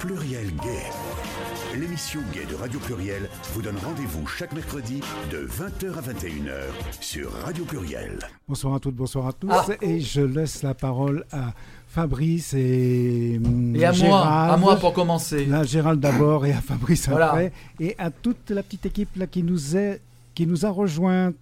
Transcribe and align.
Pluriel 0.00 0.46
Gay. 0.62 1.78
L'émission 1.78 2.20
Gay 2.32 2.46
de 2.50 2.54
Radio 2.54 2.80
Pluriel 2.80 3.28
vous 3.52 3.60
donne 3.62 3.76
rendez-vous 3.84 4.26
chaque 4.26 4.52
mercredi 4.54 5.00
de 5.30 5.46
20h 5.46 5.94
à 5.98 6.00
21h 6.00 6.62
sur 7.00 7.30
Radio 7.32 7.64
Pluriel. 7.64 8.18
Bonsoir 8.48 8.74
à 8.74 8.80
toutes, 8.80 8.96
bonsoir 8.96 9.26
à 9.28 9.32
tous. 9.34 9.50
Ah. 9.52 9.66
Et 9.82 10.00
je 10.00 10.22
laisse 10.22 10.62
la 10.62 10.72
parole 10.74 11.24
à 11.32 11.52
Fabrice 11.86 12.54
et, 12.54 13.38
hum, 13.44 13.76
Et 13.76 13.84
à 13.84 13.90
moi, 13.90 13.94
Gérald. 13.98 14.52
à 14.52 14.56
moi 14.56 14.76
pour 14.76 14.92
commencer. 14.94 15.44
Là, 15.44 15.64
Gérald 15.64 16.00
d'abord 16.00 16.46
et 16.46 16.52
à 16.52 16.60
Fabrice 16.62 17.08
Voilà. 17.08 17.28
après. 17.28 17.52
Et 17.78 17.94
à 17.98 18.10
toute 18.10 18.50
la 18.50 18.62
petite 18.62 18.86
équipe 18.86 19.14
là, 19.16 19.26
qui, 19.26 19.42
nous 19.42 19.76
est, 19.76 20.00
qui 20.34 20.46
nous 20.46 20.64
a 20.64 20.70
rejoint. 20.70 21.32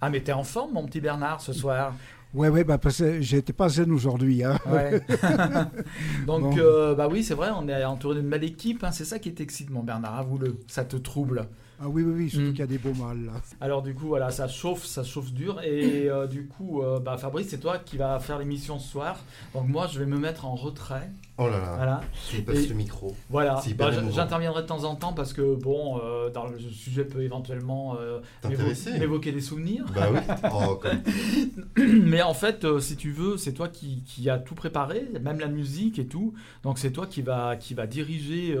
Ah, 0.00 0.10
mais 0.10 0.20
t'es 0.20 0.32
en 0.32 0.44
forme, 0.44 0.72
mon 0.74 0.84
petit 0.84 1.00
Bernard, 1.00 1.40
ce 1.40 1.54
soir? 1.54 1.94
Ouais, 2.34 2.48
ouais, 2.48 2.64
bah, 2.64 2.78
parce 2.78 2.98
que 2.98 3.20
j'étais 3.20 3.52
pas 3.52 3.68
zen 3.68 3.92
aujourd'hui. 3.92 4.42
Hein. 4.42 4.58
Ouais. 4.70 5.00
Donc, 6.26 6.42
Bon. 6.42 6.58
euh, 6.58 6.94
bah 6.94 7.08
oui, 7.10 7.22
c'est 7.22 7.34
vrai, 7.34 7.50
on 7.56 7.68
est 7.68 7.84
entouré 7.84 8.16
d'une 8.16 8.28
belle 8.28 8.44
équipe. 8.44 8.82
hein, 8.84 8.90
c'est 8.92 9.04
ça 9.04 9.18
qui 9.18 9.32
t'excite, 9.32 9.70
mon 9.70 9.82
Bernard, 9.82 10.18
avoue-le. 10.18 10.56
Ça 10.66 10.84
te 10.84 10.96
trouble? 10.96 11.46
Ah 11.80 11.88
oui, 11.88 12.02
oui, 12.02 12.12
oui, 12.16 12.30
surtout 12.30 12.46
Mm. 12.46 12.50
qu'il 12.50 12.58
y 12.60 12.62
a 12.62 12.66
des 12.66 12.78
beaux 12.78 12.94
mâles 12.94 13.24
là. 13.26 13.32
Alors, 13.60 13.82
du 13.82 13.94
coup, 13.94 14.06
voilà, 14.06 14.30
ça 14.30 14.46
chauffe, 14.48 14.84
ça 14.84 15.02
chauffe 15.02 15.32
dur. 15.32 15.60
Et 15.62 16.08
euh, 16.08 16.26
du 16.26 16.46
coup, 16.46 16.82
euh, 16.82 17.00
bah, 17.00 17.16
Fabrice, 17.18 17.48
c'est 17.48 17.58
toi 17.58 17.78
qui 17.78 17.96
vas 17.96 18.18
faire 18.20 18.38
l'émission 18.38 18.78
ce 18.78 18.88
soir. 18.90 19.16
Donc, 19.54 19.68
moi, 19.68 19.88
je 19.92 19.98
vais 19.98 20.06
me 20.06 20.16
mettre 20.18 20.46
en 20.46 20.54
retrait. 20.54 21.10
Oh 21.36 21.48
là 21.48 21.58
là, 21.58 21.72
Voilà. 21.74 22.00
passes 22.46 22.58
Et- 22.64 22.68
le 22.68 22.74
micro. 22.76 23.16
Voilà, 23.28 23.60
Bah, 23.76 23.90
j'interviendrai 23.90 24.62
de 24.62 24.68
temps 24.68 24.84
en 24.84 24.94
temps 24.94 25.12
parce 25.12 25.32
que 25.32 25.56
bon, 25.56 25.98
euh, 26.00 26.30
dans 26.30 26.46
le 26.46 26.60
sujet 26.60 27.04
peut 27.04 27.22
éventuellement 27.22 27.96
euh, 28.00 28.20
m'évoquer 29.00 29.32
des 29.32 29.40
souvenirs. 29.40 29.84
Bah 29.92 30.06
oui. 30.12 30.20
Oh, 30.52 30.76
comme- 30.76 31.02
Mais 32.04 32.22
en 32.22 32.34
fait, 32.34 32.64
euh, 32.64 32.78
si 32.78 32.94
tu 32.96 33.10
veux, 33.10 33.36
c'est 33.36 33.52
toi 33.52 33.68
qui, 33.68 34.04
qui 34.06 34.30
a 34.30 34.38
tout 34.38 34.54
préparé, 34.54 35.08
même 35.20 35.40
la 35.40 35.48
musique 35.48 35.98
et 35.98 36.06
tout. 36.06 36.34
Donc 36.62 36.78
c'est 36.78 36.92
toi 36.92 37.06
qui 37.08 37.20
va, 37.22 37.56
qui 37.56 37.74
va 37.74 37.88
diriger 37.88 38.54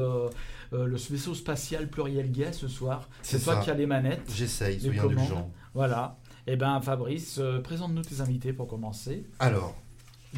euh, 0.72 0.86
le 0.86 0.96
vaisseau 0.96 1.34
spatial 1.34 1.88
pluriel 1.88 2.30
gay 2.30 2.52
ce 2.52 2.68
soir. 2.68 3.08
C'est 3.22 3.42
toi 3.42 3.54
ça. 3.54 3.60
qui 3.60 3.70
as 3.70 3.74
les 3.74 3.86
manettes. 3.86 4.30
J'essaye, 4.34 4.78
commandes. 4.78 5.12
indulgents. 5.12 5.50
Voilà. 5.74 6.18
Et 6.46 6.56
ben 6.56 6.80
Fabrice, 6.80 7.38
euh, 7.38 7.60
présente-nous 7.60 8.02
tes 8.02 8.20
invités 8.20 8.52
pour 8.52 8.66
commencer. 8.66 9.26
Alors, 9.38 9.74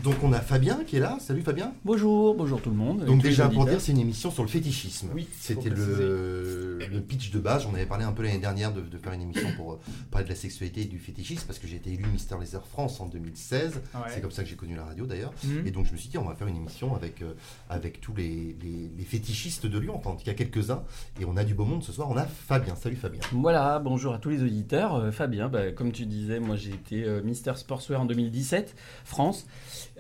donc 0.05 0.17
on 0.23 0.33
a 0.33 0.41
Fabien 0.41 0.85
qui 0.87 0.97
est 0.97 1.01
là. 1.01 1.17
Salut 1.21 1.43
Fabien. 1.43 1.73
Bonjour, 1.85 2.35
bonjour 2.35 2.61
tout 2.61 2.71
le 2.71 2.77
monde. 2.77 3.05
Donc 3.05 3.23
déjà 3.23 3.49
pour 3.49 3.65
dire, 3.65 3.81
c'est 3.81 3.93
une 3.93 3.99
émission 3.99 4.31
sur 4.31 4.43
le 4.43 4.49
fétichisme. 4.49 5.09
Oui, 5.15 5.27
C'était 5.39 5.71
le, 5.71 6.79
le 6.91 7.01
pitch 7.01 7.31
de 7.31 7.39
base. 7.39 7.63
J'en 7.65 7.75
avais 7.75 7.87
parlé 7.87 8.05
un 8.05 8.13
peu 8.13 8.23
l'année 8.23 8.39
dernière 8.39 8.73
de, 8.73 8.81
de 8.83 8.99
faire 8.99 9.13
une 9.13 9.23
émission 9.23 9.49
pour 9.57 9.73
euh, 9.75 9.79
parler 10.11 10.25
de 10.25 10.31
la 10.31 10.37
sexualité 10.37 10.83
et 10.83 10.85
du 10.85 10.99
fétichisme 10.99 11.45
parce 11.47 11.59
que 11.59 11.67
j'ai 11.67 11.77
été 11.77 11.93
élu 11.93 12.05
Mister 12.13 12.37
Laser 12.39 12.65
France 12.67 13.01
en 13.01 13.07
2016. 13.07 13.81
C'est 14.09 14.21
comme 14.21 14.31
ça 14.31 14.43
que 14.43 14.49
j'ai 14.49 14.57
connu 14.57 14.77
la 14.77 14.85
radio 14.85 15.07
d'ailleurs. 15.07 15.33
Mhm. 15.45 15.67
Et 15.67 15.71
donc 15.71 15.87
je 15.87 15.93
me 15.93 15.97
suis 15.97 16.09
dit, 16.09 16.19
on 16.19 16.25
va 16.25 16.35
faire 16.35 16.47
une 16.49 16.57
émission 16.57 16.95
avec, 16.95 17.23
euh, 17.23 17.33
avec 17.71 18.01
tous 18.01 18.15
les, 18.15 18.57
les- 18.63 18.91
les 18.97 19.05
fétichistes 19.05 19.67
de 19.67 19.79
Lyon, 19.79 19.95
enfin 19.97 20.11
en 20.11 20.17
tout 20.17 20.25
cas 20.25 20.35
quelques-uns. 20.35 20.83
Et 21.21 21.25
on 21.25 21.37
a 21.37 21.45
du 21.45 21.55
beau 21.55 21.65
monde 21.65 21.83
ce 21.83 21.93
soir. 21.93 22.09
On 22.11 22.17
a 22.17 22.25
Fabien. 22.27 22.77
Salut 22.77 22.97
Fabien. 22.97 23.21
Voilà, 23.33 23.79
bonjour 23.79 24.13
à 24.15 24.19
tous 24.19 24.29
les 24.31 24.43
auditeurs. 24.43 24.95
Euh, 24.97 25.11
Fabien, 25.11 25.49
bah, 25.49 25.73
comme 25.73 25.91
tu 25.93 26.07
disais, 26.07 26.39
moi 26.39 26.57
j'ai 26.57 26.71
été 26.73 27.05
euh, 27.05 27.23
Mister 27.23 27.53
Sportswear 27.57 28.01
en 28.01 28.05
2017, 28.05 28.75
France, 29.05 29.47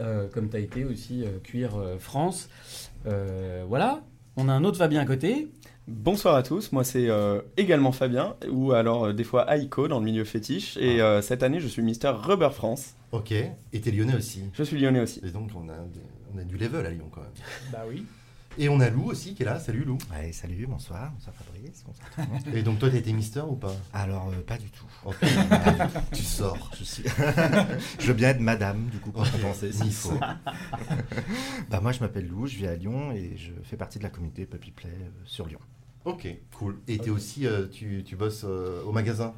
Euh, 0.01 0.29
comme 0.29 0.51
tu 0.51 0.57
as 0.57 0.61
été 0.61 0.85
aussi 0.85 1.25
euh, 1.25 1.39
Cuir 1.43 1.77
euh, 1.77 1.99
France. 1.99 2.51
Euh, 3.07 3.65
voilà, 3.67 4.03
on 4.37 4.49
a 4.49 4.53
un 4.53 4.63
autre 4.65 4.77
Fabien 4.79 5.01
à 5.01 5.07
côté. 5.07 5.49
Bonsoir 5.89 6.35
à 6.35 6.43
tous, 6.43 6.73
moi 6.73 6.83
c'est 6.85 7.09
euh, 7.09 7.41
également 7.57 7.93
Fabien, 7.93 8.35
ou 8.51 8.73
alors 8.73 9.07
euh, 9.07 9.13
des 9.13 9.25
fois 9.25 9.47
Aiko 9.57 9.87
dans 9.89 10.01
le 10.01 10.05
milieu 10.05 10.25
fétiche, 10.25 10.77
et 10.79 11.01
euh, 11.01 11.23
cette 11.23 11.43
année 11.45 11.61
je 11.61 11.69
suis 11.69 11.81
Mister 11.83 12.09
Rubber 12.09 12.51
France. 12.53 12.95
Ok. 13.13 13.31
Et 13.33 13.81
t'es 13.81 13.93
lyonnais 13.93 14.17
aussi. 14.17 14.43
Je 14.53 14.65
suis 14.65 14.79
lyonnais 14.79 15.01
aussi. 15.01 15.21
Et 15.25 15.31
donc 15.31 15.51
on 15.55 15.69
a, 15.69 15.77
des- 15.77 16.01
on 16.35 16.39
a 16.39 16.43
du 16.43 16.59
level 16.59 16.85
à 16.85 16.91
Lyon 16.91 17.09
quand 17.11 17.21
même. 17.21 17.31
Bah 17.73 17.85
oui. 17.89 18.05
Et 18.59 18.71
on 18.71 18.81
a 18.81 18.89
Lou 18.89 19.05
aussi 19.11 19.35
qui 19.35 19.43
est 19.43 19.47
là. 19.47 19.61
Salut 19.61 19.85
Lou. 19.85 19.99
Ouais, 20.11 20.33
salut, 20.33 20.67
bonsoir, 20.67 21.13
bonsoir 21.13 21.35
Fabrice, 21.35 21.85
bonsoir 21.87 22.09
tout 22.11 22.21
le 22.23 22.27
monde. 22.27 22.57
Et 22.57 22.63
donc 22.63 22.79
toi 22.79 22.89
t'as 22.89 22.97
été 22.97 23.13
Mister 23.13 23.43
ou 23.47 23.55
pas? 23.55 23.75
Alors, 23.93 24.31
euh, 24.31 24.43
pas 24.43 24.57
du 24.57 24.71
tout. 24.71 24.87
Ok. 25.05 25.17
Tu 26.13 26.23
sors. 26.23 26.71
Je, 26.79 26.85
suis... 26.85 27.05
je 27.99 28.07
veux 28.07 28.15
bien 28.15 28.31
être 28.31 28.41
madame, 28.41 28.87
du 28.87 28.99
coup, 28.99 29.11
pour 29.11 29.31
compenser 29.31 29.73
s'il 29.73 29.93
faut. 29.93 30.19
bah, 31.71 31.81
moi, 31.81 31.93
je 31.93 32.01
m'appelle 32.01 32.27
Lou, 32.27 32.47
je 32.47 32.57
vis 32.57 32.67
à 32.67 32.77
Lyon 32.77 33.13
et 33.13 33.37
je 33.37 33.53
fais 33.63 33.77
partie 33.77 33.99
de 33.99 34.05
la 34.05 34.11
communauté 34.11 34.47
Puppy 34.47 34.71
Play 34.71 34.89
euh, 34.91 35.11
sur 35.27 35.47
Lyon. 35.47 35.61
Ok, 36.07 36.27
cool. 36.57 36.79
Et 36.89 36.99
t'es 36.99 37.11
aussi, 37.11 37.47
euh, 37.47 37.67
tu, 37.67 38.05
tu 38.07 38.17
bosses 38.17 38.45
au 38.45 38.93
magasin? 38.93 39.35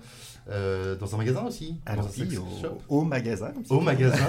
Euh, 0.51 0.97
dans 0.97 1.15
un 1.15 1.19
magasin 1.19 1.45
aussi 1.45 1.77
Alors, 1.85 2.07
Dans 2.07 2.11
un 2.11 2.15
oui, 2.25 2.31
sex 2.31 2.41
au, 2.89 3.03
magasin. 3.05 3.53
Au 3.69 3.81
magasin. 3.81 4.27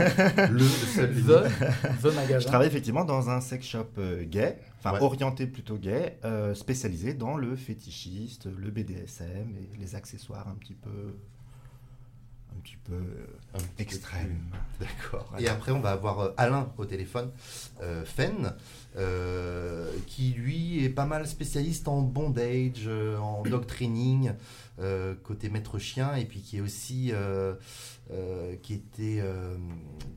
le, 0.51 0.57
le 0.57 0.59
seul. 0.63 1.13
The, 1.15 2.01
The 2.01 2.13
Magasin. 2.15 2.39
Je 2.39 2.45
travaille 2.47 2.67
effectivement 2.67 3.05
dans 3.05 3.29
un 3.29 3.39
sex 3.39 3.65
shop 3.65 3.85
euh, 3.97 4.23
gay, 4.25 4.57
enfin 4.79 4.93
Ouais. 4.93 5.01
orienté 5.01 5.47
plutôt 5.47 5.77
gay, 5.77 6.17
euh, 6.25 6.53
spécialisé 6.53 7.13
dans 7.13 7.37
le 7.37 7.55
fétichiste, 7.55 8.47
le 8.47 8.69
BDSM 8.69 9.55
et 9.57 9.77
les 9.79 9.95
accessoires 9.95 10.47
un 10.49 10.55
petit 10.55 10.75
peu, 10.75 11.15
petit 12.59 12.77
peu 12.83 12.93
euh, 12.93 13.27
Un 13.53 13.57
petit 13.57 13.67
peu 13.75 13.81
extrêmes. 13.83 14.39
D'accord. 14.79 15.33
Et 15.39 15.47
après, 15.47 15.71
on 15.71 15.79
va 15.79 15.91
avoir 15.91 16.19
euh, 16.19 16.31
Alain 16.37 16.71
au 16.77 16.85
téléphone, 16.85 17.31
euh, 17.81 18.05
Fen, 18.05 18.53
euh, 18.97 19.91
qui 20.07 20.31
lui 20.31 20.83
est 20.83 20.89
pas 20.89 21.05
mal 21.05 21.27
spécialiste 21.27 21.87
en 21.87 22.01
bondage, 22.01 22.85
euh, 22.87 23.17
en 23.17 23.43
dog 23.49 23.65
training, 23.65 24.33
euh, 24.79 25.15
côté 25.23 25.49
maître 25.49 25.77
chien, 25.79 26.15
et 26.15 26.25
puis 26.25 26.41
qui 26.41 26.57
est 26.57 26.61
aussi, 26.61 27.11
euh, 27.11 27.55
euh, 28.11 28.55
qui 28.63 28.73
était, 28.73 29.19
euh, 29.21 29.57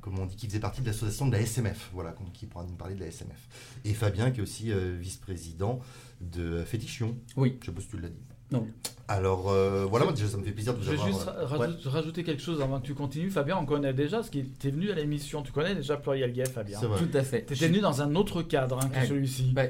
comment 0.00 0.22
on 0.22 0.26
dit, 0.26 0.36
qui 0.36 0.46
faisait 0.46 0.60
partie 0.60 0.80
de 0.80 0.86
l'association 0.86 1.26
de 1.26 1.32
la 1.32 1.40
SMF, 1.40 1.90
voilà, 1.92 2.12
donc 2.12 2.32
qui 2.32 2.46
pourra 2.46 2.64
nous 2.64 2.74
parler 2.74 2.94
de 2.94 3.00
la 3.00 3.06
SMF. 3.06 3.48
Et 3.84 3.94
Fabien, 3.94 4.30
qui 4.30 4.40
est 4.40 4.42
aussi 4.42 4.72
euh, 4.72 4.96
vice-président 4.98 5.80
de 6.20 6.62
Fétichion. 6.64 7.16
Oui. 7.36 7.58
Je 7.60 7.66
sais 7.66 7.72
pas 7.72 7.80
si 7.80 7.88
tu 7.88 7.98
l'as 7.98 8.08
dit. 8.08 8.22
Non. 8.52 8.66
Alors, 9.08 9.50
euh, 9.50 9.84
voilà, 9.84 10.04
moi 10.06 10.14
déjà, 10.14 10.28
ça 10.28 10.36
me 10.38 10.44
fait 10.44 10.52
plaisir 10.52 10.72
de 10.74 10.78
vous 10.78 10.84
Je 10.84 10.90
vais 10.90 10.96
avoir. 10.96 11.08
juste 11.12 11.28
euh, 11.28 11.44
ra- 11.44 11.58
rajoute- 11.58 11.84
rajouter 11.86 12.24
quelque 12.24 12.40
chose 12.42 12.62
avant 12.62 12.80
que 12.80 12.86
tu 12.86 12.94
continues. 12.94 13.30
Fabien, 13.30 13.58
on 13.58 13.66
connaît 13.66 13.92
déjà, 13.92 14.18
parce 14.18 14.30
qu'il 14.30 14.46
était 14.46 14.70
venu 14.70 14.90
à 14.90 14.94
l'émission. 14.94 15.42
Tu 15.42 15.52
connais 15.52 15.74
déjà 15.74 15.96
Pluriel 15.96 16.32
Gay, 16.32 16.44
Fabien. 16.46 16.78
C'est 16.80 16.86
vrai. 16.86 16.98
Tout 16.98 17.16
à 17.18 17.22
fait. 17.22 17.44
Tu 17.44 17.54
étais 17.54 17.66
venu 17.68 17.80
dans 17.80 18.00
un 18.00 18.14
autre 18.14 18.42
cadre 18.42 18.78
hein, 18.82 18.88
que 18.88 19.00
Ouais. 19.00 19.06
celui-ci. 19.06 19.52
Bah, 19.54 19.64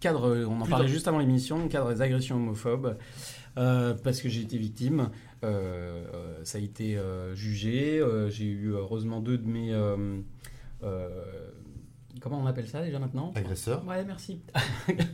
cadre, 0.00 0.28
euh, 0.28 0.44
on 0.46 0.56
en 0.60 0.62
Plus 0.62 0.70
parlait 0.70 0.86
dans- 0.86 0.92
juste 0.92 1.06
avant 1.08 1.18
l'émission, 1.18 1.68
cadre 1.68 1.92
des 1.92 2.00
agressions 2.02 2.36
homophobes, 2.36 2.96
euh, 3.58 3.94
parce 4.02 4.20
que 4.22 4.28
j'ai 4.28 4.40
été 4.40 4.56
victime. 4.58 5.10
Euh, 5.44 6.04
euh, 6.14 6.34
ça 6.44 6.58
a 6.58 6.60
été 6.60 6.96
euh, 6.96 7.34
jugé. 7.34 7.98
euh, 8.00 8.28
j'ai 8.30 8.44
eu 8.46 8.72
heureusement 8.72 9.20
deux 9.20 9.38
de 9.38 9.46
mes. 9.46 9.72
euh, 9.72 10.18
euh, 10.82 11.08
comment 12.20 12.40
on 12.40 12.46
appelle 12.46 12.68
ça 12.68 12.82
déjà 12.82 12.98
maintenant 12.98 13.32
Agresseur. 13.34 13.86
Ouais, 13.86 14.04
merci. 14.04 14.40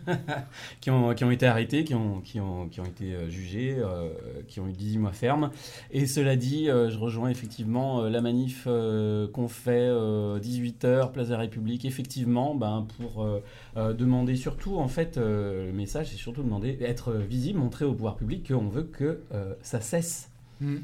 qui, 0.81 0.91
ont, 0.91 1.15
qui 1.15 1.25
ont 1.25 1.31
été 1.31 1.47
arrêtés, 1.47 1.85
qui 1.85 1.95
ont, 1.95 2.21
qui 2.21 2.41
ont, 2.41 2.69
qui 2.69 2.81
ont 2.81 2.85
été 2.85 3.15
euh, 3.15 3.29
jugés, 3.29 3.77
euh, 3.79 4.09
qui 4.49 4.61
ont 4.61 4.69
eu 4.69 4.73
18 4.73 4.99
mois 4.99 5.13
ferme. 5.13 5.51
Et 5.91 6.07
cela 6.07 6.37
dit, 6.37 6.71
euh, 6.71 6.91
je 6.91 6.99
rejoins 6.99 7.31
effectivement 7.31 8.03
euh, 8.03 8.09
la 8.09 8.21
manif 8.21 8.65
euh, 8.67 9.29
qu'on 9.29 9.49
fait 9.49 9.89
18h, 9.89 11.13
Place 11.13 11.29
de 11.29 11.33
la 11.33 11.41
République, 11.41 11.85
effectivement, 11.85 12.55
ben, 12.55 12.87
pour 12.99 13.23
euh, 13.23 13.43
euh, 13.77 13.93
demander 13.93 14.37
surtout, 14.37 14.77
en 14.77 14.89
fait, 14.89 15.19
euh, 15.19 15.67
le 15.67 15.73
message, 15.73 16.11
c'est 16.11 16.17
surtout 16.17 16.43
demander, 16.43 16.79
être 16.81 17.13
visible, 17.13 17.59
montrer 17.59 17.85
au 17.85 17.93
pouvoir 17.93 18.17
public 18.17 18.49
qu'on 18.49 18.69
veut 18.69 18.85
que 18.85 19.21
euh, 19.33 19.55
ça 19.63 19.81
cesse 19.81 20.31
Mm. 20.61 20.77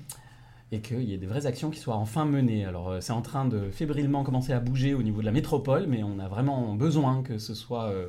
Et 0.73 0.81
qu'il 0.81 1.03
y 1.03 1.13
ait 1.13 1.19
des 1.19 1.27
vraies 1.27 1.47
actions 1.47 1.71
qui 1.71 1.79
soient 1.79 1.97
enfin 1.97 2.25
menées. 2.25 2.65
Alors 2.65 2.91
euh, 2.91 3.01
c'est 3.01 3.13
en 3.13 3.21
train 3.23 3.45
de 3.45 3.71
fébrilement 3.71 4.25
commencer 4.25 4.53
à 4.53 4.59
bouger 4.59 4.95
au 4.95 5.03
niveau 5.03 5.21
de 5.21 5.27
la 5.27 5.33
métropole, 5.33 5.87
mais 5.87 6.03
on 6.03 6.19
a 6.19 6.29
vraiment 6.29 6.75
besoin 6.75 7.23
que 7.23 7.39
ce 7.39 7.55
soit 7.55 7.85
euh, 7.85 8.09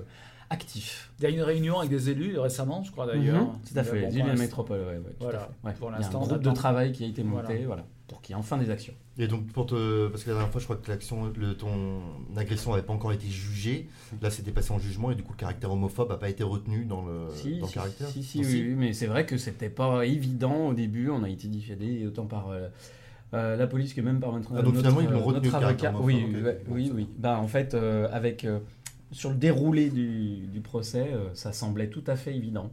actif. 0.54 1.12
Il 1.20 1.24
y 1.24 1.28
a 1.28 1.30
eu 1.30 1.34
une 1.34 1.42
réunion 1.42 1.80
avec 1.80 1.90
des 1.92 2.10
élus 2.10 2.38
récemment, 2.40 2.84
je 2.84 2.92
crois 2.92 3.06
d'ailleurs. 3.08 3.42
Mhm, 3.44 3.60
tout 3.72 3.78
à 3.80 3.84
fait, 3.84 4.02
Bon, 4.02 4.10
les 4.12 4.20
l'instant- 4.22 4.38
métropole, 4.42 4.80
ouais, 4.80 4.86
ouais, 4.86 4.98
tout 4.98 5.16
Voilà. 5.24 5.40
à 5.40 5.42
fait. 5.42 5.68
Ouais. 5.68 5.74
Pour 5.74 5.90
Il 5.90 5.92
y 5.92 5.96
a 5.96 5.98
l'instant, 6.00 6.24
un 6.24 6.28
groupe 6.28 6.44
de 6.44 6.52
travail 6.52 6.92
qui 6.92 7.04
a 7.04 7.08
été 7.08 7.24
monté, 7.24 7.44
Voilà. 7.54 7.66
voilà, 7.66 7.86
pour 8.08 8.22
qu'il 8.22 8.34
y 8.34 8.38
ait 8.38 8.40
enfin 8.40 8.58
des 8.58 8.70
actions. 8.70 8.94
Et 9.18 9.28
donc, 9.28 9.46
pour 9.48 9.66
te... 9.68 10.08
parce 10.08 10.24
que 10.24 10.30
la 10.30 10.36
dernière 10.38 10.52
fois, 10.52 10.60
je 10.60 10.66
crois 10.66 10.76
que 10.78 10.90
l'action, 10.90 11.32
le, 11.38 11.56
ton 11.56 12.02
agression 12.36 12.72
n'avait 12.72 12.82
pas 12.84 12.94
encore 12.94 13.12
été 13.14 13.28
jugée. 13.28 13.88
Là, 14.22 14.30
c'était 14.32 14.52
passé 14.52 14.72
en 14.72 14.80
jugement 14.80 15.12
et 15.12 15.16
du 15.16 15.22
coup, 15.24 15.34
le 15.34 15.38
caractère 15.38 15.72
homophobe 15.72 16.10
n'a 16.10 16.18
pas 16.18 16.30
été 16.30 16.44
retenu 16.44 16.86
dans 16.86 17.06
le, 17.06 17.28
si, 17.36 17.56
dans 17.60 17.66
le 17.66 17.68
si, 17.68 17.74
caractère. 17.76 18.08
si, 18.08 18.24
si, 18.24 18.42
Non, 18.42 18.48
oui, 18.48 18.66
oui, 18.70 18.76
mais 18.76 18.94
c'est 18.94 19.06
vrai 19.08 19.26
que 19.28 19.38
c'était 19.38 19.70
pas 19.70 20.06
évident 20.06 20.68
au 20.70 20.74
début. 20.74 21.10
On 21.12 21.24
a 21.24 21.30
été 21.30 21.48
diffusé 21.48 22.06
autant 22.08 22.26
par 22.26 22.50
euh, 22.50 22.70
euh, 23.36 23.56
la 23.56 23.68
police 23.68 23.94
que 23.94 24.02
même 24.02 24.20
par 24.20 24.32
notre, 24.34 24.50
Ah, 24.52 24.64
donc 24.64 24.74
notre, 24.74 24.78
finalement, 24.80 25.02
ils 25.02 25.08
l'ont 25.10 25.20
euh, 25.20 25.24
retenu, 25.24 25.46
notre 25.48 25.58
le 25.58 25.62
caractère 25.62 25.90
avocat. 25.92 26.06
Oui, 26.06 26.26
oui, 26.70 26.92
oui. 26.94 27.08
Bah, 27.20 27.38
en 27.40 27.48
fait, 27.48 27.76
euh, 27.76 28.08
avec 28.12 28.46
euh, 28.46 28.60
sur 29.14 29.30
le 29.30 29.36
déroulé 29.36 29.90
du, 29.90 30.62
procès, 30.62 31.14
euh, 31.14 31.34
ça 31.36 31.54
semblait 31.54 31.90
tout 31.90 32.04
à 32.08 32.16
fait 32.16 32.36
évident. 32.36 32.72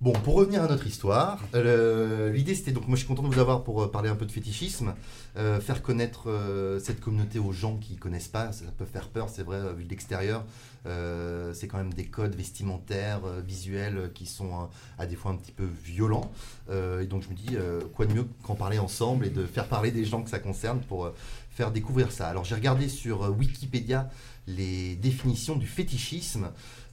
Bon, 0.00 0.12
pour 0.12 0.36
revenir 0.36 0.62
à 0.62 0.66
notre 0.66 0.86
histoire, 0.86 1.44
euh, 1.54 2.32
l'idée 2.32 2.54
c'était 2.54 2.72
donc, 2.72 2.88
moi 2.88 2.96
je 2.96 3.00
suis 3.00 3.06
content 3.06 3.22
de 3.22 3.28
vous 3.28 3.38
avoir 3.38 3.62
pour 3.64 3.82
euh, 3.82 3.90
parler 3.90 4.08
un 4.08 4.14
peu 4.14 4.24
de 4.24 4.32
fétichisme, 4.32 4.94
euh, 5.36 5.60
faire 5.60 5.82
connaître 5.82 6.30
cette 6.82 7.00
communauté 7.00 7.38
aux 7.38 7.52
gens 7.52 7.76
qui 7.76 7.96
connaissent 7.96 8.26
pas, 8.26 8.50
ça 8.52 8.64
peut 8.78 8.86
faire 8.86 9.08
peur, 9.08 9.28
c'est 9.28 9.42
vrai, 9.42 9.60
vu 9.74 9.84
de 9.84 9.90
l'extérieur. 9.90 10.46
C'est 10.86 11.68
quand 11.68 11.76
même 11.76 11.92
des 11.92 12.06
codes 12.06 12.34
vestimentaires, 12.34 13.20
visuels 13.46 14.10
qui 14.14 14.24
sont 14.24 14.70
à 14.98 15.04
des 15.04 15.16
fois 15.16 15.32
un 15.32 15.36
petit 15.36 15.52
peu 15.52 15.68
violents. 15.84 16.32
Et 16.70 17.04
donc 17.04 17.22
je 17.22 17.28
me 17.28 17.34
dis, 17.34 17.58
quoi 17.94 18.06
de 18.06 18.14
mieux 18.14 18.26
qu'en 18.42 18.54
parler 18.54 18.78
ensemble 18.78 19.26
et 19.26 19.30
de 19.30 19.44
faire 19.44 19.68
parler 19.68 19.90
des 19.90 20.06
gens 20.06 20.22
que 20.22 20.30
ça 20.30 20.38
concerne 20.38 20.80
pour 20.80 21.12
faire 21.50 21.70
découvrir 21.72 22.10
ça. 22.10 22.28
Alors 22.28 22.46
j'ai 22.46 22.54
regardé 22.54 22.88
sur 22.88 23.36
Wikipédia 23.38 24.08
les 24.46 24.96
définitions 24.96 25.56
du 25.56 25.66
fétichisme. 25.66 26.48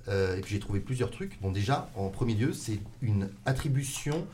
Euh, 0.07 0.37
et 0.37 0.41
puis 0.41 0.55
j'ai 0.55 0.59
trouvé 0.59 0.79
plusieurs 0.79 1.11
trucs. 1.11 1.39
Bon 1.41 1.51
déjà, 1.51 1.89
en 1.95 2.09
premier 2.09 2.35
lieu, 2.35 2.53
c'est 2.53 2.79
une 3.01 3.29
attribution 3.45 4.25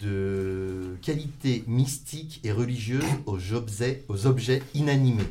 de 0.00 0.96
qualité 1.02 1.64
mystique 1.66 2.40
et 2.44 2.52
religieuse 2.52 3.04
aux 3.26 3.52
objets, 3.52 4.04
aux 4.08 4.26
objets 4.26 4.62
inanimés. 4.74 5.28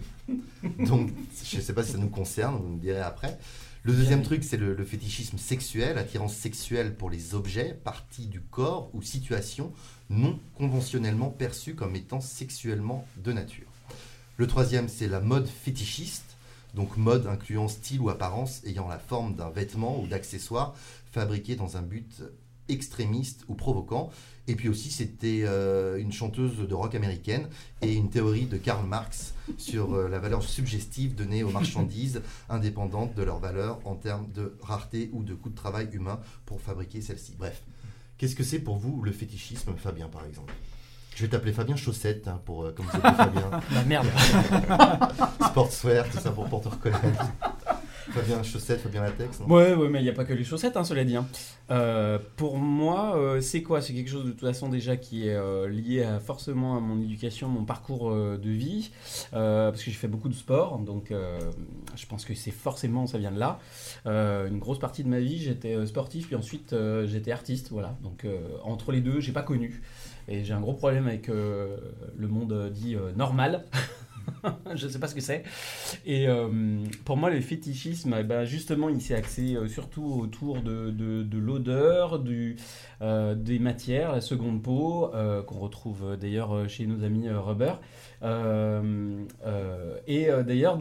Donc, 0.80 1.12
je 1.44 1.57
ne 1.57 1.62
sais 1.62 1.74
pas 1.74 1.83
si 1.83 1.92
ça 1.92 1.97
nous 1.97 2.09
concerne, 2.09 2.57
vous 2.57 2.69
me 2.69 2.80
direz 2.80 3.01
après. 3.01 3.38
Le 3.83 3.94
deuxième 3.94 4.24
truc, 4.24 4.44
c'est 4.44 4.57
le, 4.57 4.74
le 4.74 4.83
fétichisme 4.83 5.38
sexuel, 5.38 6.00
attirance 6.00 6.36
sexuelle 6.36 6.95
pour 6.95 7.12
les 7.12 7.36
objets, 7.36 7.77
parties 7.83 8.25
du 8.25 8.41
corps 8.41 8.89
ou 8.94 9.01
situations 9.03 9.71
non 10.09 10.39
conventionnellement 10.57 11.30
perçues 11.30 11.75
comme 11.75 11.95
étant 11.95 12.21
sexuellement 12.21 13.07
de 13.24 13.31
nature. 13.31 13.68
Le 14.38 14.48
troisième, 14.48 14.89
c'est 14.89 15.07
la 15.07 15.19
mode 15.19 15.48
fétichiste, 15.48 16.34
donc 16.75 16.98
mode 16.98 17.25
incluant 17.27 17.68
style 17.68 18.01
ou 18.01 18.10
apparence 18.10 18.62
ayant 18.66 18.88
la 18.88 19.00
forme 19.00 19.36
d'un 19.36 19.50
vêtement 19.50 20.00
ou 20.01 20.07
d'accessoire 20.07 20.75
fabriqué 21.12 21.56
dans 21.56 21.77
un 21.77 21.81
but 21.81 22.22
extrémiste 22.68 23.45
ou 23.48 23.56
provoquant. 23.56 24.12
Et 24.48 24.56
puis 24.56 24.69
aussi, 24.69 24.92
c'était 24.92 25.42
euh, 25.44 25.98
une 25.98 26.12
chanteuse 26.12 26.57
de 26.57 26.74
rock 26.74 26.94
américaine 26.94 27.48
et 27.81 27.94
une 27.94 28.10
théorie 28.10 28.45
de 28.45 28.57
Karl 28.57 28.86
Marx 28.86 29.33
sur 29.57 29.94
euh, 29.94 30.07
la 30.07 30.19
valeur 30.19 30.44
suggestive 30.44 31.16
donnée 31.16 31.44
aux 31.44 31.50
marchandises 31.50 32.22
indépendantes 32.50 33.16
de 33.16 33.24
leur 33.24 33.39
valeur 33.39 33.80
en 33.86 33.95
termes 33.95 34.31
de 34.33 34.56
rareté 34.62 35.10
ou 35.13 35.24
de 35.24 35.33
coût 35.33 35.50
de 35.50 35.56
travail 35.56 35.89
humain 35.94 36.19
pour 36.45 36.62
fabriquer 36.62 37.01
celle-ci. 37.01 37.33
Bref, 37.38 37.63
qu'est-ce 38.18 38.36
que 38.36 38.44
c'est 38.44 38.60
pour 38.60 38.77
vous 38.77 39.01
le 39.01 39.12
fétichisme, 39.12 39.74
Fabien, 39.77 40.10
par 40.10 40.25
exemple? 40.25 40.54
Je 41.15 41.21
vais 41.23 41.29
t'appeler 41.29 41.53
Fabien 41.53 41.75
Chaussette, 41.77 42.27
hein, 42.27 42.41
pour, 42.45 42.65
euh, 42.65 42.71
comme 42.75 42.85
vous 42.88 42.97
appelez 42.97 43.13
Fabien. 43.15 43.50
Bah 43.71 43.83
merde. 43.88 44.07
Sportswear, 45.47 46.09
tout 46.09 46.17
ça 46.19 46.31
pour, 46.31 46.45
pour 46.45 46.62
te 46.62 46.67
reconnaître. 46.69 47.23
Fabien 48.12 48.44
Chaussette, 48.44 48.81
Fabien 48.81 49.01
Latex, 49.01 49.39
non? 49.39 49.47
Ouais, 49.47 49.73
ouais, 49.73 49.89
mais 49.89 50.00
il 50.00 50.03
n'y 50.03 50.09
a 50.09 50.13
pas 50.13 50.25
que 50.25 50.33
les 50.33 50.44
chaussettes, 50.44 50.77
hein, 50.77 50.83
cela 50.83 51.03
dit. 51.06 51.15
hein. 51.15 51.25
Euh, 51.71 52.19
pour 52.35 52.57
moi, 52.57 53.15
euh, 53.17 53.41
c'est 53.41 53.63
quoi? 53.63 53.81
C'est 53.81 53.94
quelque 53.94 54.09
chose 54.12 54.25
de 54.25 54.31
toute 54.31 54.41
façon 54.41 54.69
déjà 54.69 54.95
qui 54.97 55.27
est 55.27 55.33
euh, 55.33 55.67
lié 55.67 56.03
à, 56.03 56.19
forcément 56.19 56.77
à 56.77 56.79
mon 56.81 57.01
éducation, 57.01 57.47
mon 57.47 57.63
parcours 57.65 58.12
euh, 58.12 58.38
de 58.38 58.50
vie, 58.50 58.91
euh, 59.33 59.71
parce 59.71 59.83
que 59.83 59.89
j'ai 59.89 59.97
fait 59.97 60.07
beaucoup 60.07 60.29
de 60.29 60.35
sport, 60.35 60.77
donc 60.79 61.12
euh, 61.12 61.39
je 61.95 62.06
pense 62.06 62.25
que 62.25 62.35
c'est 62.35 62.51
forcément, 62.51 63.07
ça 63.07 63.17
vient 63.17 63.31
de 63.31 63.39
là. 63.39 63.59
Euh, 64.06 64.47
une 64.47 64.59
grosse 64.59 64.79
partie 64.79 65.03
de 65.03 65.09
ma 65.09 65.19
vie, 65.19 65.39
j'étais 65.39 65.73
euh, 65.75 65.85
sportif, 65.88 66.27
puis 66.27 66.35
ensuite 66.35 66.73
euh, 66.73 67.07
j'étais 67.07 67.31
artiste, 67.31 67.69
voilà. 67.71 67.97
Donc 68.03 68.23
euh, 68.25 68.38
entre 68.63 68.91
les 68.91 69.01
deux, 69.01 69.19
j'ai 69.19 69.31
pas 69.31 69.41
connu. 69.44 69.81
Et 70.27 70.44
j'ai 70.44 70.54
un 70.54 70.60
gros 70.60 70.74
problème 70.74 71.07
avec 71.07 71.30
euh, 71.30 71.77
le 72.18 72.27
monde 72.27 72.54
euh, 72.54 72.69
dit 72.69 72.95
euh, 72.95 73.12
normal. 73.16 73.66
je 74.75 74.88
sais 74.88 75.00
pas 75.00 75.07
ce 75.07 75.13
que 75.13 75.22
c'est. 75.22 75.44
Et 76.06 76.27
pour 77.04 77.16
moi, 77.16 77.30
le 77.30 77.39
fétichisme, 77.42 78.16
eh 78.19 78.24
ben, 78.24 78.44
justement, 78.44 78.89
il 78.89 79.00
s'est 79.00 79.13
axé 79.13 79.56
surtout 79.68 80.04
autour 80.04 80.62
de, 80.62 80.89
de, 80.89 81.22
de 81.22 81.38
l'odeur, 81.38 82.18
du, 82.18 82.56
des 83.01 83.60
matières, 83.60 84.12
la 84.12 84.22
seconde 84.22 84.63
peau, 84.63 85.12
qu'on 85.45 85.60
retrouve 85.60 86.18
d'ailleurs 86.19 86.68
chez 86.68 86.88
nos 86.88 87.04
amis 87.04 87.30
Rubber. 87.30 87.74
Euh, 88.25 89.24
euh, 89.45 89.98
et 90.07 90.30
euh, 90.30 90.44
d'ailleurs, 90.44 90.80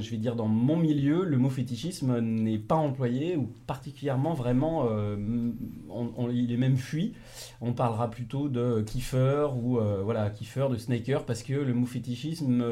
je 0.00 0.10
vais 0.10 0.16
dire 0.16 0.34
dans 0.36 0.48
mon 0.48 0.76
milieu, 0.76 1.24
le 1.24 1.36
mot 1.36 1.50
fétichisme 1.50 2.18
n'est 2.20 2.58
pas 2.58 2.76
employé 2.76 3.36
ou 3.36 3.48
particulièrement 3.66 4.32
vraiment, 4.32 4.86
on- 4.86 6.10
on- 6.16 6.30
il 6.30 6.50
est 6.52 6.56
même 6.56 6.76
fui. 6.76 7.12
On 7.60 7.72
parlera 7.74 8.10
plutôt 8.10 8.48
de 8.48 8.80
kiffer 8.82 9.46
ou 9.62 9.78
voilà 10.04 10.30
kiffer, 10.30 10.66
de 10.70 10.76
snaker, 10.76 11.24
parce 11.24 11.42
que 11.42 11.52
le 11.52 11.74
mot 11.74 11.86
fétichisme, 11.86 12.64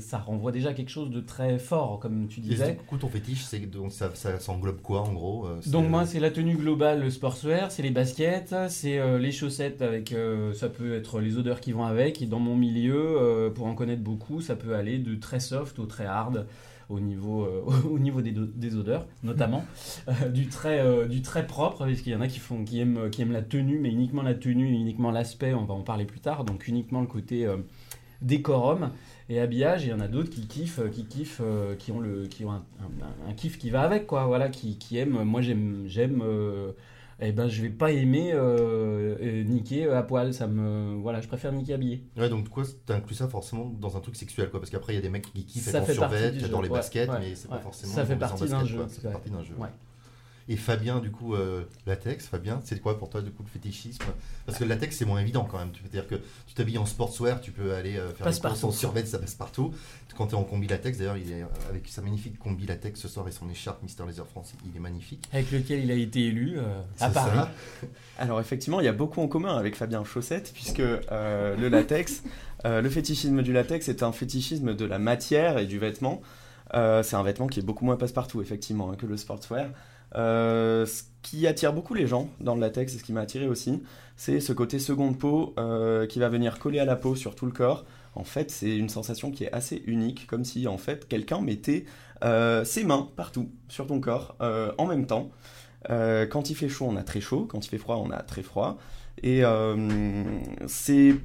ça 0.00 0.18
renvoie 0.18 0.52
déjà 0.52 0.70
à 0.70 0.74
quelque 0.74 0.90
chose 0.90 1.10
de 1.10 1.20
très 1.20 1.58
fort, 1.58 1.98
comme 2.00 2.28
tu 2.28 2.40
Et 2.40 2.42
disais. 2.42 2.72
du 2.72 2.78
coup, 2.78 2.96
ton 2.98 3.08
fétiche, 3.08 3.42
c'est 3.44 3.58
donc 3.70 3.92
ça, 3.92 4.10
ça, 4.14 4.38
ça 4.38 4.52
englobe 4.52 4.80
quoi 4.82 5.00
en 5.02 5.12
gros 5.12 5.46
Donc 5.66 5.88
moi 5.88 6.04
c'est 6.06 6.20
la 6.20 6.30
tenue 6.30 6.56
globale, 6.56 7.00
le 7.02 7.10
sportswear, 7.10 7.70
c'est 7.72 7.82
les 7.82 7.90
baskets, 7.90 8.54
c'est 8.68 9.18
les 9.18 9.32
chaussettes 9.32 9.80
avec, 9.82 10.14
ça 10.52 10.68
peut 10.68 10.94
être 10.94 11.20
les 11.20 11.38
odeurs 11.38 11.60
qui 11.60 11.72
vont 11.72 11.84
avec. 11.84 12.20
Et 12.22 12.26
dans 12.26 12.38
mon 12.40 12.56
milieu, 12.56 13.13
euh, 13.18 13.50
pour 13.50 13.66
en 13.66 13.74
connaître 13.74 14.02
beaucoup, 14.02 14.40
ça 14.40 14.56
peut 14.56 14.74
aller 14.74 14.98
de 14.98 15.14
très 15.14 15.40
soft 15.40 15.78
au 15.78 15.86
très 15.86 16.06
hard 16.06 16.46
au 16.90 17.00
niveau, 17.00 17.44
euh, 17.44 17.62
au 17.90 17.98
niveau 17.98 18.20
des, 18.20 18.76
odeurs, 18.76 19.06
notamment 19.22 19.64
Euh, 20.08 20.28
du 20.28 20.48
très, 20.48 20.80
euh, 20.80 21.06
du 21.06 21.22
très 21.22 21.46
propre, 21.46 21.78
parce 21.86 22.00
qu'il 22.02 22.12
y 22.12 22.16
en 22.16 22.20
a 22.20 22.28
qui 22.28 22.38
font, 22.40 22.62
qui 22.64 22.78
aiment, 22.80 23.08
qui 23.10 23.22
aiment 23.22 23.32
la 23.32 23.40
tenue, 23.42 23.78
mais 23.78 23.90
uniquement 23.90 24.22
la 24.22 24.34
tenue, 24.34 24.68
uniquement 24.70 25.10
l'aspect. 25.10 25.54
On 25.54 25.64
va 25.64 25.74
en 25.74 25.80
parler 25.82 26.04
plus 26.04 26.20
tard. 26.20 26.44
Donc 26.44 26.68
uniquement 26.68 27.00
le 27.00 27.06
côté 27.06 27.48
décorum 28.20 28.90
et 29.28 29.40
habillage. 29.40 29.84
Et 29.84 29.88
il 29.88 29.90
y 29.90 29.94
en 29.94 30.00
a 30.00 30.08
d'autres 30.08 30.30
qui 30.30 30.46
kiffent, 30.46 30.80
qui 30.92 31.06
kiffent, 31.06 31.40
qui 31.78 31.90
ont 31.92 32.00
le, 32.00 32.26
qui 32.26 32.44
ont 32.44 32.52
un, 32.52 32.64
un- 32.80 33.30
un 33.30 33.32
kiff 33.34 33.58
qui 33.58 33.70
va 33.70 33.82
avec, 33.82 34.06
quoi. 34.06 34.26
Voilà, 34.26 34.48
qui, 34.50 34.76
qui 34.78 34.98
aiment. 34.98 35.22
Moi, 35.24 35.40
j'aime, 35.40 35.84
j'aime. 35.86 36.22
Euh, 37.20 37.26
eh 37.26 37.32
ben, 37.32 37.48
je 37.48 37.62
vais 37.62 37.70
pas 37.70 37.90
aimer 37.92 38.32
euh, 38.32 39.16
euh, 39.20 39.44
niquer 39.44 39.88
à 39.90 40.02
poil. 40.02 40.34
Ça 40.34 40.46
me, 40.46 40.94
voilà, 40.96 41.20
je 41.20 41.28
préfère 41.28 41.52
niquer 41.52 41.74
habillé. 41.74 42.04
Ouais, 42.16 42.28
donc 42.28 42.48
quoi, 42.48 42.64
t'inclus 42.86 43.14
ça 43.14 43.28
forcément 43.28 43.66
dans 43.66 43.96
un 43.96 44.00
truc 44.00 44.16
sexuel, 44.16 44.50
quoi, 44.50 44.60
parce 44.60 44.70
qu'après 44.70 44.92
il 44.94 44.96
y 44.96 44.98
a 44.98 45.02
des 45.02 45.08
mecs 45.08 45.32
qui 45.32 45.44
kiffent 45.44 45.64
Ça 45.64 45.78
être 45.78 45.90
en 45.90 45.92
survêt, 45.92 46.32
qui 46.36 46.44
adorent 46.44 46.62
les 46.62 46.68
ouais, 46.68 46.78
baskets, 46.78 47.08
ouais, 47.08 47.18
mais 47.20 47.34
c'est 47.34 47.48
pas 47.48 47.58
forcément. 47.58 47.92
Ça 47.92 48.04
fait 48.04 48.16
partie 48.16 48.46
d'un 48.46 48.64
jeu, 48.64 48.84
Ça 48.88 49.00
fait 49.00 49.12
partie 49.12 49.30
d'un 49.30 49.42
jeu. 49.42 49.54
Et 50.48 50.56
Fabien, 50.56 51.00
du 51.00 51.10
coup, 51.10 51.34
euh, 51.34 51.62
latex, 51.86 52.26
Fabien, 52.26 52.60
c'est 52.64 52.78
quoi 52.80 52.98
pour 52.98 53.08
toi, 53.08 53.22
du 53.22 53.30
coup, 53.30 53.42
le 53.42 53.48
fétichisme? 53.48 54.04
Parce 54.44 54.58
que 54.58 54.64
le 54.64 54.68
latex, 54.70 54.96
c'est 54.96 55.06
moins 55.06 55.20
évident 55.20 55.44
quand 55.50 55.58
même. 55.58 55.70
Tu 55.72 55.82
peux 55.82 55.88
dire 55.88 56.06
que 56.06 56.16
tu 56.46 56.54
t'habilles 56.54 56.76
en 56.76 56.84
sportswear, 56.84 57.40
tu 57.40 57.50
peux 57.50 57.74
aller 57.74 57.96
euh, 57.96 58.08
faire 58.12 58.26
Passe 58.26 58.42
des 58.42 58.48
courses 58.48 58.64
en 58.64 58.70
survêt, 58.70 59.04
ça 59.06 59.18
passe 59.18 59.34
partout. 59.34 59.72
Quand 60.16 60.26
tu 60.28 60.34
es 60.34 60.38
en 60.38 60.44
combi 60.44 60.68
latex, 60.68 60.98
d'ailleurs, 60.98 61.16
il 61.16 61.32
est 61.32 61.44
avec 61.70 61.88
sa 61.88 62.02
magnifique 62.02 62.38
combi 62.38 62.66
latex 62.66 63.00
ce 63.00 63.08
soir 63.08 63.26
et 63.26 63.32
son 63.32 63.48
écharpe 63.50 63.82
Mister 63.82 64.04
Laser 64.06 64.26
France, 64.26 64.52
il 64.70 64.76
est 64.76 64.80
magnifique. 64.80 65.28
Avec 65.32 65.50
lequel 65.50 65.82
il 65.82 65.90
a 65.90 65.94
été 65.94 66.26
élu 66.26 66.58
euh, 66.58 66.62
à 67.00 67.08
C'est 67.08 67.14
Paris. 67.14 67.30
ça. 67.36 67.50
Alors 68.18 68.38
effectivement, 68.40 68.80
il 68.80 68.84
y 68.84 68.88
a 68.88 68.92
beaucoup 68.92 69.20
en 69.20 69.26
commun 69.28 69.56
avec 69.56 69.74
Fabien 69.76 70.04
Chaussette, 70.04 70.52
puisque 70.54 70.80
euh, 70.80 71.56
le 71.56 71.68
latex, 71.68 72.22
euh, 72.64 72.80
le 72.80 72.90
fétichisme 72.90 73.42
du 73.42 73.52
latex 73.52 73.88
est 73.88 74.02
un 74.02 74.12
fétichisme 74.12 74.74
de 74.74 74.84
la 74.84 74.98
matière 75.00 75.58
et 75.58 75.66
du 75.66 75.78
vêtement. 75.78 76.20
Euh, 76.74 77.02
c'est 77.02 77.16
un 77.16 77.22
vêtement 77.22 77.46
qui 77.46 77.60
est 77.60 77.64
beaucoup 77.64 77.84
moins 77.84 77.96
passe-partout, 77.96 78.40
effectivement, 78.40 78.90
hein, 78.90 78.96
que 78.96 79.06
le 79.06 79.16
sportswear. 79.16 79.68
Euh, 80.16 80.86
ce 80.86 81.02
qui 81.22 81.46
attire 81.46 81.72
beaucoup 81.72 81.94
les 81.94 82.06
gens 82.06 82.28
dans 82.40 82.54
le 82.54 82.60
latex, 82.60 82.94
et 82.94 82.98
ce 82.98 83.04
qui 83.04 83.12
m'a 83.12 83.22
attiré 83.22 83.48
aussi, 83.48 83.82
c'est 84.16 84.40
ce 84.40 84.52
côté 84.52 84.78
seconde 84.78 85.18
peau 85.18 85.54
euh, 85.58 86.06
qui 86.06 86.18
va 86.18 86.28
venir 86.28 86.58
coller 86.58 86.78
à 86.78 86.84
la 86.84 86.96
peau 86.96 87.16
sur 87.16 87.34
tout 87.34 87.46
le 87.46 87.52
corps. 87.52 87.84
En 88.14 88.24
fait, 88.24 88.50
c'est 88.50 88.76
une 88.76 88.88
sensation 88.88 89.30
qui 89.30 89.44
est 89.44 89.52
assez 89.52 89.82
unique, 89.86 90.26
comme 90.26 90.44
si 90.44 90.68
en 90.68 90.78
fait 90.78 91.08
quelqu'un 91.08 91.40
mettait 91.40 91.84
euh, 92.22 92.64
ses 92.64 92.84
mains 92.84 93.08
partout 93.16 93.50
sur 93.68 93.86
ton 93.86 94.00
corps 94.00 94.36
en 94.78 94.86
même 94.86 95.06
temps. 95.06 95.30
Quand 95.88 96.50
il 96.50 96.54
fait 96.54 96.68
chaud, 96.68 96.86
on 96.88 96.96
a 96.96 97.02
très 97.02 97.20
chaud. 97.20 97.46
Quand 97.46 97.66
il 97.66 97.68
fait 97.68 97.78
froid, 97.78 97.96
on 97.96 98.10
a 98.10 98.22
très 98.22 98.42
froid. 98.42 98.78
Et 99.22 99.42
c'est 100.68 101.16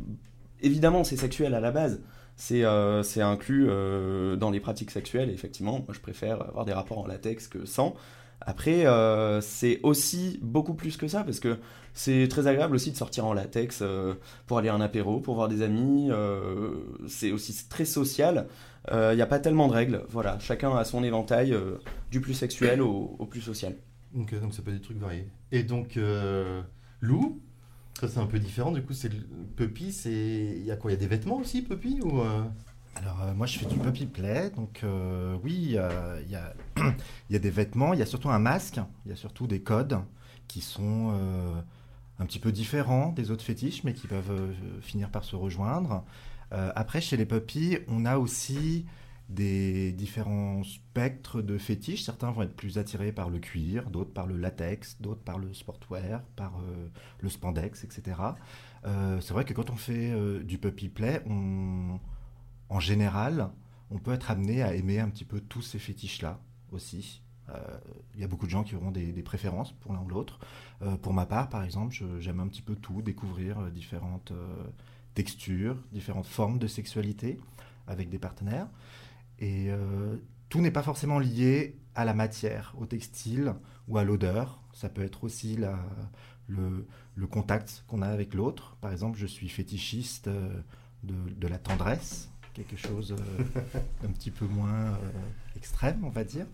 évidemment 0.62 1.04
c'est 1.04 1.18
sexuel 1.18 1.54
à 1.54 1.60
la 1.60 1.70
base. 1.70 2.02
C'est 2.38 2.64
inclus 3.22 3.68
dans 4.38 4.50
les 4.50 4.60
pratiques 4.60 4.90
sexuelles. 4.90 5.30
Effectivement, 5.30 5.84
moi 5.86 5.94
je 5.94 6.00
préfère 6.00 6.42
avoir 6.42 6.66
des 6.66 6.74
rapports 6.74 6.98
en 6.98 7.06
latex 7.06 7.48
que 7.48 7.66
sans. 7.66 7.96
Après, 8.42 8.86
euh, 8.86 9.42
c'est 9.42 9.80
aussi 9.84 10.40
beaucoup 10.42 10.74
plus 10.74 10.98
que 10.98 11.08
ça 11.08 11.24
parce 11.24 11.40
que 11.40 11.58
c'est 11.94 12.28
très 12.30 12.48
agréable 12.48 12.76
aussi 12.76 12.92
de 12.92 12.96
sortir 12.96 13.26
en 13.26 13.34
latex 13.34 13.80
euh, 13.82 14.14
pour 14.48 14.58
aller 14.58 14.70
à 14.70 14.74
un 14.74 14.82
apéro, 14.82 15.20
pour 15.20 15.36
voir 15.36 15.50
des 15.50 15.62
amis. 15.62 16.10
euh, 16.10 16.72
c'est 17.08 17.32
aussi 17.32 17.68
très 17.68 17.86
social. 17.86 18.48
Il 18.92 19.16
n'y 19.16 19.22
a 19.22 19.28
pas 19.28 19.40
tellement 19.40 19.68
de 19.68 19.74
règles. 19.74 20.04
Voilà, 20.10 20.40
chacun 20.40 20.76
a 20.76 20.84
son 20.84 21.04
éventail 21.04 21.56
du 22.10 22.22
plus 22.22 22.34
sexuel 22.34 22.82
au, 22.82 23.28
plus 23.30 23.42
social. 23.42 23.76
Euh, 24.16 24.40
donc 24.40 24.54
ça 24.54 24.64
peut 24.64 24.72
être 24.72 24.78
des 24.78 24.82
trucs 24.82 24.98
variés. 24.98 25.28
Et 25.52 25.64
donc, 25.64 26.00
Lou, 27.02 27.42
ça 28.00 28.08
c'est 28.08 28.20
un 28.20 28.26
peu 28.26 28.40
différent. 28.40 28.72
Du 28.72 28.82
coup, 28.82 28.94
c'est 28.94 29.12
Puppy. 29.56 29.96
Il 30.06 30.64
y 30.64 30.72
a 30.72 30.76
quoi? 30.76 30.90
Il 30.92 30.96
y 30.96 30.98
a 30.98 31.00
des 31.00 31.08
vêtements 31.08 31.38
aussi, 31.38 31.62
Puppy 31.62 32.00
ou, 32.02 32.24
Alors 32.96 33.22
euh, 33.24 33.34
moi 33.34 33.46
je 33.46 33.58
fais 33.58 33.66
du 33.66 33.78
puppy 33.78 34.06
play, 34.06 34.50
donc 34.52 34.82
euh, 34.84 35.38
oui, 35.44 35.54
il 35.54 35.72
y 35.72 35.74
y 37.30 37.36
a- 37.36 37.40
des 37.40 37.50
vêtements, 37.50 37.94
il 37.94 38.00
y 38.00 38.02
a 38.02 38.06
surtout 38.06 38.30
un 38.30 38.40
masque, 38.40 38.80
il 39.06 39.10
y 39.10 39.14
a 39.14 39.16
surtout 39.16 39.48
des 39.48 39.62
codes 39.62 40.00
qui 40.48 40.62
sont 40.62 41.12
euh, 41.14 41.62
un 42.20 42.26
petit 42.26 42.40
peu 42.40 42.52
différents 42.52 43.12
des 43.14 43.32
autres 43.32 43.44
fétiches, 43.44 43.84
mais 43.84 43.94
qui 43.94 44.08
peuvent 44.08 44.54
finir 44.82 45.10
par 45.10 45.24
se 45.24 45.36
rejoindre. 45.36 46.04
Après, 46.52 47.00
chez 47.00 47.16
les 47.16 47.28
puppies, 47.28 47.78
on 47.88 48.06
a 48.06 48.18
aussi 48.18 48.88
des 49.30 49.92
différents 49.92 50.64
spectres 50.64 51.44
de 51.44 51.60
fétiches. 51.60 52.02
Certains 52.04 52.32
vont 52.32 52.42
être 52.42 52.56
plus 52.56 52.80
attirés 52.80 53.12
par 53.12 53.30
le 53.30 53.38
cuir, 53.38 53.92
d'autres 53.92 54.12
par 54.12 54.26
le 54.26 54.36
latex, 54.36 54.98
d'autres 55.00 55.22
par 55.22 55.38
le 55.38 55.54
sportwear, 55.54 56.24
par 56.36 56.54
le 57.22 57.30
spandex, 57.30 57.84
etc. 57.84 58.18
C'est 58.84 59.32
vrai 59.32 59.46
que 59.46 59.54
quand 59.54 59.70
on 59.70 59.76
fait 59.76 60.12
du 60.44 60.58
puppy 60.58 60.90
play, 60.90 61.22
on, 61.30 62.00
en 62.70 62.80
général, 62.80 63.50
on 63.92 63.98
peut 63.98 64.14
être 64.14 64.32
amené 64.32 64.62
à 64.62 64.74
aimer 64.74 65.00
un 65.00 65.10
petit 65.10 65.26
peu 65.26 65.42
tous 65.42 65.62
ces 65.62 65.80
fétiches-là 65.80 66.40
aussi. 66.72 67.24
Il 68.14 68.22
y 68.22 68.24
a 68.24 68.28
beaucoup 68.28 68.46
de 68.46 68.52
gens 68.52 68.64
qui 68.64 68.76
auront 68.76 68.92
des, 68.92 69.12
préférences 69.24 69.72
pour 69.72 69.92
l'un 69.92 70.02
ou 70.02 70.08
l'autre. 70.08 70.40
pour 71.02 71.14
ma 71.14 71.26
part, 71.26 71.50
par 71.50 71.64
exemple, 71.64 71.96
j'aime 72.20 72.40
un 72.40 72.48
petit 72.48 72.62
peu 72.62 72.76
tout, 72.76 73.02
découvrir 73.02 73.58
euh, 73.58 73.70
différentes 73.72 74.32
euh, 74.32 74.64
textures, 75.16 75.76
différentes 75.92 76.28
formes 76.28 76.60
de 76.60 76.68
sexualité 76.68 77.40
avec 77.88 78.10
des 78.10 78.20
partenaires. 78.20 78.68
Et 79.40 79.68
euh, 79.70 80.18
tout 80.50 80.62
n'est 80.62 80.72
pas 80.72 80.84
forcément 80.84 81.20
lié 81.20 81.78
à 81.96 82.06
la 82.06 82.14
matière, 82.14 82.74
au 82.78 82.86
textile 82.86 83.54
ou 83.88 83.98
à 83.98 84.04
l'odeur. 84.04 84.62
Ça 84.74 84.90
peut 84.90 85.02
être 85.02 85.24
aussi 85.24 85.58
le, 86.48 86.86
contact 87.28 87.84
qu'on 87.88 88.02
a 88.02 88.08
avec 88.08 88.34
l'autre. 88.34 88.78
Par 88.82 88.92
exemple, 88.92 89.18
je 89.18 89.26
suis 89.26 89.50
fétichiste 89.50 90.28
euh, 90.28 90.62
de 91.04 91.48
la 91.48 91.58
tendresse, 91.58 92.30
quelque 92.64 92.78
chose 92.88 93.14
euh, 93.18 93.44
d'un 94.02 94.10
petit 94.12 94.32
peu 94.32 94.46
moins 94.46 94.94
euh, 94.94 95.12
extrême, 95.56 96.04
on 96.04 96.10
va 96.10 96.24
dire. 96.24 96.46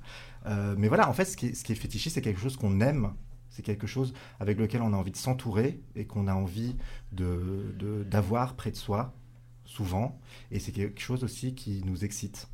Euh, 0.46 0.76
mais 0.78 0.88
voilà, 0.88 1.10
en 1.10 1.14
fait, 1.14 1.26
ce 1.26 1.36
qui 1.38 1.48
est, 1.48 1.54
ce 1.56 1.64
qui 1.64 1.72
est 1.72 1.76
fétichiste, 1.76 2.16
c'est 2.16 2.22
quelque 2.22 2.40
chose 2.40 2.58
qu'on 2.58 2.80
aime. 2.82 3.14
C'est 3.50 3.62
quelque 3.64 3.88
chose 3.88 4.14
avec 4.40 4.58
lequel 4.60 4.82
on 4.82 4.92
a 4.94 4.98
envie 4.98 5.12
de 5.12 5.18
s'entourer 5.18 5.80
et 5.96 6.06
qu'on 6.06 6.28
a 6.28 6.34
envie 6.36 6.76
de- 7.14 7.74
de- 7.80 8.04
d'avoir 8.04 8.56
près 8.56 8.70
de 8.72 8.76
soi, 8.76 9.14
souvent. 9.64 10.20
Et 10.52 10.60
c'est 10.60 10.72
quelque 10.74 11.00
chose 11.00 11.24
aussi 11.24 11.56
qui 11.56 11.82
nous 11.86 12.04
excite. 12.04 12.50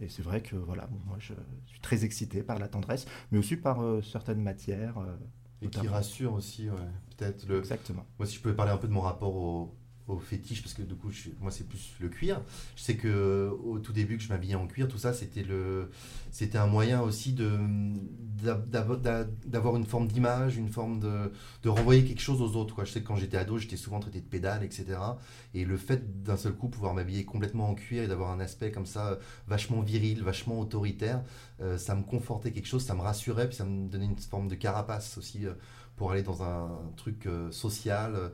Et 0.00 0.08
c'est 0.08 0.22
vrai 0.22 0.42
que 0.42 0.56
voilà, 0.56 0.86
bon, 0.88 0.98
moi 1.06 1.16
je 1.20 1.32
suis 1.66 1.80
très 1.80 2.04
excité 2.04 2.42
par 2.42 2.58
la 2.58 2.68
tendresse, 2.68 3.06
mais 3.30 3.38
aussi 3.38 3.56
par 3.56 3.80
euh, 3.82 4.02
certaines 4.02 4.42
matières. 4.42 4.98
euh, 4.98 5.16
Et 5.62 5.68
qui 5.68 5.86
rassure 5.88 6.34
aussi, 6.34 6.68
ouais. 6.68 6.76
peut-être. 7.16 7.46
Le... 7.46 7.58
Exactement. 7.60 8.04
Moi, 8.18 8.26
si 8.26 8.36
je 8.36 8.40
pouvais 8.42 8.54
parler 8.54 8.72
un 8.72 8.76
peu 8.78 8.88
de 8.88 8.92
mon 8.92 9.00
rapport 9.00 9.34
au, 9.34 9.74
au 10.08 10.18
fétiche, 10.18 10.62
parce 10.62 10.74
que 10.74 10.82
du 10.82 10.94
coup, 10.94 11.10
moi, 11.40 11.50
c'est 11.50 11.66
plus 11.68 11.94
le 12.00 12.08
cuir. 12.08 12.40
Je 12.76 12.82
sais 12.82 12.96
que 12.96 13.50
au 13.64 13.78
tout 13.78 13.92
début 13.92 14.16
que 14.16 14.22
je 14.22 14.28
m'habillais 14.28 14.54
en 14.54 14.66
cuir, 14.66 14.86
tout 14.88 14.98
ça, 14.98 15.12
c'était 15.12 15.42
le, 15.42 15.90
c'était 16.30 16.58
un 16.58 16.66
moyen 16.66 17.00
aussi 17.02 17.32
de 17.32 17.50
d'a- 18.42 18.54
d'av- 18.54 19.00
d'a- 19.00 19.24
d'avoir 19.46 19.76
une 19.76 19.84
forme 19.84 20.06
d'image, 20.06 20.56
une 20.56 20.68
forme 20.68 21.00
de, 21.00 21.32
de 21.62 21.68
renvoyer 21.68 22.04
quelque 22.04 22.20
chose 22.20 22.40
aux 22.42 22.56
autres. 22.56 22.74
Quoi. 22.74 22.84
Je 22.84 22.92
sais 22.92 23.02
que 23.02 23.06
quand 23.06 23.16
j'étais 23.16 23.36
ado, 23.36 23.58
j'étais 23.58 23.76
souvent 23.76 23.98
traité 24.00 24.20
de 24.20 24.26
pédale, 24.26 24.62
etc. 24.64 24.98
Et 25.54 25.64
le 25.64 25.76
fait 25.76 26.22
d'un 26.22 26.36
seul 26.36 26.52
coup 26.54 26.68
pouvoir 26.68 26.94
m'habiller 26.94 27.24
complètement 27.24 27.68
en 27.70 27.74
cuir 27.74 28.02
et 28.04 28.06
d'avoir 28.08 28.30
un 28.30 28.40
aspect 28.40 28.70
comme 28.70 28.86
ça, 28.86 29.18
vachement 29.48 29.80
viril, 29.80 30.22
vachement 30.22 30.60
autoritaire, 30.60 31.22
euh, 31.60 31.78
ça 31.78 31.94
me 31.94 32.02
confortait 32.02 32.52
quelque 32.52 32.66
chose, 32.68 32.84
ça 32.84 32.94
me 32.94 33.00
rassurait, 33.00 33.48
puis 33.48 33.56
ça 33.56 33.64
me 33.64 33.88
donnait 33.88 34.04
une 34.06 34.18
forme 34.18 34.48
de 34.48 34.54
carapace 34.54 35.18
aussi 35.18 35.46
euh, 35.46 35.54
pour 35.96 36.12
aller 36.12 36.22
dans 36.22 36.42
un 36.42 36.68
truc 36.96 37.26
euh, 37.26 37.50
social, 37.50 38.30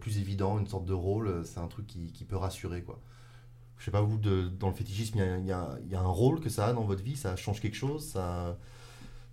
plus 0.00 0.18
évident, 0.18 0.58
une 0.58 0.66
sorte 0.66 0.84
de 0.84 0.92
rôle. 0.92 1.28
euh, 1.28 1.44
C'est 1.44 1.60
un 1.60 1.68
truc 1.68 1.86
qui, 1.86 2.24
peut 2.24 2.36
rassurer, 2.36 2.82
quoi. 2.82 2.98
Je 3.78 3.84
sais 3.84 3.90
pas, 3.90 4.00
vous, 4.00 4.18
de- 4.18 4.48
dans 4.48 4.68
le 4.68 4.74
fétichisme, 4.74 5.18
il 5.40 5.46
y 5.46 5.52
a, 5.52 6.00
un 6.00 6.06
rôle 6.06 6.40
que 6.40 6.48
ça 6.48 6.66
a 6.66 6.72
dans 6.72 6.84
votre 6.84 7.02
vie 7.02 7.16
Ça 7.16 7.36
change 7.36 7.60
quelque 7.60 7.76
chose 7.76 8.04
ça, 8.06 8.56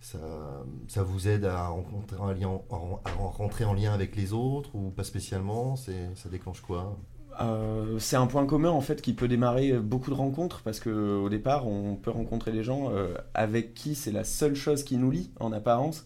ça, 0.01 1.03
vous 1.03 1.27
aide 1.29 1.45
à, 1.45 1.67
rencontrer 1.67 2.17
un 2.21 2.33
lien, 2.33 2.59
à 3.05 3.11
rentrer 3.13 3.63
en 3.63 3.73
lien 3.73 3.93
avec 3.93 4.17
les 4.17 4.33
autres 4.33 4.75
ou 4.75 4.89
pas 4.89 5.05
spécialement 5.05 5.77
Ça 5.77 5.93
déclenche 6.29 6.59
quoi? 6.61 6.97
Euh, 7.41 7.97
c'est 7.99 8.15
un 8.15 8.27
point 8.27 8.45
commun 8.45 8.69
en 8.69 8.81
fait 8.81 9.01
qui 9.01 9.13
peut 9.13 9.27
démarrer 9.27 9.73
beaucoup 9.79 10.11
de 10.11 10.15
rencontres 10.15 10.61
parce 10.61 10.79
que 10.79 10.89
au 11.17 11.29
départ 11.29 11.67
on 11.67 11.95
peut 11.95 12.11
rencontrer 12.11 12.51
des 12.51 12.63
gens 12.63 12.91
euh, 12.91 13.15
avec 13.33 13.73
qui 13.73 13.95
c'est 13.95 14.11
la 14.11 14.23
seule 14.23 14.55
chose 14.55 14.83
qui 14.83 14.97
nous 14.97 15.09
lie 15.09 15.31
en 15.39 15.51
apparence 15.51 16.05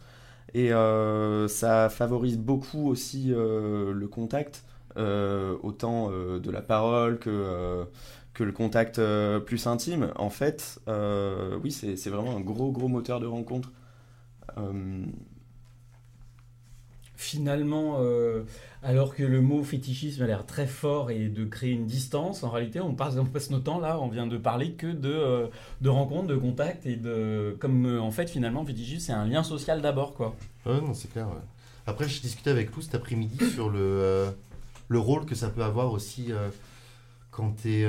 et 0.54 0.72
euh, 0.74 1.48
ça 1.48 1.90
favorise 1.90 2.38
beaucoup 2.38 2.88
aussi 2.88 3.34
euh, 3.34 3.94
le 3.94 4.08
contact 4.08 4.64
euh, 4.98 5.56
autant 5.64 6.10
de 6.12 6.52
la 6.52 6.62
parole 6.62 7.20
que 7.20 7.86
que 8.34 8.44
le 8.44 8.52
contact 8.52 9.02
plus 9.46 9.68
intime. 9.68 10.12
En 10.16 10.30
fait 10.30 10.80
oui 11.64 11.72
c'est 11.72 12.10
vraiment 12.10 12.36
un 12.38 12.42
gros 12.42 12.72
gros 12.72 12.88
moteur 12.88 13.20
de 13.20 13.28
rencontre 13.28 13.72
Finalement, 17.18 17.96
euh, 17.98 18.44
alors 18.84 19.16
que 19.16 19.24
le 19.24 19.42
mot 19.42 19.64
fétichisme 19.64 20.22
a 20.22 20.28
l'air 20.28 20.46
très 20.46 20.68
fort 20.68 21.10
et 21.10 21.30
de 21.30 21.46
créer 21.46 21.72
une 21.72 21.88
distance, 21.88 22.44
en 22.44 22.52
réalité, 22.52 22.80
on 22.80 22.94
passe, 22.94 23.16
on 23.18 23.26
passe 23.26 23.50
nos 23.50 23.58
temps 23.58 23.80
là, 23.80 24.00
on 24.00 24.08
vient 24.08 24.28
de 24.28 24.38
parler 24.38 24.74
que 24.74 24.86
de, 24.86 25.10
euh, 25.10 25.48
de 25.82 25.90
rencontres, 25.90 26.28
de 26.28 26.36
contacts 26.36 26.86
et 26.86 26.96
de. 26.96 27.58
Comme 27.60 27.88
euh, 27.88 28.00
en 28.00 28.12
fait, 28.12 28.30
finalement, 28.30 28.64
fétichisme, 28.64 29.00
c'est 29.00 29.14
un 29.14 29.26
lien 29.26 29.42
social 29.42 29.82
d'abord, 29.82 30.14
quoi. 30.14 30.36
Ouais, 30.68 30.80
non, 30.80 30.94
c'est 30.94 31.12
clair. 31.12 31.28
Après, 31.88 32.08
j'ai 32.08 32.22
discuté 32.22 32.52
avec 32.52 32.76
Lou 32.76 32.84
cet 32.84 32.94
après-midi 32.94 33.44
sur 33.56 33.72
le, 33.72 34.28
le 34.88 35.00
rôle 35.00 35.26
que 35.26 35.34
ça 35.34 35.50
peut 35.50 35.64
avoir 35.64 35.92
aussi 35.92 36.30
quand 37.32 37.56
t'es 37.64 37.88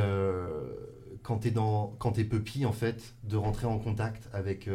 quand 1.23 1.37
t'es 1.37 1.51
dans 1.51 1.95
quand 1.99 2.15
en 2.19 2.73
fait, 2.73 3.15
de 3.25 3.37
rentrer 3.37 3.67
en 3.67 3.79
contact 3.79 4.31
avec 4.33 4.71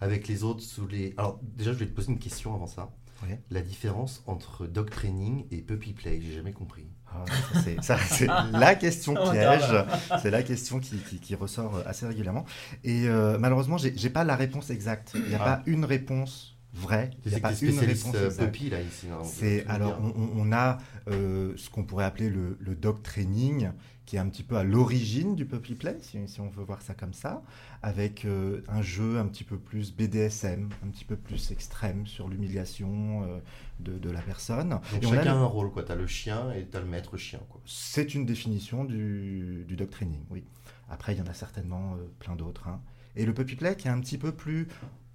avec 0.00 0.28
les 0.28 0.44
autres 0.44 0.62
sous 0.62 0.86
les. 0.86 1.12
Alors 1.16 1.40
déjà, 1.42 1.72
je 1.72 1.78
vais 1.78 1.86
te 1.86 1.94
poser 1.94 2.12
une 2.12 2.20
question 2.20 2.54
avant 2.54 2.68
ça. 2.68 2.88
Ouais. 3.22 3.40
La 3.50 3.62
différence 3.62 4.22
entre 4.26 4.66
dog 4.66 4.90
training 4.90 5.46
et 5.50 5.62
puppy 5.62 5.92
play, 5.94 6.20
j'ai 6.20 6.34
jamais 6.34 6.52
compris. 6.52 6.86
Ah, 7.08 7.24
ça, 7.54 7.60
c'est- 7.62 7.76
c'est 7.98 8.26
la 8.52 8.74
question 8.74 9.14
piège. 9.14 9.74
C'est 10.20 10.30
la 10.30 10.42
question 10.42 10.80
qui, 10.80 10.98
qui- 10.98 11.18
qui 11.18 11.34
ressort 11.34 11.82
assez 11.86 12.06
régulièrement. 12.06 12.44
Et 12.84 13.08
euh, 13.08 13.38
malheureusement, 13.38 13.78
j'ai 13.78 13.96
j'ai 13.96 14.10
pas 14.10 14.24
la 14.24 14.36
réponse 14.36 14.68
exacte. 14.70 15.12
Il 15.14 15.22
n'y 15.28 15.34
a 15.34 15.38
Ah. 15.40 15.44
pas 15.56 15.62
une 15.66 15.84
réponse 15.86 16.55
vraie. 16.76 17.10
Il 17.24 17.28
n'y 17.30 17.34
a 17.34 17.36
C'est 17.36 17.40
pas 17.42 17.52
une 17.54 17.78
réponse 17.78 18.14
euh, 18.14 18.30
puppy 18.30 18.70
là 18.70 18.80
ici. 18.80 19.06
C'est 19.24 19.62
tu 19.64 19.70
alors 19.70 19.98
on, 20.36 20.52
a 20.52 20.78
euh, 21.08 21.52
ce 21.56 21.70
qu'on 21.70 21.84
pourrait 21.84 22.04
appeler 22.04 22.28
le, 22.30 22.56
le 22.60 22.74
dog 22.74 23.02
training, 23.02 23.70
qui 24.04 24.16
est 24.16 24.18
un 24.20 24.28
petit 24.28 24.42
peu 24.44 24.56
à 24.56 24.62
l'origine 24.62 25.34
du 25.34 25.46
puppy 25.46 25.74
play, 25.74 25.96
si, 26.00 26.18
si 26.28 26.40
on 26.40 26.48
veut 26.48 26.62
voir 26.62 26.80
ça 26.82 26.94
comme 26.94 27.12
ça, 27.12 27.42
avec 27.82 28.24
euh, 28.24 28.62
un 28.68 28.82
jeu 28.82 29.18
un 29.18 29.26
petit 29.26 29.42
peu 29.42 29.58
plus 29.58 29.92
BDSM, 29.94 30.68
un 30.84 30.88
petit 30.90 31.04
peu 31.04 31.16
plus 31.16 31.50
extrême 31.50 32.06
sur 32.06 32.28
l'humiliation 32.28 33.24
euh, 33.24 33.38
de, 33.80 33.98
de 33.98 34.10
la 34.10 34.20
personne. 34.22 34.78
Donc 34.92 35.02
Et 35.02 35.06
on 35.06 35.12
a 35.12 35.16
chacun 35.16 35.32
a 35.32 35.34
le- 35.34 35.40
un 35.40 35.44
rôle 35.46 35.72
quoi. 35.72 35.82
T'as 35.82 35.96
le 35.96 36.06
chien 36.06 36.52
et 36.52 36.66
t'as 36.66 36.80
le 36.80 36.86
maître 36.86 37.16
chien 37.16 37.40
quoi. 37.48 37.60
c'est 37.66 38.14
une 38.14 38.26
définition 38.26 38.84
du, 38.84 39.64
du 39.66 39.74
dog 39.76 39.90
training, 39.90 40.20
oui. 40.30 40.44
Après, 40.88 41.14
il 41.14 41.18
y 41.18 41.22
en 41.22 41.26
a 41.26 41.34
certainement 41.34 41.94
euh, 41.94 42.06
plein 42.20 42.36
d'autres. 42.36 42.68
hein. 42.68 42.80
Et 43.16 43.24
le 43.26 43.34
puppy 43.34 43.56
play 43.56 43.74
qui 43.76 43.88
est 43.88 43.90
un 43.90 43.98
petit 44.00 44.18
peu 44.18 44.30
plus 44.30 44.68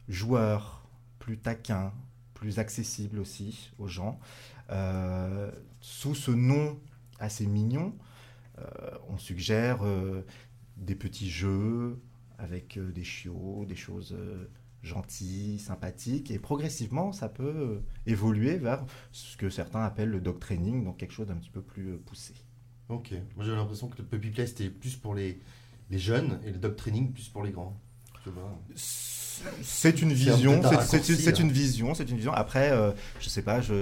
joueur, 0.10 0.81
plus 1.22 1.38
taquin, 1.38 1.94
plus 2.34 2.60
accessible 2.60 3.20
aussi 3.20 3.72
aux 3.78 3.88
gens. 3.88 4.20
Euh, 4.72 5.52
sous 5.80 6.16
ce 6.16 6.32
nom 6.32 6.78
assez 7.20 7.46
mignon, 7.46 7.96
euh, 8.58 8.66
on 9.08 9.18
suggère 9.18 9.86
euh, 9.86 10.26
des 10.78 10.96
petits 10.96 11.30
jeux 11.30 12.02
avec 12.40 12.80
des 12.80 13.04
chiots, 13.04 13.66
des 13.68 13.76
choses 13.76 14.18
gentilles, 14.82 15.60
sympathiques, 15.60 16.32
et 16.32 16.40
progressivement, 16.40 17.12
ça 17.12 17.30
peut 17.30 17.84
évoluer 18.08 18.58
vers 18.58 18.84
ce 19.12 19.38
que 19.38 19.52
certains 19.52 19.84
appellent 19.84 20.10
le 20.10 20.22
dog 20.22 20.40
training, 20.40 20.84
donc 20.84 20.98
quelque 20.98 21.14
chose 21.14 21.28
d'un 21.28 21.36
petit 21.36 21.52
peu 21.52 21.62
plus 21.62 22.00
poussé. 22.00 22.34
Ok. 22.90 23.14
Moi 23.36 23.46
j'avais 23.46 23.58
l'impression 23.58 23.90
que 23.90 23.98
le 24.00 24.06
puppy 24.06 24.32
play 24.32 24.48
c'était 24.48 24.72
plus 24.72 24.96
pour 24.96 25.14
les, 25.14 25.40
les 25.92 26.00
jeunes 26.00 26.40
et 26.44 26.52
le 26.52 26.58
dog 26.58 26.76
training 26.76 27.14
plus 27.14 27.30
pour 27.30 27.44
les 27.44 27.52
grands. 27.52 27.80
C'est 29.62 30.02
une 30.02 30.14
vision, 30.14 30.62
c'est- 30.84 31.40
une 31.40 31.52
vision, 31.52 31.94
c'est 31.96 32.10
une 32.10 32.18
vision. 32.18 32.32
Après, 32.34 32.72
euh, 32.72 32.92
je 33.20 33.28
sais 33.30 33.42
pas, 33.42 33.60
je, 33.62 33.74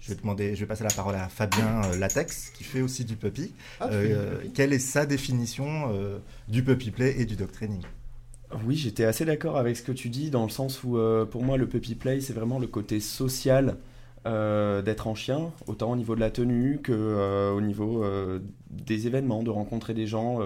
je 0.00 0.08
vais 0.08 0.14
demander, 0.20 0.54
je 0.54 0.60
vais 0.60 0.66
passer 0.66 0.84
la 0.84 0.90
parole 0.90 1.14
à 1.14 1.28
Fabien 1.28 1.82
euh, 1.84 1.96
Latex 1.96 2.50
qui 2.50 2.64
fait 2.64 2.82
aussi 2.82 3.04
du 3.04 3.16
puppy. 3.16 3.52
Ah, 3.80 3.88
Euh, 3.90 4.36
puppy 4.36 4.50
quelle 4.52 4.72
est 4.72 4.78
sa 4.78 5.06
définition 5.06 5.90
euh, 5.94 6.18
du 6.48 6.62
puppy 6.62 6.90
play 6.90 7.14
et 7.18 7.24
du 7.24 7.36
dog 7.36 7.50
training? 7.50 7.82
Oui, 8.64 8.76
j'étais 8.76 9.04
assez 9.04 9.24
d'accord 9.24 9.56
avec 9.56 9.76
ce 9.76 9.82
que 9.82 9.92
tu 9.92 10.08
dis, 10.08 10.30
dans 10.30 10.44
le 10.44 10.50
sens 10.50 10.84
où 10.84 10.98
euh, 10.98 11.24
pour 11.24 11.42
moi 11.42 11.56
le 11.56 11.66
puppy 11.66 11.94
play 11.94 12.20
c'est 12.20 12.32
vraiment 12.34 12.58
le 12.58 12.66
côté 12.68 13.00
social 13.00 13.76
euh, 14.26 14.82
d'être 14.82 15.06
en 15.06 15.14
chien, 15.14 15.52
autant 15.68 15.92
au 15.92 15.96
niveau 15.96 16.16
de 16.16 16.20
la 16.20 16.30
tenue 16.30 16.80
que 16.82 16.90
euh, 16.92 17.52
au 17.52 17.60
niveau 17.60 18.02
euh, 18.02 18.40
des 18.70 19.06
événements, 19.06 19.44
de 19.44 19.50
rencontrer 19.50 19.94
des 19.94 20.08
gens 20.08 20.40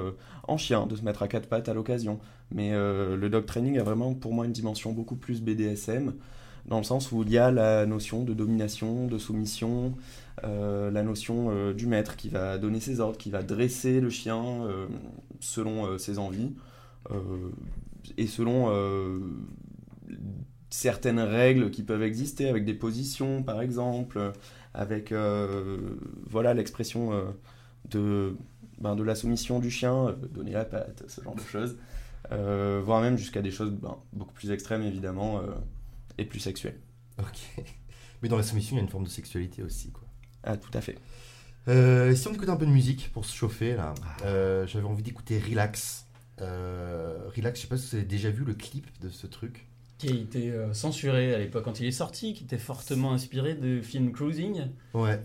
en 0.46 0.58
chien, 0.58 0.86
de 0.86 0.96
se 0.96 1.02
mettre 1.02 1.22
à 1.22 1.28
quatre 1.28 1.48
pattes 1.48 1.68
à 1.70 1.74
l'occasion. 1.74 2.20
Mais 2.52 2.72
le 2.72 3.28
dog 3.28 3.46
training 3.46 3.78
a 3.78 3.82
vraiment 3.82 4.14
pour 4.14 4.34
moi 4.34 4.44
une 4.44 4.52
dimension 4.52 4.92
beaucoup 4.92 5.16
plus 5.16 5.40
BDSM, 5.40 6.14
dans 6.66 6.78
le 6.78 6.84
sens 6.84 7.10
où 7.10 7.22
il 7.22 7.30
y 7.30 7.38
a 7.38 7.50
la 7.50 7.86
notion 7.86 8.22
de 8.22 8.34
domination, 8.34 9.06
de 9.06 9.18
soumission, 9.18 9.94
la 10.42 11.02
notion 11.02 11.72
du 11.72 11.86
maître 11.86 12.16
qui 12.16 12.28
va 12.28 12.58
donner 12.58 12.80
ses 12.80 13.00
ordres, 13.00 13.18
qui 13.18 13.30
va 13.30 13.42
dresser 13.42 14.00
le 14.00 14.10
chien 14.10 14.44
selon 15.40 15.98
ses 15.98 16.18
envies. 16.18 16.52
Et 18.18 18.26
selon 18.26 18.68
certaines 20.70 21.20
règles 21.20 21.70
qui 21.70 21.82
peuvent 21.82 22.02
exister, 22.02 22.48
avec 22.48 22.64
des 22.64 22.74
positions 22.74 23.42
par 23.42 23.60
exemple, 23.60 24.32
avec 24.74 25.12
euh, 25.12 25.96
voilà 26.26 26.54
l'expression 26.54 27.12
euh, 27.12 27.24
de, 27.90 28.36
ben, 28.78 28.96
de 28.96 29.02
la 29.02 29.14
soumission 29.14 29.58
du 29.58 29.70
chien, 29.70 30.08
euh, 30.08 30.12
donner 30.32 30.52
la 30.52 30.64
patte, 30.64 31.02
ce 31.08 31.20
genre 31.22 31.34
de 31.34 31.40
choses, 31.40 31.76
voire 32.30 33.00
même 33.00 33.18
jusqu'à 33.18 33.42
des 33.42 33.50
choses 33.50 33.72
ben, 33.72 33.96
beaucoup 34.12 34.32
plus 34.32 34.52
extrêmes 34.52 34.82
évidemment 34.82 35.42
et 36.18 36.24
plus 36.24 36.40
sexuelles. 36.40 36.78
Ok. 37.18 37.64
Mais 38.22 38.28
dans 38.28 38.36
la 38.36 38.42
soumission, 38.42 38.76
il 38.76 38.78
y 38.78 38.80
a 38.80 38.84
une 38.84 38.90
forme 38.90 39.04
de 39.04 39.10
sexualité 39.10 39.62
aussi 39.62 39.90
quoi. 39.90 40.04
Ah, 40.42 40.56
tout 40.56 40.70
à 40.72 40.80
fait. 40.80 40.98
Si 41.66 42.28
on 42.28 42.32
écoute 42.32 42.48
un 42.48 42.56
peu 42.56 42.66
de 42.66 42.70
musique 42.70 43.10
pour 43.12 43.24
se 43.24 43.34
chauffer 43.34 43.74
là, 43.74 43.94
euh, 44.24 44.66
j'avais 44.66 44.86
envie 44.86 45.02
d'écouter 45.02 45.38
Relax. 45.38 46.06
Relax, 46.38 47.58
je 47.58 47.62
sais 47.62 47.68
pas 47.68 47.76
si 47.76 47.90
vous 47.90 47.96
avez 47.96 48.04
déjà 48.04 48.30
vu 48.30 48.44
le 48.44 48.54
clip 48.54 48.86
de 49.00 49.08
ce 49.08 49.26
truc. 49.26 49.66
Qui 50.00 50.08
a 50.08 50.14
été 50.14 50.50
euh, 50.50 50.72
censuré 50.72 51.34
à 51.34 51.38
l'époque 51.38 51.64
quand 51.64 51.78
il 51.78 51.86
est 51.86 51.92
sorti, 51.92 52.32
qui 52.32 52.44
était 52.44 52.58
fortement 52.58 53.12
inspiré 53.12 53.54
de 53.54 53.82
films 53.82 54.12
cruising. 54.12 54.62
Ouais. 54.94 55.20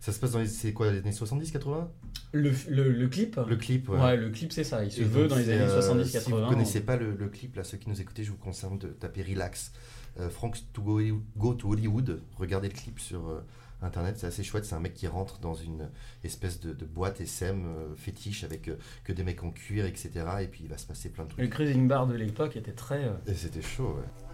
Ça 0.00 0.12
se 0.12 0.18
passe 0.18 0.32
dans 0.32 0.40
les, 0.40 0.46
c'est 0.48 0.72
quoi, 0.72 0.90
les 0.90 0.98
années 0.98 1.12
70, 1.12 1.52
80 1.52 1.90
Le, 2.32 2.52
le, 2.68 2.90
le 2.92 3.08
clip 3.08 3.38
Le 3.48 3.56
clip, 3.56 3.88
ouais. 3.88 3.98
Ouais, 4.00 4.16
le 4.16 4.30
clip 4.30 4.52
c'est 4.52 4.64
ça, 4.64 4.84
il 4.84 4.90
se 4.90 5.00
Et 5.00 5.04
veut 5.04 5.28
dans 5.28 5.36
les 5.36 5.48
années 5.48 5.62
euh, 5.62 5.80
70-80. 5.80 6.20
Si 6.20 6.30
vous 6.30 6.46
connaissez 6.46 6.80
pas 6.80 6.96
le, 6.96 7.14
le 7.14 7.28
clip, 7.28 7.54
là, 7.56 7.62
ceux 7.64 7.78
qui 7.78 7.88
nous 7.88 8.00
écoutaient, 8.00 8.24
je 8.24 8.32
vous 8.32 8.36
conseille 8.36 8.76
de 8.78 8.88
taper 8.88 9.22
Relax. 9.22 9.72
Euh, 10.18 10.28
Frank 10.28 10.56
to 10.72 10.82
go, 10.82 11.00
Go 11.36 11.54
to 11.54 11.68
Hollywood. 11.72 12.20
Regardez 12.36 12.68
le 12.68 12.74
clip 12.74 12.98
sur 12.98 13.28
euh, 13.28 13.40
internet, 13.82 14.16
c'est 14.18 14.26
assez 14.26 14.42
chouette. 14.42 14.64
C'est 14.64 14.74
un 14.74 14.80
mec 14.80 14.94
qui 14.94 15.06
rentre 15.06 15.38
dans 15.38 15.54
une 15.54 15.90
espèce 16.24 16.60
de, 16.60 16.72
de 16.72 16.84
boîte 16.84 17.20
SM 17.20 17.64
euh, 17.66 17.94
fétiche 17.96 18.42
avec 18.44 18.68
euh, 18.68 18.76
que 19.04 19.12
des 19.12 19.22
mecs 19.22 19.42
en 19.44 19.50
cuir, 19.50 19.84
etc. 19.86 20.10
Et 20.40 20.46
puis 20.48 20.60
il 20.64 20.68
va 20.68 20.78
se 20.78 20.86
passer 20.86 21.10
plein 21.10 21.24
de 21.24 21.30
Le 21.30 21.34
trucs. 21.36 21.50
cruising 21.50 21.86
bar 21.88 22.06
de 22.06 22.14
l'époque 22.14 22.56
était 22.56 22.72
très... 22.72 23.04
euh, 23.04 23.12
Et 23.26 23.34
c'était 23.34 23.62
chaud, 23.62 23.96
ouais. 23.98 24.25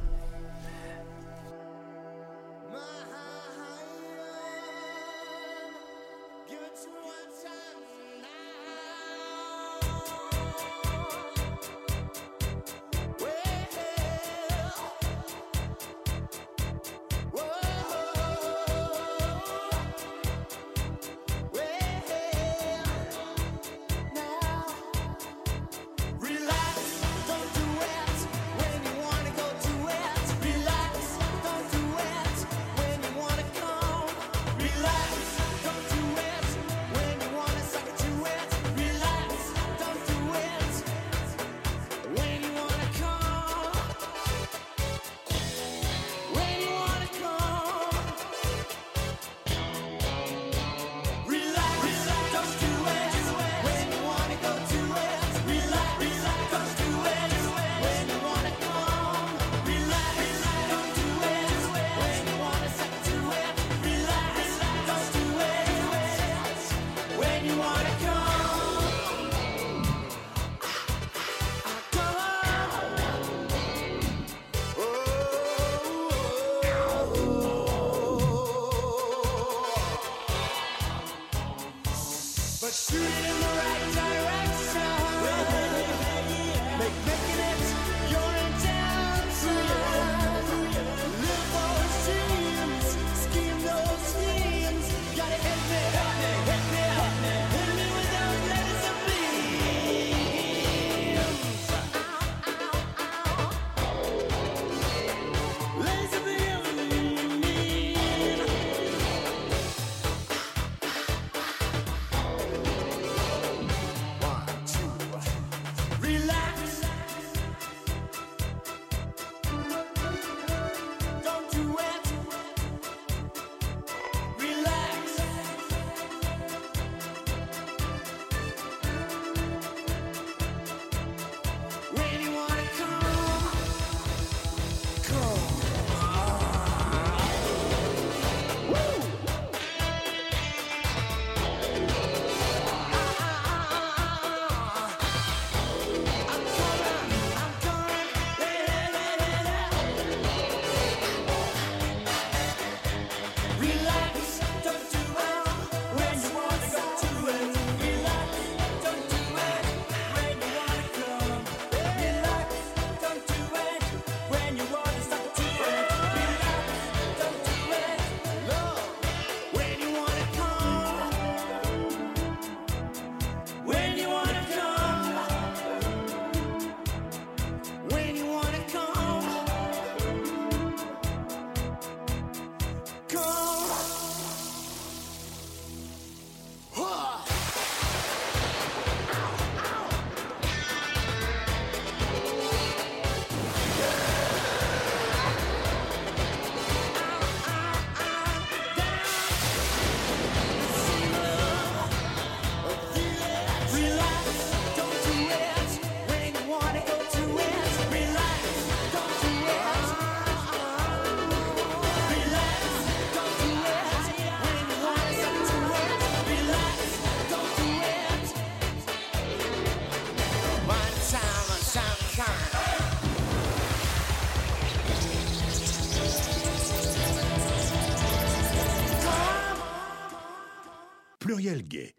Pluriel 231.53 231.69
Gay, 231.69 231.95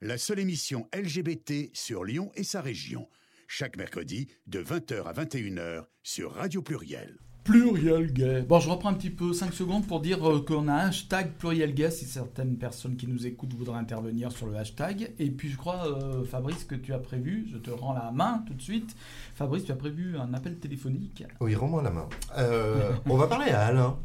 la 0.00 0.18
seule 0.18 0.40
émission 0.40 0.88
LGBT 0.92 1.70
sur 1.72 2.02
Lyon 2.02 2.32
et 2.34 2.42
sa 2.42 2.60
région. 2.60 3.08
Chaque 3.46 3.76
mercredi 3.76 4.26
de 4.48 4.60
20h 4.60 5.04
à 5.04 5.12
21h 5.12 5.84
sur 6.02 6.32
Radio 6.32 6.60
Pluriel. 6.60 7.16
Pluriel 7.44 8.12
gay. 8.12 8.42
Bon, 8.42 8.58
je 8.58 8.68
reprends 8.68 8.88
un 8.88 8.94
petit 8.94 9.10
peu 9.10 9.32
5 9.32 9.52
secondes 9.52 9.86
pour 9.86 10.00
dire 10.00 10.28
euh, 10.28 10.44
qu'on 10.44 10.66
a 10.66 10.72
un 10.72 10.88
hashtag 10.88 11.34
pluriel 11.34 11.72
gay 11.72 11.92
si 11.92 12.04
certaines 12.04 12.56
personnes 12.56 12.96
qui 12.96 13.06
nous 13.06 13.28
écoutent 13.28 13.54
voudraient 13.54 13.78
intervenir 13.78 14.32
sur 14.32 14.48
le 14.48 14.56
hashtag. 14.56 15.12
Et 15.20 15.30
puis 15.30 15.50
je 15.50 15.56
crois, 15.56 15.86
euh, 15.86 16.24
Fabrice, 16.24 16.64
que 16.64 16.74
tu 16.74 16.92
as 16.92 16.98
prévu, 16.98 17.46
je 17.52 17.58
te 17.58 17.70
rends 17.70 17.92
la 17.92 18.10
main 18.10 18.42
tout 18.48 18.54
de 18.54 18.62
suite. 18.62 18.96
Fabrice, 19.34 19.66
tu 19.66 19.70
as 19.70 19.76
prévu 19.76 20.18
un 20.18 20.34
appel 20.34 20.58
téléphonique. 20.58 21.22
Oui, 21.40 21.54
rends-moi 21.54 21.80
la 21.84 21.90
main. 21.90 22.08
Euh, 22.38 22.90
on 23.08 23.16
va 23.16 23.28
parler 23.28 23.52
à 23.52 23.66
Alain. 23.66 23.96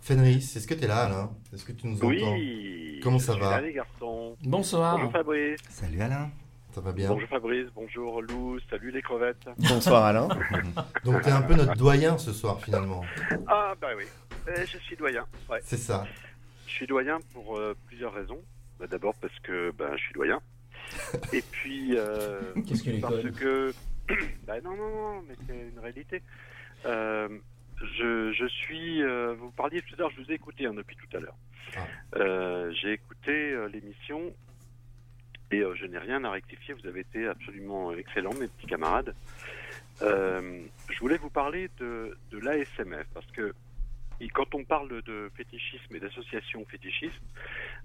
Fenris, 0.00 0.56
est-ce 0.56 0.66
que 0.66 0.74
tu 0.74 0.84
es 0.84 0.86
là, 0.86 1.04
Alain? 1.04 1.30
Est-ce 1.52 1.64
que 1.64 1.72
tu 1.72 1.86
nous 1.86 1.96
entends? 1.96 2.06
Oui. 2.08 3.00
Comment 3.02 3.18
je 3.18 3.24
ça 3.24 3.32
suis 3.32 3.40
va? 3.42 3.50
là, 3.50 3.60
les 3.60 3.72
garçons. 3.72 4.36
Bonsoir. 4.42 4.96
Bonjour 4.96 5.12
Fabrice. 5.12 5.60
Salut 5.68 6.00
Alain. 6.00 6.30
Ça 6.72 6.80
va 6.80 6.92
bien? 6.92 7.08
Bonjour 7.08 7.28
Fabrice, 7.28 7.66
bonjour 7.74 8.22
Lou, 8.22 8.58
salut 8.70 8.92
les 8.92 9.02
crevettes. 9.02 9.44
Bonsoir 9.68 10.04
Alain. 10.04 10.28
Donc 11.04 11.20
t'es 11.22 11.30
un 11.32 11.42
peu 11.42 11.54
notre 11.54 11.74
doyen 11.76 12.16
ce 12.16 12.32
soir 12.32 12.60
finalement. 12.60 13.02
Ah 13.48 13.74
bah 13.80 13.88
oui, 13.96 14.04
Eh, 14.48 14.64
je 14.66 14.78
suis 14.78 14.96
doyen. 14.96 15.26
Ouais. 15.50 15.58
C'est 15.64 15.76
ça. 15.76 16.06
Je 16.66 16.72
suis 16.72 16.86
doyen 16.86 17.18
pour 17.34 17.58
euh, 17.58 17.76
plusieurs 17.88 18.12
raisons. 18.14 18.40
Bah, 18.78 18.86
D'abord 18.88 19.14
parce 19.20 19.36
que 19.40 19.72
ben, 19.76 19.90
je 19.96 20.02
suis 20.02 20.14
doyen. 20.14 20.40
Et 21.32 21.42
puis 21.42 21.96
euh, 21.96 22.40
Qu'est-ce 22.66 22.84
que 22.84 23.00
parce 23.00 23.22
que... 23.36 23.74
bah 24.46 24.60
non, 24.62 24.76
non, 24.76 24.90
non, 24.90 25.22
mais 25.28 25.34
c'est 25.48 25.70
une 25.72 25.78
réalité. 25.80 26.22
Je, 27.80 28.32
je 28.32 28.46
suis... 28.46 29.02
euh, 29.02 29.34
vous 29.34 29.50
parliez 29.50 29.80
tout 29.82 29.94
à 29.94 29.98
l'heure, 29.98 30.10
je 30.16 30.22
vous 30.22 30.30
ai 30.30 30.34
écouté 30.34 30.66
hein, 30.66 30.74
depuis 30.74 30.96
tout 30.96 31.16
à 31.16 31.20
l'heure. 31.20 31.36
Ah. 31.76 31.80
Euh, 32.16 32.72
J'ai 32.72 32.92
écouté 32.92 33.52
euh, 33.52 33.68
l'émission 33.68 34.34
et 35.50 35.60
euh, 35.60 35.74
je 35.74 35.86
n'ai 35.86 35.98
rien 35.98 36.22
à 36.24 36.30
rectifier. 36.30 36.74
Vous 36.74 36.86
avez 36.86 37.00
été 37.00 37.26
absolument 37.26 37.92
excellents, 37.92 38.34
mes 38.34 38.48
petits 38.48 38.66
camarades. 38.66 39.14
Euh, 40.02 40.60
je 40.88 40.98
voulais 40.98 41.18
vous 41.18 41.30
parler 41.30 41.68
de, 41.78 42.16
de 42.30 42.38
l'ASMF 42.38 43.06
parce 43.14 43.30
que 43.32 43.54
et 44.22 44.28
quand 44.28 44.54
on 44.54 44.64
parle 44.64 45.00
de 45.02 45.30
fétichisme 45.34 45.96
et 45.96 45.98
d'association 46.00 46.64
fétichiste, 46.66 47.22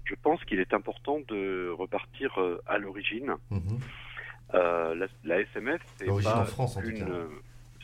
je 0.04 0.14
pense 0.22 0.44
qu'il 0.44 0.60
est 0.60 0.74
important 0.74 1.20
de 1.28 1.70
repartir 1.70 2.38
euh, 2.38 2.60
à 2.66 2.76
l'origine. 2.76 3.34
Mhm. 3.50 3.80
Euh, 4.54 4.94
la, 4.94 5.06
la 5.24 5.40
SMF, 5.40 5.80
c'est 5.96 6.06
pas 6.06 6.42
en 6.42 6.44
France, 6.44 6.76
en 6.76 6.82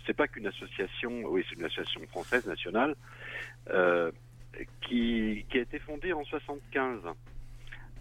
c'est 0.06 0.14
pas 0.14 0.28
qu'une 0.28 0.46
association, 0.46 1.22
oui, 1.26 1.44
c'est 1.48 1.56
une 1.56 1.64
association 1.64 2.00
française 2.08 2.46
nationale 2.46 2.94
euh, 3.70 4.10
qui, 4.80 5.44
a 5.52 5.58
été 5.58 5.78
fondée 5.78 6.12
en 6.12 6.24
75. 6.24 7.00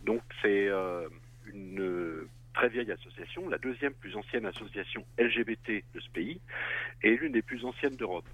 Donc 0.03 0.21
c'est 0.41 0.67
euh, 0.67 1.07
une 1.45 2.27
très 2.53 2.69
vieille 2.69 2.91
association, 2.91 3.47
la 3.49 3.57
deuxième 3.57 3.93
plus 3.93 4.15
ancienne 4.15 4.45
association 4.45 5.05
LGBT 5.17 5.83
de 5.93 5.99
ce 5.99 6.09
pays 6.09 6.39
et 7.03 7.15
l'une 7.15 7.31
des 7.31 7.41
plus 7.41 7.63
anciennes 7.65 7.95
d'Europe. 7.95 8.27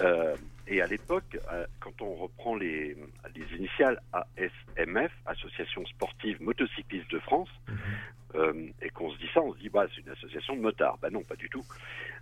Euh, 0.00 0.36
et 0.66 0.80
à 0.80 0.86
l'époque, 0.86 1.36
euh, 1.52 1.66
quand 1.80 2.00
on 2.00 2.14
reprend 2.14 2.54
les, 2.56 2.96
les 3.34 3.56
initiales 3.56 4.00
ASMF, 4.12 5.12
Association 5.26 5.84
sportive 5.86 6.40
motocycliste 6.40 7.10
de 7.10 7.18
France, 7.18 7.50
euh, 8.34 8.68
et 8.80 8.88
qu'on 8.90 9.10
se 9.10 9.18
dit 9.18 9.28
ça, 9.34 9.40
on 9.42 9.52
se 9.52 9.58
dit 9.58 9.68
bah 9.68 9.86
c'est 9.94 10.00
une 10.00 10.08
association 10.08 10.56
de 10.56 10.60
motards. 10.60 10.98
Bah 11.02 11.10
non, 11.10 11.22
pas 11.22 11.36
du 11.36 11.48
tout. 11.50 11.64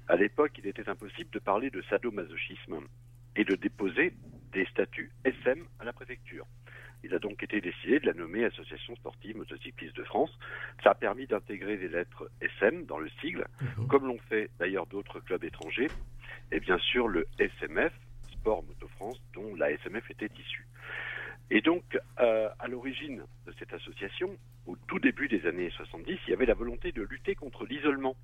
À 0.09 0.17
l'époque, 0.17 0.53
il 0.59 0.67
était 0.67 0.89
impossible 0.89 1.31
de 1.31 1.39
parler 1.39 1.71
de 1.71 1.83
sadomasochisme 1.83 2.81
et 3.37 3.45
de 3.45 3.55
déposer 3.55 4.15
des 4.53 4.65
statuts 4.67 5.13
SM 5.25 5.65
à 5.79 5.85
la 5.85 5.93
préfecture. 5.93 6.47
Il 7.05 7.15
a 7.15 7.19
donc 7.19 7.43
été 7.43 7.61
décidé 7.61 8.01
de 8.01 8.07
la 8.07 8.13
nommer 8.13 8.45
Association 8.45 8.95
sportive 8.97 9.37
motocycliste 9.37 9.97
de 9.97 10.05
France. 10.05 10.37
Ça 10.83 10.91
a 10.91 10.95
permis 10.95 11.27
d'intégrer 11.27 11.77
les 11.77 11.89
lettres 11.89 12.29
SM 12.41 12.85
dans 12.87 12.99
le 12.99 13.09
sigle, 13.21 13.47
Mhm. 13.63 13.87
comme 13.87 14.07
l'ont 14.07 14.19
fait 14.29 14.51
d'ailleurs 14.59 14.87
d'autres 14.87 15.21
clubs 15.21 15.45
étrangers, 15.45 15.89
et 16.53 16.61
bien 16.61 16.79
sûr 16.79 17.09
le 17.09 17.27
SMF, 17.39 17.93
Sport 18.33 18.63
Moto 18.65 18.89
France, 18.97 19.21
dont 19.35 19.55
la 19.57 19.71
SMF 19.73 20.11
était 20.11 20.31
issue. 20.39 20.67
Et 21.51 21.61
donc, 21.63 21.99
euh, 22.21 22.49
à 22.59 22.69
l'origine 22.69 23.23
de 23.47 23.53
cette 23.59 23.73
association, 23.73 24.37
au 24.67 24.77
tout 24.87 24.99
début 25.01 25.27
des 25.29 25.45
années 25.47 25.71
70, 25.71 26.19
il 26.27 26.31
y 26.31 26.33
avait 26.33 26.47
la 26.47 26.55
volonté 26.55 26.93
de 26.93 27.03
lutter 27.03 27.35
contre 27.35 27.67
l'isolement 27.67 28.15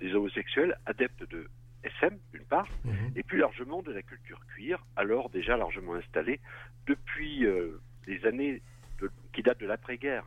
des 0.00 0.12
homosexuels 0.14 0.76
adeptes 0.86 1.28
de 1.30 1.46
SM, 1.84 2.18
d'une 2.32 2.44
part, 2.44 2.68
Mhm. 2.84 3.12
et 3.16 3.22
plus 3.22 3.38
largement 3.38 3.82
de 3.82 3.92
la 3.92 4.02
culture 4.02 4.40
cuir, 4.54 4.84
alors 4.96 5.30
déjà 5.30 5.56
largement 5.56 5.94
installée 5.94 6.40
depuis 6.86 7.44
euh, 7.46 7.78
les 8.06 8.24
années 8.26 8.62
de- 9.00 9.10
qui 9.32 9.42
datent 9.42 9.60
de 9.60 9.66
l'après-guerre 9.66 10.24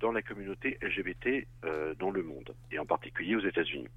dans 0.00 0.12
la 0.12 0.22
communauté 0.22 0.78
LGBT 0.82 1.46
euh, 1.64 1.94
dans 1.94 2.10
le 2.10 2.22
monde, 2.22 2.54
et 2.70 2.78
en 2.78 2.86
particulier 2.86 3.36
aux 3.36 3.46
États-Unis. 3.46 3.88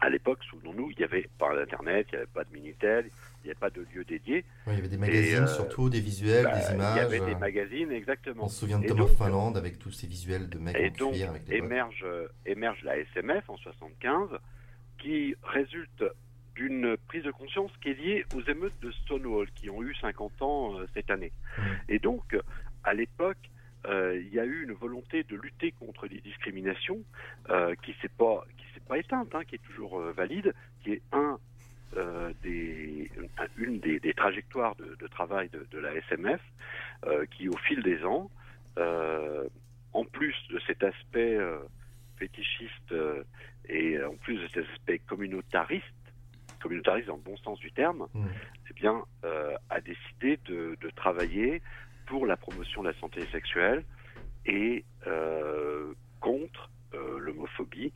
À 0.00 0.10
l'époque, 0.10 0.40
souvenons-nous, 0.50 0.90
il 0.90 0.98
n'y 0.98 1.04
avait 1.04 1.28
pas 1.38 1.54
d'Internet, 1.54 2.06
il 2.12 2.16
n'y 2.16 2.18
avait 2.18 2.32
pas 2.32 2.44
de 2.44 2.52
Minitel, 2.52 3.06
il 3.42 3.46
n'y 3.46 3.50
avait 3.50 3.58
pas 3.58 3.70
de 3.70 3.86
lieu 3.94 4.04
dédié. 4.04 4.44
Il 4.66 4.74
y 4.74 4.76
avait 4.76 4.88
des 4.88 4.98
magazines 4.98 5.44
euh, 5.44 5.46
surtout, 5.46 5.88
des 5.88 6.00
visuels, 6.00 6.44
Bah, 6.44 6.54
des 6.58 6.64
il 6.66 6.70
y 6.70 6.74
images. 6.74 6.98
avait 6.98 7.20
des 7.20 7.34
euh, 7.34 7.38
magazines, 7.38 7.92
exactement. 7.92 8.44
On 8.44 8.48
se 8.48 8.60
souvient 8.60 8.78
de 8.78 8.86
Tom 8.86 8.98
donc, 8.98 9.10
of 9.10 9.16
Finland 9.16 9.56
avec 9.56 9.78
tous 9.78 9.92
ces 9.92 10.06
visuels 10.06 10.48
de 10.48 10.58
mecs 10.58 10.76
Et 10.76 10.90
en 10.90 10.92
donc, 10.98 11.14
cuir 11.14 11.30
avec 11.30 11.44
des 11.44 11.56
émerge, 11.56 12.04
euh, 12.04 12.28
émerge 12.44 12.82
la 12.82 12.98
SMF 12.98 13.48
en 13.48 13.56
75, 13.56 14.28
qui 14.98 15.34
résulte 15.42 16.04
d'une 16.56 16.96
prise 17.08 17.22
de 17.22 17.30
conscience 17.30 17.70
qui 17.82 17.90
est 17.90 17.94
liée 17.94 18.24
aux 18.34 18.42
émeutes 18.42 18.78
de 18.82 18.90
Stonewall, 18.90 19.48
qui 19.54 19.70
ont 19.70 19.82
eu 19.82 19.94
50 19.94 20.42
ans 20.42 20.78
euh, 20.78 20.86
cette 20.94 21.10
année. 21.10 21.32
Et 21.88 21.98
donc, 21.98 22.36
à 22.84 22.94
l'époque, 22.94 23.36
euh, 23.86 24.20
il 24.20 24.34
y 24.34 24.40
a 24.40 24.44
eu 24.44 24.64
une 24.64 24.72
volonté 24.72 25.22
de 25.24 25.36
lutter 25.36 25.72
contre 25.72 26.06
les 26.06 26.20
discriminations 26.20 26.98
euh, 27.50 27.74
qui 27.84 27.94
s'est 28.02 28.08
pas 28.08 28.44
pas 28.86 28.98
éteinte, 28.98 29.34
hein, 29.34 29.44
qui 29.44 29.56
est 29.56 29.62
toujours 29.64 29.98
euh, 30.00 30.12
valide, 30.12 30.54
qui 30.82 30.92
est 30.92 31.02
un 31.12 31.38
euh, 31.96 32.32
des, 32.42 33.10
une 33.56 33.78
des, 33.80 34.00
des 34.00 34.12
trajectoires 34.14 34.74
de, 34.76 34.96
de 34.98 35.06
travail 35.06 35.48
de, 35.50 35.66
de 35.70 35.78
la 35.78 35.94
SMF, 36.08 36.40
euh, 37.06 37.24
qui 37.26 37.48
au 37.48 37.56
fil 37.56 37.82
des 37.82 38.04
ans, 38.04 38.30
euh, 38.78 39.48
en 39.92 40.04
plus 40.04 40.34
de 40.50 40.58
cet 40.66 40.82
aspect 40.82 41.38
fétichiste 42.18 42.94
et 43.68 44.02
en 44.02 44.16
plus 44.16 44.36
de 44.38 44.48
cet 44.48 44.68
aspect 44.68 44.98
communautariste, 44.98 45.84
communautariste 46.60 47.08
dans 47.08 47.16
le 47.16 47.22
bon 47.22 47.36
sens 47.38 47.58
du 47.60 47.70
terme, 47.72 48.06
Mhm. 48.14 48.30
eh 48.70 48.74
bien, 48.74 49.04
a 49.70 49.80
décidé 49.80 50.38
de, 50.44 50.76
de 50.80 50.90
travailler 50.90 51.62
pour 52.06 52.26
la 52.26 52.36
promotion 52.36 52.82
de 52.82 52.88
la 52.90 52.98
santé 52.98 53.26
sexuelle 53.32 53.84
et 54.44 54.84
contre 56.20 56.70
euh, 56.94 57.18
l'homophobie. 57.18 57.92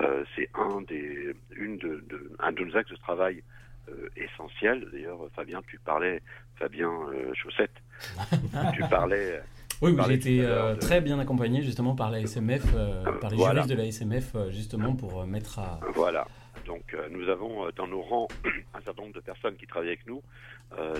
Euh, 0.00 0.24
c'est 0.36 0.48
un 0.54 0.80
des, 0.82 1.34
une 1.56 1.78
de, 1.78 2.04
de- 2.08 2.32
un 2.38 2.52
de 2.52 2.64
nos 2.64 2.76
axes 2.76 2.90
de 2.90 2.96
travail 2.96 3.42
euh, 3.88 4.08
essentiels. 4.16 4.86
D'ailleurs, 4.92 5.18
Fabien, 5.34 5.62
tu 5.66 5.78
parlais, 5.78 6.22
Fabien 6.56 6.90
euh, 6.90 7.32
Chaussette, 7.34 7.74
tu 8.74 8.82
parlais. 8.90 9.40
Oui, 9.82 9.96
j'ai 10.06 10.14
été 10.14 10.44
euh, 10.44 10.74
de- 10.74 10.80
très 10.80 11.00
bien 11.00 11.18
accompagné 11.18 11.62
justement 11.62 11.94
par 11.94 12.10
la 12.10 12.20
SMF, 12.20 12.62
euh, 12.74 13.12
par 13.18 13.30
les 13.30 13.36
Voilà. 13.36 13.62
juristes 13.62 13.70
de 13.70 13.76
la 13.76 13.86
SMF, 13.86 14.36
justement 14.50 14.94
pour 14.94 15.26
mettre 15.26 15.58
à. 15.58 15.80
Voilà. 15.94 16.26
Donc 16.66 16.94
nous 17.10 17.28
avons 17.28 17.68
dans 17.74 17.86
nos 17.86 18.02
rangs 18.02 18.28
un 18.74 18.80
certain 18.82 19.02
nombre 19.02 19.14
de 19.14 19.20
personnes 19.20 19.56
qui 19.56 19.66
travaillent 19.66 19.88
avec 19.88 20.06
nous, 20.06 20.22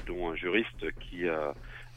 dont 0.07 0.31
un 0.31 0.35
juriste 0.35 0.90
qui 0.98 1.29
a 1.29 1.55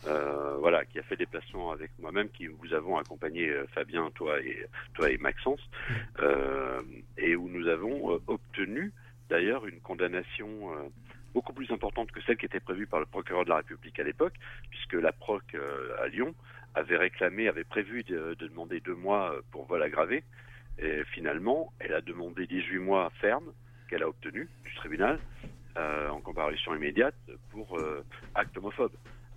euh, 0.07 0.55
voilà 0.59 0.85
qui 0.85 0.99
a 0.99 1.03
fait 1.03 1.15
des 1.15 1.25
placements 1.25 1.71
avec 1.71 1.91
moi-même, 1.99 2.29
qui 2.29 2.47
vous 2.47 2.73
avons 2.73 2.97
accompagné 2.97 3.49
euh, 3.49 3.65
Fabien, 3.73 4.09
toi 4.15 4.39
et 4.39 4.65
toi 4.93 5.09
et 5.09 5.17
Maxence, 5.17 5.61
euh, 6.19 6.81
et 7.17 7.35
où 7.35 7.49
nous 7.49 7.67
avons 7.67 8.13
euh, 8.13 8.19
obtenu 8.27 8.91
d'ailleurs 9.29 9.65
une 9.65 9.79
condamnation 9.79 10.47
euh, 10.73 10.89
beaucoup 11.33 11.53
plus 11.53 11.71
importante 11.71 12.11
que 12.11 12.21
celle 12.21 12.37
qui 12.37 12.45
était 12.45 12.59
prévue 12.59 12.87
par 12.87 12.99
le 12.99 13.05
procureur 13.05 13.43
de 13.43 13.49
la 13.49 13.57
République 13.57 13.99
à 13.99 14.03
l'époque, 14.03 14.33
puisque 14.69 14.93
la 14.93 15.11
proc 15.11 15.55
à 15.99 16.07
Lyon 16.07 16.35
avait 16.75 16.97
réclamé, 16.97 17.47
avait 17.47 17.63
prévu 17.63 18.03
de, 18.03 18.35
de 18.35 18.47
demander 18.47 18.79
deux 18.79 18.95
mois 18.95 19.35
pour 19.51 19.65
vol 19.65 19.81
aggravé. 19.81 20.23
Et 20.79 21.03
finalement, 21.05 21.73
elle 21.79 21.93
a 21.93 22.01
demandé 22.01 22.45
18 22.45 22.77
mois 22.79 23.11
ferme 23.19 23.51
qu'elle 23.89 24.03
a 24.03 24.07
obtenu 24.07 24.47
du 24.63 24.75
tribunal 24.75 25.19
euh, 25.75 26.09
en 26.09 26.21
comparution 26.21 26.75
immédiate 26.75 27.15
pour 27.49 27.79
euh, 27.79 28.05
acte 28.35 28.55
homophobe. 28.57 28.91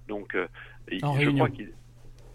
Donc, 0.08 0.34
En 0.34 1.12
je 1.14 1.18
réunion. 1.18 1.34
crois 1.34 1.48
qu'il 1.50 1.72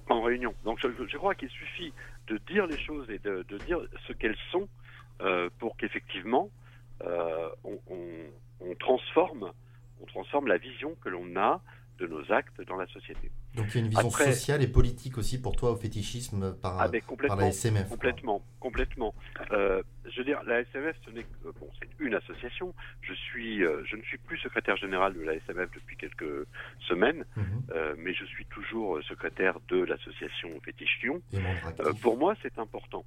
en 0.09 0.21
réunion. 0.21 0.53
Donc, 0.63 0.79
je, 0.81 0.87
je 1.07 1.17
crois 1.17 1.35
qu'il 1.35 1.49
suffit 1.49 1.93
de 2.27 2.37
dire 2.49 2.67
les 2.67 2.77
choses 2.77 3.09
et 3.09 3.19
de, 3.19 3.43
de 3.47 3.57
dire 3.59 3.79
ce 4.07 4.13
qu'elles 4.13 4.37
sont 4.51 4.67
euh, 5.21 5.49
pour 5.59 5.77
qu'effectivement 5.77 6.49
euh, 7.03 7.49
on, 7.63 7.79
on- 7.89 8.31
on 8.59 8.75
transforme, 8.75 9.51
on 10.01 10.05
transforme 10.05 10.47
la 10.47 10.57
vision 10.57 10.95
que 11.01 11.09
l'on 11.09 11.35
a 11.35 11.61
de 12.01 12.07
nos 12.07 12.31
actes 12.31 12.59
dans 12.67 12.75
la 12.77 12.87
société. 12.87 13.29
Donc 13.55 13.67
il 13.69 13.75
y 13.75 13.77
a 13.77 13.79
une 13.81 13.89
vision 13.89 14.07
Après- 14.09 14.33
sociale 14.33 14.61
et 14.63 14.67
politique 14.67 15.17
aussi 15.17 15.39
pour 15.39 15.55
toi 15.55 15.71
au 15.71 15.75
fétichisme 15.75 16.53
par, 16.55 16.81
Ah, 16.81 16.89
par 17.27 17.35
la 17.37 17.47
SMF. 17.47 17.87
quoi. 17.87 17.97
Complètement, 17.97 18.41
complètement. 18.59 19.13
Euh, 19.51 19.83
je 20.09 20.17
veux 20.17 20.25
dire, 20.25 20.41
la 20.45 20.61
SMF, 20.61 20.95
ce 21.05 21.11
n'est 21.11 21.25
bon, 21.43 21.69
c'est 21.79 21.89
une 21.99 22.15
association. 22.15 22.73
Je 23.01 23.13
suis, 23.13 23.63
euh, 23.63 23.83
je 23.85 23.95
ne 23.95 24.01
suis 24.03 24.17
plus 24.17 24.37
secrétaire 24.39 24.77
général 24.77 25.13
de 25.13 25.21
la 25.21 25.35
SMF 25.35 25.69
depuis 25.75 25.95
quelques 25.95 26.47
semaines, 26.87 27.23
Mhm. 27.35 27.43
euh, 27.71 27.95
mais 27.99 28.13
je 28.13 28.25
suis 28.25 28.45
toujours 28.45 29.01
secrétaire 29.03 29.59
de 29.69 29.77
l'association 29.83 30.49
Fétiche 30.65 30.99
Lyon. 31.03 31.21
Pour 32.01 32.17
moi, 32.17 32.35
c'est 32.41 32.57
important. 32.57 33.05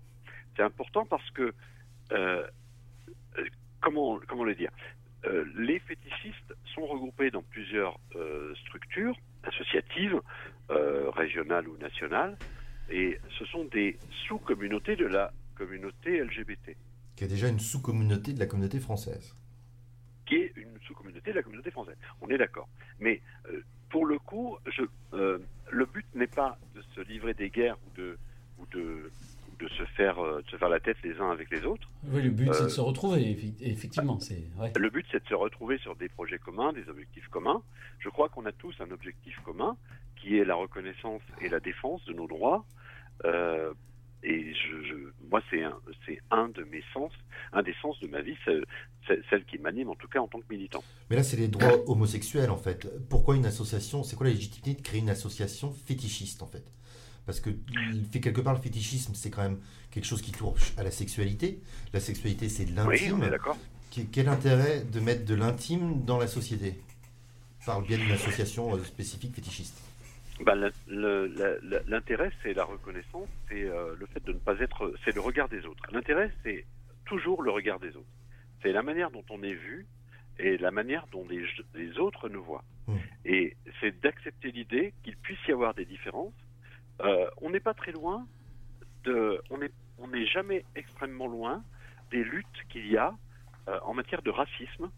C'est 0.57 0.63
important 0.63 1.05
parce 1.05 1.29
que 1.33 1.53
comment 3.81 4.19
comment 4.29 4.45
le 4.45 4.55
dire? 4.55 4.71
Euh, 5.27 5.45
Les 5.57 5.79
fétichistes 5.81 6.55
sont 6.75 6.87
regroupés 6.87 7.31
dans 7.31 7.43
plusieurs 7.43 7.99
euh, 8.17 8.55
structures 8.67 9.17
associatives, 9.45 10.21
euh, 10.71 11.11
régionales 11.11 11.69
ou 11.69 11.77
nationales, 11.79 12.37
et 12.91 13.19
ce 13.39 13.45
sont 13.47 13.65
des 13.65 13.99
sous-communautés 14.27 14.97
de 14.97 15.07
la 15.07 15.33
communauté 15.55 16.19
LGBT, 16.23 16.77
Qui 17.17 17.25
est 17.25 17.29
déjà 17.29 17.49
une 17.49 17.61
sous-communauté 17.61 18.33
de 18.33 18.39
la 18.41 18.47
communauté 18.47 18.81
française. 18.81 19.35
qui 20.27 20.37
est 20.37 20.53
une 20.57 20.79
sous-communauté 20.87 21.31
de 21.33 21.37
la 21.37 21.43
communauté 21.43 21.71
française. 21.71 21.97
On 22.23 22.29
est 22.29 22.39
d'accord. 22.39 22.67
Mais 22.99 23.21
pour 23.91 24.07
le 24.07 24.19
coup, 24.19 24.57
je, 24.67 24.83
le 25.13 25.87
but 25.87 26.07
n'est 26.15 26.27
pas 26.27 26.59
de 26.75 26.83
se 26.95 27.03
livrer 27.03 27.35
des 27.35 27.51
guerres 27.51 27.77
ou 27.87 27.97
de, 27.97 28.19
ou 28.59 28.67
de, 28.73 29.11
de 29.59 29.69
se 29.69 29.85
faire 29.97 30.19
euh, 30.19 30.43
de 30.43 30.51
se 30.51 30.57
faire 30.57 30.69
la 30.69 30.81
tête 30.81 30.97
les 31.05 31.17
uns 31.19 31.31
avec 31.31 31.51
les 31.51 31.64
autres. 31.64 31.88
Oui, 32.09 32.23
le 32.23 32.31
but, 32.31 32.49
c'est 32.53 32.62
Euh, 32.62 32.64
de 32.64 32.69
se 32.71 32.81
retrouver, 32.81 33.21
effi- 33.23 33.55
effectivement. 33.61 34.19
C'est 34.21 34.45
ouais. 34.59 34.73
Le 34.77 34.90
but, 34.90 35.07
c'est 35.11 35.23
de 35.23 35.29
se 35.29 35.35
retrouver 35.35 35.79
sur 35.79 35.97
des 35.97 36.09
projets 36.09 36.38
communs, 36.38 36.73
des 36.73 36.88
objectifs 36.88 37.29
communs. 37.29 37.62
Je 37.99 38.09
crois 38.09 38.29
qu'on 38.29 38.45
a 38.47 38.53
tous 38.53 38.75
un 38.81 38.90
objectif 38.90 39.38
commun, 39.45 39.77
qui 40.21 40.38
est 40.38 40.45
la 40.45 40.55
reconnaissance 40.55 41.23
et 41.40 41.49
la 41.49 41.61
défense 41.61 42.05
de 42.07 42.12
nos 42.12 42.27
droits. 42.27 42.64
Euh, 43.25 43.73
et 44.23 44.55
je, 44.55 44.85
je- 44.88 45.29
moi, 45.31 45.43
c'est 45.51 45.62
un, 45.62 45.79
c'est 46.07 46.19
un 46.31 46.49
de 46.49 46.64
mes 46.64 46.83
sens, 46.95 47.12
un 47.53 47.62
des 47.62 47.75
sens 47.83 47.99
de 48.01 48.07
ma 48.09 48.23
vie, 48.23 48.37
celle 49.31 49.45
qui 49.45 49.59
m'anime 49.59 49.90
en 49.90 49.95
tout 49.95 50.09
cas 50.09 50.21
en 50.21 50.29
tant 50.29 50.40
que 50.40 50.47
militant. 50.51 50.83
Mais 51.11 51.17
là, 51.17 51.23
c'est 51.23 51.37
les 51.37 51.49
droits 51.49 51.88
homosexuels, 51.88 52.51
en 52.51 52.57
fait. 52.57 52.88
Pourquoi 53.11 53.37
une 53.37 53.45
association 53.47 54.03
C'est 54.03 54.17
quoi 54.17 54.27
la 54.27 54.33
légitimité 54.33 54.75
de 54.75 54.81
créer 54.87 55.01
une 55.01 55.11
association 55.11 55.73
fétichiste, 55.73 56.43
en 56.43 56.47
fait? 56.47 56.64
Parce 57.27 57.41
que 57.41 57.51
quelque 58.13 58.41
part 58.41 58.55
le 58.55 58.61
fétichisme, 58.61 59.15
c'est 59.15 59.31
quand 59.31 59.43
même 59.43 59.59
quelque 59.91 60.05
chose 60.07 60.23
qui 60.23 60.33
touche 60.33 60.75
à 60.77 60.83
la 60.83 60.91
sexualité. 60.91 61.61
La 61.93 62.01
sexualité, 62.01 62.49
c'est 62.49 62.65
de 62.67 62.81
Oui, 62.83 62.99
l'intime. 63.01 63.23
est 63.23 63.31
d'accord. 63.31 63.57
Quel 64.13 64.29
intérêt 64.29 64.83
de 64.83 65.01
mettre 65.01 65.25
de 65.25 65.35
l'intime 65.35 66.05
dans 66.05 66.19
la 66.19 66.27
société 66.27 66.75
par 67.65 67.81
le 67.81 67.87
biais 67.87 67.97
d'une 67.97 68.11
association 68.11 68.75
euh, 68.75 68.83
spécifique 68.83 69.35
fétichiste? 69.35 69.81
Ben, 70.45 70.71
L'intérêt, 71.87 72.33
c'est 72.43 72.55
la 72.55 72.65
reconnaissance, 72.65 73.29
c'est 73.49 73.63
euh, 73.65 73.95
le 73.99 74.07
fait 74.07 74.23
de 74.25 74.33
ne 74.33 74.39
pas 74.39 74.59
être, 74.59 74.93
c'est 75.05 75.15
le 75.15 75.21
regard 75.21 75.49
des 75.49 75.65
autres. 75.65 75.85
L'intérêt, 75.93 76.33
c'est 76.43 76.65
toujours 77.05 77.43
le 77.43 77.53
regard 77.53 77.79
des 77.79 77.91
autres. 77.97 78.09
C'est 78.63 78.73
la 78.73 78.83
manière 78.83 79.11
dont 79.11 79.25
on 79.31 79.43
est 79.43 79.55
vu 79.55 79.87
et 80.39 80.59
la 80.59 80.73
manière 80.73 81.07
dont 81.13 81.25
les, 81.29 81.45
les 81.75 81.99
autres 81.99 82.29
nous 82.29 82.43
voient. 82.43 82.65
Mm. 82.89 82.97
Et 83.27 83.57
c'est 83.81 84.01
d'accepter 84.01 84.51
l'idée 84.51 84.93
qu'il 85.05 85.17
puisse 85.17 85.39
y 85.47 85.53
avoir 85.53 85.75
des 85.75 85.85
différences. 85.85 86.35
Euh, 87.03 87.29
on 87.41 87.51
n'est 87.51 87.61
pas 87.61 87.75
très 87.75 87.93
loin 87.93 88.27
de, 89.05 89.43
on 89.99 90.09
n'est 90.09 90.27
jamais 90.27 90.65
extrêmement 90.75 91.27
loin 91.27 91.63
des 92.11 92.23
luttes 92.23 92.47
qu'il 92.69 92.87
y 92.87 92.97
a 92.97 93.15
euh, 93.69 93.79
en 93.83 93.95
matière 93.95 94.23
de 94.23 94.31
racisme 94.31 94.91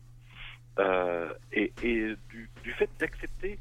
euh, 0.79 1.33
et, 1.53 1.73
du 1.83 2.73
fait 2.73 2.91
d'accepter 2.99 3.59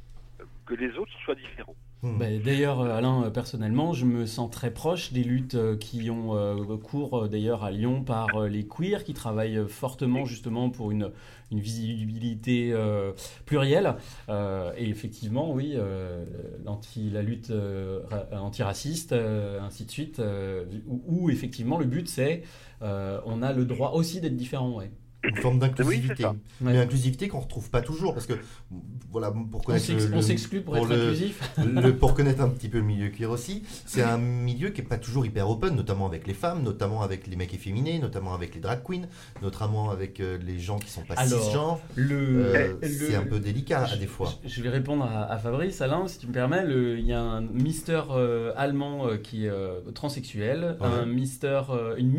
que 0.65 0.73
les 0.73 0.97
autres 0.97 1.13
soient 1.23 1.35
différents. 1.35 1.75
Hmm. 2.05 2.17
Bah, 2.19 2.25
D'ailleurs, 2.43 2.81
euh, 2.81 2.95
Alain, 2.95 3.23
euh, 3.23 3.29
personnellement, 3.31 3.93
je 3.93 4.05
me 4.05 4.25
sens 4.27 4.51
très 4.51 4.69
proche 4.71 5.11
des 5.11 5.23
luttes 5.23 5.55
euh, 5.55 5.75
qui 5.75 6.09
ont 6.11 6.35
euh, 6.35 6.77
cours 6.77 7.27
d'ailleurs 7.27 7.63
à 7.63 7.71
Lyon 7.71 8.03
par 8.03 8.35
euh, 8.35 8.47
les 8.47 8.67
queers 8.67 9.03
qui 9.03 9.13
travaillent 9.13 9.63
fortement 9.67 10.23
justement 10.23 10.69
pour 10.69 10.91
une, 10.91 11.09
une 11.51 11.59
visibilité 11.59 12.69
euh, 12.73 13.11
plurielle. 13.47 13.95
Euh, 14.29 14.71
et 14.77 14.87
effectivement, 14.87 15.51
oui, 15.51 15.71
euh, 15.73 16.25
l'anti, 16.63 17.09
la 17.09 17.23
lutte 17.23 17.49
euh, 17.49 18.01
ra- 18.11 18.39
antiraciste, 18.39 19.11
euh, 19.13 19.59
ainsi 19.61 19.85
de 19.85 19.91
suite, 19.91 20.19
euh, 20.19 20.65
où, 20.87 21.01
où, 21.07 21.29
effectivement 21.31 21.79
le 21.79 21.85
but 21.85 22.07
c'est 22.07 22.43
euh, 22.83 23.19
on 23.25 23.41
a 23.41 23.51
le 23.51 23.65
droit 23.65 23.91
aussi 23.91 24.21
d'être 24.21 24.35
différent. 24.35 24.75
Ouais. 24.77 24.91
Une 25.23 25.37
forme 25.37 25.57
d'inclusivité. 25.57 26.23
Oui. 26.23 26.37
Mais 26.61 26.71
Ouais. 26.71 26.77
l'inclusivité 26.77 27.27
qu'on 27.27 27.39
retrouve 27.39 27.71
pas 27.71 27.81
toujours, 27.81 28.13
parce 28.13 28.27
que 28.27 28.35
voilà, 29.11 29.31
pour 29.31 29.61
On 29.61 29.63
connaître 29.63 29.85
on 30.13 30.21
s'exclut 30.21 30.61
pour, 30.61 30.73
pour 30.75 30.85
être 30.85 30.93
le- 30.93 31.03
inclusif. 31.03 31.49
le- 31.57 31.95
pour 31.95 32.13
connaître 32.13 32.41
un 32.41 32.49
petit 32.49 32.67
peu 32.67 32.79
le 32.79 32.83
milieu 32.83 33.07
queer 33.09 33.29
aussi, 33.31 33.63
c'est 33.85 34.01
un 34.03 34.17
milieu 34.17 34.69
qui 34.69 34.81
est 34.81 34.85
pas 34.85 34.97
toujours 34.97 35.25
hyper 35.25 35.49
open, 35.49 35.73
notamment 35.75 36.05
avec 36.05 36.27
les 36.27 36.33
femmes, 36.33 36.63
notamment 36.63 37.01
avec 37.01 37.27
les 37.27 37.35
mecs 37.37 37.53
efféminés, 37.53 37.99
notamment 37.99 38.33
avec 38.33 38.53
les 38.55 38.59
drag 38.61 38.81
queens, 38.83 39.07
notamment 39.41 39.89
avec 39.91 40.19
euh, 40.19 40.37
les 40.45 40.59
gens 40.59 40.77
qui 40.79 40.89
sont 40.91 41.01
pas 41.03 41.13
Alors, 41.15 41.41
cisgenres. 41.43 41.79
Le, 41.95 42.15
Euh, 42.45 42.73
le- 42.81 42.87
c'est 42.89 43.15
un 43.15 43.23
peu 43.23 43.39
délicat 43.39 43.85
à 43.85 43.95
des 43.95 44.07
fois. 44.07 44.33
Je, 44.43 44.49
je 44.49 44.61
vais 44.61 44.69
répondre 44.69 45.05
à, 45.05 45.31
à 45.31 45.37
Fabrice. 45.37 45.79
Alain, 45.81 46.07
si 46.07 46.17
tu 46.19 46.27
me 46.27 46.33
permets, 46.33 46.63
il 46.67 47.05
y 47.05 47.13
a 47.13 47.21
un 47.21 47.41
mister 47.41 48.01
euh, 48.11 48.51
allemand 48.57 49.07
euh, 49.07 49.17
qui 49.17 49.45
est 49.45 49.49
euh, 49.49 49.79
transsexuel, 49.93 50.75
Ouais. 50.81 50.87
un 50.87 51.05
mister, 51.05 51.61
euh, 51.69 51.95
une 51.97 52.13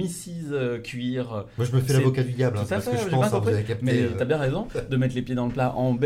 euh, 0.53 0.79
cuir. 0.79 1.45
Moi, 1.59 1.67
je 1.71 1.77
me 1.77 1.81
fais 1.81 1.93
l'avocat 1.93 2.23
du 2.23 2.33
diable, 2.33 2.59
hein, 2.59 2.65
parce 2.69 2.85
fait, 2.85 2.91
que 2.91 2.97
je 2.97 3.09
pense, 3.09 3.31
pas 3.31 3.37
hein, 3.37 3.41
vous 3.41 3.49
avez 3.49 3.65
capté. 3.65 3.85
Mais 3.85 4.01
euh, 4.03 4.11
t'as 4.17 4.25
bien 4.25 4.39
raison 4.39 4.67
de 4.89 4.97
mettre 4.97 5.15
les 5.15 5.23
pieds 5.23 5.35
dans 5.35 5.47
le 5.47 5.53
plat. 5.53 5.75
En, 5.77 5.97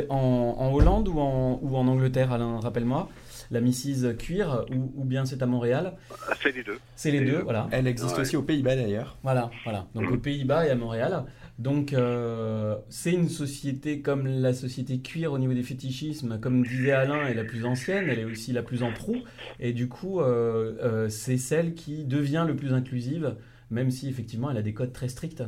en, 0.40 0.61
en 0.61 0.72
Hollande 0.72 1.09
ou 1.09 1.18
en, 1.20 1.59
ou 1.62 1.76
en 1.76 1.87
Angleterre, 1.87 2.33
Alain, 2.33 2.59
rappelle-moi 2.61 3.09
La 3.50 3.61
Mrs. 3.61 4.16
Cuir 4.18 4.64
ou, 4.70 4.92
ou 4.96 5.05
bien 5.05 5.24
c'est 5.26 5.42
à 5.42 5.46
Montréal 5.46 5.94
C'est 6.42 6.53
les 6.55 6.62
deux. 6.62 6.79
C'est 6.96 7.11
les 7.11 7.20
deux, 7.24 7.40
voilà. 7.42 7.68
Elle 7.72 7.87
existe 7.87 8.14
Ouais. 8.16 8.22
aussi 8.22 8.37
aux 8.37 8.42
Pays-Bas 8.42 8.76
d'ailleurs. 8.76 9.18
Voilà, 9.22 9.50
voilà. 9.64 9.87
Donc 9.94 10.05
Mhm. 10.09 10.12
aux 10.14 10.18
Pays-Bas 10.18 10.66
et 10.66 10.70
à 10.70 10.74
Montréal. 10.76 11.24
Donc 11.59 11.92
euh, 11.92 12.76
c'est 12.88 13.12
une 13.12 13.29
société 13.29 14.00
comme 14.00 14.26
la 14.26 14.55
société 14.55 15.00
cuir 15.00 15.33
au 15.33 15.38
niveau 15.38 15.53
des 15.53 15.62
fétichismes, 15.62 16.38
comme 16.40 16.62
disait 16.64 16.92
Alain, 16.92 17.26
est 17.26 17.35
la 17.35 17.44
plus 17.44 17.64
ancienne, 17.66 18.09
elle 18.09 18.18
est 18.20 18.24
aussi 18.24 18.53
la 18.53 18.62
plus 18.62 18.83
en 18.83 18.92
proue. 18.92 19.22
Et 19.59 19.72
du 19.74 19.88
coup, 19.88 20.20
euh, 20.20 20.76
euh, 20.83 21.09
c'est 21.11 21.37
celle 21.37 21.74
qui 21.74 22.05
devient 22.05 22.44
le 22.46 22.57
plus 22.57 22.72
inclusive, 22.72 23.37
même 23.70 23.90
si 23.90 24.09
effectivement 24.09 24.50
elle 24.50 24.57
a 24.57 24.62
des 24.62 24.72
codes 24.72 24.92
très 24.92 25.09
stricts. 25.09 25.42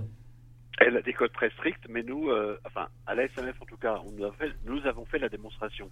Elle 0.84 0.96
a 0.96 1.02
des 1.02 1.12
codes 1.12 1.32
très 1.32 1.50
stricts, 1.50 1.86
mais 1.88 2.02
nous, 2.02 2.30
euh, 2.30 2.58
enfin, 2.64 2.88
à 3.06 3.14
la 3.14 3.24
SMF 3.26 3.60
en 3.60 3.66
tout 3.66 3.76
cas, 3.76 4.00
nous, 4.64 4.86
avons 4.86 5.04
fait 5.04 5.20
la 5.20 5.28
démonstration 5.28 5.88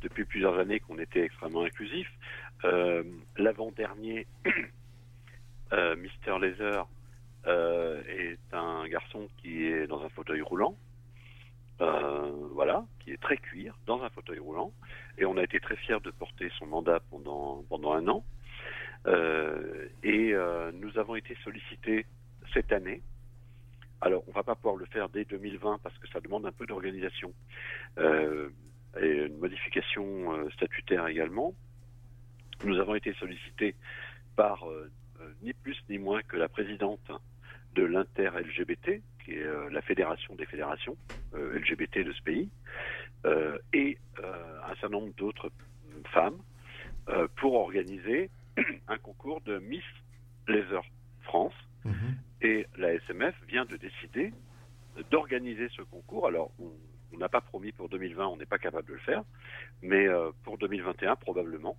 depuis 0.00 0.24
plusieurs 0.24 0.58
années 0.58 0.80
qu'on 0.80 0.98
était 0.98 1.22
extrêmement 1.22 1.62
inclusif. 1.62 2.08
Euh, 2.64 3.04
L'avant-dernier, 3.36 4.26
euh, 5.72 5.94
Mister 5.94 6.36
Laser, 6.40 6.88
euh, 7.46 8.02
est 8.08 8.38
un 8.52 8.88
garçon 8.88 9.28
qui 9.38 9.64
est 9.66 9.86
dans 9.86 10.02
un 10.02 10.08
fauteuil 10.08 10.40
roulant. 10.40 10.76
Euh, 11.80 12.32
voilà, 12.52 12.84
qui 13.00 13.12
est 13.12 13.22
très 13.22 13.36
cuir 13.36 13.78
dans 13.86 14.02
un 14.02 14.10
fauteuil 14.10 14.38
roulant, 14.38 14.72
et 15.18 15.24
on 15.24 15.36
a 15.36 15.42
été 15.42 15.58
très 15.58 15.76
fiers 15.76 16.00
de 16.02 16.10
porter 16.10 16.50
son 16.58 16.66
mandat 16.66 17.00
pendant 17.10 17.64
pendant 17.68 17.92
un 17.92 18.06
an. 18.08 18.24
Euh, 19.06 19.88
et 20.02 20.34
nous 20.74 20.98
avons 20.98 21.14
été 21.14 21.36
sollicités 21.44 22.06
cette 22.52 22.72
année 22.72 23.02
alors, 24.02 24.24
on 24.26 24.32
va 24.32 24.42
pas 24.42 24.56
pouvoir 24.56 24.74
le 24.74 24.84
faire 24.86 25.08
dès 25.08 25.24
2020 25.24 25.78
parce 25.80 25.96
que 25.98 26.08
ça 26.08 26.20
demande 26.20 26.44
un 26.44 26.50
peu 26.50 26.66
d'organisation 26.66 27.32
euh, 27.98 28.50
et 29.00 29.26
une 29.26 29.38
modification 29.38 30.34
euh, 30.34 30.50
statutaire 30.50 31.06
également. 31.06 31.54
Nous 32.64 32.78
avons 32.80 32.96
été 32.96 33.14
sollicités 33.14 33.76
par 34.34 34.68
euh, 34.68 34.90
ni 35.42 35.52
plus 35.52 35.76
ni 35.88 35.98
moins 35.98 36.20
que 36.22 36.36
la 36.36 36.48
présidente 36.48 37.12
de 37.76 37.84
l'inter-LGBT, 37.84 39.00
qui 39.24 39.34
est 39.34 39.70
la 39.70 39.80
fédération 39.82 40.34
des 40.34 40.46
fédérations 40.46 40.96
LGBT 41.32 41.98
de 42.04 42.12
ce 42.12 42.22
pays, 42.22 42.50
et 43.72 43.98
un 44.18 44.74
certain 44.74 44.88
nombre 44.90 45.14
d'autres 45.16 45.50
femmes 46.12 46.36
pour 47.36 47.54
organiser 47.54 48.30
un 48.88 48.98
concours 48.98 49.40
de 49.42 49.58
Miss 49.60 49.84
Laser 50.48 50.82
France 51.22 51.54
mhm. 51.84 52.16
Et 52.42 52.66
la 52.76 52.92
SMF 52.94 53.34
vient 53.48 53.64
de 53.64 53.76
décider 53.76 54.32
d'organiser 55.10 55.68
ce 55.74 55.82
concours. 55.82 56.26
Alors, 56.26 56.50
on 56.58 57.18
n'a 57.18 57.28
pas 57.28 57.40
promis 57.40 57.72
pour 57.72 57.88
2020, 57.88 58.26
on 58.26 58.36
n'est 58.36 58.46
pas 58.46 58.58
capable 58.58 58.88
de 58.88 58.94
le 58.94 58.98
faire, 59.00 59.22
mais 59.80 60.06
euh, 60.08 60.30
pour 60.44 60.58
2021, 60.58 61.16
probablement, 61.16 61.76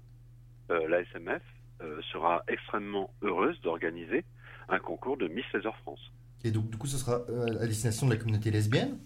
euh, 0.72 0.88
la 0.88 1.02
SMF 1.02 1.42
euh, 1.82 2.02
sera 2.12 2.44
extrêmement 2.48 3.12
heureuse 3.22 3.60
d'organiser 3.62 4.24
un 4.70 4.80
concours 4.80 5.18
de 5.18 5.28
Miss 5.28 5.46
Laser 5.54 5.76
France. 5.78 6.12
Et 6.44 6.52
donc, 6.52 6.70
du 6.70 6.78
coup, 6.78 6.88
ce 6.88 6.98
sera 6.98 7.22
à 7.60 7.68
destination 7.68 8.08
de 8.08 8.14
la 8.14 8.18
communauté 8.18 8.52
lesbienne? 8.52 8.98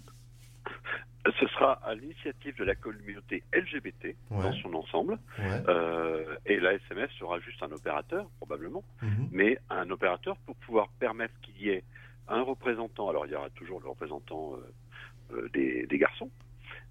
Ce 1.39 1.47
sera 1.47 1.73
à 1.83 1.93
l'initiative 1.95 2.55
de 2.57 2.63
la 2.63 2.75
communauté 2.75 3.43
LGBT 3.53 4.15
Ouais. 4.31 4.41
dans 4.43 4.53
son 4.53 4.73
ensemble, 4.73 5.17
Ouais. 5.39 5.63
euh, 5.67 6.35
et 6.45 6.59
la 6.59 6.73
SMF 6.73 7.11
sera 7.19 7.39
juste 7.39 7.61
un 7.63 7.71
opérateur, 7.71 8.27
probablement, 8.37 8.83
Mhm. 9.01 9.29
mais 9.31 9.57
un 9.69 9.89
opérateur 9.89 10.37
pour 10.45 10.55
pouvoir 10.57 10.89
permettre 10.99 11.33
qu'il 11.41 11.57
y 11.61 11.69
ait 11.69 11.83
un 12.27 12.41
représentant, 12.41 13.09
alors 13.09 13.25
il 13.25 13.31
y 13.31 13.35
aura 13.35 13.49
toujours 13.51 13.79
le 13.81 13.89
représentant 13.89 14.53
euh, 14.55 15.35
euh, 15.35 15.49
des, 15.53 15.85
des 15.87 15.97
garçons, 15.97 16.29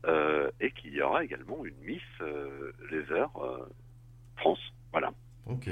euh, 0.07 0.51
et 0.61 0.71
qu'il 0.73 0.93
y 0.95 1.01
aura 1.03 1.25
également 1.25 1.65
une 1.65 1.77
Miss 1.85 2.03
Laser 2.91 3.31
euh, 3.37 3.67
France. 4.37 4.61
Voilà. 4.93 5.13
Ok. 5.47 5.69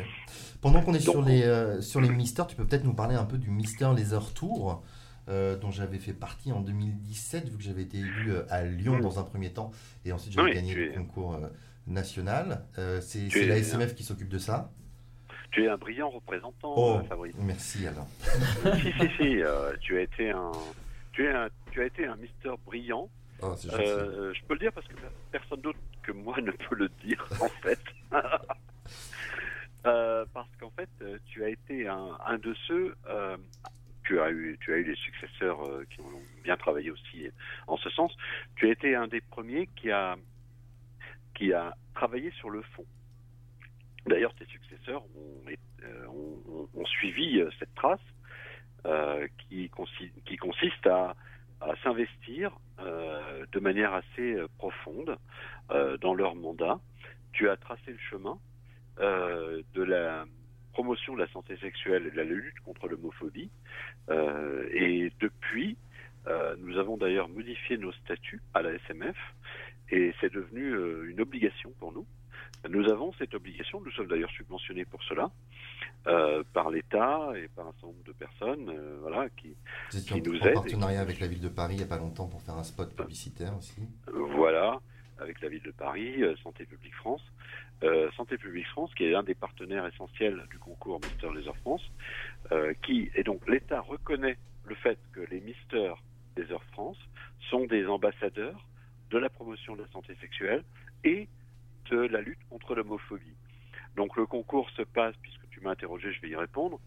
Pendant 0.62 0.80
qu'on 0.82 0.94
est 0.94 1.04
Donc, 1.04 1.14
sur 1.16 1.22
les, 1.22 1.80
sur 1.82 2.00
les 2.00 2.08
mystères, 2.08 2.46
tu 2.46 2.56
peux 2.56 2.64
peut-être 2.66 2.84
nous 2.84 2.94
parler 2.94 3.16
un 3.16 3.24
peu 3.24 3.38
du 3.38 3.50
Mister 3.50 3.88
Laser 3.96 4.32
Tour, 4.34 4.82
euh, 5.28 5.56
dont 5.56 5.70
j'avais 5.70 5.98
fait 5.98 6.12
partie 6.12 6.52
en 6.52 6.60
2017, 6.60 7.48
vu 7.48 7.56
que 7.56 7.62
j'avais 7.62 7.82
été 7.82 7.98
élu 7.98 8.32
euh, 8.32 8.42
à 8.50 8.62
Lyon 8.64 8.96
Mm. 8.98 9.00
dans 9.00 9.18
un 9.18 9.24
premier 9.24 9.52
temps, 9.52 9.70
et 10.04 10.12
ensuite 10.12 10.32
j'avais 10.34 10.48
Oui, 10.50 10.54
gagné 10.54 10.74
le 10.74 10.92
es- 10.92 10.94
concours 10.94 11.34
euh, 11.34 11.48
national. 11.86 12.64
Euh, 12.78 13.00
c'est 13.00 13.26
es- 13.26 13.46
la 13.46 13.56
SMF 13.58 13.94
qui 13.94 14.02
s'occupe 14.04 14.28
de 14.28 14.38
ça. 14.38 14.70
Tu 15.50 15.64
es 15.64 15.68
un 15.68 15.76
brillant 15.76 16.10
représentant, 16.10 16.74
Oh, 16.76 17.00
Fabrice. 17.08 17.34
merci 17.38 17.86
Alain. 17.86 18.06
si, 18.80 18.92
si, 18.92 19.08
si, 19.16 19.42
euh, 19.42 19.72
tu 19.80 19.96
as 19.98 20.02
été 20.02 20.30
un, 20.30 20.50
tu 21.12 21.24
es 21.24 21.30
un, 21.32 21.48
tu 21.70 21.80
as 21.80 21.86
été 21.86 22.06
un 22.06 22.16
Mister 22.16 22.50
brillant. 22.66 23.08
Oh, 23.42 23.54
je 23.62 24.46
peux 24.46 24.54
le 24.54 24.58
dire 24.60 24.72
parce 24.72 24.86
que 24.88 24.94
personne 25.30 25.60
d'autre 25.60 25.78
que 26.02 26.12
moi 26.12 26.40
ne 26.40 26.50
peut 26.50 26.74
le 26.76 26.88
dire 27.04 27.24
en 27.40 27.48
fait. 27.48 27.78
Parce 29.82 30.48
qu'en 30.58 30.70
fait, 30.70 30.88
tu 31.26 31.44
as 31.44 31.50
été 31.50 31.86
un, 31.88 32.16
un 32.26 32.38
de 32.38 32.54
ceux. 32.66 32.94
Euh, 34.12 34.20
tu 34.20 34.20
as 34.20 34.30
eu, 34.30 34.58
tu 34.60 34.72
as 34.72 34.78
eu 34.78 34.84
des 34.84 34.94
successeurs 34.96 35.64
euh, 35.66 35.84
qui 35.90 36.00
ont 36.00 36.22
bien 36.42 36.56
travaillé 36.56 36.90
aussi 36.90 37.30
en 37.66 37.76
ce 37.76 37.90
sens. 37.90 38.14
Tu 38.56 38.66
as 38.68 38.72
été 38.72 38.94
un 38.94 39.06
des 39.08 39.20
premiers 39.20 39.68
qui 39.76 39.90
a, 39.90 40.16
qui 41.34 41.52
a 41.52 41.74
travaillé 41.94 42.30
sur 42.32 42.50
le 42.50 42.62
fond. 42.62 42.84
D'ailleurs, 44.06 44.34
tes 44.34 44.46
successeurs 44.46 45.02
ont, 45.16 45.42
euh, 45.82 46.06
ont- 46.08 46.68
ont- 46.74 46.84
suivi 46.86 47.40
euh, 47.40 47.50
cette 47.58 47.74
trace 47.74 48.00
euh, 48.86 49.26
qui, 49.38 49.70
qui 50.26 50.36
consiste 50.36 50.86
à, 50.86 51.16
à 51.60 51.76
s'investir 51.82 52.58
euh, 52.80 53.46
de 53.52 53.60
manière 53.60 53.94
assez 53.94 54.34
euh, 54.34 54.48
profonde 54.58 55.16
euh, 55.70 55.96
dans 55.98 56.14
leur 56.14 56.34
mandat. 56.34 56.78
Tu 57.32 57.48
as 57.48 57.56
tracé 57.56 57.92
le 57.92 57.98
chemin 57.98 58.38
euh, 59.00 59.62
de 59.74 59.82
la 59.82 60.26
promotion 60.74 61.14
de 61.14 61.20
la 61.20 61.28
santé 61.28 61.56
sexuelle 61.58 62.06
et 62.06 62.10
de 62.10 62.16
la 62.16 62.24
lutte 62.24 62.58
contre 62.64 62.88
l'homophobie. 62.88 63.48
Euh, 64.10 64.68
et 64.72 65.12
depuis, 65.20 65.76
euh, 66.26 66.56
nous 66.58 66.76
avons 66.78 66.96
d'ailleurs 66.96 67.28
modifié 67.28 67.78
nos 67.78 67.92
statuts 67.92 68.42
à 68.52 68.60
la 68.60 68.70
SMF 68.74 69.16
et 69.90 70.12
c'est 70.20 70.32
devenu 70.32 70.72
euh, 70.72 71.10
une 71.10 71.20
obligation 71.20 71.70
pour 71.78 71.92
nous. 71.92 72.06
Nous 72.68 72.90
avons 72.90 73.12
cette 73.18 73.34
obligation, 73.34 73.80
nous 73.80 73.90
sommes 73.92 74.08
d'ailleurs 74.08 74.30
subventionnés 74.30 74.84
pour 74.84 75.02
cela 75.04 75.30
par 76.52 76.70
l'État 76.70 77.32
et 77.36 77.48
par 77.48 77.66
un 77.66 77.72
certain 77.72 77.86
nombre 77.88 78.04
de 78.04 78.12
personnes 78.12 78.70
voilà, 79.00 79.28
qui, 79.30 79.54
qui 79.90 80.14
en, 80.14 80.16
nous 80.18 80.38
en 80.38 80.46
aident. 80.46 80.54
partenariat 80.54 81.00
avec 81.00 81.20
la 81.20 81.26
ville 81.26 81.40
de 81.40 81.48
Paris 81.48 81.74
il 81.74 81.78
n'y 81.78 81.82
a 81.82 81.86
pas 81.86 81.98
longtemps 81.98 82.26
pour 82.26 82.42
faire 82.42 82.56
un 82.56 82.62
spot 82.62 82.94
publicitaire 82.94 83.56
aussi. 83.56 83.82
Voilà, 84.12 84.80
avec 85.18 85.40
la 85.40 85.48
ville 85.48 85.62
de 85.62 85.70
Paris, 85.70 86.22
euh, 86.22 86.36
Santé 86.42 86.64
publique 86.64 86.94
France. 86.94 87.22
Euh, 87.82 88.10
Santé 88.12 88.38
publique 88.38 88.66
France, 88.68 88.94
qui 88.94 89.04
est 89.04 89.10
l'un 89.10 89.22
des 89.22 89.34
partenaires 89.34 89.86
essentiels 89.86 90.44
du 90.50 90.58
concours 90.58 91.00
Mister 91.00 91.28
Laser 91.34 91.56
France, 91.58 91.82
euh, 92.52 92.72
qui 92.82 93.10
et 93.14 93.22
donc 93.22 93.46
l'État 93.48 93.80
reconnaît 93.80 94.38
le 94.64 94.74
fait 94.74 94.98
que 95.12 95.20
les 95.20 95.40
Mister 95.40 95.92
Laser 96.36 96.62
France 96.72 96.98
sont 97.50 97.66
des 97.66 97.86
ambassadeurs 97.86 98.66
de 99.10 99.18
la 99.18 99.28
promotion 99.28 99.76
de 99.76 99.82
la 99.82 99.88
santé 99.88 100.14
sexuelle 100.20 100.62
et 101.04 101.28
de 101.90 101.98
la 101.98 102.20
lutte 102.20 102.38
contre 102.48 102.74
l'homophobie. 102.74 103.36
Donc 103.96 104.16
le 104.16 104.26
concours 104.26 104.70
se 104.70 104.82
passe, 104.82 105.14
puisque 105.20 105.48
tu 105.50 105.60
m'as 105.60 105.72
interrogé, 105.72 106.12
je 106.12 106.20
vais 106.20 106.30
y 106.30 106.36
répondre, 106.36 106.80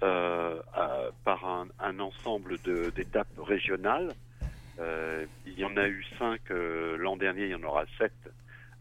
par 0.00 1.44
un, 1.80 1.98
ensemble 1.98 2.58
d'étapes 2.94 3.38
régionales 3.38 4.12
euh, 4.78 5.26
il 5.46 5.58
y 5.58 5.64
en 5.64 5.76
a 5.76 5.86
eu 5.88 6.04
cinq 6.18 6.50
euh, 6.50 6.96
l'an 6.96 7.16
dernier, 7.16 7.44
il 7.44 7.50
y 7.50 7.54
en 7.54 7.62
aura 7.62 7.84
sept 7.98 8.12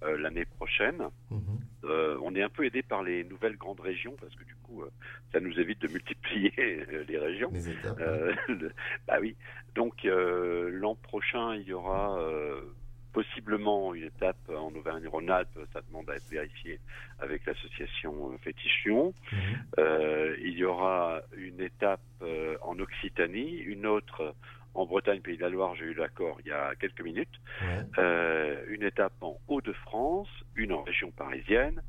euh, 0.04 0.18
l'année 0.18 0.46
prochaine. 0.46 1.10
Mhm. 1.30 1.60
Euh, 1.86 2.18
on 2.24 2.34
est 2.36 2.42
un 2.42 2.50
peu 2.50 2.66
aidé 2.66 2.82
par 2.82 3.04
les 3.04 3.24
nouvelles 3.26 3.58
grandes 3.58 3.82
régions 3.82 4.16
parce 4.20 4.34
que 4.36 4.44
du 4.44 4.56
coup, 4.64 4.84
euh, 4.84 4.90
ça 5.32 5.40
nous 5.40 5.60
évite 5.60 5.82
de 5.82 5.88
multiplier 5.88 6.54
les 7.08 7.18
régions. 7.18 7.50
Les 7.52 7.70
étapes. 7.70 8.00
Le- 8.48 8.74
bah 9.08 9.18
oui. 9.20 9.36
Donc 9.76 10.04
l'an 10.04 10.96
prochain, 10.96 11.56
il 11.56 11.64
y 11.64 11.74
aura 11.74 12.18
possiblement 13.14 13.94
une 13.94 14.04
étape 14.04 14.50
en 14.50 14.74
Auvergne-Rhône-Alpes. 14.74 15.60
Ça 15.72 15.82
demande 15.88 16.10
à 16.10 16.16
être 16.16 16.28
vérifié 16.30 16.80
avec 17.20 17.46
l'association 17.46 18.38
Fétichion. 18.40 19.14
Mhm. 19.32 19.40
Euh, 19.80 20.36
il 20.42 20.54
y 20.58 20.66
aura 20.66 21.22
une 21.38 21.62
étape 21.62 22.02
euh, 22.22 22.58
en 22.62 22.78
Occitanie, 22.80 23.58
une 23.60 23.86
autre 23.86 24.36
en 24.74 24.86
Bretagne, 24.86 25.22
Pays 25.22 25.38
de 25.38 25.42
la 25.42 25.50
Loire. 25.50 25.76
J'ai 25.76 25.86
eu 25.86 25.94
l'accord 25.94 26.38
il 26.44 26.50
y 26.50 26.52
a 26.52 26.74
quelques 26.76 27.02
minutes. 27.02 27.30
Ouais. 27.62 27.84
Euh, 28.00 28.64
une 28.70 28.84
étape 28.84 29.14
en 29.22 29.38
Hauts-de-France, 29.48 30.30
une 30.56 30.74
en 30.74 30.82
région 30.84 31.12
parisienne, 31.12 31.82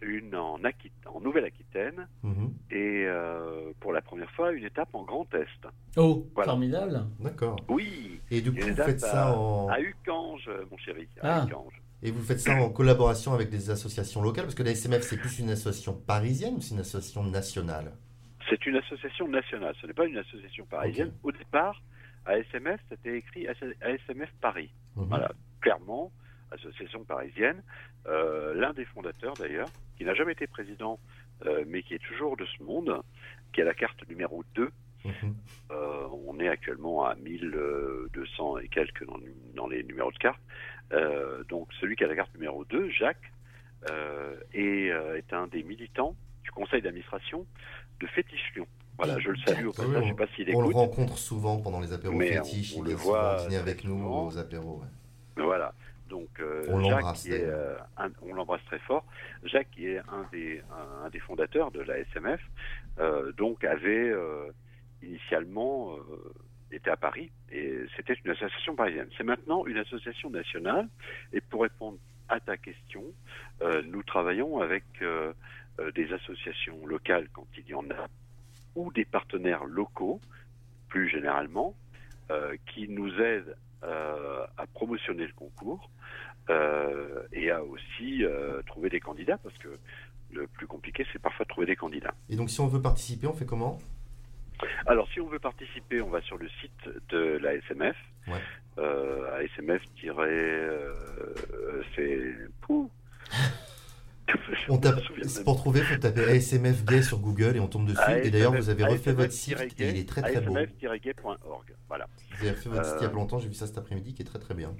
une 0.00 0.34
en, 0.36 0.58
Aquit- 0.62 0.92
en 1.06 1.20
Nouvelle-Aquitaine 1.20 2.06
Mhm. 2.22 2.52
et 2.70 3.04
euh, 3.06 3.72
pour 3.80 3.92
la 3.92 4.00
première 4.00 4.30
fois 4.32 4.52
une 4.52 4.64
étape 4.64 4.94
en 4.94 5.02
Grand 5.02 5.26
Est. 5.34 5.68
Oh, 5.96 6.26
Voilà. 6.34 6.50
formidable. 6.52 7.04
D'accord. 7.18 7.56
Oui, 7.68 8.20
Et 8.30 8.40
du 8.40 8.52
coup, 8.52 8.60
vous 8.68 8.74
faites 8.76 9.00
ça 9.00 9.36
en... 9.36 9.68
à 9.68 9.80
Ucange, 9.80 10.48
mon 10.70 10.76
chéri. 10.78 11.08
À 11.20 11.42
Ah. 11.42 11.46
Ucange. 11.46 11.82
Et 12.04 12.12
vous 12.12 12.22
faites 12.22 12.38
ça 12.38 12.54
en 12.54 12.70
collaboration 12.70 13.34
avec 13.34 13.50
des 13.50 13.70
associations 13.70 14.22
locales 14.22 14.44
Parce 14.44 14.54
que 14.54 14.62
la 14.62 14.70
SMF, 14.70 15.02
c'est 15.02 15.16
plus 15.16 15.40
une 15.40 15.50
association 15.50 15.94
parisienne 15.94 16.54
ou 16.54 16.60
c'est 16.60 16.74
une 16.74 16.80
association 16.80 17.24
nationale? 17.24 17.90
C'est 18.48 18.64
une 18.66 18.76
association 18.76 19.26
nationale, 19.26 19.74
ce 19.80 19.86
n'est 19.88 19.92
pas 19.94 20.06
une 20.06 20.16
association 20.16 20.64
parisienne. 20.66 21.12
Au 21.24 21.32
départ, 21.32 21.82
ASMF, 22.28 22.80
c'était 22.88 23.18
écrit 23.18 23.48
ASMF 23.48 24.30
Paris. 24.40 24.70
Mhm. 24.96 25.06
Voilà, 25.08 25.32
clairement, 25.60 26.12
association 26.50 27.04
parisienne. 27.04 27.62
Euh, 28.06 28.54
L'un 28.54 28.72
des 28.72 28.84
fondateurs, 28.84 29.34
d'ailleurs, 29.34 29.68
qui 29.96 30.04
n'a 30.04 30.14
jamais 30.14 30.32
été 30.32 30.46
président, 30.46 30.98
euh, 31.46 31.64
mais 31.66 31.82
qui 31.82 31.94
est 31.94 32.04
toujours 32.04 32.36
de 32.36 32.46
ce 32.46 32.62
monde, 32.62 33.02
qui 33.52 33.62
a 33.62 33.64
la 33.64 33.74
carte 33.74 34.06
numéro 34.08 34.44
2. 34.54 34.70
Mhm. 35.04 35.34
Euh, 35.70 36.08
on 36.26 36.38
est 36.40 36.48
actuellement 36.48 37.06
à 37.06 37.14
1200 37.14 38.58
et 38.58 38.68
quelques 38.68 39.06
dans, 39.06 39.18
dans 39.54 39.68
les 39.68 39.82
numéros 39.82 40.12
de 40.12 40.18
carte. 40.18 40.40
Donc, 41.48 41.68
celui 41.80 41.96
qui 41.96 42.04
a 42.04 42.06
la 42.06 42.16
carte 42.16 42.34
numéro 42.34 42.64
2, 42.64 42.90
Jacques, 42.90 43.32
est, 44.52 44.86
est 44.88 45.32
un 45.32 45.46
des 45.46 45.62
militants 45.62 46.16
du 46.42 46.50
conseil 46.50 46.82
d'administration 46.82 47.46
de 48.00 48.06
Fétiche 48.06 48.54
Lyon. 48.54 48.66
Voilà, 48.98 49.18
je 49.20 49.30
le 49.30 49.36
salue 49.38 49.66
au 49.66 49.72
passage, 49.72 49.92
je 49.92 49.96
on- 49.98 50.08
sais 50.08 50.14
pas 50.14 50.26
s'il 50.34 50.54
On 50.56 50.60
le 50.68 50.74
rencontre 50.74 51.16
souvent 51.18 51.58
pendant 51.60 51.80
les 51.80 51.92
apéros 51.92 52.14
Mais 52.16 52.32
fétiches. 52.32 52.74
on- 52.76 52.80
on 52.80 52.84
il 52.84 52.90
le 52.90 52.94
voit 52.96 53.36
dîner 53.44 53.56
avec 53.56 53.84
nous 53.84 53.96
souvent. 53.96 54.26
aux 54.26 54.38
apéros. 54.38 54.80
ouais. 54.82 55.42
Voilà. 55.44 55.72
Donc 56.08 56.28
euh, 56.40 56.64
On 56.68 56.82
Jacques, 56.82 57.26
est, 57.26 57.44
euh, 57.44 57.76
un- 57.98 58.10
on 58.22 58.34
l'embrasse 58.34 58.64
très 58.64 58.78
fort. 58.80 59.04
Jacques, 59.44 59.70
qui 59.70 59.86
est 59.86 59.98
un 59.98 60.26
des, 60.32 60.62
un, 60.72 61.04
un 61.06 61.10
des 61.10 61.20
fondateurs 61.20 61.70
de 61.70 61.80
la 61.80 61.98
SMF, 61.98 62.40
euh, 62.98 63.30
donc 63.32 63.62
avait 63.62 64.12
initialement 65.02 65.94
été 66.72 66.90
à 66.90 66.96
Paris 66.96 67.30
et 67.52 67.78
c'était 67.96 68.14
une 68.24 68.30
association 68.32 68.74
parisienne. 68.74 69.08
C'est 69.16 69.22
maintenant 69.24 69.64
une 69.66 69.76
association 69.78 70.28
nationale. 70.30 70.88
Et 71.32 71.40
pour 71.40 71.62
répondre 71.62 71.98
à 72.28 72.40
ta 72.40 72.56
question, 72.56 73.04
nous 73.86 74.02
travaillons 74.02 74.60
avec 74.60 74.84
des 75.00 76.12
associations 76.12 76.84
locales 76.86 77.28
quand 77.32 77.46
il 77.56 77.66
y 77.68 77.74
en 77.74 77.84
a, 77.90 78.08
ou 78.78 78.92
des 78.92 79.04
partenaires 79.04 79.64
locaux, 79.64 80.20
plus 80.88 81.08
généralement, 81.08 81.74
euh, 82.30 82.54
qui 82.66 82.88
nous 82.88 83.12
aident 83.20 83.56
euh, 83.82 84.46
à 84.56 84.66
promotionner 84.68 85.26
le 85.26 85.32
concours 85.32 85.90
euh, 86.48 87.22
et 87.32 87.50
à 87.50 87.62
aussi 87.64 88.22
trouver 88.66 88.88
des 88.88 89.00
candidats 89.00 89.38
parce 89.38 89.56
que 89.58 89.68
le 90.32 90.46
plus 90.46 90.66
compliqué 90.66 91.04
c'est 91.12 91.18
parfois 91.18 91.44
de 91.44 91.48
trouver 91.48 91.66
des 91.66 91.76
candidats. 91.76 92.14
Et 92.28 92.36
donc, 92.36 92.50
si 92.50 92.60
on 92.60 92.68
veut 92.68 92.80
participer, 92.82 93.26
on 93.26 93.32
fait 93.32 93.46
comment? 93.46 93.78
Alors 94.86 95.08
si 95.12 95.20
on 95.20 95.26
veut 95.28 95.38
participer, 95.38 96.00
on 96.00 96.10
va 96.10 96.20
sur 96.22 96.36
le 96.38 96.48
site 96.60 96.88
de 97.10 97.38
la 97.38 97.54
SMF, 97.54 97.96
Ouais. 98.28 98.40
euh, 98.78 99.40
ASMF 99.44 99.82
c'est 101.94 102.34
Pouh. 102.60 102.90
On 104.68 104.78
tape, 104.78 105.00
pour 105.44 105.56
trouver, 105.56 105.80
faut 105.80 105.96
taper 105.98 106.24
ASMF 106.30 106.84
gay 106.84 107.02
sur 107.02 107.18
Google 107.18 107.56
et 107.56 107.60
on 107.60 107.68
tombe 107.68 107.86
dessus. 107.86 108.00
et 108.22 108.30
d'ailleurs, 108.30 108.52
vous 108.54 108.68
avez 108.68 108.84
refait 108.84 109.12
votre 109.12 109.32
site 109.32 109.58
et 109.78 109.88
il 109.90 109.96
est 109.98 110.08
très 110.08 110.20
très 110.22 110.40
beau. 110.40 110.54
ASMF-gay.org. 110.56 111.74
Voilà. 111.88 112.06
Vous 112.38 112.46
avez 112.46 112.50
refait 112.56 112.68
votre 112.68 112.84
site 112.84 112.94
il 113.00 113.02
y 113.02 113.06
a 113.06 113.08
Euh, 113.10 113.12
longtemps, 113.14 113.38
j'ai 113.38 113.48
vu 113.48 113.54
ça 113.54 113.66
cet 113.66 113.78
après-midi 113.78 114.12
qui 114.14 114.22
est 114.22 114.26
très 114.26 114.38
très 114.38 114.54
bien. 114.54 114.74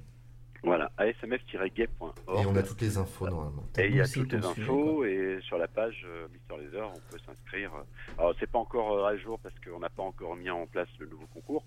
Voilà, 0.64 0.90
asmf-gay.org. 0.98 2.42
Et 2.42 2.46
on 2.46 2.56
a 2.56 2.62
toutes 2.64 2.80
les 2.80 2.98
infos 2.98 3.28
normalement. 3.28 3.64
Et 3.78 3.86
il 3.86 3.96
y 3.96 4.00
a 4.00 4.08
toutes 4.08 4.32
les 4.32 4.44
infos 4.44 5.04
et 5.04 5.38
sur 5.42 5.56
la 5.56 5.68
page 5.68 6.04
euh, 6.06 6.26
Mister 6.32 6.56
Laser, 6.62 6.88
on 6.90 7.12
peut 7.12 7.18
s'inscrire. 7.24 7.70
Alors 8.18 8.34
c'est 8.40 8.50
pas 8.50 8.58
encore 8.58 8.92
euh, 8.98 9.06
à 9.06 9.16
jour 9.16 9.38
parce 9.38 9.54
qu'on 9.64 9.78
n'a 9.78 9.88
pas 9.88 10.02
encore 10.02 10.34
mis 10.34 10.50
en 10.50 10.66
place 10.66 10.88
le 10.98 11.06
nouveau 11.06 11.26
concours, 11.32 11.64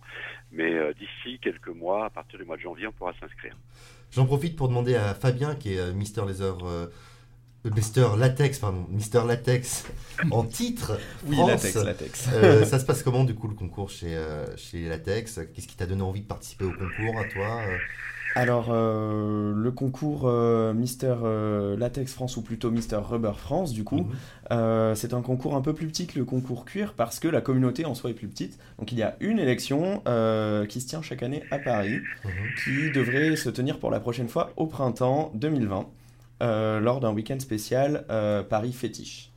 mais 0.52 0.74
euh, 0.74 0.94
d'ici 0.94 1.39
quelques 1.41 1.70
mois, 1.70 2.06
à 2.06 2.10
partir 2.10 2.38
du 2.38 2.44
mois 2.46 2.58
de 2.58 2.62
janvier, 2.62 2.86
on 2.88 2.91
pourra 2.91 3.13
s'inscrire. 3.20 3.56
J'en 4.12 4.26
profite 4.26 4.58
pour 4.58 4.67
demander 4.67 4.96
à 4.96 5.13
Fabien, 5.13 5.56
qui 5.56 5.76
est 5.76 5.80
euh, 5.80 5.94
Mister 5.94 6.24
Laser. 6.28 6.58
euh, 6.67 6.88
Mister 7.76 8.08
Latex, 8.17 8.60
pardon, 8.60 8.86
Mister 8.89 9.21
Latex 9.28 9.86
en 10.32 10.43
titre. 10.45 10.97
Oui, 11.28 11.36
France. 11.36 11.50
latex, 11.50 11.76
latex. 11.76 12.30
Euh, 12.34 12.65
ça 12.65 12.80
se 12.80 12.86
passe 12.86 13.04
comment 13.04 13.24
du 13.24 13.36
coup 13.36 13.47
le 13.47 13.54
concours 13.56 13.89
chez, 13.89 14.15
euh, 14.15 14.45
chez 14.58 14.89
Latex? 14.89 15.39
Qu'est-ce 15.54 15.67
qui 15.67 15.76
t'a 15.78 15.86
donné 15.86 16.02
envie 16.02 16.21
de 16.21 16.28
participer 16.28 16.65
au 16.65 16.71
concours 16.71 17.19
à 17.19 17.26
toi 17.26 17.62
euh? 17.67 17.78
Alors, 18.34 18.67
euh, 18.71 19.52
le 19.54 19.71
concours 19.71 20.21
euh, 20.24 20.74
Mister 20.74 21.13
euh, 21.21 21.76
Latex 21.78 22.13
France, 22.13 22.38
ou 22.38 22.41
plutôt 22.41 22.71
Mister 22.71 22.95
Rubber 22.95 23.34
France, 23.38 23.74
du 23.74 23.84
coup, 23.84 23.97
Mhm. 24.04 24.10
euh, 24.52 24.95
c'est 24.95 25.13
un 25.13 25.21
concours 25.21 25.54
un 25.56 25.62
peu 25.62 25.74
plus 25.74 25.86
petit 25.88 26.08
que 26.08 26.17
le 26.17 26.24
concours 26.24 26.63
cuir 26.63 26.93
parce 26.93 27.19
que 27.19 27.28
la 27.28 27.41
communauté 27.41 27.84
en 27.86 27.93
soi 27.93 28.10
est 28.10 28.13
plus 28.13 28.30
petite. 28.30 28.58
Donc, 28.80 28.91
il 28.93 28.97
y 28.97 29.04
a 29.04 29.17
une 29.19 29.38
élection 29.38 30.02
euh, 30.08 30.65
qui 30.65 30.80
se 30.80 30.88
tient 30.88 31.02
chaque 31.02 31.24
année 31.24 31.43
à 31.52 31.60
Paris, 31.60 32.00
Mhm. 32.24 32.32
qui 32.63 32.91
devrait 32.91 33.36
se 33.36 33.50
tenir 33.50 33.80
pour 33.80 33.91
la 33.91 34.00
prochaine 34.00 34.30
fois 34.30 34.52
au 34.56 34.65
printemps 34.65 35.32
2020, 35.36 35.80
euh, 35.80 35.84
lors 36.41 36.99
d'un 36.99 37.13
week-end 37.13 37.39
spécial 37.39 38.06
euh, 38.10 38.43
Paris 38.43 38.73
Fétiche. 38.73 39.32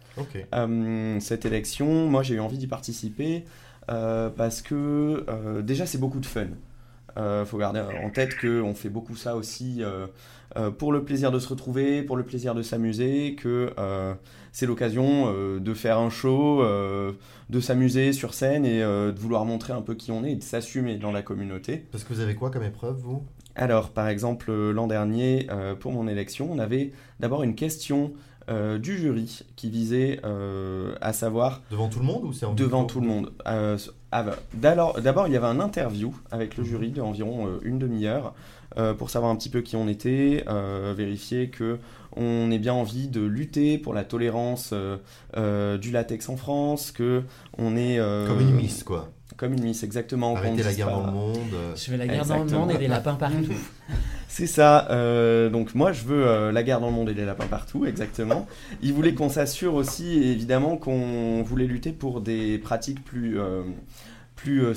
Euh, 0.55 1.19
cette 1.21 1.45
élection, 1.45 2.09
moi 2.09 2.23
j'ai 2.23 2.35
eu 2.35 2.41
envie 2.41 2.59
d'y 2.59 2.69
participer 2.69 3.45
euh, 3.91 4.31
parce 4.31 4.63
que 4.63 5.25
euh, 5.29 5.61
déjà 5.61 5.87
c'est 5.87 5.99
beaucoup 5.99 6.21
de 6.21 6.27
fun. 6.27 6.47
Il 7.17 7.47
faut 7.47 7.59
garder 7.59 7.81
en 7.81 8.11
tête 8.11 8.37
qu'on 8.41 8.75
fait 8.75 8.89
beaucoup 8.89 9.15
ça 9.15 9.37
aussi 9.37 9.85
euh, 9.85 10.09
euh, 10.57 10.73
pour 10.73 10.93
le 10.93 11.05
plaisir 11.05 11.31
de 11.31 11.39
se 11.39 11.49
retrouver, 11.49 12.03
pour 12.03 12.17
le 12.17 12.25
plaisir 12.25 12.57
de 12.57 12.63
s'amuser, 12.63 13.37
que 13.37 13.73
euh, 13.79 14.15
c'est 14.51 14.67
l'occasion 14.67 15.27
euh, 15.29 15.61
de 15.61 15.75
faire 15.75 15.99
un 15.99 16.11
show, 16.11 16.63
euh, 16.63 17.13
de 17.51 17.61
s'amuser 17.61 18.13
sur 18.13 18.35
scène 18.35 18.65
et 18.65 18.83
euh, 18.83 19.13
de 19.13 19.19
vouloir 19.21 19.45
montrer 19.45 19.73
un 19.73 19.83
peu 19.83 19.95
qui 19.95 20.11
on 20.11 20.25
est 20.25 20.33
et 20.33 20.37
de 20.37 20.43
s'assumer 20.43 20.97
dans 20.97 21.13
la 21.13 21.23
communauté. 21.23 21.87
Parce 21.93 22.03
que 22.03 22.13
vous 22.13 22.21
avez 22.21 22.35
quoi 22.35 22.51
comme 22.51 22.65
épreuve, 22.65 22.97
vous? 22.97 23.23
Alors, 23.57 23.91
par 23.91 24.09
exemple, 24.09 24.51
euh, 24.51 24.73
l'an 24.73 24.87
dernier, 24.87 25.47
euh, 25.51 25.75
pour 25.75 25.93
mon 25.93 26.09
élection, 26.09 26.49
on 26.51 26.59
avait 26.59 26.93
d'abord 27.21 27.43
une 27.43 27.55
question 27.55 28.13
euh, 28.51 28.79
du 28.79 28.99
jury 28.99 29.41
qui 29.57 29.71
visait 29.71 30.21
euh, 30.25 30.95
à 31.01 31.15
savoir 31.15 31.63
Devant 31.71 31.89
tout 31.89 32.01
le 32.01 32.05
monde 32.05 32.25
ou 32.25 32.33
c'est 32.35 32.45
en 32.45 32.53
devant 32.53 32.85
tout 32.85 33.01
le 33.01 33.07
monde. 33.07 33.33
Ah 33.47 34.23
bah, 34.23 34.37
D'abord, 34.53 35.27
il 35.27 35.33
y 35.33 35.37
avait 35.37 35.47
un 35.47 35.61
interview 35.61 36.15
avec 36.31 36.57
le 36.57 36.65
jury 36.65 36.91
d'environ 36.91 37.49
une 37.63 37.79
demi-heure 37.79 38.35
pour 38.99 39.11
savoir 39.11 39.33
un 39.33 39.37
petit 39.37 39.49
peu 39.49 39.61
qui 39.61 39.77
on 39.77 39.89
était, 39.89 40.45
vérifier 40.95 41.49
que 41.49 41.79
on 42.17 42.49
ait 42.53 42.61
bien 42.61 42.75
envie 42.75 43.09
de 43.09 43.23
lutter 43.23 43.77
pour 43.77 43.93
la 43.93 44.05
tolérance 44.05 44.73
du 45.35 45.91
latex 45.91 46.29
en 46.29 46.37
France, 46.37 46.93
que 46.93 47.25
on 47.59 47.77
est 47.77 47.99
Comme 47.99 48.41
une 48.41 48.55
miss, 48.55 48.85
quoi. 48.85 49.09
Comme 49.37 49.53
une 49.55 49.63
miss 49.65 49.83
exactement. 49.83 50.33
qu'on 50.33 50.39
Arrêter 50.39 50.63
la 50.63 50.73
guerre 50.75 50.87
pas- 50.89 50.93
dans 50.95 51.07
le 51.07 51.13
monde. 51.13 51.39
Je 51.77 51.81
fais 51.83 51.97
la 51.97 52.07
guerre 52.07 52.25
dans 52.27 52.45
le 52.45 52.51
monde 52.51 52.71
et 52.73 52.79
des 52.79 52.89
lapins 52.89 53.15
partout. 53.15 53.37
C'est 54.29 54.47
ça. 54.49 54.89
euh, 54.91 55.49
donc 55.49 55.75
moi, 55.77 55.93
je 55.93 56.03
veux 56.05 56.27
euh, 56.27 56.51
la 56.53 56.63
guerre 56.65 56.81
dans 56.81 56.89
le 56.89 56.93
monde 56.93 57.09
et 57.09 57.15
les 57.15 57.25
lapins 57.25 57.47
partout, 57.47 57.87
exactement. 57.87 58.47
Il 58.83 58.93
voulait 58.93 59.15
qu'on 59.15 59.29
s'assure 59.29 59.75
aussi, 59.75 60.25
évidemment, 60.25 60.77
qu'on 60.77 61.43
voulait 61.45 61.67
lutter 61.67 61.93
pour 61.93 62.21
des 62.21 62.59
pratiques 62.59 63.05
plus, 63.05 63.39
euh, 63.39 63.63
plus 64.35 64.65
euh, 64.65 64.75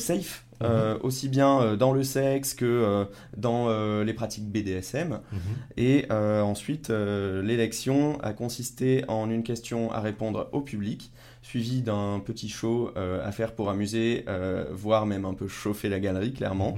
euh, 0.64 0.98
aussi 1.02 1.30
bien 1.30 1.62
euh, 1.62 1.76
dans 1.76 1.94
le 1.94 2.04
sexe 2.04 2.54
que 2.56 2.66
euh, 2.66 3.06
dans 3.36 3.68
les 4.04 4.14
pratiques 4.14 4.50
BDSM. 4.50 5.20
mhm. 5.32 5.40
Et 5.78 6.06
ensuite, 6.12 6.90
l'élection 6.90 8.20
a 8.22 8.34
consisté 8.34 9.04
en 9.08 9.30
une 9.30 9.44
question 9.44 9.92
à 9.92 10.00
répondre 10.00 10.50
au 10.52 10.62
public, 10.62 11.12
suivi 11.42 11.82
d'un 11.82 12.22
petit 12.24 12.50
show 12.50 12.92
à 12.96 13.32
faire 13.32 13.54
pour 13.54 13.70
amuser, 13.70 14.26
voire 14.72 15.06
même 15.06 15.26
un 15.26 15.34
peu 15.34 15.48
chauffer 15.48 15.90
la 15.90 16.00
galerie, 16.00 16.34
clairement. 16.34 16.78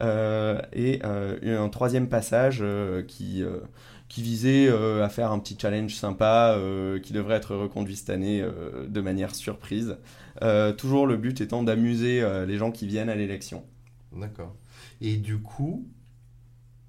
Mhm. 0.00 0.60
Et 0.72 1.00
un 1.02 1.68
troisième 1.68 2.08
passage 2.08 2.64
qui, 3.06 3.44
qui 4.08 4.22
visait 4.22 4.68
euh, 4.68 5.04
à 5.04 5.08
faire 5.08 5.32
un 5.32 5.38
petit 5.38 5.56
challenge 5.60 5.94
sympa 5.94 6.54
euh, 6.56 6.98
qui 6.98 7.12
devrait 7.12 7.36
être 7.36 7.54
reconduit 7.54 7.96
cette 7.96 8.10
année 8.10 8.40
euh, 8.40 8.86
de 8.88 9.00
manière 9.00 9.34
surprise. 9.34 9.96
Toujours 10.76 11.08
le 11.08 11.16
but 11.16 11.40
étant 11.40 11.64
d'amuser 11.64 12.24
les 12.46 12.58
gens 12.58 12.70
qui 12.70 12.86
viennent 12.86 13.08
à 13.08 13.16
l'élection. 13.16 13.64
D'accord. 14.12 14.54
Et 15.00 15.16
du 15.16 15.38
coup. 15.38 15.84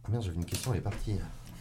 Ah 0.03 0.11
merde, 0.11 0.23
j'avais 0.23 0.37
une 0.37 0.45
question, 0.45 0.71
elle 0.71 0.77
est 0.77 0.83
partie. 0.83 1.15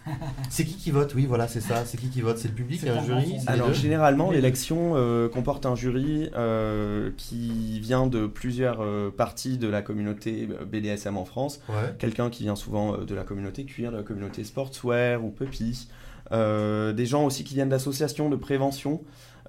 c'est 0.50 0.64
qui 0.64 0.74
qui 0.76 0.90
vote? 0.90 1.12
Oui, 1.14 1.26
voilà, 1.26 1.48
c'est 1.48 1.60
ça. 1.60 1.84
C'est 1.84 1.96
qui 1.98 2.08
qui 2.08 2.20
vote? 2.20 2.38
C'est 2.38 2.48
le 2.48 2.54
public, 2.54 2.84
a 2.86 2.94
un 2.98 3.04
jury 3.04 3.36
c'est 3.40 3.48
Alors 3.50 3.68
deux? 3.68 3.74
généralement 3.74 4.30
l'élection 4.30 4.92
euh, 4.96 5.28
comporte 5.28 5.66
un 5.66 5.74
jury 5.74 6.30
euh, 6.36 7.10
qui 7.16 7.80
vient 7.80 8.06
de 8.06 8.26
plusieurs 8.26 8.80
euh, 8.80 9.10
parties 9.14 9.58
de 9.58 9.68
la 9.68 9.82
communauté 9.82 10.48
BDSM 10.70 11.16
en 11.16 11.24
France. 11.24 11.60
Ouais. 11.68 11.94
Quelqu'un 11.98 12.30
qui 12.30 12.44
vient 12.44 12.56
souvent 12.56 12.94
euh, 12.94 13.04
de 13.04 13.14
la 13.14 13.24
communauté 13.24 13.64
cuir, 13.64 13.92
de 13.92 13.96
la 13.96 14.02
communauté 14.02 14.44
sportswear 14.44 15.24
ou 15.24 15.30
puppy. 15.30 15.88
Euh, 16.30 16.92
des 16.92 17.06
gens 17.06 17.24
aussi 17.24 17.42
qui 17.42 17.54
viennent 17.54 17.70
d'associations 17.70 18.28
de 18.28 18.36
prévention 18.36 19.00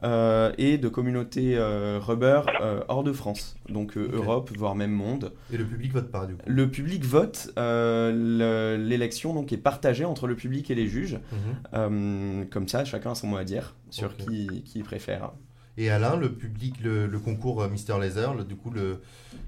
euh, 0.04 0.52
et 0.58 0.78
de 0.78 0.88
communautés 0.88 1.58
euh, 1.58 2.00
rubber 2.02 2.42
euh, 2.62 2.82
hors 2.88 3.04
de 3.04 3.12
France, 3.14 3.58
donc 3.70 3.98
euh. 3.98 4.10
Europe, 4.14 4.50
voire 4.58 4.76
même 4.76 4.92
monde. 4.92 5.34
Et 5.52 5.58
le 5.58 5.66
public 5.66 5.92
vote 5.92 6.10
pas, 6.12 6.26
du 6.26 6.36
coup. 6.36 6.42
Le 6.48 6.70
public 6.70 7.04
vote, 7.06 7.52
euh, 7.58 8.12
le- 8.14 8.84
l'élection 8.84 9.34
donc 9.34 9.52
est 9.54 9.58
partagée 9.58 10.06
entre 10.06 10.28
le 10.28 10.36
public 10.36 10.70
et 10.72 10.76
les 10.76 10.88
juges. 10.88 11.16
Mhm. 11.32 11.40
Euh, 11.74 12.46
comme 12.50 12.68
ça, 12.68 12.86
chacun 12.86 13.12
a 13.12 13.16
son 13.16 13.28
mot 13.28 13.38
à 13.38 13.44
dire 13.44 13.76
sur 13.90 14.16
qui, 14.18 14.64
qui 14.66 14.80
il 14.80 14.84
préfère. 14.84 15.32
Et 15.78 15.90
Alain, 15.90 16.18
le 16.18 16.30
public, 16.34 16.76
le, 16.84 17.08
le 17.08 17.20
concours 17.20 17.66
Mister 17.70 17.96
Laser, 18.00 18.34
le- 18.34 18.44
du 18.44 18.56
coup, 18.58 18.70
le, 18.70 19.00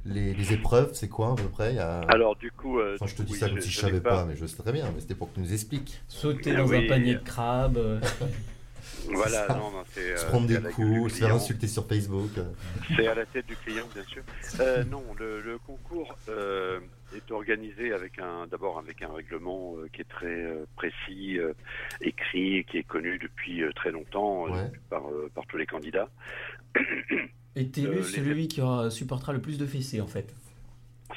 les, 0.06 0.34
les 0.34 0.54
épreuves, 0.54 0.91
c'est 0.93 1.10
quoi 1.10 1.34
à 1.34 1.36
peu 1.36 1.43
près? 1.43 1.72
Il 1.74 1.76
y 1.76 1.80
a- 1.80 1.99
Alors 2.08 2.38
du 2.38 2.52
coup, 2.52 2.80
euh, 2.80 2.95
Enfin, 2.95 3.06
je 3.08 3.16
te 3.16 3.22
dis 3.24 3.34
oui, 3.34 3.38
ça 3.39 3.49
comme 3.49 3.60
si 3.60 3.70
je 3.70 3.80
savais 3.80 3.99
pas, 3.99 4.24
mais 4.26 4.36
je 4.38 4.45
sais 4.45 4.56
très 4.56 4.72
bien, 4.72 4.86
mais 4.95 5.02
c'était 5.02 5.16
pour 5.16 5.30
que 5.30 5.36
tu 5.36 5.41
nous 5.41 5.52
expliques. 5.52 6.02
Sauter 6.08 6.52
Ah 6.56 6.60
dans 6.60 6.68
oui. 6.68 6.86
un 6.86 6.88
panier 6.88 7.16
de 7.16 7.20
crabes. 7.20 7.80
Voilà, 9.10 9.47
ça. 9.47 9.56
non, 9.56 9.72
non, 9.72 9.84
c'est 9.91 10.18
se 10.18 10.26
euh, 10.26 10.30
prendre 10.30 10.47
des 10.47 10.60
coups, 10.72 11.14
se 11.14 11.20
faire 11.20 11.34
insulter 11.36 11.68
sur 11.68 11.88
Facebook. 11.88 12.32
C'est 12.95 13.08
à 13.08 13.16
la 13.16 13.26
tête 13.26 13.47
du 13.47 13.56
client, 13.56 13.86
bien 13.93 14.04
sûr. 14.04 14.24
Euh, 14.60 14.84
non, 14.84 15.04
le, 15.20 15.41
le 15.41 15.58
concours 15.58 16.16
euh, 16.30 16.80
est 17.16 17.32
organisé 17.32 17.93
avec 17.93 18.20
un, 18.20 18.47
d'abord 18.47 18.78
avec 18.80 19.02
un 19.02 19.12
règlement 19.14 19.76
euh, 19.78 19.88
qui 19.93 20.02
est 20.02 20.10
très 20.10 20.28
euh, 20.28 20.66
précis, 20.76 21.38
euh, 21.39 21.54
écrit, 22.02 22.64
qui 22.70 22.78
est 22.78 22.84
connu 22.84 23.18
depuis 23.18 23.64
euh, 23.64 23.72
très 23.74 23.91
longtemps 23.91 24.47
euh, 24.47 24.52
Ouais. 24.52 24.72
par, 24.89 25.08
euh, 25.10 25.30
par 25.34 25.45
tous 25.47 25.58
les 25.58 25.66
candidats. 25.66 26.10
est 27.56 27.78
Euh, 27.78 27.82
élu 27.82 27.97
les- 27.97 28.04
celui 28.04 28.47
qui 28.47 28.62
aura- 28.62 28.89
supportera 28.91 29.34
le 29.34 29.41
plus 29.41 29.58
de 29.58 29.66
fessées 29.66 30.02
en 30.02 30.08
fait. 30.08 30.34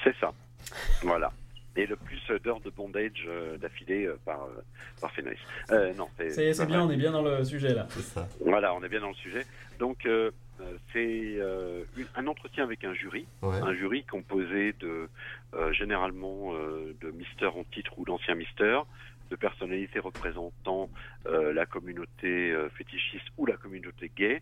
C'est 0.03 0.15
ça. 0.21 0.33
Voilà. 1.03 1.33
Et 1.77 1.87
le 1.87 1.97
plus 1.97 2.23
d'heures 2.45 2.61
de 2.61 2.71
bondage 2.71 3.27
euh, 3.27 3.57
d'affilée 3.59 4.07
euh, 4.07 4.17
par, 4.25 4.45
euh, 4.45 4.63
par 5.01 5.11
Fenris. 5.13 5.39
Euh, 5.71 5.93
non, 5.95 6.09
c'est 6.17 6.67
bien, 6.67 6.83
on 6.83 6.91
est 6.91 6.97
bien 6.97 7.11
dans 7.11 7.23
le 7.23 7.45
sujet 7.45 7.75
là. 7.75 7.89
Ça. 7.91 8.29
Voilà, 8.41 8.75
on 8.75 8.83
est 8.85 8.89
bien 8.89 9.01
dans 9.01 9.09
le 9.09 9.15
sujet. 9.15 9.45
Donc, 9.79 10.09
c'est 10.93 11.35
euh, 11.39 11.83
un 12.15 12.27
entretien 12.29 12.63
avec 12.63 12.85
un 12.85 12.95
jury. 12.95 13.27
Ouais. 13.43 13.57
un 13.61 13.75
jury 13.75 14.05
composé 14.05 14.73
de 14.79 15.09
euh, 15.55 15.73
généralement 15.73 16.55
euh, 16.55 16.95
de 17.01 17.11
Mister 17.11 17.47
en 17.47 17.65
titre 17.65 17.99
ou 17.99 18.05
d'anciens 18.05 18.37
Mister, 18.37 18.79
de 19.31 19.37
personnalités 19.37 19.99
représentant 19.99 20.89
euh, 21.27 21.53
la 21.53 21.67
communauté 21.67 22.53
euh, 22.53 22.69
fétichiste 22.71 23.27
ou 23.37 23.47
la 23.47 23.57
communauté 23.57 24.13
gay, 24.17 24.37
euh, 24.37 24.41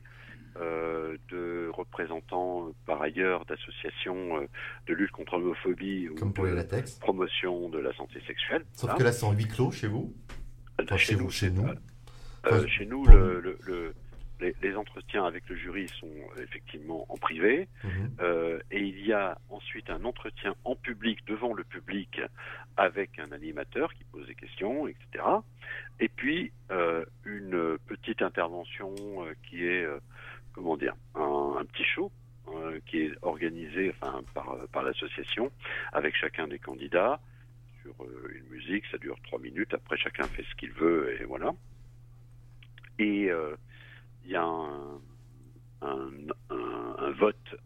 de 0.57 1.69
représentants 1.73 2.69
euh, 2.69 2.73
par 2.87 3.01
ailleurs 3.03 3.45
d'associations 3.47 4.39
euh, 4.41 4.47
de 4.87 4.95
lutte 4.95 5.11
contre 5.13 5.39
l'homophobie 5.39 6.09
ou 6.09 6.15
Comme 6.15 6.33
pour 6.33 6.45
les 6.45 6.51
de 6.53 6.57
latex. 6.57 6.99
promotion 6.99 7.69
de 7.69 7.79
la 7.79 7.93
santé 7.95 8.21
sexuelle. 8.27 8.65
Sauf 8.73 8.83
Voilà. 8.91 8.99
que 8.99 9.05
là, 9.05 9.13
c'est 9.13 9.25
en 9.25 9.33
huis 9.33 9.47
clos 9.49 9.71
chez 9.71 9.89
vous. 9.89 10.13
Enfin, 10.81 10.97
chez 10.97 11.15
vous, 11.15 11.31
chez 11.31 11.47
c'est 11.49 11.53
nous. 11.55 11.65
Enfin, 12.45 12.57
euh, 12.57 12.67
chez 12.67 12.87
nous, 12.87 13.03
pour- 13.05 13.15
le, 13.15 13.41
le- 13.41 13.59
le- 13.65 13.95
les, 14.41 14.57
les 14.61 14.75
entretiens 14.75 15.25
avec 15.25 15.49
le 15.49 15.55
jury 15.55 15.87
sont 16.01 16.09
euh, 16.09 16.43
effectivement 16.43 17.07
en 17.09 17.17
privé. 17.17 17.69
Mhm. 17.85 18.11
Euh, 18.21 18.59
et 18.73 18.81
il 18.81 19.07
y 19.07 19.13
a 19.13 19.39
ensuite 19.51 19.89
un 19.89 20.05
entretien 20.05 20.57
en 20.65 20.75
public 20.75 21.21
devant 21.29 21.55
le 21.55 21.63
public 21.63 22.21
avec 22.77 23.19
un 23.21 23.31
animateur 23.31 23.93
qui 23.95 24.03
pose 24.05 24.27
des 24.27 24.35
questions, 24.35 24.89
etc. 24.89 25.25
Et 26.01 26.09
puis 26.09 26.51
euh, 26.73 27.05
une 27.25 27.79
petite 27.87 28.21
intervention 28.23 28.93
euh, 29.21 29.35
qui 29.49 29.65
est, 29.65 29.85
euh, 29.85 30.01
comment 30.53 30.77
dire, 30.77 30.95
un, 31.15 31.65
petit 31.65 31.85
show 31.85 32.11
euh, 32.49 32.81
qui 32.87 33.03
est 33.03 33.13
organisé 33.23 33.91
enfin, 33.91 34.23
par, 34.35 34.57
par 34.73 34.83
l'association 34.83 35.51
avec 35.93 36.15
chacun 36.17 36.49
des 36.49 36.59
candidats 36.59 37.21
sur 37.83 37.95
euh, 38.03 38.35
une 38.35 38.47
musique. 38.51 38.85
Ça 38.91 38.99
dure 38.99 39.17
trois 39.25 39.39
minutes. 39.39 39.73
Après, 39.75 39.97
chacun 39.97 40.25
fait 40.25 40.45
ce 40.51 40.55
qu'il 40.57 40.73
veut 40.73 41.21
et 41.21 41.25
voilà. 41.25 41.53
Et 42.99 43.31
euh, 43.31 43.57
il 44.25 44.31
y 44.31 44.37
a 44.37 44.45
un, 44.45 45.01
vote, 47.19 47.57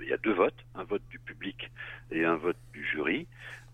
il 0.00 0.08
y 0.08 0.12
a 0.12 0.16
deux 0.18 0.32
votes, 0.34 0.64
un 0.74 0.84
vote 0.84 1.02
du 1.08 1.18
public 1.18 1.70
et 2.10 2.24
un 2.24 2.36
vote 2.36 2.56
du 2.72 2.84
jury, 2.84 3.26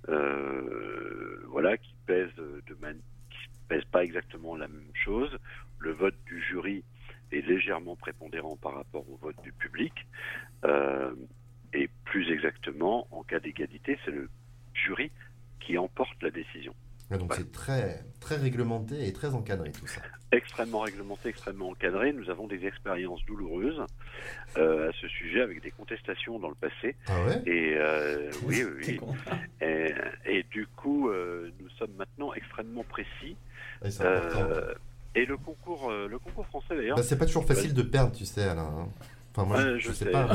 voilà, 0.06 1.76
qui 1.78 1.94
pèsent 2.06 2.34
de 2.36 2.74
man- 2.80 3.00
qui 3.30 3.48
pèsent 3.68 3.84
pas 3.86 4.04
exactement 4.04 4.56
la 4.56 4.68
même 4.68 4.92
chose. 4.94 5.36
Le 5.78 5.92
vote 5.92 6.16
du 6.26 6.40
jury 6.42 6.84
est 7.32 7.46
légèrement 7.46 7.96
prépondérant 7.96 8.56
par 8.56 8.74
rapport 8.74 9.08
au 9.10 9.16
vote 9.16 9.36
du 9.42 9.52
public, 9.52 9.92
euh, 10.64 11.12
et 11.72 11.88
plus 12.04 12.30
exactement, 12.32 13.06
en 13.10 13.22
cas 13.22 13.40
d'égalité, 13.40 13.98
c'est 14.04 14.10
le 14.10 14.28
jury 14.74 15.10
qui 15.60 15.76
emporte 15.76 16.22
la 16.22 16.30
décision. 16.30 16.74
Ouais, 17.10 17.16
donc 17.16 17.32
c'est 17.34 17.50
très, 17.52 18.04
très 18.20 18.36
réglementé 18.36 19.06
et 19.08 19.12
très 19.14 19.34
encadré 19.34 19.72
tout 19.72 19.86
ça. 19.86 20.02
extrêmement 20.30 20.80
réglementé, 20.80 21.30
extrêmement 21.30 21.70
encadré. 21.70 22.12
Nous 22.12 22.28
avons 22.28 22.46
des 22.46 22.66
expériences 22.66 23.24
douloureuses 23.24 23.82
euh, 24.58 24.90
à 24.90 24.92
ce 24.92 25.08
sujet 25.08 25.40
avec 25.40 25.62
des 25.62 25.70
contestations 25.70 26.38
dans 26.38 26.50
le 26.50 26.54
passé. 26.54 26.96
Ah 27.06 27.24
ouais? 27.24 27.42
Et 27.46 27.76
euh, 27.78 28.30
oui. 28.44 28.62
Et, 29.62 29.94
et 30.26 30.42
du 30.50 30.66
coup, 30.66 31.08
euh, 31.08 31.50
nous 31.60 31.70
sommes 31.78 31.94
maintenant 31.96 32.34
extrêmement 32.34 32.84
précis. 32.84 33.36
Ouais, 33.82 33.90
C'est 33.90 34.04
important. 34.04 34.50
Euh, 34.50 34.74
et 35.14 35.24
le 35.26 35.36
concours, 35.36 35.90
euh, 35.90 36.06
le 36.08 36.18
concours 36.18 36.46
français 36.46 36.76
d'ailleurs. 36.76 36.96
Bah, 36.96 37.02
c'est 37.02 37.18
pas 37.18 37.26
toujours 37.26 37.46
facile 37.46 37.74
de 37.74 37.82
perdre, 37.82 38.14
tu 38.16 38.24
sais, 38.24 38.42
Alain. 38.44 38.62
hein. 38.62 38.88
Enfin, 39.34 39.46
moi, 39.46 39.56
Ouais, 39.58 39.78
je, 39.78 39.88
je 39.88 39.92
sais 39.92 40.04
sais. 40.06 40.10
pas. 40.10 40.28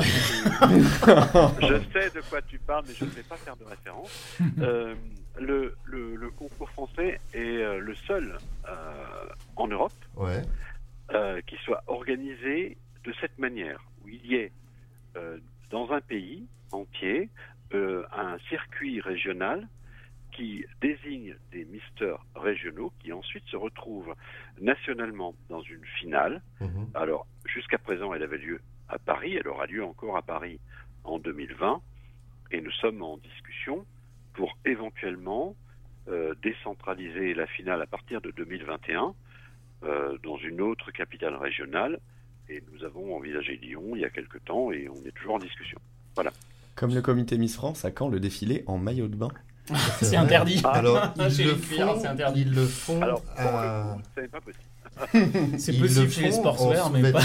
je 1.60 1.80
sais 1.92 2.10
de 2.10 2.20
quoi 2.28 2.40
tu 2.42 2.58
parles, 2.58 2.84
mais 2.88 2.94
je 2.94 3.04
ne 3.04 3.10
vais 3.10 3.22
pas 3.22 3.36
faire 3.36 3.56
de 3.56 3.64
référence. 3.64 4.38
Euh, 4.60 4.94
le, 5.40 5.74
le- 5.84 6.14
le 6.14 6.30
concours 6.30 6.70
français 6.70 7.20
est 7.32 7.38
euh, 7.40 7.78
le 7.80 7.94
seul 8.06 8.38
euh, 8.68 9.26
en 9.56 9.66
Europe 9.66 9.92
Ouais. 10.16 10.42
euh, 11.12 11.40
qui 11.46 11.56
soit 11.64 11.82
organisé 11.88 12.78
de 13.04 13.12
cette 13.20 13.36
manière, 13.38 13.80
où 14.02 14.08
il 14.08 14.24
y 14.26 14.36
ait 14.36 14.52
euh, 15.16 15.38
dans 15.70 15.90
un 15.90 16.00
pays 16.00 16.46
entier 16.70 17.30
euh, 17.74 18.04
un 18.16 18.38
circuit 18.48 19.00
régional 19.00 19.66
qui 20.34 20.64
désigne 20.80 21.36
des 21.52 21.64
misters 21.64 22.18
régionaux 22.34 22.92
qui 23.00 23.12
ensuite 23.12 23.44
se 23.46 23.56
retrouvent 23.56 24.14
nationalement 24.60 25.34
dans 25.48 25.62
une 25.62 25.84
finale. 25.98 26.42
Mhm. 26.60 26.88
Alors, 26.94 27.26
jusqu'à 27.46 27.78
présent, 27.78 28.12
elle 28.12 28.22
avait 28.22 28.38
lieu 28.38 28.60
à 28.88 28.98
Paris, 28.98 29.34
elle 29.34 29.48
aura 29.48 29.66
lieu 29.66 29.84
encore 29.84 30.16
à 30.16 30.22
Paris 30.22 30.60
en 31.04 31.18
2020, 31.18 31.80
et 32.50 32.60
nous 32.60 32.70
sommes 32.72 33.02
en 33.02 33.16
discussion 33.18 33.86
pour 34.34 34.56
éventuellement 34.64 35.56
euh, 36.08 36.34
décentraliser 36.42 37.34
la 37.34 37.46
finale 37.46 37.80
à 37.80 37.86
partir 37.86 38.20
de 38.20 38.30
2021 38.32 39.14
euh, 39.84 40.18
dans 40.22 40.36
une 40.36 40.60
autre 40.60 40.90
capitale 40.90 41.36
régionale. 41.36 42.00
Et 42.48 42.62
nous 42.72 42.84
avons 42.84 43.16
envisagé 43.16 43.56
Lyon 43.56 43.92
il 43.94 44.02
y 44.02 44.04
a 44.04 44.10
quelque 44.10 44.38
temps 44.38 44.70
et 44.70 44.88
on 44.88 45.06
est 45.06 45.12
toujours 45.12 45.34
en 45.34 45.38
discussion. 45.38 45.78
Comme 46.74 46.94
le 46.94 47.00
comité 47.00 47.38
Miss 47.38 47.54
France, 47.54 47.84
à 47.84 47.90
quand 47.90 48.08
le 48.08 48.20
défilé 48.20 48.64
en 48.66 48.78
maillot 48.78 49.08
de 49.08 49.16
bain? 49.16 49.30
C'est 50.02 50.16
interdit. 50.16 50.60
Alors, 50.64 51.12
ils 51.16 51.30
Chez 51.30 51.44
le 51.44 51.52
les 51.52 51.58
cuirs, 51.58 51.94
font, 51.94 52.00
c'est 52.00 52.06
interdit. 52.08 52.40
ils 52.42 52.52
le 52.54 52.66
font 52.66 53.00
Alors, 53.00 53.22
à... 53.36 53.96
le 53.96 54.02
coup, 54.02 54.02
ce 54.14 54.20
n'est 54.20 54.28
pas 54.28 54.40
possible. 54.40 54.64
C'est 55.58 55.72
Ils 55.72 55.80
possible 55.80 56.04
le 56.04 56.10
chez 56.10 56.20
les 56.22 56.30
font 56.30 56.38
sportswear, 56.38 56.90
mais 56.92 57.10
pas. 57.10 57.20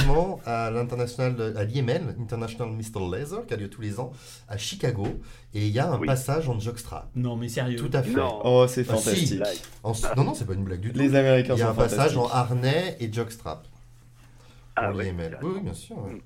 à 0.45 0.71
l'international, 0.71 1.53
à 1.55 1.63
l'IML, 1.65 2.15
International 2.19 2.73
Mr. 2.73 3.11
Laser, 3.11 3.45
qui 3.45 3.53
a 3.53 3.57
lieu 3.57 3.69
tous 3.69 3.81
les 3.81 3.99
ans 3.99 4.11
à 4.47 4.57
Chicago. 4.57 5.05
Et 5.53 5.67
il 5.67 5.71
y 5.71 5.77
a 5.77 5.87
un 5.91 5.99
Oui. 5.99 6.07
passage 6.07 6.49
en 6.49 6.59
jockstrap. 6.59 7.09
Non, 7.15 7.35
mais 7.35 7.47
sérieux. 7.47 7.75
Tout 7.77 7.91
à 7.93 8.01
fait. 8.01 8.09
Non. 8.11 8.39
Oh, 8.43 8.65
c'est 8.67 8.89
Ah, 8.89 8.95
si. 8.97 9.03
fantastique. 9.37 9.43
En 9.83 9.91
Non, 10.17 10.23
non, 10.23 10.33
c'est 10.33 10.45
pas 10.45 10.53
une 10.55 10.63
blague 10.63 10.79
du 10.79 10.91
tout. 10.91 10.97
Les 10.97 11.13
Américains 11.15 11.53
Il 11.55 11.59
y 11.59 11.61
a 11.61 11.69
un 11.69 11.75
passage 11.75 12.17
en 12.17 12.27
harnais 12.27 12.97
et 12.99 13.13
jockstrap. 13.13 13.67
Ah 14.75 14.87
pour 14.87 14.97
ouais, 14.97 15.03
l'IML. 15.05 15.31
carrément. 15.33 15.47
Oui, 15.49 15.51
oui, 15.57 15.61
bien 15.63 15.73
sûr. 15.75 15.97
ouais. 15.97 16.21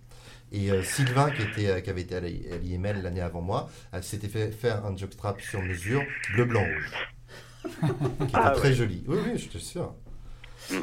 Et 0.53 0.71
euh, 0.71 0.83
Sylvain, 0.83 1.31
qui, 1.31 1.41
était, 1.41 1.67
euh, 1.69 1.81
qui 1.81 1.89
avait 1.89 2.01
été 2.01 2.15
à 2.15 2.19
l'I- 2.19 2.45
à 2.51 2.57
l'IML 2.57 3.01
l'année 3.01 3.21
avant 3.21 3.41
moi, 3.41 3.69
s'était 4.01 4.27
fait 4.27 4.51
faire 4.51 4.85
un 4.85 4.95
jockstrap 4.95 5.41
sur 5.41 5.61
mesure, 5.61 6.03
bleu, 6.35 6.45
blanc, 6.45 6.63
rouge. 6.63 6.91
qui 8.19 8.25
était 8.25 8.31
Ah 8.33 8.51
très 8.51 8.69
ouais. 8.69 8.73
joli. 8.75 9.03
Oui, 9.07 9.17
oui, 9.25 9.37
je 9.37 9.47
te 9.49 9.57
sûr. 9.57 9.93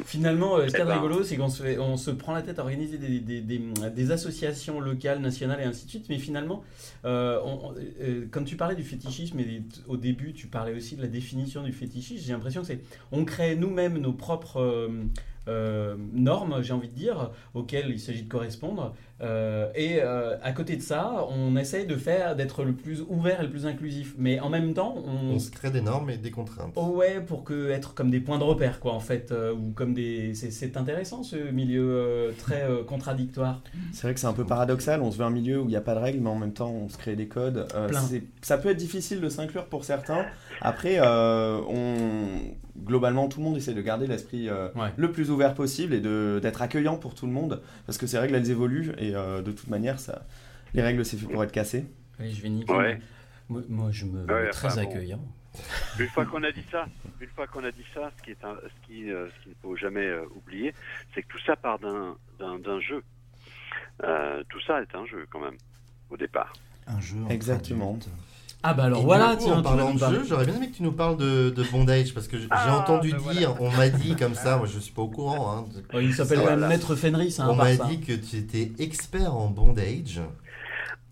Finalement, 0.05 0.57
euh, 0.57 0.67
ce 0.67 0.73
de 0.77 0.83
ben. 0.83 0.93
rigolo, 0.93 1.23
c'est 1.23 1.37
qu'on 1.37 1.49
se, 1.49 1.63
fait- 1.63 1.79
on 1.79 1.97
se 1.97 2.11
prend 2.11 2.33
la 2.33 2.43
tête 2.43 2.59
à 2.59 2.61
organiser 2.61 2.99
des, 2.99 3.19
des- 3.19 3.41
des- 3.41 3.61
des 3.95 4.11
associations 4.11 4.79
locales, 4.79 5.19
nationales 5.21 5.59
et 5.59 5.63
ainsi 5.63 5.85
de 5.85 5.89
suite, 5.89 6.05
mais 6.09 6.19
finalement, 6.19 6.63
euh, 7.05 7.39
on- 7.43 7.73
euh, 8.01 8.27
quand 8.29 8.43
tu 8.43 8.57
parlais 8.57 8.75
du 8.75 8.83
fétichisme, 8.83 9.39
et 9.39 9.63
au 9.87 9.97
début 9.97 10.33
tu 10.33 10.45
parlais 10.47 10.73
aussi 10.75 10.95
de 10.97 11.01
la 11.01 11.07
définition 11.07 11.63
du 11.63 11.71
fétichisme, 11.71 12.23
j'ai 12.23 12.33
l'impression 12.33 12.61
que 12.61 12.67
c'est, 12.67 12.81
on 13.11 13.25
crée 13.25 13.55
nous-mêmes 13.55 13.97
nos 13.97 14.13
propres 14.13 14.61
euh, 15.47 15.95
normes, 16.13 16.61
j'ai 16.61 16.73
envie 16.73 16.87
de 16.89 16.95
dire, 16.95 17.31
auxquelles 17.53 17.89
il 17.89 17.99
s'agit 17.99 18.23
de 18.23 18.29
correspondre, 18.29 18.93
euh, 19.21 19.69
et 19.75 19.99
euh, 20.01 20.35
à 20.41 20.51
côté 20.51 20.75
de 20.77 20.81
ça, 20.81 21.25
on 21.29 21.55
essaye 21.55 21.85
de 21.85 21.95
faire, 21.95 22.35
d'être 22.35 22.63
le 22.63 22.73
plus 22.73 23.01
ouvert 23.07 23.39
et 23.39 23.43
le 23.43 23.49
plus 23.49 23.65
inclusif, 23.67 24.15
mais 24.17 24.39
en 24.39 24.49
même 24.49 24.73
temps, 24.73 24.95
on, 25.05 25.35
On 25.35 25.39
se 25.39 25.51
crée 25.51 25.69
des 25.69 25.81
normes 25.81 26.09
et 26.09 26.17
des 26.17 26.31
contraintes. 26.31 26.73
Oh 26.75 26.87
ouais, 26.95 27.21
pour 27.21 27.43
que 27.43 27.69
être 27.69 27.93
comme 27.93 28.09
des 28.09 28.19
points 28.19 28.39
de 28.39 28.43
repère, 28.43 28.79
quoi, 28.79 28.93
en 28.93 28.99
fait, 28.99 29.31
euh, 29.31 29.53
ou 29.53 29.71
comme 29.75 29.93
des. 29.93 30.33
C'est, 30.33 30.49
c'est 30.51 30.75
intéressant 30.77 31.21
ce 31.23 31.35
milieu 31.51 31.83
euh, 31.91 32.31
très 32.37 32.63
euh, 32.63 32.83
contradictoire. 32.83 33.61
C'est 33.93 34.03
vrai 34.07 34.13
que 34.15 34.19
c'est 34.19 34.27
un 34.27 34.33
peu 34.33 34.45
paradoxal. 34.45 35.01
On 35.01 35.11
se 35.11 35.17
veut 35.17 35.25
un 35.25 35.29
milieu 35.29 35.59
où 35.59 35.65
il 35.65 35.69
n'y 35.69 35.75
a 35.75 35.81
pas 35.81 35.93
de 35.95 35.99
règles, 35.99 36.19
mais 36.21 36.29
en 36.29 36.35
même 36.39 36.53
temps, 36.53 36.71
on 36.71 36.89
se 36.89 36.97
crée 36.97 37.15
des 37.15 37.27
codes. 37.27 37.67
Euh, 37.75 37.87
Plein. 37.89 37.99
c'est- 38.01 38.23
ça 38.41 38.57
peut 38.57 38.69
être 38.69 38.77
difficile 38.77 39.21
de 39.21 39.29
s'inclure 39.29 39.65
pour 39.65 39.85
certains. 39.85 40.25
Après, 40.61 40.97
euh, 40.99 41.59
on... 41.69 42.70
globalement, 42.83 43.27
tout 43.27 43.39
le 43.39 43.45
monde 43.45 43.57
essaie 43.57 43.73
de 43.73 43.81
garder 43.81 44.07
l'esprit 44.07 44.49
euh, 44.49 44.69
Ouais. 44.75 44.89
le 44.97 45.11
plus 45.11 45.31
ouvert 45.31 45.53
possible 45.53 45.93
et 45.93 45.99
de... 46.01 46.39
d'être 46.41 46.61
accueillant 46.61 46.97
pour 46.97 47.15
tout 47.15 47.25
le 47.25 47.31
monde. 47.31 47.61
Parce 47.85 47.97
que 47.97 48.07
ces 48.07 48.17
règles, 48.19 48.35
elles 48.35 48.49
évoluent. 48.51 48.91
Et 48.97 49.15
euh, 49.15 49.41
de 49.41 49.51
toute 49.51 49.67
manière, 49.69 49.99
ça... 49.99 50.25
les 50.73 50.81
règles, 50.81 51.05
c'est 51.05 51.17
fait 51.17 51.27
pour 51.27 51.43
être 51.43 51.51
cassées. 51.51 51.85
Allez, 52.19 52.31
je 52.31 52.41
vais 52.41 52.49
niquer. 52.49 52.73
Ouais. 52.73 52.99
Moi, 53.49 53.61
moi, 53.69 53.89
je 53.91 54.05
me 54.05 54.25
Ouais, 54.25 54.49
très 54.49 54.67
enfin, 54.67 54.83
bon. 54.83 54.89
accueillant. 54.89 55.21
Une 55.99 56.07
fois 56.07 56.25
qu'on 56.25 56.43
a 56.43 56.51
dit 56.51 56.63
ça, 56.71 56.85
une 57.19 57.27
fois 57.27 57.45
qu'on 57.47 57.63
a 57.65 57.71
dit 57.71 57.83
ça, 57.93 58.09
ce 58.17 58.23
qui 58.23 58.31
est 58.31 58.43
un, 58.45 58.55
ce 58.55 58.87
qui, 58.87 59.11
euh, 59.11 59.27
ce 59.29 59.43
qu'il 59.43 59.51
ne 59.51 59.55
faut 59.61 59.75
jamais 59.75 60.05
euh, 60.05 60.23
oublier, 60.35 60.73
c'est 61.13 61.23
que 61.23 61.27
tout 61.27 61.39
ça 61.45 61.57
part 61.57 61.77
d'un, 61.79 62.79
jeu. 62.79 63.03
Euh, 64.03 64.43
tout 64.49 64.61
ça 64.61 64.81
est 64.81 64.95
un 64.95 65.05
jeu 65.05 65.27
quand 65.29 65.41
même, 65.41 65.57
au 66.09 66.15
départ. 66.15 66.53
Un 66.87 67.01
jeu 67.01 67.17
Exactement. 67.29 67.99
Ah 68.63 68.73
bah 68.75 68.83
alors 68.83 69.01
Et 69.01 69.03
voilà, 69.05 69.35
coup, 69.35 69.43
tiens, 69.43 69.57
en 69.59 69.63
parlant 69.63 69.93
de 69.93 69.99
jeu, 69.99 70.23
j'aurais 70.27 70.45
bien 70.45 70.55
aimé 70.57 70.69
que 70.69 70.75
tu 70.77 70.83
nous 70.83 70.91
parles 70.91 71.17
de, 71.17 71.49
de 71.49 71.63
bondage 71.63 72.13
parce 72.13 72.27
que 72.27 72.37
j'ai 72.37 72.47
Ah, 72.51 72.77
entendu 72.77 73.09
voilà. 73.09 73.39
dire, 73.39 73.55
on 73.61 73.71
m'a 73.71 73.89
dit 73.89 74.15
comme 74.15 74.35
ça, 74.35 74.57
moi 74.57 74.67
je 74.67 74.77
suis 74.79 74.93
pas 74.93 75.01
au 75.01 75.07
courant. 75.07 75.51
hein, 75.51 75.65
de- 75.75 75.83
Oh, 75.93 75.99
il 75.99 76.13
s'appelle 76.13 76.37
quand 76.37 76.43
Voilà. 76.43 76.57
même 76.57 76.69
Maître 76.69 76.95
Fenris, 76.95 77.37
hein, 77.39 77.47
on 77.49 77.55
m'a 77.55 77.73
dit 77.75 77.99
que 78.01 78.13
tu 78.13 78.35
étais 78.37 78.71
expert 78.77 79.35
en 79.35 79.47
bondage. 79.47 80.21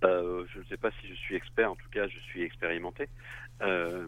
Euh, 0.05 0.45
je 0.53 0.59
ne 0.59 0.63
sais 0.65 0.77
pas 0.77 0.91
si 1.01 1.07
je 1.09 1.13
suis 1.15 1.35
expert, 1.35 1.71
en 1.71 1.75
tout 1.75 1.89
cas, 1.91 2.07
je 2.07 2.19
suis 2.29 2.43
expérimenté. 2.43 3.09
Euh, 3.61 4.05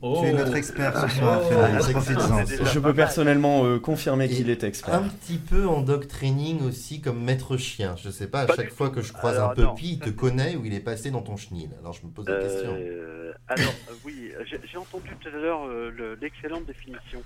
Oh. 0.00 0.18
Tu 0.22 0.28
es 0.28 0.32
notre 0.32 0.54
expert 0.54 0.96
ce 0.96 1.08
soir, 1.18 1.40
Oh. 1.42 1.52
Ah, 1.52 1.80
c'est 1.80 2.14
déjà 2.46 2.64
Je 2.72 2.78
peux 2.78 2.94
personnellement 2.94 3.64
euh, 3.64 3.80
confirmer 3.80 4.28
qu'il 4.28 4.48
est 4.48 4.62
expert. 4.62 4.94
Un 4.94 5.08
petit 5.08 5.38
peu 5.38 5.66
en 5.66 5.80
dog 5.80 6.06
training 6.06 6.62
aussi 6.62 7.00
comme 7.00 7.20
maître 7.24 7.56
chien. 7.56 7.96
Je 7.96 8.10
sais 8.10 8.28
pas, 8.28 8.42
à 8.42 8.46
Pas 8.46 8.54
chaque 8.54 8.70
fois 8.70 8.90
tout. 8.90 8.96
que 8.96 9.02
je 9.02 9.12
croise 9.12 9.34
Alors, 9.36 9.50
un 9.50 9.54
non, 9.60 9.74
puppy, 9.74 9.94
il 9.94 9.98
te 9.98 10.10
connaît 10.10 10.54
ou 10.54 10.64
il 10.64 10.72
est 10.72 10.78
passé 10.80 11.10
dans 11.10 11.22
ton 11.22 11.36
chenil. 11.36 11.68
Alors 11.80 11.94
je 11.94 12.06
me 12.06 12.12
pose 12.12 12.28
la 12.28 12.38
question. 12.42 12.76
euh, 12.78 13.32
alors, 13.48 13.72
oui, 14.04 14.30
j'ai, 14.44 14.76
entendu 14.78 15.08
tout 15.20 15.28
à 15.28 15.32
l'heure 15.32 15.64
euh, 15.66 15.90
le- 15.90 16.14
l'excellente 16.20 16.64
définition 16.66 17.22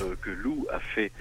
euh, 0.00 0.16
que 0.20 0.30
Lou 0.30 0.66
a 0.72 0.80
fait, 0.80 1.12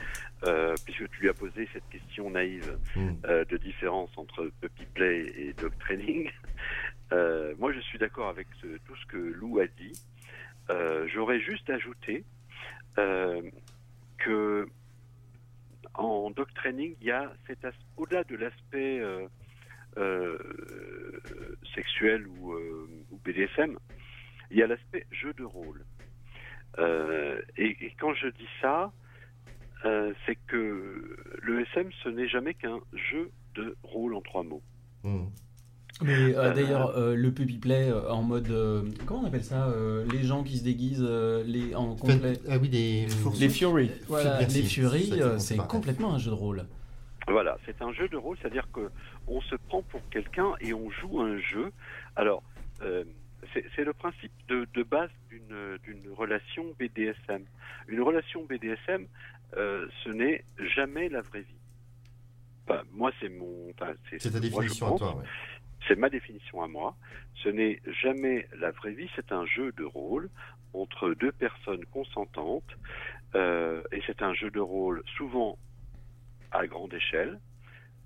euh, 0.48 0.74
puisque 0.84 1.08
tu 1.12 1.22
lui 1.22 1.30
as 1.30 1.34
posé 1.36 1.70
cette 1.74 1.88
question 1.92 2.32
naïve 2.32 2.76
Hmm. 2.96 3.10
euh, 3.28 3.46
de 3.46 3.58
différence 3.58 4.10
entre 4.18 4.50
puppy 4.62 4.86
play 4.96 5.32
et 5.38 5.54
dog 5.62 5.74
training. 5.80 6.28
Euh, 7.12 7.54
moi, 7.60 7.72
je 7.72 7.80
suis 7.80 7.98
d'accord 7.98 8.30
avec 8.30 8.48
tout 8.60 8.96
ce 8.96 9.06
que 9.08 9.18
Lou 9.18 9.60
a 9.60 9.68
dit. 9.68 9.94
Euh, 10.70 11.08
J'aurais 11.14 11.40
juste 11.40 11.70
ajouté 11.70 12.24
euh, 12.98 13.42
que 14.18 14.68
en 15.94 16.30
dog 16.32 16.48
training, 16.56 16.96
il 17.00 17.08
y 17.08 17.12
a 17.12 17.32
cet 17.48 17.66
au-delà 17.96 18.24
de 18.26 18.36
l'aspect 18.36 19.02
sexuel 21.74 22.28
ou, 22.28 22.54
ou 22.54 23.18
BDSM, 23.24 23.78
il 24.52 24.58
y 24.58 24.64
a 24.64 24.68
l'aspect 24.68 25.06
jeu 25.12 25.34
de 25.34 25.44
rôle. 25.44 25.86
Et, 27.58 27.94
quand 27.98 28.14
je 28.14 28.28
dis 28.28 28.50
ça, 28.60 28.92
c'est 29.84 30.38
que 30.48 31.18
le 31.42 31.62
SM, 31.62 31.90
ce 32.04 32.10
n'est 32.10 32.28
jamais 32.28 32.56
qu'un 32.56 32.82
jeu 32.92 33.32
de 33.54 33.78
rôle 33.84 34.16
en 34.16 34.22
trois 34.22 34.44
mots. 34.44 34.64
Hmm. 35.04 35.28
Mais 36.02 36.36
euh, 36.36 36.52
Euh, 36.52 36.54
d'ailleurs, 36.54 36.98
euh, 36.98 37.16
le 37.16 37.32
puppy 37.32 37.58
play 37.58 37.90
euh, 37.90 38.10
en 38.12 38.22
mode. 38.22 38.50
euh, 38.50 38.84
comment 39.06 39.22
on 39.22 39.26
appelle 39.28 39.44
ça 39.44 39.68
euh, 39.70 40.06
Les 40.12 40.24
gens 40.24 40.44
qui 40.44 40.58
se 40.58 40.64
déguisent 40.64 41.06
euh, 41.08 41.44
les, 41.46 41.74
en 41.76 41.96
complet. 41.96 42.34
Ah 42.50 42.58
oui, 42.58 42.68
des. 42.70 43.08
Les 43.40 43.50
Fury. 43.50 43.92
Voilà, 44.08 44.40
les 44.42 44.46
compte 44.46 45.40
c'est 45.40 45.58
complètement 45.68 46.14
un 46.14 46.20
jeu 46.20 46.32
de 46.32 46.36
rôle. 46.36 46.66
Voilà, 47.28 47.58
c'est 47.66 47.82
un 47.82 47.92
jeu 47.94 48.08
de 48.08 48.18
rôle, 48.18 48.38
c'est-à-dire 48.42 48.68
que 48.72 48.90
on 49.28 49.42
se 49.42 49.56
prend 49.56 49.82
pour 49.84 50.02
quelqu'un 50.10 50.52
et 50.62 50.74
on 50.74 50.92
joue 50.92 51.22
un 51.22 51.40
jeu. 51.40 51.72
Alors, 52.16 52.44
euh, 52.84 53.04
c'est 53.54 53.84
le 53.86 53.94
principe 53.94 54.32
de, 54.50 54.68
de 54.74 54.84
base 54.84 55.10
d'une 55.30 55.78
d'une 55.86 56.12
relation 56.14 56.66
BDSM. 56.78 57.44
Une 57.88 58.02
relation 58.02 58.44
BDSM, 58.46 59.06
euh, 59.58 59.88
ce 60.04 60.10
n'est 60.10 60.44
jamais 60.76 61.08
la 61.10 61.22
vraie 61.22 61.42
vie. 61.42 61.56
Enfin, 62.68 62.82
moi, 62.94 63.12
c'est 63.22 63.30
mon. 63.30 63.70
enfin, 63.80 63.94
C'est 64.10 64.20
ce 64.22 64.28
ta 64.30 64.40
moi, 64.40 64.42
définition 64.42 64.96
à 64.96 64.98
toi. 64.98 65.16
ouais. 65.18 65.24
C'est 65.88 65.98
ma 65.98 66.10
définition 66.10 66.64
à 66.64 66.68
moi. 66.68 66.96
Ce 67.44 67.50
n'est 67.50 67.82
jamais 68.02 68.48
la 68.58 68.72
vraie 68.72 68.94
vie, 68.94 69.10
c'est 69.16 69.32
un 69.32 69.46
jeu 69.46 69.72
de 69.74 69.84
rôle 69.84 70.30
entre 70.74 71.14
deux 71.14 71.32
personnes 71.32 71.86
consentantes. 71.86 72.78
euh, 73.36 73.82
et 73.92 74.02
c'est 74.08 74.22
un 74.22 74.34
jeu 74.34 74.50
de 74.50 74.60
rôle 74.60 75.04
souvent 75.18 75.58
à 76.52 76.66
grande 76.68 76.94
échelle, 76.94 77.40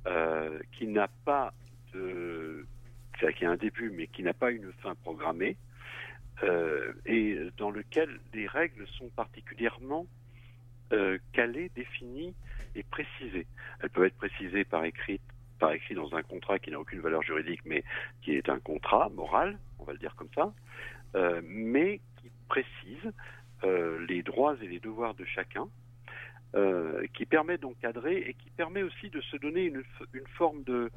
euh, 0.08 0.60
qui 0.72 0.88
n'a 0.88 1.08
pas 1.24 1.54
de. 1.94 2.66
c'est-à-dire 3.14 3.38
qui 3.38 3.46
a 3.46 3.52
un 3.52 3.58
début, 3.58 3.92
mais 3.92 4.08
qui 4.08 4.24
n'a 4.24 4.34
pas 4.34 4.50
une 4.52 4.72
fin 4.82 4.96
programmée, 4.96 5.56
euh, 6.44 6.94
et 7.06 7.38
dans 7.58 7.70
lequel 7.70 8.20
les 8.34 8.48
règles 8.48 8.88
sont 8.98 9.10
particulièrement 9.10 10.06
calées, 11.34 11.70
définies 11.76 12.34
et 12.74 12.82
précisées. 12.82 13.46
Elles 13.80 13.92
peuvent 13.92 14.06
être 14.06 14.18
précisées 14.18 14.64
par 14.64 14.84
écrit, 14.86 15.22
par 15.60 15.72
écrit 15.74 15.96
dans 15.96 16.14
un 16.16 16.24
contrat 16.24 16.60
qui 16.60 16.72
n'a 16.72 16.80
aucune 16.80 17.02
valeur 17.02 17.22
juridique, 17.22 17.62
mais 17.66 17.84
qui 18.22 18.32
est 18.32 18.50
un 18.50 18.60
contrat 18.60 19.10
moral, 19.10 19.60
on 19.80 19.84
va 19.84 19.94
le 19.94 20.00
dire 20.00 20.16
comme 20.16 20.30
ça, 20.34 20.54
euh, 21.16 21.42
mais 21.44 22.00
qui 22.22 22.32
précise 22.48 23.14
euh, 23.64 24.06
les 24.08 24.24
droits 24.24 24.56
et 24.62 24.68
les 24.68 24.80
devoirs 24.80 25.16
de 25.16 25.26
chacun, 25.26 25.68
euh, 26.56 27.06
qui 27.14 27.26
permet 27.26 27.58
d'encadrer 27.58 28.18
et 28.18 28.34
qui 28.34 28.50
permet 28.52 28.82
aussi 28.82 29.10
de 29.10 29.22
se 29.22 29.38
donner 29.38 29.66
une, 29.66 29.84
une 30.14 30.28
forme 30.36 30.64
de, 30.64 30.90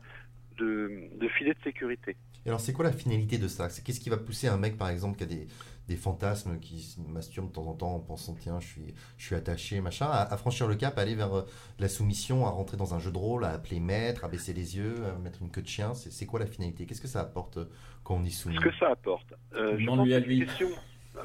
de, 0.58 1.28
filet 1.36 1.54
de 1.54 1.62
sécurité. 1.62 2.16
Alors, 2.46 2.60
c'est 2.60 2.72
quoi 2.72 2.84
la 2.84 2.92
finalité 2.92 3.38
de 3.38 3.48
ça? 3.48 3.68
Qu'est-ce 3.68 4.00
qui 4.00 4.10
va 4.10 4.16
pousser 4.16 4.48
un 4.48 4.56
mec, 4.56 4.76
par 4.78 4.88
exemple, 4.88 5.18
qui 5.18 5.24
a 5.24 5.26
des, 5.26 5.46
des 5.89 5.97
fantasmes, 5.97 6.59
qui 6.61 6.80
se 6.80 7.01
masturbe 7.01 7.49
de 7.49 7.53
temps 7.53 7.66
en 7.66 7.74
temps 7.74 7.95
en 7.95 7.99
pensant, 7.99 8.35
tiens, 8.39 8.61
je 8.61 8.66
suis, 8.68 8.95
je 9.18 9.24
suis 9.26 9.35
attaché, 9.35 9.80
machin, 9.80 10.07
à, 10.07 10.22
à 10.33 10.37
franchir 10.37 10.68
le 10.68 10.76
cap, 10.76 10.97
à 10.99 11.03
aller 11.03 11.14
vers 11.14 11.37
euh, 11.37 11.47
la 11.78 11.89
soumission, 11.89 12.47
à 12.47 12.51
rentrer 12.51 12.76
dans 12.76 12.95
un 12.95 13.01
jeu 13.01 13.11
de 13.11 13.18
rôle, 13.18 13.45
à 13.45 13.51
appeler 13.51 13.80
maître, 13.80 14.24
à 14.24 14.28
baisser 14.28 14.53
les 14.53 14.76
yeux, 14.76 14.95
à 15.07 15.18
mettre 15.18 15.43
une 15.43 15.51
queue 15.51 15.62
de 15.62 15.68
chien 15.68 15.95
C'est 15.95 16.12
c'est 16.12 16.26
quoi 16.26 16.39
la 16.41 16.47
finalité? 16.47 16.87
Qu'est-ce 16.87 17.01
que 17.01 17.09
ça 17.09 17.20
apporte 17.20 17.57
euh, 17.57 17.64
quand 18.05 18.14
on 18.14 18.24
y 18.24 18.30
soumet? 18.30 18.55
Ce 18.57 18.61
que 18.61 18.74
ça 18.76 18.91
apporte. 18.91 19.35
Euh, 19.55 19.76
je 19.78 20.14
à 20.14 20.18
lui. 20.20 20.41
question- 20.47 20.68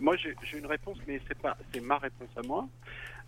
moi, 0.02 0.16
j'ai 0.18 0.36
j'ai 0.44 0.58
une 0.58 0.66
réponse, 0.66 0.98
mais 1.08 1.22
c'est 1.28 1.38
pas, 1.38 1.58
c'est 1.74 1.80
ma 1.82 1.98
réponse 1.98 2.30
à 2.36 2.42
moi. 2.42 2.68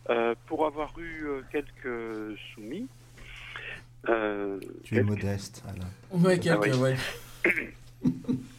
Euh, 0.10 0.34
pour 0.48 0.66
avoir 0.66 0.98
eu 0.98 1.26
quelques 1.52 2.38
soumis, 2.54 2.88
euh, 4.08 4.60
Tu 4.84 4.98
es 4.98 5.04
modeste, 5.04 5.64
Alain. 5.68 6.22
Ouais, 6.24 6.40
quelques- 6.40 6.74
oui. 6.74 6.80
ouais. 6.80 6.96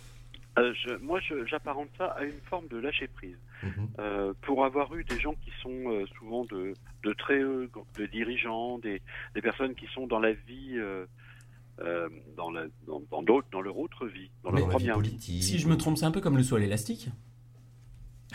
Euh, 0.60 0.74
je- 0.74 0.94
moi, 0.96 1.20
je- 1.20 1.44
j'apparente 1.46 1.88
ça 1.96 2.06
à 2.18 2.24
une 2.24 2.40
forme 2.50 2.68
de 2.68 2.76
lâcher 2.78 3.08
prise. 3.08 3.36
Mhm. 3.62 3.88
Euh, 3.98 4.34
pour 4.42 4.64
avoir 4.64 4.94
eu 4.94 5.04
des 5.04 5.18
gens 5.18 5.34
qui 5.44 5.50
sont 5.62 5.90
euh, 5.92 6.04
souvent 6.18 6.44
de, 6.44 6.74
de 7.04 7.12
très 7.14 7.42
hauts, 7.44 7.66
de 7.98 8.06
dirigeants, 8.06 8.78
des, 8.78 9.00
des 9.34 9.42
personnes 9.42 9.74
qui 9.74 9.86
sont 9.94 10.06
dans 10.06 10.18
la 10.20 10.32
vie, 10.32 10.72
euh, 10.76 11.06
euh, 11.80 12.08
dans, 12.36 12.50
la, 12.50 12.64
dans, 12.86 13.00
dans, 13.10 13.22
d'autres- 13.22 13.48
dans 13.52 13.60
leur 13.62 13.78
autre 13.78 14.06
vie, 14.06 14.30
dans 14.44 14.50
leur 14.52 14.68
première 14.68 14.98
vie. 14.98 15.08
politique. 15.10 15.42
Si 15.42 15.58
je 15.58 15.68
me 15.68 15.76
trompe, 15.76 15.96
c'est 15.98 16.04
un 16.06 16.10
peu 16.10 16.20
comme 16.20 16.36
le 16.36 16.42
saut 16.42 16.56
à 16.56 16.60
l'élastique. 16.60 17.08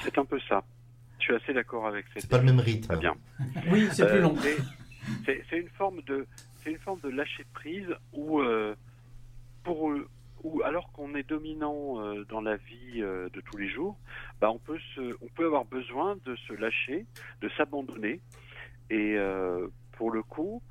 C'est 0.03 0.17
un 0.17 0.25
peu 0.25 0.39
ça. 0.49 0.63
Je 1.19 1.25
suis 1.25 1.35
assez 1.35 1.53
d'accord 1.53 1.87
avec 1.87 2.05
cette 2.13 2.23
C'est 2.23 2.29
pas 2.29 2.37
le 2.37 2.43
même 2.43 2.59
rythme. 2.59 2.97
Bien. 2.97 3.15
Oui, 3.71 3.87
c'est 3.91 4.07
plus 4.07 4.19
long. 4.21 4.35
c'est- 5.25 5.57
une 5.57 5.69
forme 5.69 6.01
de, 6.03 6.27
c'est 6.63 6.71
une 6.71 6.79
forme 6.79 6.99
de 7.01 7.09
lâcher 7.09 7.45
prise 7.53 7.87
où, 8.13 8.39
euh, 8.41 8.75
pour, 9.63 9.91
eux- 9.91 10.07
où 10.45 10.61
alors 10.63 10.91
qu'on 10.91 11.15
est 11.15 11.27
dominant 11.27 11.99
euh, 11.99 12.23
dans 12.29 12.39
la 12.39 12.55
vie 12.55 13.01
euh, 13.01 13.29
de 13.33 13.41
tous 13.41 13.57
les 13.57 13.67
jours, 13.67 13.97
bah 14.39 14.51
on 14.51 14.59
peut 14.59 15.45
avoir 15.45 15.65
besoin 15.65 16.17
de 16.23 16.35
se 16.35 16.53
lâcher, 16.53 17.05
de 17.41 17.49
s'abandonner, 17.57 18.21
et 18.91 19.15
euh, 19.17 19.67
pour 19.93 20.11
le 20.11 20.21
coup, 20.23 20.61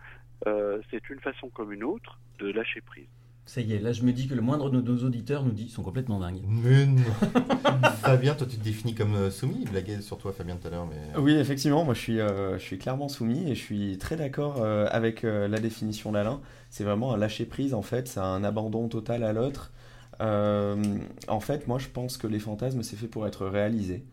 c'est 0.90 1.08
une 1.08 1.20
façon 1.20 1.48
comme 1.48 1.72
une 1.72 1.84
autre 1.84 2.20
de 2.38 2.50
lâcher 2.50 2.82
prise. 2.82 3.13
Ça 3.46 3.60
y 3.60 3.74
est, 3.74 3.78
là 3.78 3.92
je 3.92 4.02
me 4.02 4.12
dis 4.12 4.26
que 4.26 4.34
le 4.34 4.40
moindre 4.40 4.70
de 4.70 4.80
nos 4.80 5.04
auditeurs 5.04 5.44
nous 5.44 5.52
dit 5.52 5.64
ils 5.64 5.70
sont 5.70 5.82
complètement 5.82 6.18
dingues. 6.18 6.40
Mais 6.48 6.86
non. 6.86 7.02
Fabien, 8.00 8.34
toi 8.34 8.46
tu 8.48 8.56
te 8.56 8.64
définis 8.64 8.94
comme 8.94 9.14
euh, 9.14 9.30
soumis. 9.30 9.58
Il 9.62 9.70
blaguait 9.70 10.00
sur 10.00 10.16
toi, 10.16 10.32
Fabien, 10.32 10.56
tout 10.56 10.66
à 10.66 10.70
l'heure. 10.70 10.86
Mais... 10.86 11.18
Oui, 11.20 11.34
effectivement, 11.34 11.84
moi 11.84 11.92
je 11.94 12.00
suis, 12.00 12.20
euh, 12.20 12.58
je 12.58 12.62
suis 12.64 12.78
clairement 12.78 13.08
soumis 13.08 13.50
et 13.50 13.54
je 13.54 13.60
suis 13.60 13.98
très 13.98 14.16
d'accord 14.16 14.62
euh, 14.62 14.86
avec 14.90 15.24
euh, 15.24 15.46
la 15.46 15.58
définition 15.60 16.10
d'Alain. 16.12 16.40
C'est 16.70 16.84
vraiment 16.84 17.12
un 17.12 17.16
lâcher 17.18 17.44
prise 17.44 17.74
en 17.74 17.82
fait, 17.82 18.08
c'est 18.08 18.20
un 18.20 18.42
abandon 18.44 18.88
total 18.88 19.22
à 19.22 19.32
l'autre. 19.34 19.72
Euh, 20.20 20.82
en 21.28 21.40
fait, 21.40 21.68
moi 21.68 21.78
je 21.78 21.88
pense 21.88 22.16
que 22.16 22.26
les 22.26 22.38
fantasmes 22.38 22.82
c'est 22.82 22.96
fait 22.96 23.08
pour 23.08 23.26
être 23.26 23.46
réalisé, 23.46 24.04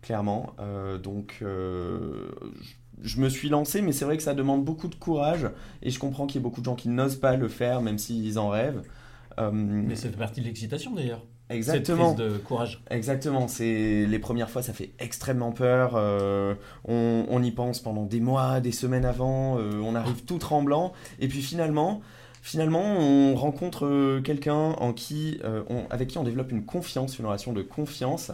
clairement. 0.00 0.54
Euh, 0.60 0.96
donc 0.98 1.40
euh, 1.42 2.28
je- 2.62 2.87
je 3.02 3.20
me 3.20 3.28
suis 3.28 3.48
lancé, 3.48 3.80
mais 3.82 3.92
c'est 3.92 4.04
vrai 4.04 4.16
que 4.16 4.22
ça 4.22 4.34
demande 4.34 4.64
beaucoup 4.64 4.88
de 4.88 4.94
courage 4.94 5.48
et 5.82 5.90
je 5.90 5.98
comprends 5.98 6.26
qu'il 6.26 6.36
y 6.36 6.38
ait 6.40 6.42
beaucoup 6.42 6.60
de 6.60 6.64
gens 6.66 6.74
qui 6.74 6.88
n'osent 6.88 7.16
pas 7.20 7.36
le 7.36 7.48
faire, 7.48 7.80
même 7.82 7.98
s'ils 7.98 8.38
en 8.38 8.48
rêvent. 8.48 8.82
Euh, 9.38 9.50
Mais 9.52 9.94
ça 9.96 10.08
fait 10.08 10.16
partie 10.16 10.40
de 10.40 10.46
l'excitation 10.46 10.92
d'ailleurs. 10.94 11.24
exactement. 11.48 12.08
Cette 12.16 12.16
prise 12.26 12.32
de 12.32 12.38
courage. 12.38 12.82
Exactement, 12.90 13.46
c'est 13.48 14.04
les 14.06 14.18
premières 14.18 14.50
fois 14.50 14.62
ça 14.62 14.72
fait 14.72 14.90
extrêmement 14.98 15.52
peur, 15.52 15.92
euh, 15.94 16.54
on, 16.86 17.24
on 17.28 17.42
y 17.42 17.50
pense 17.52 17.80
pendant 17.80 18.04
des 18.04 18.20
mois, 18.20 18.60
des 18.60 18.72
semaines 18.72 19.04
avant, 19.04 19.58
euh, 19.58 19.80
on 19.82 19.94
arrive 19.94 20.24
tout 20.24 20.38
tremblant, 20.38 20.92
et 21.20 21.28
puis 21.28 21.40
finalement, 21.40 22.00
finalement 22.42 22.82
on 22.98 23.34
rencontre 23.36 24.20
quelqu'un 24.24 24.54
en 24.72 24.92
qui, 24.92 25.38
euh, 25.44 25.62
on- 25.70 25.84
avec 25.90 26.08
qui 26.08 26.18
on 26.18 26.24
développe 26.24 26.50
une 26.50 26.64
confiance, 26.64 27.18
une 27.20 27.26
relation 27.26 27.52
de 27.52 27.62
confiance 27.62 28.32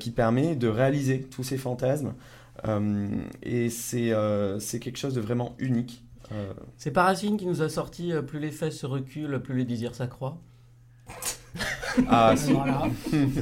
qui 0.00 0.10
permet 0.10 0.56
de 0.56 0.66
réaliser 0.66 1.20
tous 1.22 1.44
ces 1.44 1.56
fantasmes, 1.56 2.12
et 3.42 3.70
c'est 3.70 4.12
euh, 4.12 4.58
c'est 4.58 4.80
quelque 4.80 4.98
chose 4.98 5.14
de 5.14 5.20
vraiment 5.20 5.54
unique. 5.58 6.04
Euh, 6.32 6.52
C'est 6.76 6.92
pas 6.92 7.04
Racine 7.04 7.36
qui 7.36 7.46
nous 7.46 7.62
a 7.62 7.68
sorti 7.68 8.12
euh, 8.12 8.22
plus 8.22 8.38
les 8.38 8.50
fesses 8.50 8.78
se 8.78 8.86
reculent, 8.86 9.40
plus 9.40 9.56
les 9.56 9.64
désirs 9.64 9.94
s'accroissent. 9.94 10.34
ah, 12.08 12.34
si, 12.36 12.52
Voilà. 12.52 12.82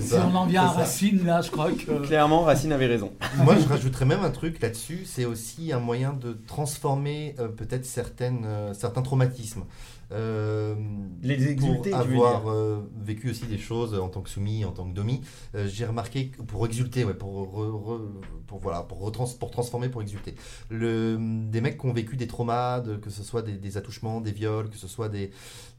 Si 0.01 0.14
on 0.14 0.35
en 0.35 0.47
vient 0.47 0.62
à. 0.64 0.69
Racine, 0.69 1.25
là, 1.25 1.41
je 1.41 1.51
crois 1.51 1.73
que. 1.73 2.07
clairement 2.07 2.43
Racine 2.43 2.73
avait 2.73 2.87
raison. 2.87 3.12
Moi, 3.45 3.57
je 3.59 3.66
rajouterais 3.66 4.05
même 4.05 4.25
un 4.25 4.31
truc 4.31 4.61
là-dessus. 4.61 5.03
C'est 5.05 5.25
aussi 5.25 5.73
un 5.73 5.81
moyen 5.81 6.12
de 6.12 6.33
transformer 6.47 7.35
euh, 7.39 7.49
peut-être 7.49 7.85
certaines, 7.85 8.45
euh, 8.45 8.75
certains 8.75 9.03
traumatismes. 9.03 9.64
Euh, 10.11 10.75
Les 11.23 11.49
exulter, 11.49 11.91
pour 11.91 11.99
avoir 12.27 12.49
euh, 12.51 12.81
vécu 12.99 13.31
aussi 13.31 13.45
des 13.47 13.59
choses 13.59 13.95
en 13.95 14.09
tant 14.09 14.23
que 14.23 14.31
soumis, 14.31 14.65
en 14.65 14.73
tant 14.73 14.89
que 14.89 14.95
domi, 14.95 15.21
euh, 15.55 15.69
j'ai 15.69 15.85
remarqué 15.85 16.29
que 16.29 16.41
pour 16.43 16.65
exulter, 16.67 17.05
ouais, 17.05 17.13
pour, 17.15 17.47
re- 17.59 17.71
re- 17.71 18.01
pour 18.47 18.59
voilà, 18.61 18.83
pour, 18.85 19.13
pour 19.39 19.51
transformer, 19.51 19.89
pour 19.91 20.01
exulter. 20.01 20.35
Le, 20.71 21.19
des 21.51 21.61
mecs 21.61 21.79
qui 21.79 21.87
ont 21.87 21.93
vécu 21.93 22.17
des 22.17 22.27
traumas, 22.27 22.81
de- 22.81 22.97
que 22.97 23.11
ce 23.11 23.23
soit 23.23 23.43
des, 23.43 23.53
des 23.59 23.77
attouchements, 23.77 24.21
des 24.23 24.33
viols, 24.33 24.71
que 24.71 24.79
ce 24.79 24.89
soit 24.89 25.11
des, 25.11 25.31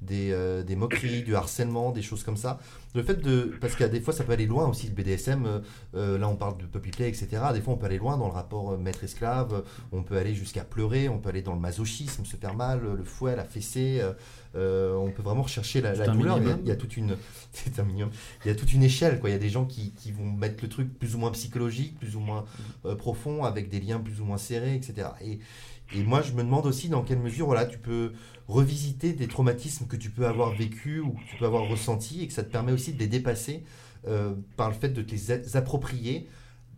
des, 0.01 0.31
euh, 0.31 0.63
des 0.63 0.75
moqueries, 0.75 1.23
du 1.23 1.35
harcèlement, 1.35 1.91
des 1.91 2.01
choses 2.01 2.23
comme 2.23 2.37
ça. 2.37 2.59
Le 2.95 3.03
fait 3.03 3.15
de, 3.21 3.53
parce 3.61 3.75
qu'à 3.75 3.87
des 3.87 4.01
fois 4.01 4.13
ça 4.13 4.23
peut 4.23 4.31
aller 4.31 4.45
loin 4.47 4.67
aussi 4.67 4.87
le 4.87 4.93
BDSM. 4.93 5.45
euh, 5.45 5.59
euh, 5.95 6.17
là 6.17 6.27
on 6.27 6.35
parle 6.35 6.57
de 6.57 6.65
puppy 6.65 6.91
play, 6.91 7.09
etc. 7.09 7.27
Des 7.53 7.61
fois 7.61 7.73
on 7.73 7.77
peut 7.77 7.85
aller 7.85 7.97
loin 7.97 8.17
dans 8.17 8.27
le 8.27 8.33
rapport 8.33 8.77
maître-esclave. 8.77 9.63
On 9.91 10.03
peut 10.03 10.17
aller 10.17 10.33
jusqu'à 10.33 10.63
pleurer. 10.63 11.09
On 11.09 11.19
peut 11.19 11.29
aller 11.29 11.41
dans 11.41 11.53
le 11.53 11.59
masochisme, 11.59 12.25
se 12.25 12.35
faire 12.37 12.55
mal, 12.55 12.81
le 12.81 13.03
fouet, 13.03 13.35
la 13.35 13.45
fessée. 13.45 14.01
Euh, 14.55 14.95
on 14.95 15.11
peut 15.11 15.21
vraiment 15.21 15.43
rechercher 15.43 15.81
la, 15.81 15.93
la 15.93 16.07
douleur. 16.07 16.39
Il 16.39 16.67
y, 16.67 16.71
a, 16.71 16.75
toute 16.75 16.97
une, 16.97 17.17
c'est 17.51 17.79
un 17.79 17.83
minimum. 17.83 18.09
Il 18.43 18.47
y 18.47 18.51
a 18.51 18.55
toute 18.55 18.73
une 18.73 18.83
échelle. 18.83 19.19
Quoi. 19.19 19.29
Il 19.29 19.33
y 19.33 19.35
a 19.35 19.39
des 19.39 19.49
gens 19.49 19.65
qui, 19.65 19.91
qui 19.91 20.11
vont 20.11 20.25
mettre 20.25 20.63
le 20.63 20.69
truc 20.69 20.97
plus 20.97 21.15
ou 21.15 21.19
moins 21.19 21.31
psychologique, 21.31 21.99
plus 21.99 22.15
ou 22.15 22.19
moins 22.19 22.45
euh, 22.85 22.95
profond, 22.95 23.43
avec 23.43 23.69
des 23.69 23.79
liens 23.79 23.99
plus 23.99 24.21
ou 24.21 24.25
moins 24.25 24.37
serrés, 24.37 24.75
etc. 24.75 25.09
Et, 25.21 25.39
et 25.95 26.03
moi, 26.03 26.21
je 26.21 26.33
me 26.33 26.43
demande 26.43 26.65
aussi 26.65 26.89
dans 26.89 27.03
quelle 27.03 27.19
mesure, 27.19 27.45
voilà, 27.45 27.65
tu 27.65 27.77
peux 27.77 28.13
revisiter 28.47 29.13
des 29.13 29.27
traumatismes 29.27 29.85
que 29.87 29.95
tu 29.95 30.09
peux 30.09 30.27
avoir 30.27 30.55
vécu 30.55 30.99
ou 30.99 31.11
que 31.11 31.23
tu 31.29 31.37
peux 31.37 31.45
avoir 31.45 31.67
ressenti, 31.67 32.23
et 32.23 32.27
que 32.27 32.33
ça 32.33 32.43
te 32.43 32.51
permet 32.51 32.71
aussi 32.71 32.93
de 32.93 32.99
les 32.99 33.07
dépasser 33.07 33.63
euh, 34.07 34.33
par 34.55 34.69
le 34.69 34.75
fait 34.75 34.89
de 34.89 35.01
te 35.01 35.11
les 35.11 35.57
approprier 35.57 36.27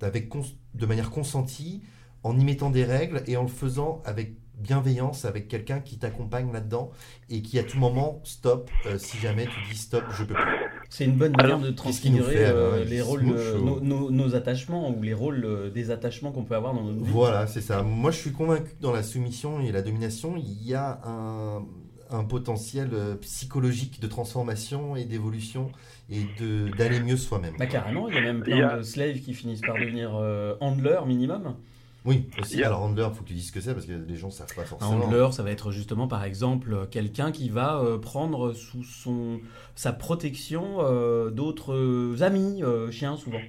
avec 0.02 0.30
de 0.74 0.86
manière 0.86 1.12
consentie, 1.12 1.82
en 2.24 2.38
y 2.40 2.44
mettant 2.44 2.70
des 2.70 2.84
règles 2.84 3.24
et 3.28 3.38
en 3.38 3.44
le 3.44 3.48
faisant 3.48 4.02
avec 4.06 4.34
bienveillance 4.62 5.26
avec 5.26 5.48
quelqu'un 5.48 5.80
qui 5.80 5.98
t'accompagne 5.98 6.52
là-dedans 6.54 6.92
et 7.30 7.42
qui 7.42 7.60
à 7.60 7.64
tout 7.64 7.78
moment 7.78 8.22
stop 8.24 8.70
euh, 8.86 8.98
si 8.98 9.18
jamais 9.18 9.46
tu 9.46 9.60
dis 9.72 9.78
stop 9.78 10.04
je 10.18 10.24
peux 10.24 10.34
plus 10.34 10.44
C'est 10.90 11.06
une 11.06 11.18
bonne 11.18 11.32
manière 11.32 11.56
Alors, 11.56 11.60
de 11.62 11.72
transfigurer 11.72 12.36
fait, 12.38 12.46
euh, 12.46 12.80
il 12.84 12.90
les 12.90 13.02
rôles, 13.02 13.26
euh, 13.30 13.58
nos, 13.60 13.80
nos- 13.80 14.12
nos 14.12 14.36
attachements 14.36 14.90
ou 14.90 15.02
les 15.02 15.14
rôles 15.14 15.44
euh, 15.46 15.70
des 15.70 15.92
attachements 15.92 16.32
qu'on 16.32 16.44
peut 16.44 16.56
avoir 16.56 16.74
dans 16.74 16.84
notre 16.84 16.98
vie. 17.04 17.12
Voilà, 17.12 17.48
c'est 17.48 17.62
ça. 17.62 17.82
Moi, 17.84 18.12
je 18.12 18.18
suis 18.18 18.32
convaincu 18.32 18.72
que 18.78 18.82
dans 18.82 18.92
la 18.92 19.04
soumission 19.04 19.62
et 19.62 19.72
la 19.72 19.82
domination, 19.82 20.36
il 20.38 20.64
y 20.68 20.74
a 20.76 21.00
un, 21.06 21.64
un 22.10 22.24
potentiel 22.26 22.90
euh, 22.94 23.16
psychologique 23.16 24.02
de 24.02 24.08
transformation 24.08 24.96
et 24.98 25.06
d'évolution 25.06 25.72
et 26.10 26.26
de 26.42 26.68
d'aller 26.78 27.00
mieux 27.00 27.16
soi-même. 27.16 27.54
Bah 27.58 27.68
carrément, 27.68 28.10
il 28.10 28.16
y 28.16 28.18
a 28.18 28.22
même 28.22 28.42
plein 28.42 28.58
y 28.58 28.62
a- 28.62 28.78
de 28.78 28.84
slaves 28.84 29.20
qui 29.22 29.34
finissent 29.34 29.62
par 29.62 29.76
devenir 29.76 30.12
euh, 30.16 30.56
handlers 30.60 31.06
minimum. 31.08 31.56
Oui, 32.04 32.28
aussi. 32.40 32.56
Il 32.56 32.60
y 32.60 32.64
a- 32.64 32.68
Alors, 32.68 32.82
handler, 32.82 33.06
il 33.08 33.14
faut 33.16 33.22
que 33.24 33.28
tu 33.28 33.34
dises 33.36 33.50
ce 33.50 33.52
que 33.52 33.60
c'est 33.62 33.74
parce 33.74 33.86
que 33.86 33.92
les 33.94 34.16
gens 34.16 34.32
savent 34.32 34.54
pas 34.56 34.64
Un 34.64 34.66
forcément. 34.66 35.06
handler, 35.06 35.28
ça 35.32 35.44
va 35.44 35.52
être 35.52 35.72
justement 35.72 36.08
par 36.08 36.24
exemple 36.24 36.74
euh, 36.74 36.86
quelqu'un 36.88 37.32
qui 37.32 37.50
va 37.50 37.80
euh, 37.80 38.00
prendre 38.00 38.54
sous 38.54 38.84
son 38.84 39.40
sa 39.76 39.94
protection 39.94 40.78
euh, 40.80 41.30
d'autres 41.30 42.24
amis, 42.24 42.64
euh, 42.64 42.90
chiens 42.92 43.18
souvent. 43.18 43.42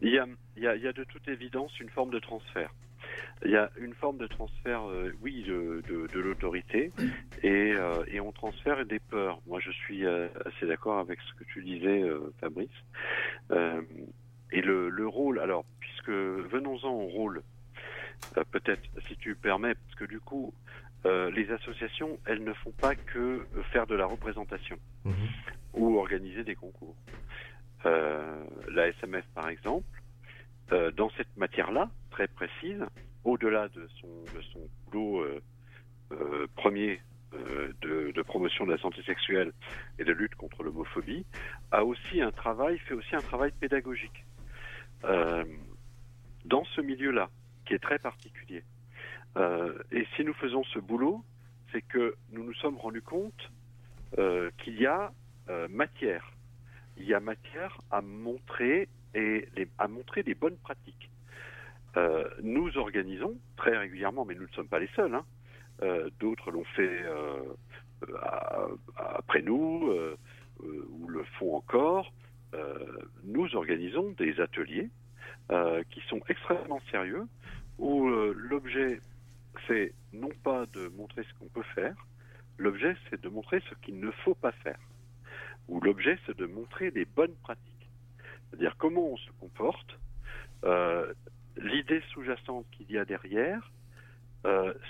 Il 0.00 0.12
y, 0.12 0.18
a, 0.18 0.26
il, 0.56 0.62
y 0.62 0.66
a, 0.68 0.76
il 0.76 0.82
y 0.82 0.86
a 0.86 0.92
de 0.92 1.02
toute 1.04 1.26
évidence 1.28 1.78
une 1.80 1.88
forme 1.90 2.10
de 2.10 2.18
transfert. 2.20 2.72
Il 3.44 3.50
y 3.50 3.56
a 3.56 3.70
une 3.78 3.94
forme 3.94 4.18
de 4.18 4.26
transfert, 4.26 4.88
euh, 4.88 5.12
oui, 5.22 5.42
de, 5.44 5.82
de, 5.88 6.06
de 6.12 6.20
l'autorité, 6.20 6.92
et, 7.42 7.72
euh, 7.72 8.02
et 8.08 8.20
on 8.20 8.30
transfère 8.32 8.84
des 8.86 8.98
peurs. 9.00 9.40
Moi, 9.46 9.60
je 9.60 9.70
suis 9.70 10.04
euh, 10.06 10.28
assez 10.46 10.66
d'accord 10.66 10.98
avec 10.98 11.18
ce 11.20 11.34
que 11.38 11.44
tu 11.52 11.62
disais, 11.64 12.02
euh, 12.02 12.32
Fabrice. 12.40 12.68
Et 14.52 14.60
le, 14.60 14.88
le 14.88 15.06
rôle, 15.08 15.40
alors, 15.40 15.64
puisque 15.80 16.10
venons-en 16.10 16.90
au 16.90 17.06
rôle, 17.06 17.42
euh, 18.36 18.44
peut-être, 18.50 18.82
si 19.08 19.16
tu 19.16 19.34
permets, 19.34 19.74
parce 19.74 19.94
que 19.96 20.04
du 20.04 20.20
coup, 20.20 20.54
euh, 21.06 21.30
les 21.32 21.50
associations, 21.50 22.18
elles 22.26 22.42
ne 22.44 22.52
font 22.54 22.72
pas 22.72 22.94
que 22.94 23.46
faire 23.72 23.86
de 23.86 23.94
la 23.94 24.06
représentation 24.06 24.78
Mhm. 25.04 25.14
ou 25.74 25.98
organiser 25.98 26.44
des 26.44 26.54
concours. 26.54 26.96
Euh, 27.84 28.44
la 28.70 28.88
SMF, 28.88 29.24
par 29.34 29.48
exemple, 29.48 29.86
euh, 30.72 30.90
dans 30.92 31.10
cette 31.10 31.36
matière-là, 31.36 31.90
très 32.10 32.28
précise, 32.28 32.82
au-delà 33.24 33.68
de 33.68 33.86
son, 34.00 34.24
de 34.34 34.40
son 34.52 34.60
boulot 34.90 35.26
premier 36.54 37.00
euh, 37.34 37.72
de, 37.82 38.12
de 38.12 38.22
promotion 38.22 38.64
de 38.64 38.72
la 38.72 38.78
santé 38.78 39.02
sexuelle 39.02 39.52
et 39.98 40.04
de 40.04 40.12
lutte 40.12 40.34
contre 40.36 40.62
l'homophobie, 40.62 41.26
a 41.72 41.84
aussi 41.84 42.20
un 42.20 42.30
travail, 42.30 42.78
fait 42.78 42.94
aussi 42.94 43.16
un 43.16 43.20
travail 43.20 43.50
pédagogique 43.58 44.23
euh, 45.04 45.44
dans 46.44 46.64
ce 46.64 46.80
milieu-là, 46.80 47.30
qui 47.66 47.74
est 47.74 47.78
très 47.78 47.98
particulier. 47.98 48.62
Euh, 49.36 49.76
et 49.90 50.06
si 50.16 50.24
nous 50.24 50.34
faisons 50.34 50.62
ce 50.64 50.78
boulot, 50.78 51.24
c'est 51.72 51.82
que 51.82 52.14
nous 52.30 52.44
nous 52.44 52.54
sommes 52.54 52.76
rendus 52.76 53.02
compte 53.02 53.50
euh, 54.18 54.50
qu'il 54.58 54.80
y 54.80 54.86
a 54.86 55.12
matière. 55.68 56.32
Il 56.96 57.04
y 57.04 57.12
a 57.12 57.20
matière 57.20 57.78
à 57.90 58.00
montrer 58.00 58.88
et 59.14 59.46
les- 59.56 59.68
à 59.78 59.88
montrer 59.88 60.22
des 60.22 60.34
bonnes 60.34 60.56
pratiques. 60.56 61.10
Nous 62.42 62.78
organisons 62.78 63.36
très 63.56 63.76
régulièrement, 63.76 64.24
mais 64.24 64.34
nous 64.34 64.44
ne 64.44 64.54
sommes 64.56 64.68
pas 64.68 64.78
les 64.78 64.88
seuls. 64.96 65.14
hein. 65.14 65.24
D'autres 66.18 66.50
l'ont 66.50 66.64
fait 66.64 67.04
après 68.96 69.42
nous 69.42 69.92
ou 70.62 71.08
le 71.08 71.24
font 71.38 71.56
encore. 71.56 72.10
Euh, 72.54 72.98
nous 73.24 73.56
organisons 73.56 74.10
des 74.12 74.40
ateliers 74.40 74.90
euh, 75.50 75.82
qui 75.90 76.00
sont 76.08 76.20
extrêmement 76.28 76.80
sérieux 76.90 77.26
où 77.78 78.08
euh, 78.08 78.34
l'objet 78.36 79.00
c'est 79.66 79.92
non 80.12 80.30
pas 80.42 80.66
de 80.66 80.88
montrer 80.88 81.24
ce 81.24 81.38
qu'on 81.38 81.48
peut 81.48 81.66
faire, 81.74 81.94
l'objet 82.58 82.96
c'est 83.08 83.20
de 83.20 83.28
montrer 83.28 83.60
ce 83.68 83.74
qu'il 83.82 83.98
ne 83.98 84.10
faut 84.10 84.34
pas 84.34 84.52
faire. 84.52 84.78
où 85.68 85.80
l'objet 85.80 86.18
c'est 86.26 86.36
de 86.36 86.46
montrer 86.46 86.90
des 86.90 87.04
bonnes 87.04 87.34
pratiques, 87.42 87.88
c'est-à-dire 88.50 88.76
comment 88.78 89.08
on 89.08 89.16
se 89.16 89.30
comporte. 89.40 89.98
L'idée 91.56 92.02
sous-jacente 92.10 92.66
qu'il 92.72 92.90
y 92.90 92.98
a 92.98 93.04
derrière, 93.04 93.70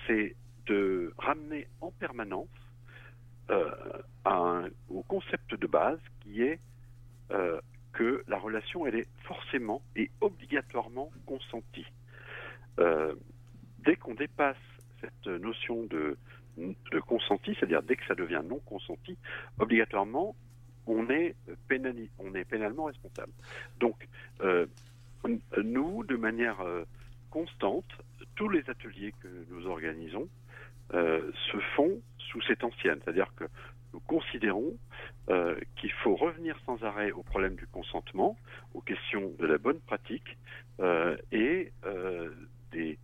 c'est 0.06 0.34
de 0.66 1.12
ramener 1.18 1.66
en 1.80 1.90
permanence 1.90 2.48
au 4.88 5.02
concept 5.02 5.54
de 5.54 5.66
base 5.66 6.00
qui 6.20 6.42
est 6.42 6.58
euh, 7.30 7.60
que 7.92 8.24
la 8.28 8.38
relation 8.38 8.86
elle 8.86 8.96
est 8.96 9.08
forcément 9.22 9.82
et 9.96 10.10
obligatoirement 10.20 11.10
consentie. 11.26 11.86
Euh, 12.78 13.14
dès 13.78 13.96
qu'on 13.96 14.14
dépasse 14.14 14.56
cette 15.00 15.26
notion 15.26 15.84
de, 15.84 16.16
de 16.56 17.00
consenti, 17.00 17.54
c'est-à-dire 17.54 17.82
dès 17.82 17.96
que 17.96 18.06
ça 18.06 18.14
devient 18.14 18.42
non 18.44 18.58
consenti, 18.60 19.16
obligatoirement 19.58 20.34
on 20.86 21.08
est, 21.08 21.34
pénali- 21.68 22.10
on 22.18 22.34
est 22.34 22.44
pénalement 22.44 22.84
responsable. 22.84 23.32
Donc 23.80 24.08
euh, 24.40 24.66
nous, 25.62 26.04
de 26.04 26.16
manière 26.16 26.58
constante, 27.30 27.86
tous 28.36 28.48
les 28.48 28.68
ateliers 28.68 29.14
que 29.22 29.28
nous 29.50 29.66
organisons 29.66 30.28
se 30.92 31.58
font 31.74 32.00
sous 32.18 32.42
cette 32.42 32.62
ancienne, 32.62 33.00
c'est-à-dire 33.02 33.32
que 33.36 33.44
nous 33.94 34.00
considérons 34.00 34.74
euh, 35.30 35.54
qu'il 35.76 35.92
faut 36.02 36.16
revenir 36.16 36.58
sans 36.66 36.82
arrêt 36.82 37.12
au 37.12 37.22
problème 37.22 37.54
du 37.54 37.66
consentement, 37.68 38.36
aux 38.74 38.80
questions 38.80 39.32
de 39.38 39.46
la 39.46 39.56
bonne 39.56 39.80
pratique 39.80 40.36
euh, 40.80 41.16
et 41.30 41.72
euh, 41.86 42.30
des, 42.72 42.98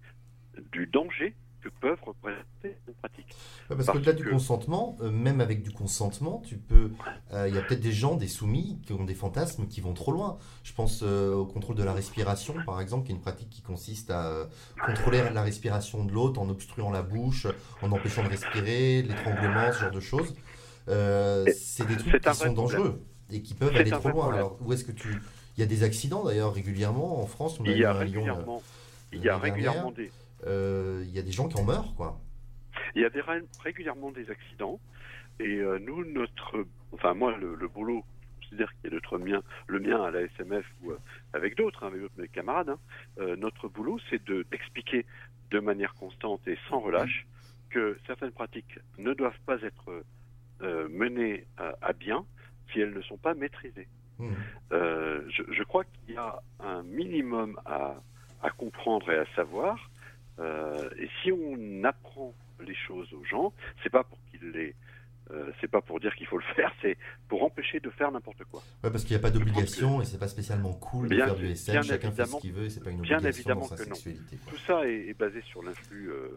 du 0.72 0.86
danger 0.86 1.34
que 1.62 1.68
peuvent 1.68 2.02
représenter 2.02 2.76
ces 2.86 2.92
pratiques. 2.94 3.26
Ouais, 3.28 3.76
parce 3.76 3.86
Parce 3.86 3.98
qu'au-delà 3.98 4.14
du 4.14 4.24
consentement, 4.24 4.96
même 5.12 5.42
avec 5.42 5.62
du 5.62 5.70
consentement, 5.70 6.42
tu 6.44 6.56
peux. 6.56 6.90
Il 7.32 7.54
y 7.54 7.58
a 7.58 7.60
peut-être 7.60 7.82
des 7.82 7.92
gens, 7.92 8.16
des 8.16 8.28
soumis, 8.28 8.80
qui 8.86 8.94
ont 8.94 9.04
des 9.04 9.14
fantasmes 9.14 9.66
qui 9.66 9.82
vont 9.82 9.92
trop 9.92 10.10
loin. 10.10 10.38
Je 10.64 10.72
pense 10.72 11.02
au 11.02 11.44
contrôle 11.44 11.76
de 11.76 11.84
la 11.84 11.92
respiration, 11.92 12.54
par 12.64 12.80
exemple, 12.80 13.04
qui 13.04 13.12
est 13.12 13.14
une 13.14 13.20
pratique 13.20 13.50
qui 13.50 13.60
consiste 13.60 14.10
à 14.10 14.48
contrôler 14.86 15.22
la 15.34 15.42
respiration 15.42 16.02
de 16.02 16.12
l'autre 16.12 16.40
en 16.40 16.48
obstruant 16.48 16.90
la 16.90 17.02
bouche, 17.02 17.46
en 17.82 17.92
empêchant 17.92 18.24
de 18.24 18.30
respirer, 18.30 19.02
l'étranglement, 19.02 19.70
ce 19.70 19.80
genre 19.80 19.90
de 19.90 20.00
choses. 20.00 20.34
Euh, 20.90 21.46
c'est 21.56 21.86
des 21.86 21.96
trucs 21.96 22.20
qui 22.20 22.28
sont 22.34 22.34
problème. 22.34 22.54
dangereux 22.54 23.02
et 23.32 23.42
qui 23.42 23.54
peuvent 23.54 23.74
aller 23.76 23.90
trop 23.90 24.08
loin. 24.08 24.22
problème. 24.22 24.38
Alors, 24.38 24.58
où 24.60 24.72
est-ce 24.72 24.84
que 24.84 24.92
tu. 24.92 25.08
Il 25.56 25.60
y 25.60 25.62
a 25.62 25.66
des 25.66 25.82
accidents 25.82 26.24
d'ailleurs 26.24 26.52
régulièrement 26.54 27.20
en 27.22 27.26
France. 27.26 27.60
On 27.60 27.64
Il 27.64 27.76
y 27.78 27.84
a 27.84 27.92
Lyon, 28.04 28.26
euh, 28.26 28.32
régulièrement, 28.32 28.62
il 29.12 29.22
y 29.22 29.28
a 29.28 29.36
régulièrement 29.38 29.90
des, 29.92 30.10
euh, 30.46 31.04
il 31.06 31.10
y 31.14 31.18
a 31.18 31.22
des 31.22 31.32
gens 31.32 31.48
qui 31.48 31.60
en 31.60 31.64
meurent, 31.64 31.94
quoi. 31.96 32.18
Il 32.94 33.02
y 33.02 33.04
a 33.04 33.10
des, 33.10 33.20
ré- 33.20 33.42
régulièrement 33.62 34.10
des 34.10 34.30
accidents 34.30 34.80
et 35.38 35.44
euh, 35.58 35.78
nous, 35.78 36.04
notre, 36.04 36.64
enfin 36.92 37.14
moi, 37.14 37.36
le, 37.36 37.54
le 37.54 37.68
boulot, 37.68 38.04
je 38.40 38.46
considère 38.46 38.72
qu'il 38.80 38.90
est 38.90 38.94
notre 38.94 39.18
mien, 39.18 39.42
le 39.66 39.80
mien 39.80 40.02
à 40.02 40.10
la 40.10 40.22
SMF 40.22 40.64
ou 40.82 40.92
avec 41.34 41.56
d'autres, 41.56 41.84
hein, 41.84 41.88
avec 41.88 42.02
mes 42.16 42.28
camarades, 42.28 42.70
hein, 42.70 42.78
euh, 43.20 43.36
notre 43.36 43.68
boulot, 43.68 43.98
c'est 44.08 44.24
de 44.24 44.44
d'expliquer 44.50 45.04
de 45.50 45.60
manière 45.60 45.94
constante 45.94 46.40
et 46.48 46.56
sans 46.68 46.80
relâche 46.80 47.26
que 47.70 47.98
certaines 48.06 48.32
pratiques 48.32 48.78
ne 48.98 49.12
doivent 49.14 49.38
pas 49.46 49.60
être 49.62 50.02
euh, 50.62 50.88
menées 50.88 51.46
à, 51.56 51.74
à 51.82 51.92
bien 51.92 52.24
si 52.72 52.80
elles 52.80 52.92
ne 52.94 53.02
sont 53.02 53.16
pas 53.18 53.34
maîtrisées. 53.34 53.88
Hmm. 54.18 54.32
Euh, 54.72 55.22
je, 55.30 55.42
je 55.52 55.62
crois 55.64 55.84
qu'il 55.84 56.14
y 56.14 56.16
a 56.16 56.42
un 56.60 56.82
minimum 56.82 57.58
à, 57.64 58.00
à 58.42 58.50
comprendre 58.50 59.10
et 59.10 59.18
à 59.18 59.24
savoir. 59.34 59.90
Euh, 60.38 60.88
et 60.98 61.08
si 61.22 61.32
on 61.32 61.84
apprend 61.84 62.34
les 62.64 62.74
choses 62.74 63.12
aux 63.12 63.24
gens, 63.24 63.52
c'est 63.82 63.90
pas 63.90 64.04
pour 64.04 64.18
qu'ils 64.30 64.50
les, 64.50 64.74
euh, 65.30 65.50
c'est 65.60 65.70
pas 65.70 65.80
pour 65.80 66.00
dire 66.00 66.14
qu'il 66.14 66.26
faut 66.26 66.38
le 66.38 66.44
faire, 66.54 66.72
c'est 66.82 66.96
pour 67.28 67.42
empêcher 67.42 67.80
de 67.80 67.90
faire 67.90 68.10
n'importe 68.12 68.44
quoi. 68.44 68.62
Ouais, 68.84 68.90
parce 68.90 69.04
qu'il 69.04 69.16
n'y 69.16 69.20
a 69.20 69.22
pas 69.22 69.30
d'obligation 69.30 70.00
et 70.00 70.04
c'est 70.04 70.18
pas 70.18 70.28
spécialement 70.28 70.74
cool 70.74 71.08
de 71.08 71.16
Bien- 71.16 71.26
faire 71.26 71.36
du 71.36 71.46
SM. 71.48 71.72
bien 71.72 71.82
Chacun 71.82 72.10
fait 72.12 72.26
ce 72.26 72.36
qu'il 72.36 72.52
veut 72.52 72.64
et 72.64 72.70
c'est 72.70 72.82
pas 72.84 72.90
une 72.90 73.00
bien 73.00 73.16
obligation 73.18 73.38
évidemment 73.40 73.60
dans 73.62 73.76
sa 73.76 73.82
que 73.84 73.88
non. 73.88 73.94
sexualité. 73.94 74.36
quoi. 74.36 74.52
Tout 74.52 74.58
ça 74.66 74.86
est, 74.88 75.08
est 75.08 75.14
basé 75.18 75.40
sur 75.42 75.62
l'influx, 75.62 76.10
euh, 76.10 76.36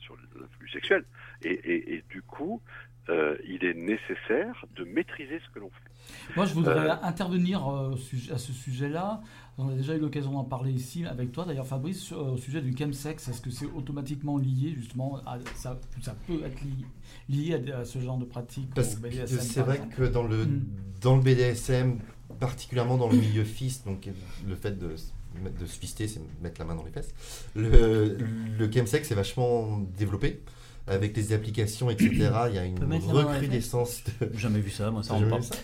sur 0.00 0.16
l'influx 0.38 0.68
sexuel, 0.70 1.04
et, 1.42 1.50
et- 1.52 1.94
et 1.94 2.04
du 2.08 2.22
coup, 2.22 2.60
euh, 3.08 3.36
il 3.48 3.64
est 3.64 3.74
nécessaire 3.74 4.64
de 4.76 4.84
maîtriser 4.84 5.40
ce 5.46 5.52
que 5.54 5.58
l'on 5.58 5.70
fait. 5.70 6.34
Moi, 6.36 6.46
je 6.46 6.54
voudrais 6.54 6.90
Euh, 6.90 6.94
intervenir 7.02 7.66
euh, 7.68 7.94
à 8.32 8.38
ce 8.38 8.52
sujet-là. 8.52 9.20
On 9.58 9.68
a 9.68 9.74
déjà 9.74 9.94
eu 9.96 9.98
l'occasion 10.00 10.32
d'en 10.32 10.44
parler 10.44 10.72
ici 10.72 11.04
avec 11.06 11.32
toi, 11.32 11.44
d'ailleurs, 11.44 11.66
Fabrice, 11.66 12.00
sur- 12.00 12.18
au 12.32 12.36
sujet 12.36 12.60
du 12.60 12.76
chemsex. 12.76 13.28
Est-ce 13.28 13.40
que 13.40 13.50
c'est 13.50 13.66
automatiquement 13.66 14.38
lié, 14.38 14.74
justement, 14.76 15.18
à, 15.26 15.38
ça, 15.54 15.78
ça 16.00 16.16
peut 16.26 16.40
être 16.44 16.60
li- 16.62 16.86
lié 17.28 17.70
à, 17.72 17.78
à 17.80 17.84
ce 17.84 17.98
genre 17.98 18.18
de 18.18 18.24
pratique 18.24 18.70
Parce 18.74 18.94
au 18.94 18.98
que 18.98 19.08
BDSM, 19.08 19.40
c'est 19.40 19.60
vrai 19.62 19.76
exemple 19.76 19.94
que 19.96 20.02
dans 20.04 20.22
le, 20.26 20.44
Mm. 20.46 20.64
dans 21.02 21.16
le 21.16 21.22
BDSM, 21.22 21.98
particulièrement 22.40 22.96
dans 22.98 23.08
le 23.08 23.16
milieu 23.16 23.44
fist, 23.44 23.84
donc 23.86 24.08
le 24.48 24.54
fait 24.56 24.78
de 24.78 24.96
se 24.96 25.78
fister, 25.78 26.08
c'est 26.08 26.20
mettre 26.42 26.60
la 26.60 26.66
main 26.66 26.74
dans 26.74 26.84
les 26.84 26.90
fesses, 26.92 27.14
le, 27.54 28.16
le 28.58 28.72
chemsex 28.72 29.10
est 29.10 29.14
vachement 29.14 29.78
développé. 29.96 30.40
Avec 30.88 31.16
les 31.16 31.32
applications, 31.32 31.90
etc., 31.90 32.10
il 32.48 32.54
y 32.56 32.58
a 32.58 32.64
une 32.66 32.90
les 32.90 32.98
recrudescence 32.98 34.02
de, 34.20 34.30
J'ai 34.32 34.38
jamais 34.40 34.58
vu 34.58 34.70
ça, 34.70 34.90
moi, 34.90 35.02
ça 35.04 35.14
T'as 35.14 35.28
rentre 35.30 35.48
pas. 35.50 35.56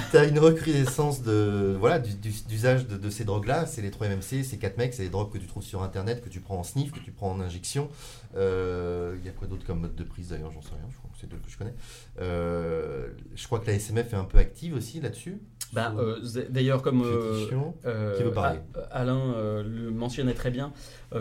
T'as 0.12 0.28
une 0.28 0.38
recrudescence 0.40 1.22
de 1.22 1.76
voilà 1.78 2.00
du- 2.00 2.14
du- 2.14 2.32
d'usage 2.48 2.86
de, 2.88 2.96
de 2.96 3.10
ces 3.10 3.24
drogues-là. 3.24 3.66
C'est 3.66 3.80
les 3.82 3.92
3 3.92 4.08
MMC, 4.08 4.42
c'est 4.44 4.58
4 4.58 4.76
mecs, 4.76 4.92
c'est 4.94 5.04
des 5.04 5.08
drogues 5.08 5.32
que 5.32 5.38
tu 5.38 5.46
trouves 5.46 5.62
sur 5.62 5.82
internet, 5.84 6.22
que 6.24 6.28
tu 6.28 6.40
prends 6.40 6.58
en 6.58 6.64
sniff, 6.64 6.90
que 6.90 6.98
tu 6.98 7.12
prends 7.12 7.30
en 7.30 7.40
injection. 7.40 7.88
Euh, 8.36 9.16
Il 9.20 9.24
y 9.24 9.28
a 9.28 9.32
quoi 9.32 9.46
d'autre 9.46 9.64
comme 9.64 9.80
mode 9.80 9.94
de 9.94 10.04
prise 10.04 10.30
d'ailleurs 10.30 10.50
J'en 10.52 10.62
sais 10.62 10.70
rien. 10.74 10.88
Je 10.90 10.96
crois 10.96 11.10
c'est 11.20 11.28
deux 11.28 11.36
que 11.36 11.50
je 11.50 11.56
connais. 11.58 11.74
Euh, 12.20 13.08
je 13.34 13.46
crois 13.46 13.58
que 13.60 13.66
la 13.66 13.74
SMF 13.74 14.12
est 14.12 14.16
un 14.16 14.24
peu 14.24 14.38
active 14.38 14.74
aussi 14.74 15.00
là-dessus. 15.00 15.40
Bah, 15.72 15.92
euh, 15.98 16.18
D'ailleurs, 16.48 16.80
comme 16.82 17.02
euh, 17.02 17.38
fétichon. 17.40 17.74
Qui 18.16 18.22
veut 18.22 18.30
parler 18.32 18.60
A- 18.76 19.00
Alain 19.00 19.34
le 19.62 19.90
mentionnait 19.90 20.34
très 20.34 20.50
bien, 20.50 20.72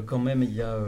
quand 0.06 0.20
même, 0.20 0.43
il 0.43 0.54
y 0.54 0.62
a 0.62 0.80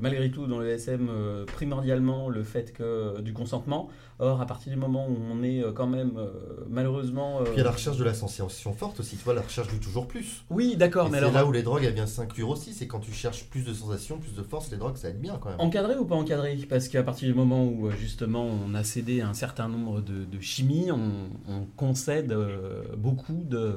malgré 0.00 0.30
tout 0.30 0.46
dans 0.46 0.58
le 0.58 0.68
SM 0.68 1.08
primordialement 1.46 2.28
le 2.28 2.42
fait 2.42 2.72
que 2.72 3.20
du 3.20 3.32
consentement. 3.32 3.90
Or, 4.24 4.40
à 4.40 4.46
partir 4.46 4.72
du 4.72 4.78
moment 4.78 5.08
où 5.08 5.16
on 5.32 5.42
est 5.42 5.64
euh, 5.64 5.72
quand 5.72 5.88
même 5.88 6.12
euh, 6.16 6.30
malheureusement. 6.70 7.40
euh, 7.40 7.42
Puis 7.42 7.54
il 7.54 7.58
y 7.58 7.60
a 7.60 7.64
la 7.64 7.72
recherche 7.72 7.96
de 7.96 8.04
la 8.04 8.14
sensation 8.14 8.72
forte 8.72 9.00
aussi. 9.00 9.16
Tu 9.16 9.24
vois, 9.24 9.34
la 9.34 9.40
recherche 9.42 9.66
du 9.66 9.80
toujours 9.80 10.06
plus. 10.06 10.44
Oui, 10.48 10.76
d'accord, 10.76 11.06
mais 11.10 11.18
c'est 11.18 11.24
alors. 11.24 11.32
là 11.32 11.44
où 11.44 11.50
les 11.50 11.62
drogues 11.64 11.82
elles 11.84 11.94
viennent 11.94 12.06
s'inclure 12.06 12.48
aussi. 12.50 12.72
C'est 12.72 12.86
quand 12.86 13.00
tu 13.00 13.10
cherches 13.12 13.44
plus 13.50 13.64
de 13.64 13.72
sensations, 13.72 14.18
plus 14.18 14.34
de 14.36 14.42
force, 14.42 14.70
les 14.70 14.76
drogues 14.76 14.96
ça 14.96 15.08
aide 15.08 15.20
bien 15.20 15.38
quand 15.40 15.48
même. 15.50 15.60
Encadré 15.60 15.96
ou 15.96 16.04
pas 16.04 16.14
encadré? 16.14 16.56
Parce 16.68 16.86
qu'à 16.88 17.02
partir 17.02 17.26
du 17.28 17.34
moment 17.34 17.64
où 17.66 17.88
euh, 17.88 17.90
justement 17.98 18.44
on 18.46 18.74
a 18.74 18.84
cédé 18.84 19.22
à 19.22 19.28
un 19.28 19.34
certain 19.34 19.68
nombre 19.68 20.00
de, 20.00 20.24
de 20.24 20.40
chimies, 20.40 20.92
on, 20.92 21.30
on 21.48 21.66
concède 21.76 22.30
euh, 22.30 22.82
beaucoup 22.96 23.42
de. 23.44 23.74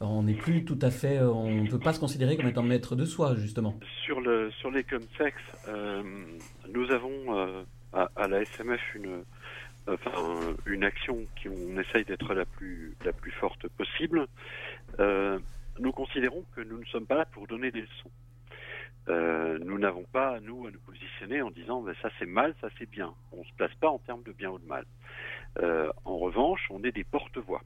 on 0.00 0.24
n'est 0.24 0.34
plus 0.34 0.64
tout 0.64 0.78
à 0.82 0.90
fait. 0.90 1.20
On 1.20 1.50
ne 1.62 1.68
peut 1.70 1.78
pas 1.78 1.92
se 1.92 2.00
considérer 2.00 2.36
comme 2.36 2.48
étant 2.48 2.62
maître 2.64 2.96
de 2.96 3.04
soi, 3.04 3.36
justement. 3.36 3.78
Sur, 4.04 4.20
le, 4.20 4.50
sur 4.60 4.70
les 4.72 4.84
sex, 5.18 5.34
euh, 5.68 6.02
nous 6.74 6.90
avons 6.90 7.38
euh, 7.38 7.62
à, 7.92 8.28
la 8.28 8.44
SMF 8.44 8.80
une, 8.94 10.84
action 10.84 11.26
qui 11.36 11.48
on 11.48 11.78
essaye 11.78 12.04
d'être 12.04 12.34
la 12.34 12.44
plus, 12.44 12.96
la 13.04 13.12
plus 13.12 13.32
forte 13.32 13.68
possible. 13.68 14.26
Euh, 14.98 15.38
nous 15.78 15.92
considérons 15.92 16.44
que 16.54 16.60
nous 16.60 16.78
ne 16.78 16.84
sommes 16.86 17.06
pas 17.06 17.16
là 17.16 17.24
pour 17.26 17.46
donner 17.46 17.70
des 17.70 17.82
leçons. 17.82 18.10
Euh, 19.08 19.58
nous 19.60 19.78
n'avons 19.78 20.04
pas, 20.04 20.38
nous, 20.40 20.66
à 20.66 20.70
nous 20.70 20.80
positionner 20.80 21.42
en 21.42 21.50
disant 21.50 21.82
ben, 21.82 21.94
ça 22.02 22.10
c'est 22.18 22.26
mal, 22.26 22.54
ça 22.60 22.68
c'est 22.78 22.88
bien. 22.88 23.12
On 23.32 23.38
ne 23.38 23.44
se 23.44 23.52
place 23.54 23.74
pas 23.80 23.88
en 23.88 23.98
termes 23.98 24.22
de 24.22 24.32
bien 24.32 24.50
ou 24.50 24.58
de 24.58 24.66
mal. 24.66 24.84
Euh, 25.62 25.90
en 26.04 26.18
revanche, 26.18 26.66
on 26.70 26.82
est 26.84 26.92
des 26.92 27.04
porte-voix. 27.04 27.62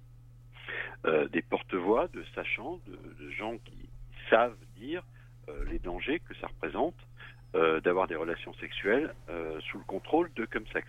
Des 1.33 1.43
porte-voix 1.43 2.09
de 2.09 2.25
sachants, 2.35 2.81
de, 2.87 3.31
gens 3.33 3.59
qui 3.59 3.91
savent 4.31 4.57
dire 4.79 5.03
les 5.66 5.79
dangers 5.79 6.18
que 6.20 6.35
ça 6.37 6.47
représente 6.47 6.97
euh, 7.55 7.81
d'avoir 7.81 8.07
des 8.07 8.17
relations 8.17 8.53
sexuelles 8.55 9.15
euh, 9.29 9.61
sous 9.71 9.79
le 9.79 9.85
contrôle 9.85 10.31
de 10.35 10.47
sexe. 10.73 10.89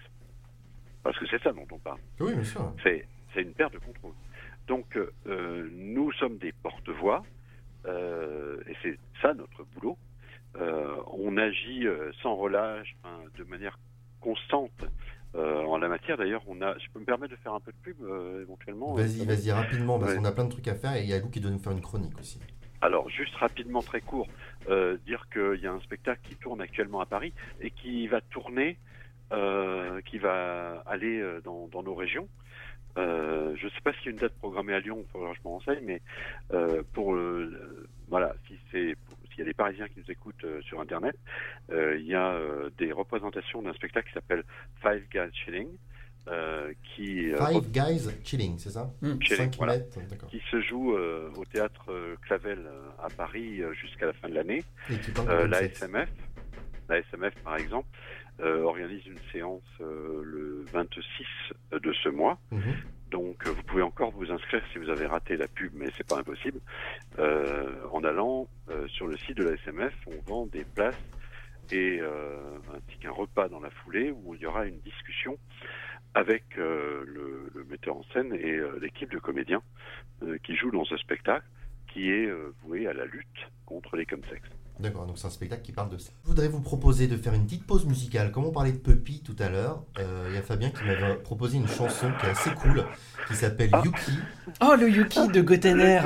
Parce 1.03 1.17
que 1.19 1.25
c'est 1.27 1.41
ça 1.43 1.51
dont 1.53 1.67
on 1.71 1.77
parle. 1.79 1.99
Oui, 2.19 2.33
bien 2.33 2.43
sûr. 2.43 2.73
C'est 2.83 3.07
c'est 3.33 3.41
une 3.41 3.53
perte 3.53 3.73
de 3.73 3.79
contrôle. 3.79 4.13
Donc 4.67 4.97
euh, 4.97 5.69
nous 5.73 6.11
sommes 6.13 6.37
des 6.37 6.51
porte-voix 6.63 7.23
et 7.87 8.73
c'est 8.81 8.97
ça 9.21 9.33
notre 9.35 9.63
boulot. 9.75 9.97
On 11.11 11.37
agit 11.37 11.85
sans 12.23 12.35
relâche, 12.35 12.95
hein, 13.03 13.19
de 13.37 13.43
manière 13.43 13.77
constante 14.21 14.71
euh, 15.35 15.61
en 15.63 15.77
la 15.77 15.87
matière. 15.87 16.17
D'ailleurs, 16.17 16.41
on 16.47 16.61
a. 16.61 16.77
Je 16.79 16.85
peux 16.93 16.99
me 16.99 17.05
permettre 17.05 17.31
de 17.33 17.39
faire 17.39 17.53
un 17.53 17.59
peu 17.59 17.71
de 17.71 17.77
pub 17.83 17.97
euh, 18.01 18.41
éventuellement. 18.41 18.93
Vas-y, 18.95 19.21
euh, 19.21 19.25
vas-y 19.25 19.51
rapidement 19.51 19.99
parce 19.99 20.11
Ouais. 20.13 20.17
qu'on 20.17 20.25
a 20.25 20.31
plein 20.31 20.45
de 20.45 20.49
trucs 20.51 20.67
à 20.67 20.75
faire 20.75 20.95
et 20.95 21.03
il 21.03 21.09
y 21.09 21.13
a 21.13 21.19
Lou 21.19 21.29
qui 21.29 21.39
doit 21.41 21.51
nous 21.51 21.59
faire 21.59 21.73
une 21.73 21.81
chronique 21.81 22.17
aussi. 22.19 22.39
Alors, 22.81 23.09
juste 23.09 23.35
rapidement, 23.35 23.81
très 23.81 24.01
court, 24.01 24.27
euh, 24.69 24.97
dire 25.05 25.27
qu'il 25.31 25.61
y 25.61 25.67
a 25.67 25.71
un 25.71 25.79
spectacle 25.81 26.21
qui 26.23 26.35
tourne 26.35 26.61
actuellement 26.61 27.01
à 27.01 27.05
Paris 27.05 27.33
et 27.61 27.71
qui 27.71 28.07
va 28.07 28.21
tourner, 28.21 28.77
euh, 29.31 30.01
qui 30.01 30.17
va 30.17 30.83
aller 30.85 31.19
euh, 31.19 31.41
dans, 31.41 31.67
dans 31.67 31.83
nos 31.83 31.95
régions. 31.95 32.27
Euh, 32.97 33.55
je 33.57 33.65
ne 33.65 33.71
sais 33.71 33.81
pas 33.83 33.91
s'il 33.93 34.05
y 34.05 34.07
a 34.07 34.11
une 34.11 34.17
date 34.17 34.35
programmée 34.35 34.73
à 34.73 34.79
Lyon, 34.79 35.05
je 35.13 35.19
me 35.19 35.49
renseigne, 35.49 35.83
mais 35.83 36.01
euh, 36.53 36.81
pour 36.93 37.17
voilà, 38.07 38.33
si 38.47 38.57
c'est 38.71 38.95
s'il 39.29 39.39
y 39.39 39.41
a 39.41 39.45
des 39.45 39.53
Parisiens 39.53 39.89
qui 39.89 39.99
nous 39.99 40.09
écoutent 40.09 40.45
euh, 40.45 40.61
sur 40.61 40.79
Internet, 40.79 41.17
il 41.69 42.05
y 42.05 42.15
a 42.15 42.39
des 42.77 42.93
représentations 42.93 43.61
d'un 43.61 43.73
spectacle 43.73 44.07
qui 44.07 44.13
s'appelle 44.13 44.43
Five 44.81 45.03
Guys 45.11 45.33
Shilling, 45.33 45.67
euh, 46.27 46.73
qui, 46.83 47.31
euh, 47.31 47.37
Five 47.45 47.71
Guys 47.71 48.09
Chilling, 48.23 48.57
c'est 48.57 48.71
ça 48.71 48.91
Mm. 49.01 49.21
Chilling, 49.21 49.37
5 49.51 49.55
voilà. 49.57 49.73
mètres, 49.77 49.99
d'accord. 50.09 50.29
qui 50.29 50.41
se 50.51 50.59
joue 50.61 50.95
euh, 50.95 51.29
au 51.37 51.45
théâtre 51.45 51.85
Clavel 52.25 52.59
à 53.03 53.09
Paris 53.09 53.61
jusqu'à 53.73 54.07
la 54.07 54.13
fin 54.13 54.29
de 54.29 54.33
l'année. 54.35 54.63
Euh, 55.27 55.47
la. 55.47 55.63
SMF, 55.63 56.09
la 56.89 56.99
SMF 56.99 57.33
par 57.43 57.57
exemple, 57.57 57.87
euh, 58.39 58.63
organise 58.63 59.05
une 59.05 59.19
séance 59.31 59.61
euh, 59.81 60.21
le 60.23 60.65
26 60.73 61.25
de 61.79 61.93
ce 61.93 62.09
mois. 62.09 62.37
Mhm. 62.51 62.61
Donc 63.11 63.45
vous 63.47 63.63
pouvez 63.63 63.83
encore 63.83 64.11
vous 64.11 64.31
inscrire 64.31 64.61
si 64.73 64.79
vous 64.79 64.89
avez 64.89 65.05
raté 65.05 65.37
la 65.37 65.47
pub, 65.47 65.71
mais 65.75 65.87
c'est 65.95 66.05
pas 66.07 66.17
impossible. 66.17 66.59
Euh, 67.19 67.69
en 67.91 68.03
allant 68.03 68.47
euh, 68.71 68.87
sur 68.87 69.07
le 69.07 69.15
site 69.17 69.37
de 69.37 69.43
la 69.43 69.55
SMF, 69.57 69.93
on 70.07 70.19
vend 70.29 70.45
des 70.47 70.63
places 70.65 70.95
et 71.71 71.99
euh, 72.01 72.37
ainsi 72.75 72.97
qu'un 72.99 73.11
repas 73.11 73.47
dans 73.47 73.59
la 73.59 73.69
foulée 73.69 74.11
où 74.11 74.35
il 74.35 74.41
y 74.41 74.45
aura 74.45 74.65
une 74.65 74.79
discussion 74.79 75.37
avec 76.15 76.43
euh, 76.57 77.03
le, 77.05 77.51
le 77.53 77.63
metteur 77.65 77.95
en 77.97 78.03
scène 78.13 78.33
et 78.33 78.55
euh, 78.55 78.79
l'équipe 78.81 79.11
de 79.11 79.19
comédiens 79.19 79.61
euh, 80.23 80.37
qui 80.43 80.55
jouent 80.55 80.71
dans 80.71 80.85
ce 80.85 80.97
spectacle 80.97 81.45
qui 81.93 82.09
est 82.09 82.25
euh, 82.25 82.53
voué 82.63 82.87
à 82.87 82.93
la 82.93 83.05
lutte 83.05 83.27
contre 83.65 83.95
les 83.95 84.05
comsexes. 84.05 84.49
D'accord, 84.79 85.05
donc 85.05 85.17
c'est 85.17 85.27
un 85.27 85.29
spectacle 85.29 85.61
qui 85.61 85.71
parle 85.71 85.89
de 85.89 85.97
ça. 85.97 86.11
Je 86.23 86.27
voudrais 86.29 86.49
vous 86.49 86.59
proposer 86.59 87.07
de 87.07 87.15
faire 87.15 87.33
une 87.33 87.45
petite 87.45 87.65
pause 87.65 87.85
musicale. 87.85 88.31
Comme 88.33 88.43
on 88.43 88.51
parlait 88.51 88.73
de 88.73 88.77
Puppy 88.77 89.21
tout 89.23 89.35
à 89.39 89.47
l'heure, 89.49 89.81
euh, 89.99 90.25
il 90.29 90.35
y 90.35 90.37
a 90.37 90.41
Fabien 90.41 90.69
qui 90.69 90.83
m'avait 90.83 91.15
proposé 91.15 91.55
une 91.57 91.67
chanson 91.67 92.11
qui 92.19 92.25
est 92.25 92.29
assez 92.31 92.49
cool, 92.55 92.83
qui 93.29 93.35
s'appelle 93.35 93.69
Ah. 93.71 93.81
Yuki. 93.85 94.11
Oh, 94.61 94.75
le 94.77 94.89
Yuki 94.89 95.29
de 95.29 95.41
Gotener 95.41 96.01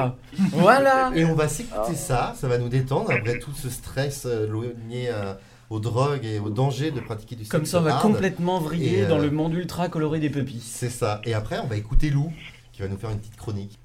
Voilà 0.53 1.12
Et 1.16 1.26
on 1.26 1.34
va 1.34 1.47
s'écouter 1.47 1.80
Ah. 1.93 1.95
ça, 1.95 2.34
ça 2.36 2.47
va 2.47 2.60
nous 2.60 2.70
détendre 2.70 3.10
après 3.12 3.39
tout 3.39 3.53
ce 3.53 3.70
stress 3.70 4.28
euh, 4.28 4.45
lié 4.88 5.10
euh, 5.12 5.34
aux 5.70 5.80
drogues 5.80 6.26
et 6.26 6.39
au 6.39 6.49
danger 6.49 6.91
de 6.91 6.99
pratiquer 6.99 7.36
du 7.36 7.43
sexe 7.43 7.51
Comme 7.51 7.65
ça, 7.65 7.80
on 7.80 7.84
va 7.84 7.93
hard. 7.93 8.01
complètement 8.01 8.59
vriller 8.59 8.99
Et, 8.99 9.01
euh, 9.03 9.07
dans 9.09 9.17
le 9.20 9.30
monde 9.32 9.53
ultra 9.53 9.88
coloré 9.89 10.20
des 10.20 10.30
puppies. 10.30 10.61
C'est 10.65 10.89
ça. 10.89 11.22
Et 11.26 11.34
après, 11.34 11.59
on 11.59 11.67
va 11.67 11.76
écouter 11.78 12.09
Lou, 12.09 12.32
qui 12.74 12.82
va 12.82 12.88
nous 12.88 12.97
faire 12.97 13.11
une 13.11 13.20
petite 13.20 13.36
chronique. 13.38 13.78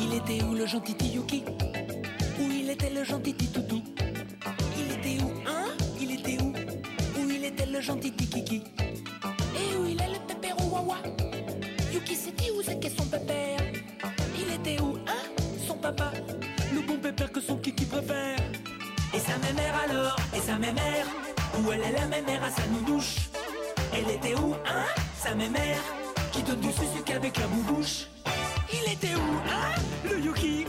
Il 0.00 0.14
était 0.14 0.44
où 0.44 0.54
le 0.54 0.66
gentil 0.66 0.94
Yuki 1.14 1.44
Où 2.40 2.50
il 2.50 2.70
était 2.70 2.90
le 2.90 3.04
gentil 3.04 3.34
Toutou 3.34 3.82
Il 4.78 4.92
était 4.92 5.22
où, 5.22 5.30
hein? 5.48 5.66
Il 6.00 6.10
était 6.12 6.42
où? 6.42 6.52
Où 7.20 7.30
il 7.30 7.44
était 7.44 7.66
le 7.66 7.80
gentil 7.80 8.12
Kiki 8.12 8.62
Yuki 12.04 12.16
c'était 12.16 12.50
où 12.50 12.62
c'est 12.62 12.78
qu'est 12.78 12.96
son 12.96 13.06
pépère. 13.06 13.60
Il 14.38 14.52
était 14.54 14.80
où, 14.82 14.96
hein 15.06 15.42
Son 15.66 15.74
papa? 15.74 16.12
Le 16.72 16.80
bon 16.82 16.98
pépère 16.98 17.32
que 17.32 17.40
son 17.40 17.56
Kiki 17.56 17.86
préfère. 17.86 18.36
Et 19.14 19.18
sa 19.18 19.38
mémère 19.38 19.74
alors 19.88 20.16
Et 20.36 20.40
sa 20.40 20.58
mémère 20.58 21.06
Où 21.58 21.72
elle 21.72 21.80
est 21.80 21.92
la 21.92 22.06
mémère 22.06 22.42
à 22.44 22.50
sa 22.50 22.66
nounouche? 22.66 23.30
Elle 23.92 24.10
était 24.10 24.34
où, 24.34 24.54
hein 24.66 24.84
Sa 25.16 25.34
mémère 25.34 25.80
Qui 26.32 26.42
donne 26.42 26.60
du 26.60 26.72
sucre 26.72 27.14
avec 27.14 27.38
la 27.38 27.46
boubouche? 27.46 28.06
Il 28.72 28.92
était 28.92 29.14
où, 29.14 29.38
hein, 29.48 29.80
le 30.04 30.20
Yuki? 30.20 30.66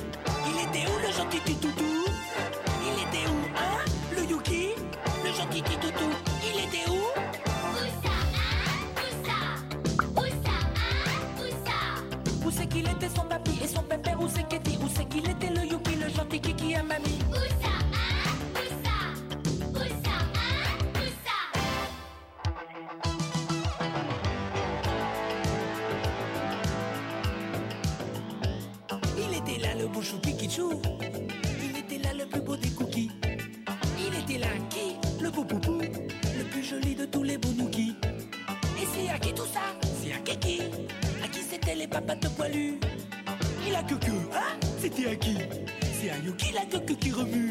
C'est 44.95 46.09
à 46.09 46.17
Yuki 46.25 46.53
la 46.53 46.61
que 46.61 46.85
que 46.85 46.93
qui 46.93 47.11
remue 47.11 47.44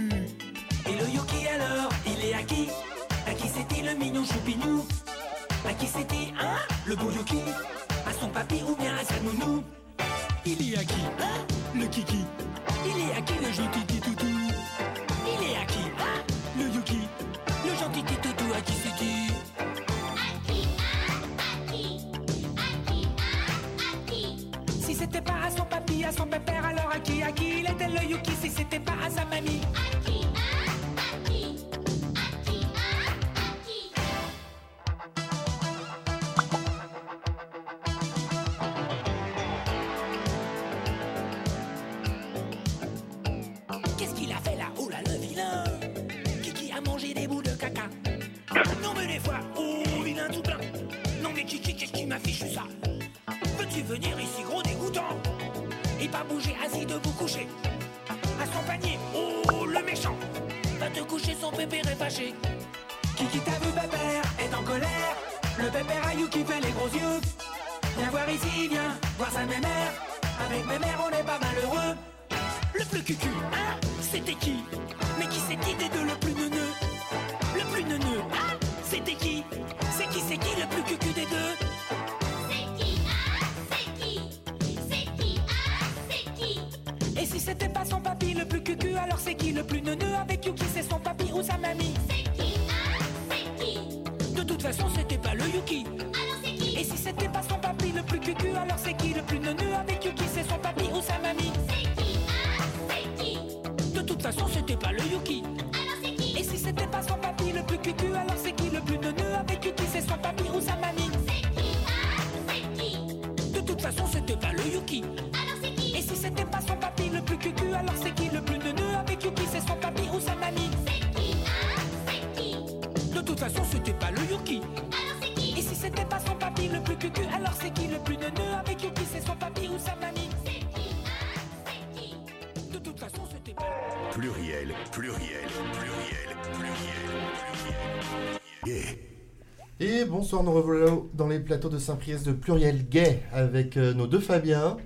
Et 140.04 140.06
bonsoir, 140.08 140.42
nous 140.42 140.52
revoilà 140.52 140.90
dans 141.14 141.28
les 141.28 141.38
plateaux 141.40 141.68
de 141.68 141.78
Saint-Priest 141.78 142.26
de 142.26 142.32
Pluriel 142.32 142.86
Gay 142.88 143.22
avec 143.32 143.76
euh, 143.76 143.94
nos 143.94 144.06
deux 144.06 144.18
Fabiens 144.20 144.76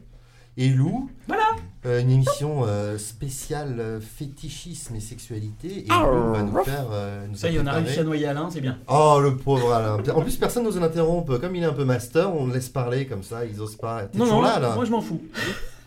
et 0.56 0.68
Lou. 0.68 1.10
Voilà 1.26 1.44
Euh, 1.86 2.00
une 2.00 2.10
émission 2.10 2.64
euh, 2.66 2.98
spéciale 2.98 3.76
euh, 3.80 4.00
fétichisme 4.00 4.96
et 4.96 5.00
sexualité. 5.00 5.78
Et 5.80 5.86
Ah, 5.88 6.04
Lou 6.10 6.32
va 6.32 6.42
nous 6.42 6.64
faire. 6.64 6.86
euh, 6.92 7.26
nous 7.28 7.36
Ça 7.36 7.48
y 7.50 7.56
est, 7.56 7.60
on 7.60 7.66
a 7.66 7.72
réussi 7.72 8.00
à 8.00 8.04
noyer 8.04 8.26
Alain, 8.26 8.50
c'est 8.50 8.60
bien. 8.60 8.78
Oh, 8.88 9.18
le 9.22 9.36
pauvre 9.36 9.72
Alain. 9.72 9.96
En 10.14 10.20
plus, 10.22 10.36
personne 10.36 10.64
n'ose 10.64 10.78
l'interrompre. 10.78 11.38
Comme 11.38 11.54
il 11.56 11.62
est 11.62 11.66
un 11.66 11.72
peu 11.72 11.84
master, 11.84 12.34
on 12.34 12.46
le 12.46 12.54
laisse 12.54 12.68
parler 12.68 13.06
comme 13.06 13.22
ça. 13.22 13.44
Ils 13.44 13.60
osent 13.60 13.76
pas. 13.76 14.04
T'es 14.04 14.18
Non, 14.18 14.24
toujours 14.24 14.42
non, 14.42 14.48
là, 14.48 14.58
là 14.60 14.74
moi 14.74 14.84
je 14.84 14.90
m'en 14.90 15.00
fous. 15.00 15.22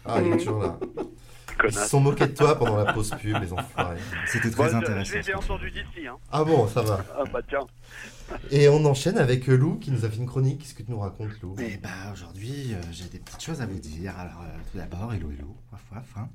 Ah, 0.06 0.20
il 0.22 0.34
est 0.34 0.38
toujours 0.38 0.62
là. 0.64 0.78
Ils 1.64 1.72
se 1.74 1.90
sont 1.90 2.00
moqués 2.00 2.26
de 2.26 2.34
toi 2.34 2.58
pendant 2.58 2.76
la 2.78 2.92
pause 2.92 3.12
pub, 3.22 3.38
les 3.40 3.54
enfoirés. 3.54 3.98
C'était 4.26 4.50
Bon, 4.50 4.64
très 4.64 4.72
je- 4.72 4.76
intéressant. 4.78 5.12
Je 5.12 5.18
l'ai 5.18 5.22
bien 5.24 5.38
entendu 5.38 5.70
d'ici. 5.70 6.08
Hein. 6.08 6.16
Ah 6.32 6.44
bon, 6.44 6.68
ça 6.68 6.82
va. 6.82 7.06
Ah 7.16 7.24
bah 7.32 7.40
tiens. 7.48 7.60
Et 8.52 8.68
on 8.70 8.84
enchaîne 8.86 9.18
avec 9.18 9.50
euh, 9.50 9.56
Lou 9.56 9.76
qui 9.76 9.92
nous 9.92 10.06
a 10.06 10.10
fait 10.10 10.18
une 10.18 10.26
chronique. 10.26 10.60
Qu'est-ce 10.60 10.74
que 10.76 10.84
tu 10.84 10.92
nous 10.92 11.00
racontes, 11.00 11.40
Lou? 11.42 11.56
Eh 11.60 11.78
bah 11.78 11.90
aujourd'hui, 12.14 12.74
euh, 12.74 12.82
j'ai 12.92 13.06
des 13.06 13.20
petites 13.20 13.42
choses 13.42 13.62
à 13.62 13.66
vous 13.66 13.80
dire. 13.80 14.18
Alors 14.18 14.42
euh, 14.44 14.58
tout 14.72 14.78
d'abord, 14.78 15.14
hello 15.14 15.32
hello, 15.32 15.56
waf 15.72 15.82
waf. 15.92 16.06
hein. 16.18 16.30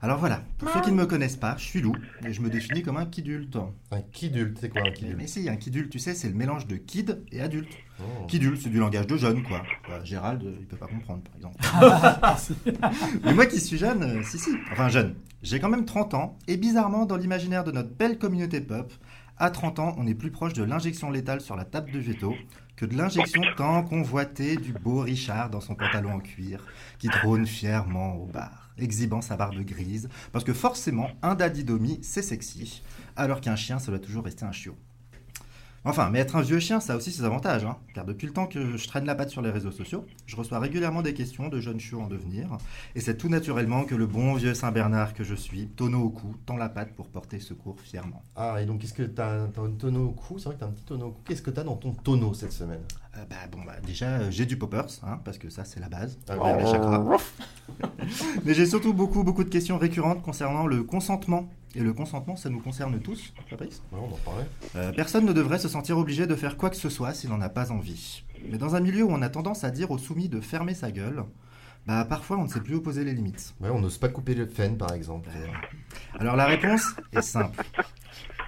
Alors 0.00 0.18
voilà, 0.18 0.42
pour 0.58 0.70
ceux 0.70 0.80
qui 0.80 0.92
ne 0.92 0.96
me 0.96 1.06
connaissent 1.06 1.36
pas, 1.36 1.56
je 1.58 1.64
suis 1.64 1.80
loup 1.80 1.94
et 2.24 2.32
je 2.32 2.40
me 2.40 2.48
définis 2.50 2.82
comme 2.82 2.96
un 2.98 3.06
kidulte. 3.06 3.56
Un 3.90 4.00
kidulte, 4.00 4.58
c'est 4.60 4.68
quoi 4.68 4.82
un 4.82 4.92
kidulte 4.92 5.16
mais 5.18 5.26
si, 5.26 5.48
un 5.48 5.56
kidulte, 5.56 5.90
tu 5.90 5.98
sais, 5.98 6.14
c'est 6.14 6.28
le 6.28 6.34
mélange 6.34 6.66
de 6.68 6.76
kid 6.76 7.20
et 7.32 7.40
adulte. 7.40 7.72
Oh. 8.00 8.26
Kidulte, 8.28 8.60
c'est 8.62 8.68
du 8.68 8.78
langage 8.78 9.08
de 9.08 9.16
jeune, 9.16 9.42
quoi. 9.42 9.62
Gérald, 10.04 10.44
euh, 10.44 10.54
il 10.60 10.66
peut 10.66 10.76
pas 10.76 10.86
comprendre, 10.86 11.22
par 11.24 11.34
exemple. 11.34 11.56
mais 13.24 13.34
moi 13.34 13.46
qui 13.46 13.58
suis 13.58 13.76
jeune, 13.76 14.02
euh, 14.04 14.22
si 14.22 14.38
si, 14.38 14.50
enfin 14.70 14.88
jeune. 14.88 15.16
J'ai 15.42 15.58
quand 15.58 15.68
même 15.68 15.84
30 15.84 16.14
ans 16.14 16.38
et 16.46 16.56
bizarrement, 16.56 17.04
dans 17.04 17.16
l'imaginaire 17.16 17.64
de 17.64 17.72
notre 17.72 17.90
belle 17.90 18.18
communauté 18.18 18.60
pop, 18.60 18.92
à 19.38 19.50
30 19.50 19.78
ans, 19.78 19.94
on 19.98 20.06
est 20.06 20.14
plus 20.14 20.30
proche 20.30 20.52
de 20.52 20.62
l'injection 20.62 21.10
létale 21.10 21.40
sur 21.40 21.56
la 21.56 21.64
table 21.64 21.92
de 21.92 21.98
veto 21.98 22.34
que 22.76 22.86
de 22.86 22.96
l'injection 22.96 23.42
tant 23.56 23.82
convoitée 23.82 24.56
du 24.56 24.72
beau 24.72 25.00
Richard 25.00 25.50
dans 25.50 25.60
son 25.60 25.74
pantalon 25.74 26.12
en 26.12 26.20
cuir, 26.20 26.64
qui 26.98 27.08
trône 27.08 27.46
fièrement 27.46 28.16
au 28.16 28.26
bar, 28.26 28.70
exhibant 28.78 29.20
sa 29.20 29.36
barbe 29.36 29.60
grise, 29.64 30.08
parce 30.32 30.44
que 30.44 30.52
forcément, 30.52 31.10
un 31.22 31.34
daddy 31.34 31.64
domi, 31.64 31.98
c'est 32.02 32.22
sexy, 32.22 32.82
alors 33.16 33.40
qu'un 33.40 33.56
chien, 33.56 33.78
ça 33.78 33.90
doit 33.90 33.98
toujours 33.98 34.24
rester 34.24 34.44
un 34.44 34.52
chiot. 34.52 34.76
Enfin, 35.88 36.10
mais 36.10 36.18
être 36.18 36.36
un 36.36 36.42
vieux 36.42 36.58
chien, 36.58 36.80
ça 36.80 36.92
a 36.92 36.96
aussi 36.96 37.10
ses 37.10 37.24
avantages, 37.24 37.64
hein, 37.64 37.76
car 37.94 38.04
depuis 38.04 38.26
le 38.26 38.32
temps 38.34 38.46
que 38.46 38.76
je 38.76 38.86
traîne 38.86 39.06
la 39.06 39.14
patte 39.14 39.30
sur 39.30 39.40
les 39.40 39.50
réseaux 39.50 39.70
sociaux, 39.70 40.04
je 40.26 40.36
reçois 40.36 40.58
régulièrement 40.58 41.00
des 41.00 41.14
questions 41.14 41.48
de 41.48 41.60
jeunes 41.60 41.80
chiots 41.80 42.00
en 42.02 42.08
devenir, 42.08 42.58
et 42.94 43.00
c'est 43.00 43.16
tout 43.16 43.30
naturellement 43.30 43.84
que 43.84 43.94
le 43.94 44.06
bon 44.06 44.34
vieux 44.34 44.52
Saint-Bernard 44.52 45.14
que 45.14 45.24
je 45.24 45.34
suis, 45.34 45.66
tonneau 45.68 46.02
au 46.02 46.10
cou, 46.10 46.34
tend 46.44 46.56
la 46.58 46.68
patte 46.68 46.92
pour 46.94 47.08
porter 47.08 47.40
secours 47.40 47.80
fièrement. 47.80 48.22
Ah, 48.36 48.60
et 48.60 48.66
donc 48.66 48.80
qu'est-ce 48.80 48.92
que 48.92 49.02
t'as 49.02 49.46
T'as 49.48 49.62
un 49.62 49.70
tonneau 49.70 50.08
au 50.08 50.10
cou? 50.10 50.38
C'est 50.38 50.44
vrai 50.46 50.54
que 50.56 50.60
t'as 50.60 50.66
un 50.66 50.70
petit 50.72 50.84
tonneau 50.84 51.06
au 51.06 51.10
cou. 51.12 51.20
Qu'est-ce 51.24 51.42
que 51.42 51.50
t'as 51.50 51.64
dans 51.64 51.76
ton 51.76 51.92
tonneau 51.92 52.34
cette 52.34 52.52
semaine? 52.52 52.80
Euh, 53.16 53.24
bah, 53.30 53.36
bon, 53.50 53.60
bah, 53.64 53.72
déjà, 53.84 54.06
euh, 54.06 54.30
j'ai 54.30 54.44
du 54.46 54.58
poppers, 54.58 54.86
hein, 55.02 55.18
parce 55.24 55.38
que 55.38 55.48
ça, 55.48 55.64
c'est 55.64 55.80
la 55.80 55.88
base, 55.88 56.18
Ah, 56.28 56.34
vers 56.34 56.44
ouais. 56.44 56.64
les 56.64 56.70
chakras. 56.70 57.16
Mais 58.44 58.54
j'ai 58.54 58.66
surtout 58.66 58.92
beaucoup, 58.92 59.24
beaucoup 59.24 59.44
de 59.44 59.48
questions 59.48 59.78
récurrentes 59.78 60.22
concernant 60.22 60.66
le 60.66 60.82
consentement. 60.82 61.48
Et 61.74 61.80
le 61.80 61.92
consentement, 61.92 62.36
ça 62.36 62.48
nous 62.48 62.60
concerne 62.60 62.98
tous, 63.00 63.32
Fabrice 63.48 63.82
Ouais, 63.92 63.98
on 64.00 64.12
en 64.12 64.18
parlait. 64.18 64.46
Euh, 64.76 64.92
personne 64.92 65.26
ne 65.26 65.32
devrait 65.32 65.58
se 65.58 65.68
sentir 65.68 65.98
obligé 65.98 66.26
de 66.26 66.34
faire 66.34 66.56
quoi 66.56 66.70
que 66.70 66.76
ce 66.76 66.88
soit 66.88 67.12
s'il 67.12 67.30
n'en 67.30 67.40
a 67.40 67.48
pas 67.48 67.70
envie. 67.70 68.24
Mais 68.50 68.58
dans 68.58 68.74
un 68.74 68.80
milieu 68.80 69.04
où 69.04 69.10
on 69.10 69.22
a 69.22 69.28
tendance 69.28 69.64
à 69.64 69.70
dire 69.70 69.90
aux 69.90 69.98
soumis 69.98 70.28
de 70.28 70.40
fermer 70.40 70.74
sa 70.74 70.90
gueule, 70.90 71.24
bah 71.86 72.04
parfois 72.04 72.38
on 72.38 72.44
ne 72.44 72.48
sait 72.48 72.60
plus 72.60 72.76
où 72.76 72.80
poser 72.80 73.04
les 73.04 73.12
limites. 73.12 73.54
Ouais, 73.60 73.70
on 73.70 73.80
n'ose 73.80 73.98
pas 73.98 74.08
couper 74.08 74.34
le 74.34 74.46
fen, 74.46 74.76
par 74.76 74.92
exemple. 74.92 75.28
Alors 76.18 76.36
la 76.36 76.46
réponse 76.46 76.94
est 77.12 77.22
simple. 77.22 77.62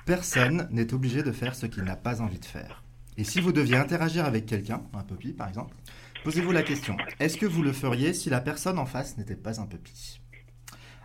Personne 0.07 0.67
n'est 0.71 0.93
obligé 0.95 1.23
de 1.23 1.33
faire 1.33 1.55
ce 1.55 1.67
qu'il 1.67 1.85
n'a 1.85 1.97
pas 1.97 2.21
envie 2.23 2.39
de 2.39 2.45
faire. 2.45 2.83
Et 3.17 3.25
si 3.25 3.41
vous 3.41 3.53
deviez 3.53 3.77
interagir 3.77 4.25
avec 4.25 4.47
quelqu'un, 4.47 4.83
un 4.95 5.03
puppy 5.03 5.33
par 5.33 5.49
exemple, 5.49 5.77
posez-vous 6.25 6.53
la 6.53 6.63
question, 6.63 6.97
est-ce 7.19 7.37
que 7.37 7.47
vous 7.47 7.63
le 7.63 7.73
feriez 7.73 8.15
si 8.15 8.31
la 8.31 8.41
personne 8.41 8.79
en 8.79 8.87
face 8.87 9.19
n'était 9.19 9.37
pas 9.37 9.61
un 9.61 9.67
puppy? 9.67 10.21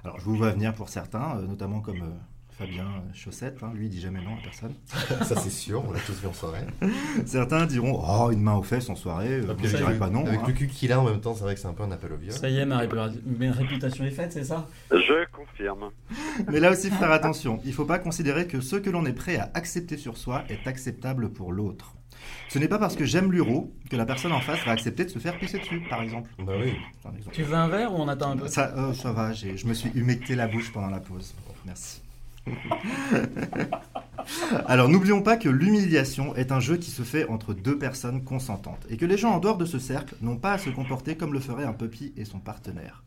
Alors 0.05 0.19
je 0.19 0.25
vous 0.25 0.35
vois 0.35 0.51
venir 0.51 0.71
pour 0.75 0.87
certains, 0.87 1.37
euh, 1.37 1.47
notamment 1.47 1.81
comme 1.81 2.03
euh, 2.03 2.57
Fabien 2.59 2.85
Chaussette, 3.15 3.57
hein, 3.63 3.71
lui 3.73 3.87
il 3.87 3.89
dit 3.89 3.99
jamais 3.99 4.21
non 4.21 4.35
à 4.35 4.43
personne. 4.43 4.75
Ça, 5.25 5.35
c'est 5.35 5.49
sûr, 5.49 5.83
on 5.83 5.91
l'a 5.91 5.99
tous 5.99 6.21
vu 6.21 6.27
en 6.27 6.33
soirée. 6.33 6.61
Certains 7.25 7.65
diront, 7.65 8.03
oh 8.07 8.29
une 8.29 8.41
main 8.41 8.53
aux 8.53 8.61
fesses 8.61 8.87
en 8.87 8.95
soirée, 8.95 9.39
euh, 9.41 9.55
Puis 9.55 9.67
je 9.67 9.77
dirais 9.77 9.97
pas 9.97 10.11
non. 10.11 10.23
Avec 10.27 10.41
hein. 10.41 10.43
le 10.45 10.53
cul 10.53 10.67
qu'il 10.67 10.91
a 10.91 10.99
en 11.01 11.05
même 11.05 11.21
temps, 11.21 11.33
c'est 11.33 11.43
vrai 11.43 11.55
que 11.55 11.59
c'est 11.59 11.67
un 11.67 11.73
peu 11.73 11.81
un 11.81 11.91
appel 11.91 12.13
au 12.13 12.17
viol. 12.17 12.31
Ça 12.33 12.47
y 12.47 12.59
est, 12.59 12.65
ma, 12.65 12.83
répu- 12.83 13.19
ma 13.25 13.51
réputation 13.51 14.05
est 14.05 14.11
faite, 14.11 14.31
c'est 14.31 14.43
ça? 14.43 14.67
Je 14.91 15.25
confirme. 15.31 15.89
Mais 16.51 16.59
là 16.59 16.69
aussi, 16.69 16.91
faire 16.91 17.11
attention. 17.11 17.59
Il 17.63 17.69
ne 17.69 17.73
faut 17.73 17.85
pas 17.85 17.97
considérer 17.97 18.45
que 18.45 18.61
ce 18.61 18.75
que 18.75 18.91
l'on 18.91 19.07
est 19.07 19.13
prêt 19.13 19.37
à 19.37 19.49
accepter 19.55 19.97
sur 19.97 20.17
soi 20.17 20.43
est 20.49 20.67
acceptable 20.67 21.31
pour 21.31 21.51
l'autre. 21.51 21.95
Ce 22.49 22.59
n'est 22.59 22.67
pas 22.67 22.77
parce 22.79 22.95
que 22.95 23.05
j'aime 23.05 23.31
l'euro 23.31 23.71
que 23.89 23.95
la 23.95 24.05
personne 24.05 24.31
en 24.31 24.39
face 24.39 24.63
va 24.65 24.71
accepter 24.71 25.05
de 25.05 25.09
se 25.09 25.19
faire 25.19 25.37
pisser 25.37 25.59
dessus, 25.59 25.81
par 25.89 26.01
exemple. 26.01 26.29
Bah 26.39 26.53
oui. 26.59 26.73
C'est 27.01 27.09
un 27.09 27.15
exemple. 27.15 27.35
Tu 27.35 27.43
veux 27.43 27.55
un 27.55 27.67
verre 27.67 27.93
ou 27.93 27.97
on 27.97 28.07
attend 28.07 28.31
un 28.31 28.37
peu? 28.37 28.47
Ça, 28.47 28.73
euh, 28.77 28.93
ça 28.93 29.11
va, 29.11 29.33
j'ai- 29.33 29.57
je 29.57 29.67
me 29.67 29.73
suis 29.73 29.89
humecté 29.95 30.35
la 30.35 30.47
bouche 30.47 30.71
pendant 30.71 30.89
la 30.89 30.99
pause. 30.99 31.33
Merci. 31.65 32.01
Alors 34.67 34.89
n'oublions 34.89 35.21
pas 35.21 35.37
que 35.37 35.49
l'humiliation 35.49 36.35
est 36.35 36.51
un 36.51 36.59
jeu 36.59 36.77
qui 36.77 36.89
se 36.91 37.03
fait 37.03 37.27
entre 37.27 37.53
deux 37.53 37.77
personnes 37.77 38.23
consentantes 38.23 38.85
et 38.89 38.97
que 38.97 39.05
les 39.05 39.17
gens 39.17 39.31
en 39.33 39.39
dehors 39.39 39.57
de 39.57 39.65
ce 39.65 39.79
cercle 39.79 40.15
n'ont 40.21 40.37
pas 40.37 40.53
à 40.53 40.57
se 40.57 40.69
comporter 40.69 41.15
comme 41.15 41.33
le 41.33 41.39
ferait 41.39 41.65
un 41.65 41.73
puppy 41.73 42.13
et 42.17 42.25
son 42.25 42.39
partenaire. 42.39 43.03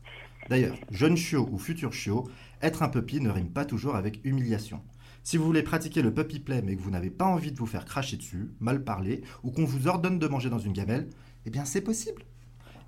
D'ailleurs, 0.49 0.77
jeune 0.91 1.17
chiot 1.17 1.47
ou 1.51 1.59
futur 1.59 1.93
chiot, 1.93 2.29
être 2.61 2.83
un 2.83 2.89
puppy 2.89 3.21
ne 3.21 3.29
rime 3.29 3.49
pas 3.49 3.65
toujours 3.65 3.95
avec 3.95 4.19
humiliation. 4.23 4.81
Si 5.23 5.37
vous 5.37 5.45
voulez 5.45 5.63
pratiquer 5.63 6.01
le 6.01 6.13
puppy 6.13 6.39
play 6.39 6.61
mais 6.61 6.75
que 6.75 6.81
vous 6.81 6.91
n'avez 6.91 7.09
pas 7.09 7.25
envie 7.25 7.51
de 7.51 7.57
vous 7.57 7.65
faire 7.65 7.85
cracher 7.85 8.17
dessus, 8.17 8.49
mal 8.59 8.83
parler 8.83 9.21
ou 9.43 9.51
qu'on 9.51 9.65
vous 9.65 9.87
ordonne 9.87 10.19
de 10.19 10.27
manger 10.27 10.49
dans 10.49 10.59
une 10.59 10.73
gamelle, 10.73 11.09
eh 11.45 11.49
bien 11.49 11.65
c'est 11.65 11.81
possible. 11.81 12.23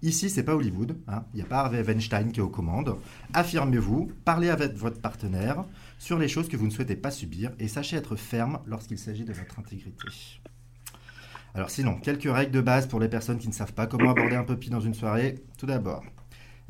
Ici, 0.04 0.32
c'est 0.32 0.42
pas 0.42 0.56
Hollywood, 0.56 0.98
hein. 1.08 1.26
il 1.34 1.38
n'y 1.38 1.42
a 1.44 1.46
pas 1.46 1.60
Harvey 1.60 1.84
Weinstein 1.84 2.32
qui 2.32 2.40
est 2.40 2.44
aux 2.44 2.50
commandes. 2.50 2.98
Affirmez-vous, 3.34 4.12
parlez 4.26 4.50
avec 4.50 4.74
votre 4.74 5.00
partenaire 5.00 5.64
sur 6.00 6.18
les 6.18 6.28
choses 6.28 6.48
que 6.48 6.58
vous 6.58 6.66
ne 6.66 6.72
souhaitez 6.72 6.96
pas 6.96 7.12
subir 7.12 7.52
et 7.60 7.68
sachez 7.68 7.98
être 7.98 8.16
ferme 8.16 8.60
lorsqu'il 8.66 8.98
s'agit 8.98 9.26
de 9.26 9.34
votre 9.34 9.60
intégrité. 9.60 10.08
Alors 11.54 11.70
sinon, 11.70 12.00
quelques 12.00 12.32
règles 12.32 12.52
de 12.52 12.62
base 12.62 12.88
pour 12.88 13.00
les 13.00 13.10
personnes 13.10 13.38
qui 13.38 13.48
ne 13.48 13.54
savent 13.54 13.74
pas 13.74 13.86
comment 13.86 14.12
aborder 14.12 14.36
un 14.36 14.44
puppy 14.44 14.72
dans 14.72 14.80
une 14.80 14.96
soirée. 14.96 15.44
Tout 15.60 15.68
d'abord, 15.68 16.04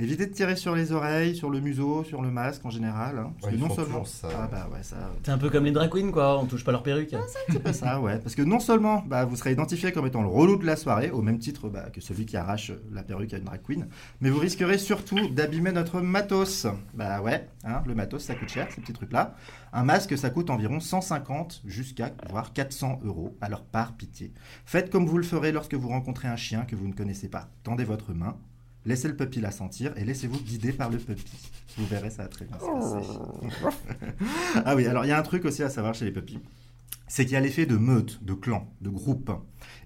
évitez 0.02 0.26
de 0.28 0.34
tirer 0.34 0.56
sur 0.56 0.76
les 0.76 0.91
oreilles, 0.91 1.36
sur 1.36 1.49
le 1.49 1.60
museau, 1.60 2.04
sur 2.04 2.22
le 2.22 2.32
masque 2.32 2.66
en 2.66 2.70
général. 2.70 3.18
hein, 3.20 3.34
parce 3.39 3.52
Ouais, 3.54 3.58
que 3.60 3.64
non 3.64 3.70
seulement... 3.70 3.86
toujours 3.86 4.08
ça. 4.08 4.28
Ah 4.38 4.47
bah 4.52 4.70
ouais, 4.74 4.84
ça... 4.84 4.95
C'est 5.24 5.32
un 5.32 5.38
peu 5.38 5.49
comme 5.49 5.66
les 5.66 5.72
drag 5.72 5.89
queens, 5.91 6.12
quoi. 6.12 6.39
On 6.39 6.45
touche 6.45 6.64
pas 6.64 6.72
leur 6.72 6.84
perruque. 6.84 7.16
C'est 7.49 7.62
pas 7.64 7.74
ça, 7.74 7.99
ouais. 7.99 8.20
Parce 8.20 8.36
que 8.36 8.41
non 8.41 8.60
seulement 8.60 9.04
bah, 9.08 9.26
vous 9.26 9.36
serez 9.36 9.52
identifié 9.52 9.91
comme 9.91 10.08
étant 10.08 10.22
le 10.22 10.28
relou 10.28 10.58
de 10.58 10.66
la 10.66 10.76
soirée, 10.76 11.10
au 11.12 11.22
même 11.22 11.39
titre 11.39 11.70
bah, 11.70 11.89
que 11.93 12.02
celui 12.02 12.26
qui 12.26 12.38
arrache 12.38 12.72
la 12.91 13.04
perruque 13.04 13.34
à 13.34 13.38
une 13.38 13.43
drag 13.43 13.62
queen, 13.64 13.88
mais 14.22 14.30
vous 14.30 14.39
risquerez 14.39 14.78
surtout 14.78 15.28
d'abîmer 15.30 15.72
notre 15.72 16.02
matos. 16.02 16.68
Bah 16.93 17.22
ouais, 17.22 17.47
hein, 17.64 17.82
le 17.86 17.95
matos 17.95 18.24
ça 18.24 18.36
coûte 18.36 18.49
cher, 18.49 18.68
ces 18.74 18.82
petits 18.82 18.93
trucs-là. 18.93 19.36
Un 19.74 19.84
masque 19.84 20.18
ça 20.18 20.30
coûte 20.30 20.49
environ 20.49 20.80
150 20.80 21.62
jusqu'à 21.66 22.12
voire 22.30 22.54
400 22.54 22.99
euros. 23.04 23.38
Alors 23.41 23.64
par 23.64 23.93
pitié. 23.93 24.32
Faites 24.66 24.89
comme 24.89 25.06
vous 25.06 25.18
le 25.18 25.24
ferez 25.24 25.52
lorsque 25.52 25.74
vous 25.76 25.88
rencontrez 25.89 26.28
un 26.28 26.36
chien 26.36 26.62
que 26.66 26.76
vous 26.76 26.88
ne 26.88 26.93
connaissez 26.93 27.30
pas. 27.30 27.47
Tendez 27.64 27.84
votre 27.84 28.14
main. 28.14 28.36
Laissez 28.86 29.07
le 29.07 29.15
puppy 29.15 29.41
la 29.41 29.51
sentir 29.51 29.93
et 29.95 30.03
laissez-vous 30.03 30.39
guider 30.39 30.73
par 30.73 30.89
le 30.89 30.97
puppy. 30.97 31.38
Vous 31.77 31.86
verrez, 31.86 32.09
ça 32.09 32.23
va 32.23 32.29
très 32.29 32.45
bien 32.45 32.57
se 32.57 32.65
passer. 32.65 33.09
ah 34.65 34.75
oui, 34.75 34.88
alors 34.88 35.05
il 35.05 35.09
y 35.09 35.11
a 35.11 35.19
un 35.19 35.23
truc 35.23 35.45
aussi 35.45 35.61
à 35.61 35.69
savoir 35.69 35.93
chez 35.93 36.05
les 36.05 36.11
puppies 36.11 36.39
c'est 37.11 37.25
qu'il 37.25 37.34
y 37.34 37.36
a 37.36 37.41
l'effet 37.41 37.65
de 37.65 37.75
meute, 37.75 38.23
de 38.23 38.34
clan, 38.34 38.73
de 38.79 38.89
groupe. 38.89 39.34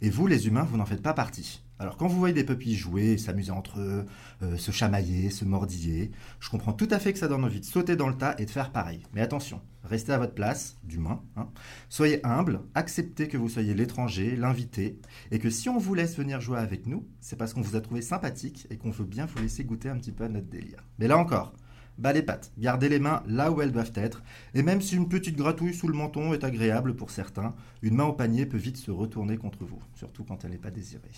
Et 0.03 0.11
vous, 0.11 0.27
les 0.27 0.45
humains, 0.45 0.61
vous 0.61 0.77
n'en 0.77 0.85
faites 0.85 1.01
pas 1.01 1.15
partie. 1.15 1.63
Alors 1.77 1.97
quand 1.97 2.07
vous 2.07 2.17
voyez 2.17 2.33
des 2.33 2.45
puppies 2.45 2.75
jouer, 2.75 3.17
s'amuser 3.17 3.51
entre 3.51 3.81
eux, 3.81 4.05
euh, 4.43 4.55
se 4.55 4.71
chamailler, 4.71 5.29
se 5.29 5.43
mordiller, 5.43 6.11
je 6.39 6.49
comprends 6.49 6.71
tout 6.71 6.87
à 6.89 6.99
fait 6.99 7.11
que 7.11 7.19
ça 7.19 7.27
donne 7.27 7.43
envie 7.43 7.59
de 7.59 7.65
sauter 7.65 7.97
dans 7.97 8.07
le 8.07 8.15
tas 8.15 8.33
et 8.37 8.45
de 8.45 8.49
faire 8.49 8.71
pareil. 8.71 9.03
Mais 9.13 9.19
attention, 9.19 9.61
restez 9.83 10.13
à 10.13 10.17
votre 10.17 10.33
place, 10.33 10.77
d'humain. 10.83 11.21
hein. 11.35 11.49
Soyez 11.89 12.25
humble, 12.25 12.61
acceptez 12.75 13.27
que 13.27 13.35
vous 13.35 13.49
soyez 13.49 13.73
l'étranger, 13.73 14.37
l'invité, 14.37 14.99
et 15.31 15.39
que 15.39 15.49
si 15.49 15.67
on 15.67 15.77
vous 15.77 15.93
laisse 15.95 16.17
venir 16.17 16.39
jouer 16.39 16.59
avec 16.59 16.87
nous, 16.87 17.05
c'est 17.19 17.35
parce 17.35 17.53
qu'on 17.53 17.61
vous 17.61 17.75
a 17.75 17.81
trouvé 17.81 18.01
sympathique 18.01 18.67
et 18.69 18.77
qu'on 18.77 18.91
veut 18.91 19.03
bien 19.03 19.25
vous 19.25 19.41
laisser 19.41 19.65
goûter 19.65 19.89
un 19.89 19.97
petit 19.97 20.13
peu 20.13 20.23
à 20.23 20.29
notre 20.29 20.47
délire. 20.47 20.81
Mais 20.97 21.09
là 21.09 21.17
encore, 21.17 21.53
bas 21.97 22.13
les 22.13 22.23
pattes, 22.23 22.53
gardez 22.57 22.87
les 22.87 22.99
mains 22.99 23.21
là 23.27 23.51
où 23.51 23.61
elles 23.61 23.73
doivent 23.73 23.91
être, 23.95 24.23
et 24.53 24.63
même 24.63 24.81
si 24.81 24.95
une 24.95 25.09
petite 25.09 25.35
gratouille 25.35 25.73
sous 25.73 25.89
le 25.89 25.93
menton 25.93 26.33
est 26.33 26.45
agréable 26.45 26.95
pour 26.95 27.11
certains, 27.11 27.53
une 27.81 27.95
main 27.95 28.05
au 28.05 28.13
panier 28.13 28.45
peut 28.45 28.55
vite 28.55 28.77
se 28.77 28.91
retourner 28.91 29.35
contre 29.35 29.65
vous, 29.65 29.81
surtout 29.93 30.23
quand 30.23 30.45
elle 30.45 30.51
n'est 30.51 30.57
pas 30.57 30.71
désirée. 30.71 31.11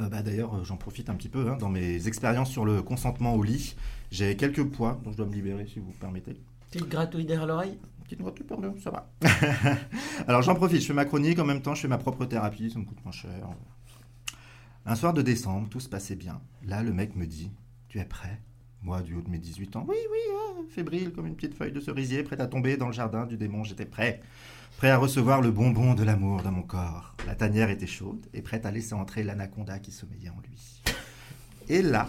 Euh, 0.00 0.08
bah, 0.08 0.22
D'ailleurs, 0.22 0.54
euh, 0.54 0.64
j'en 0.64 0.76
profite 0.76 1.08
un 1.08 1.14
petit 1.14 1.28
peu, 1.28 1.48
hein, 1.48 1.56
dans 1.56 1.68
mes 1.68 2.06
expériences 2.06 2.50
sur 2.50 2.64
le 2.64 2.82
consentement 2.82 3.34
au 3.34 3.42
lit, 3.42 3.76
j'ai 4.10 4.36
quelques 4.36 4.64
points 4.64 4.98
dont 5.04 5.12
je 5.12 5.16
dois 5.16 5.26
me 5.26 5.34
libérer 5.34 5.66
si 5.66 5.78
vous 5.78 5.92
permettez. 5.92 6.36
Petite 6.70 6.88
gratouille 6.88 7.24
derrière 7.24 7.46
l'oreille? 7.46 7.78
Petite 8.04 8.20
gratouille, 8.20 8.46
pardon, 8.46 8.74
ça 8.82 8.90
va. 8.90 9.10
Alors 10.28 10.42
j'en 10.42 10.54
profite, 10.54 10.80
je 10.80 10.86
fais 10.86 10.92
ma 10.92 11.04
chronique, 11.04 11.38
en 11.38 11.44
même 11.44 11.62
temps 11.62 11.74
je 11.74 11.82
fais 11.82 11.88
ma 11.88 11.98
propre 11.98 12.24
thérapie, 12.26 12.70
ça 12.70 12.78
me 12.78 12.84
coûte 12.84 13.02
moins 13.04 13.12
cher. 13.12 13.48
Un 14.84 14.94
soir 14.94 15.12
de 15.12 15.22
décembre, 15.22 15.68
tout 15.68 15.80
se 15.80 15.88
passait 15.88 16.14
bien. 16.14 16.40
Là, 16.64 16.82
le 16.82 16.92
mec 16.92 17.16
me 17.16 17.26
dit, 17.26 17.50
tu 17.88 17.98
es 17.98 18.04
prêt? 18.04 18.40
Moi, 18.82 19.02
du 19.02 19.14
haut 19.14 19.22
de 19.22 19.30
mes 19.30 19.38
18 19.38 19.74
ans, 19.76 19.84
oui, 19.88 19.96
oui, 20.12 20.18
ah, 20.32 20.60
fébrile 20.68 21.12
comme 21.12 21.26
une 21.26 21.34
petite 21.34 21.54
feuille 21.54 21.72
de 21.72 21.80
cerisier, 21.80 22.22
prête 22.22 22.40
à 22.40 22.46
tomber 22.46 22.76
dans 22.76 22.86
le 22.86 22.92
jardin 22.92 23.26
du 23.26 23.36
démon, 23.36 23.64
j'étais 23.64 23.86
prêt. 23.86 24.20
Prêt 24.78 24.90
à 24.90 24.98
recevoir 24.98 25.40
le 25.40 25.50
bonbon 25.50 25.94
de 25.94 26.02
l'amour 26.04 26.42
dans 26.42 26.52
mon 26.52 26.62
corps. 26.62 27.14
La 27.26 27.34
tanière 27.34 27.70
était 27.70 27.86
chaude 27.86 28.26
et 28.34 28.42
prête 28.42 28.66
à 28.66 28.70
laisser 28.70 28.92
entrer 28.94 29.22
l'anaconda 29.22 29.78
qui 29.78 29.90
sommeillait 29.90 30.28
en 30.28 30.40
lui. 30.46 30.82
Et 31.68 31.82
là, 31.82 32.06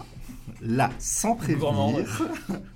là, 0.62 0.92
sans 1.00 1.36
prévenir, 1.36 2.22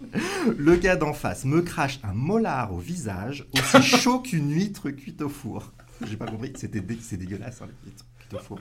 le 0.57 0.75
gars 0.77 0.95
d'en 0.95 1.13
face 1.13 1.43
me 1.45 1.61
crache 1.61 1.99
un 2.03 2.13
molar 2.13 2.73
au 2.73 2.79
visage, 2.79 3.45
aussi 3.53 3.81
chaud 3.97 4.19
qu'une 4.19 4.51
huître 4.51 4.89
cuite 4.91 5.21
au 5.21 5.29
four. 5.29 5.71
J'ai 6.07 6.17
pas 6.17 6.25
compris, 6.25 6.53
c'était 6.55 6.81
dé- 6.81 6.97
c'est 7.01 7.17
dégueulasse, 7.17 7.61
hein, 7.61 7.67
les 7.83 7.91
huîtres 7.91 8.05
cuites 8.17 8.33
au 8.33 8.39
four. 8.39 8.59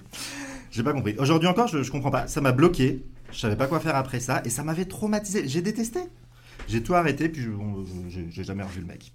J'ai 0.70 0.82
pas 0.82 0.92
compris. 0.92 1.14
Aujourd'hui 1.18 1.48
encore, 1.48 1.68
je, 1.68 1.82
je 1.82 1.90
comprends 1.90 2.10
pas. 2.10 2.26
Ça 2.26 2.40
m'a 2.42 2.52
bloqué, 2.52 3.02
je 3.32 3.38
savais 3.38 3.56
pas 3.56 3.68
quoi 3.68 3.80
faire 3.80 3.96
après 3.96 4.20
ça, 4.20 4.42
et 4.44 4.50
ça 4.50 4.64
m'avait 4.64 4.84
traumatisé. 4.84 5.46
J'ai 5.48 5.62
détesté. 5.62 6.00
J'ai 6.68 6.82
tout 6.82 6.94
arrêté, 6.94 7.28
puis 7.30 7.46
j'ai 8.28 8.44
jamais 8.44 8.62
revu 8.64 8.80
le 8.80 8.86
mec. 8.86 9.12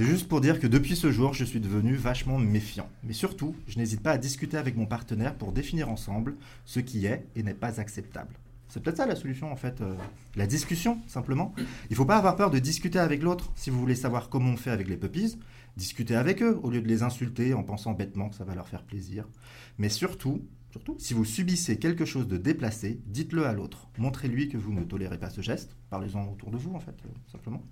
C'est 0.00 0.06
juste 0.06 0.28
pour 0.28 0.40
dire 0.40 0.60
que 0.60 0.66
depuis 0.66 0.96
ce 0.96 1.12
jour, 1.12 1.34
je 1.34 1.44
suis 1.44 1.60
devenu 1.60 1.94
vachement 1.94 2.38
méfiant. 2.38 2.88
Mais 3.04 3.12
surtout, 3.12 3.54
je 3.68 3.78
n'hésite 3.78 4.02
pas 4.02 4.12
à 4.12 4.16
discuter 4.16 4.56
avec 4.56 4.74
mon 4.74 4.86
partenaire 4.86 5.34
pour 5.34 5.52
définir 5.52 5.90
ensemble 5.90 6.36
ce 6.64 6.80
qui 6.80 7.04
est 7.04 7.26
et 7.36 7.42
n'est 7.42 7.52
pas 7.52 7.80
acceptable. 7.80 8.34
C'est 8.70 8.82
peut-être 8.82 8.96
ça 8.96 9.04
la 9.04 9.14
solution 9.14 9.52
en 9.52 9.56
fait, 9.56 9.82
euh, 9.82 9.94
la 10.36 10.46
discussion 10.46 11.02
simplement. 11.06 11.54
Il 11.90 11.96
faut 11.96 12.06
pas 12.06 12.16
avoir 12.16 12.34
peur 12.36 12.50
de 12.50 12.58
discuter 12.58 12.98
avec 12.98 13.22
l'autre. 13.22 13.52
Si 13.56 13.68
vous 13.68 13.78
voulez 13.78 13.94
savoir 13.94 14.30
comment 14.30 14.52
on 14.52 14.56
fait 14.56 14.70
avec 14.70 14.88
les 14.88 14.96
puppies, 14.96 15.38
discutez 15.76 16.16
avec 16.16 16.42
eux 16.42 16.58
au 16.62 16.70
lieu 16.70 16.80
de 16.80 16.88
les 16.88 17.02
insulter 17.02 17.52
en 17.52 17.62
pensant 17.62 17.92
bêtement 17.92 18.30
que 18.30 18.36
ça 18.36 18.44
va 18.44 18.54
leur 18.54 18.68
faire 18.68 18.84
plaisir. 18.84 19.28
Mais 19.76 19.90
surtout, 19.90 20.40
surtout, 20.70 20.96
si 20.98 21.12
vous 21.12 21.26
subissez 21.26 21.78
quelque 21.78 22.06
chose 22.06 22.26
de 22.26 22.38
déplacé, 22.38 23.02
dites-le 23.04 23.44
à 23.44 23.52
l'autre. 23.52 23.90
Montrez-lui 23.98 24.48
que 24.48 24.56
vous 24.56 24.72
ne 24.72 24.82
tolérez 24.82 25.18
pas 25.18 25.28
ce 25.28 25.42
geste. 25.42 25.76
Parlez-en 25.90 26.26
autour 26.26 26.50
de 26.50 26.56
vous 26.56 26.72
en 26.74 26.80
fait, 26.80 26.96
euh, 27.04 27.10
simplement. 27.30 27.62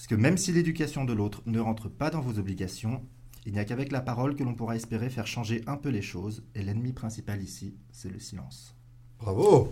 Parce 0.00 0.06
que 0.06 0.14
même 0.14 0.38
si 0.38 0.50
l'éducation 0.50 1.04
de 1.04 1.12
l'autre 1.12 1.42
ne 1.44 1.60
rentre 1.60 1.90
pas 1.90 2.08
dans 2.08 2.22
vos 2.22 2.38
obligations, 2.38 3.02
il 3.44 3.52
n'y 3.52 3.58
a 3.58 3.66
qu'avec 3.66 3.92
la 3.92 4.00
parole 4.00 4.34
que 4.34 4.42
l'on 4.42 4.54
pourra 4.54 4.74
espérer 4.74 5.10
faire 5.10 5.26
changer 5.26 5.62
un 5.66 5.76
peu 5.76 5.90
les 5.90 6.00
choses, 6.00 6.42
et 6.54 6.62
l'ennemi 6.62 6.94
principal 6.94 7.42
ici, 7.42 7.76
c'est 7.92 8.08
le 8.08 8.18
silence. 8.18 8.74
Bravo 9.18 9.70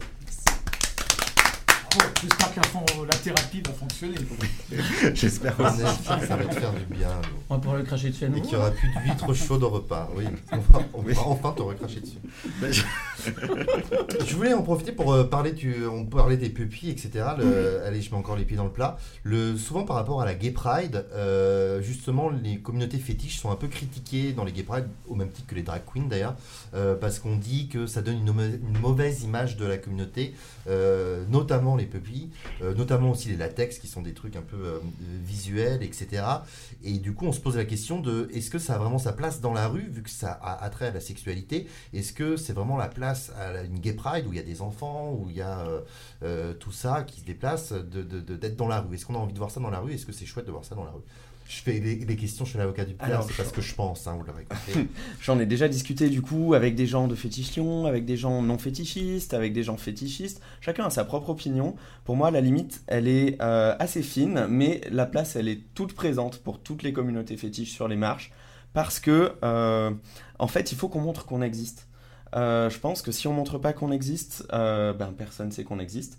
J'espère 2.20 2.54
que 2.54 2.60
la, 3.06 3.14
thérapie 3.16 3.62
va 3.66 3.72
fonctionner. 3.72 4.16
J'espère 5.14 5.56
Ça 5.56 5.68
aussi. 5.72 5.82
va 5.82 6.36
te 6.36 6.54
faire 6.54 6.72
du 6.72 6.84
bien. 6.94 7.08
On 7.48 7.54
va 7.54 7.60
pouvoir 7.60 7.78
le 7.78 7.84
cracher 7.84 8.10
dessus 8.10 8.24
à 8.24 8.28
Et 8.28 8.32
qu'il 8.32 8.50
n'y 8.50 8.56
aura 8.56 8.70
plus 8.70 8.88
de 8.88 9.00
vitres 9.04 9.32
chaudes 9.34 9.62
au 9.62 9.68
repas. 9.70 10.10
Oui, 10.14 10.24
on 10.52 10.56
va, 10.58 10.80
on 10.94 11.02
va 11.02 11.12
enfin 11.24 11.52
te 11.52 11.62
recracher 11.62 12.00
dessus. 12.00 12.18
Ben, 12.60 12.72
je- 12.72 12.82
Je 14.26 14.34
voulais 14.36 14.52
en 14.54 14.62
profiter 14.62 14.92
pour 14.92 15.12
euh, 15.12 15.24
parler, 15.24 15.54
tu, 15.54 15.86
on 15.86 16.04
parlait 16.04 16.36
des 16.36 16.50
pupilles, 16.50 16.90
etc. 16.90 17.24
Le- 17.38 17.82
allez, 17.84 18.00
je 18.02 18.10
mets 18.10 18.16
encore 18.16 18.36
les 18.36 18.44
pieds 18.44 18.56
dans 18.56 18.64
le 18.64 18.70
plat. 18.70 18.96
Le, 19.22 19.56
souvent 19.56 19.84
par 19.84 19.96
rapport 19.96 20.20
à 20.20 20.24
la 20.24 20.34
Gay 20.34 20.50
Pride, 20.50 21.06
euh, 21.14 21.80
justement, 21.82 22.30
les 22.30 22.58
communautés 22.58 22.98
fétiches 22.98 23.38
sont 23.38 23.50
un 23.50 23.56
peu 23.56 23.68
critiquées 23.68 24.32
dans 24.32 24.44
les 24.44 24.52
Gay 24.52 24.62
Pride, 24.62 24.86
au 25.08 25.14
même 25.14 25.30
titre 25.30 25.46
que 25.48 25.54
les 25.54 25.62
drag 25.62 25.82
queens 25.92 26.06
d'ailleurs, 26.08 26.36
euh, 26.74 26.94
parce 26.94 27.18
qu'on 27.18 27.36
dit 27.36 27.68
que 27.68 27.86
ça 27.86 28.02
donne 28.02 28.18
une, 28.18 28.28
une 28.28 28.78
mauvaise 28.80 29.22
image 29.22 29.56
de 29.56 29.64
la 29.66 29.78
communauté, 29.78 30.34
euh, 30.68 31.24
notamment 31.30 31.76
les 31.78 31.86
pupilles, 31.86 32.30
euh, 32.62 32.74
notamment 32.74 33.10
aussi 33.12 33.28
les 33.30 33.36
latex, 33.36 33.78
qui 33.78 33.86
sont 33.86 34.02
des 34.02 34.12
trucs 34.14 34.36
un 34.36 34.42
peu 34.42 34.56
euh, 34.56 34.78
visuels, 35.24 35.82
etc. 35.82 36.22
Et 36.84 36.98
du 36.98 37.14
coup, 37.14 37.26
on 37.26 37.32
se 37.32 37.40
pose 37.40 37.56
la 37.56 37.64
question 37.64 38.00
de 38.00 38.28
est-ce 38.32 38.50
que 38.50 38.58
ça 38.58 38.74
a 38.74 38.78
vraiment 38.78 38.98
sa 38.98 39.12
place 39.12 39.40
dans 39.40 39.52
la 39.52 39.68
rue, 39.68 39.88
vu 39.90 40.02
que 40.02 40.10
ça 40.10 40.32
a 40.32 40.62
attrait 40.64 40.88
à 40.88 40.92
la 40.92 41.00
sexualité? 41.00 41.66
Est-ce 41.94 42.12
que 42.12 42.36
c'est 42.36 42.52
vraiment 42.52 42.76
la 42.76 42.88
place 42.88 43.32
à 43.38 43.62
une 43.62 43.78
gay 43.78 43.92
pride 43.94 44.26
où 44.26 44.32
il 44.32 44.36
y 44.36 44.40
a 44.40 44.44
des 44.44 44.60
enfants, 44.62 45.12
où 45.12 45.28
il 45.30 45.36
y 45.36 45.42
a 45.42 45.66
euh, 46.22 46.54
tout 46.54 46.72
ça 46.72 47.02
qui 47.04 47.20
se 47.20 47.24
déplace, 47.24 47.72
de- 47.72 48.02
de- 48.02 48.36
d'être 48.36 48.56
dans 48.56 48.68
la 48.68 48.80
rue? 48.80 48.94
Est-ce 48.94 49.06
qu'on 49.06 49.14
a 49.14 49.18
envie 49.18 49.32
de 49.32 49.38
voir 49.38 49.50
ça 49.50 49.60
dans 49.60 49.70
la 49.70 49.80
rue? 49.80 49.92
Est-ce 49.94 50.06
que 50.06 50.12
c'est 50.12 50.26
chouette 50.26 50.46
de 50.46 50.50
voir 50.52 50.64
ça 50.64 50.74
dans 50.74 50.84
la 50.84 50.90
rue? 50.90 51.02
Je 51.48 51.62
fais 51.62 51.80
les, 51.80 51.94
les 51.94 52.16
questions, 52.16 52.44
je 52.44 52.50
suis 52.50 52.58
l'avocat 52.58 52.84
du 52.84 52.92
père, 52.92 53.08
Alors, 53.08 53.24
c'est 53.24 53.34
parce 53.34 53.52
que 53.52 53.62
je 53.62 53.74
pense, 53.74 54.06
hein, 54.06 54.16
vous 54.18 54.22
l'aurez 54.22 54.44
compris. 54.44 54.86
J'en 55.22 55.40
ai 55.40 55.46
déjà 55.46 55.66
discuté 55.66 56.10
du 56.10 56.20
coup 56.20 56.52
avec 56.52 56.74
des 56.74 56.86
gens 56.86 57.08
de 57.08 57.14
fétichion, 57.14 57.86
avec 57.86 58.04
des 58.04 58.18
gens 58.18 58.42
non 58.42 58.58
fétichistes, 58.58 59.32
avec 59.32 59.54
des 59.54 59.62
gens 59.62 59.78
fétichistes. 59.78 60.42
Chacun 60.60 60.84
a 60.84 60.90
sa 60.90 61.06
propre 61.06 61.30
opinion. 61.30 61.74
Pour 62.04 62.16
moi, 62.16 62.30
la 62.30 62.42
limite, 62.42 62.82
elle 62.86 63.08
est 63.08 63.40
euh, 63.40 63.74
assez 63.78 64.02
fine, 64.02 64.46
mais 64.50 64.82
la 64.90 65.06
place, 65.06 65.36
elle 65.36 65.48
est 65.48 65.62
toute 65.74 65.94
présente 65.94 66.36
pour 66.36 66.60
toutes 66.60 66.82
les 66.82 66.92
communautés 66.92 67.38
fétiches 67.38 67.72
sur 67.72 67.88
les 67.88 67.96
marches. 67.96 68.30
Parce 68.74 69.00
que, 69.00 69.32
euh, 69.42 69.90
en 70.38 70.48
fait, 70.48 70.70
il 70.70 70.76
faut 70.76 70.90
qu'on 70.90 71.00
montre 71.00 71.24
qu'on 71.24 71.40
existe. 71.40 71.88
Euh, 72.36 72.68
je 72.68 72.78
pense 72.78 73.00
que 73.00 73.10
si 73.10 73.26
on 73.26 73.32
montre 73.32 73.56
pas 73.56 73.72
qu'on 73.72 73.90
existe, 73.90 74.46
ben 74.50 75.14
personne 75.16 75.50
sait 75.50 75.64
qu'on 75.64 75.78
existe. 75.78 76.18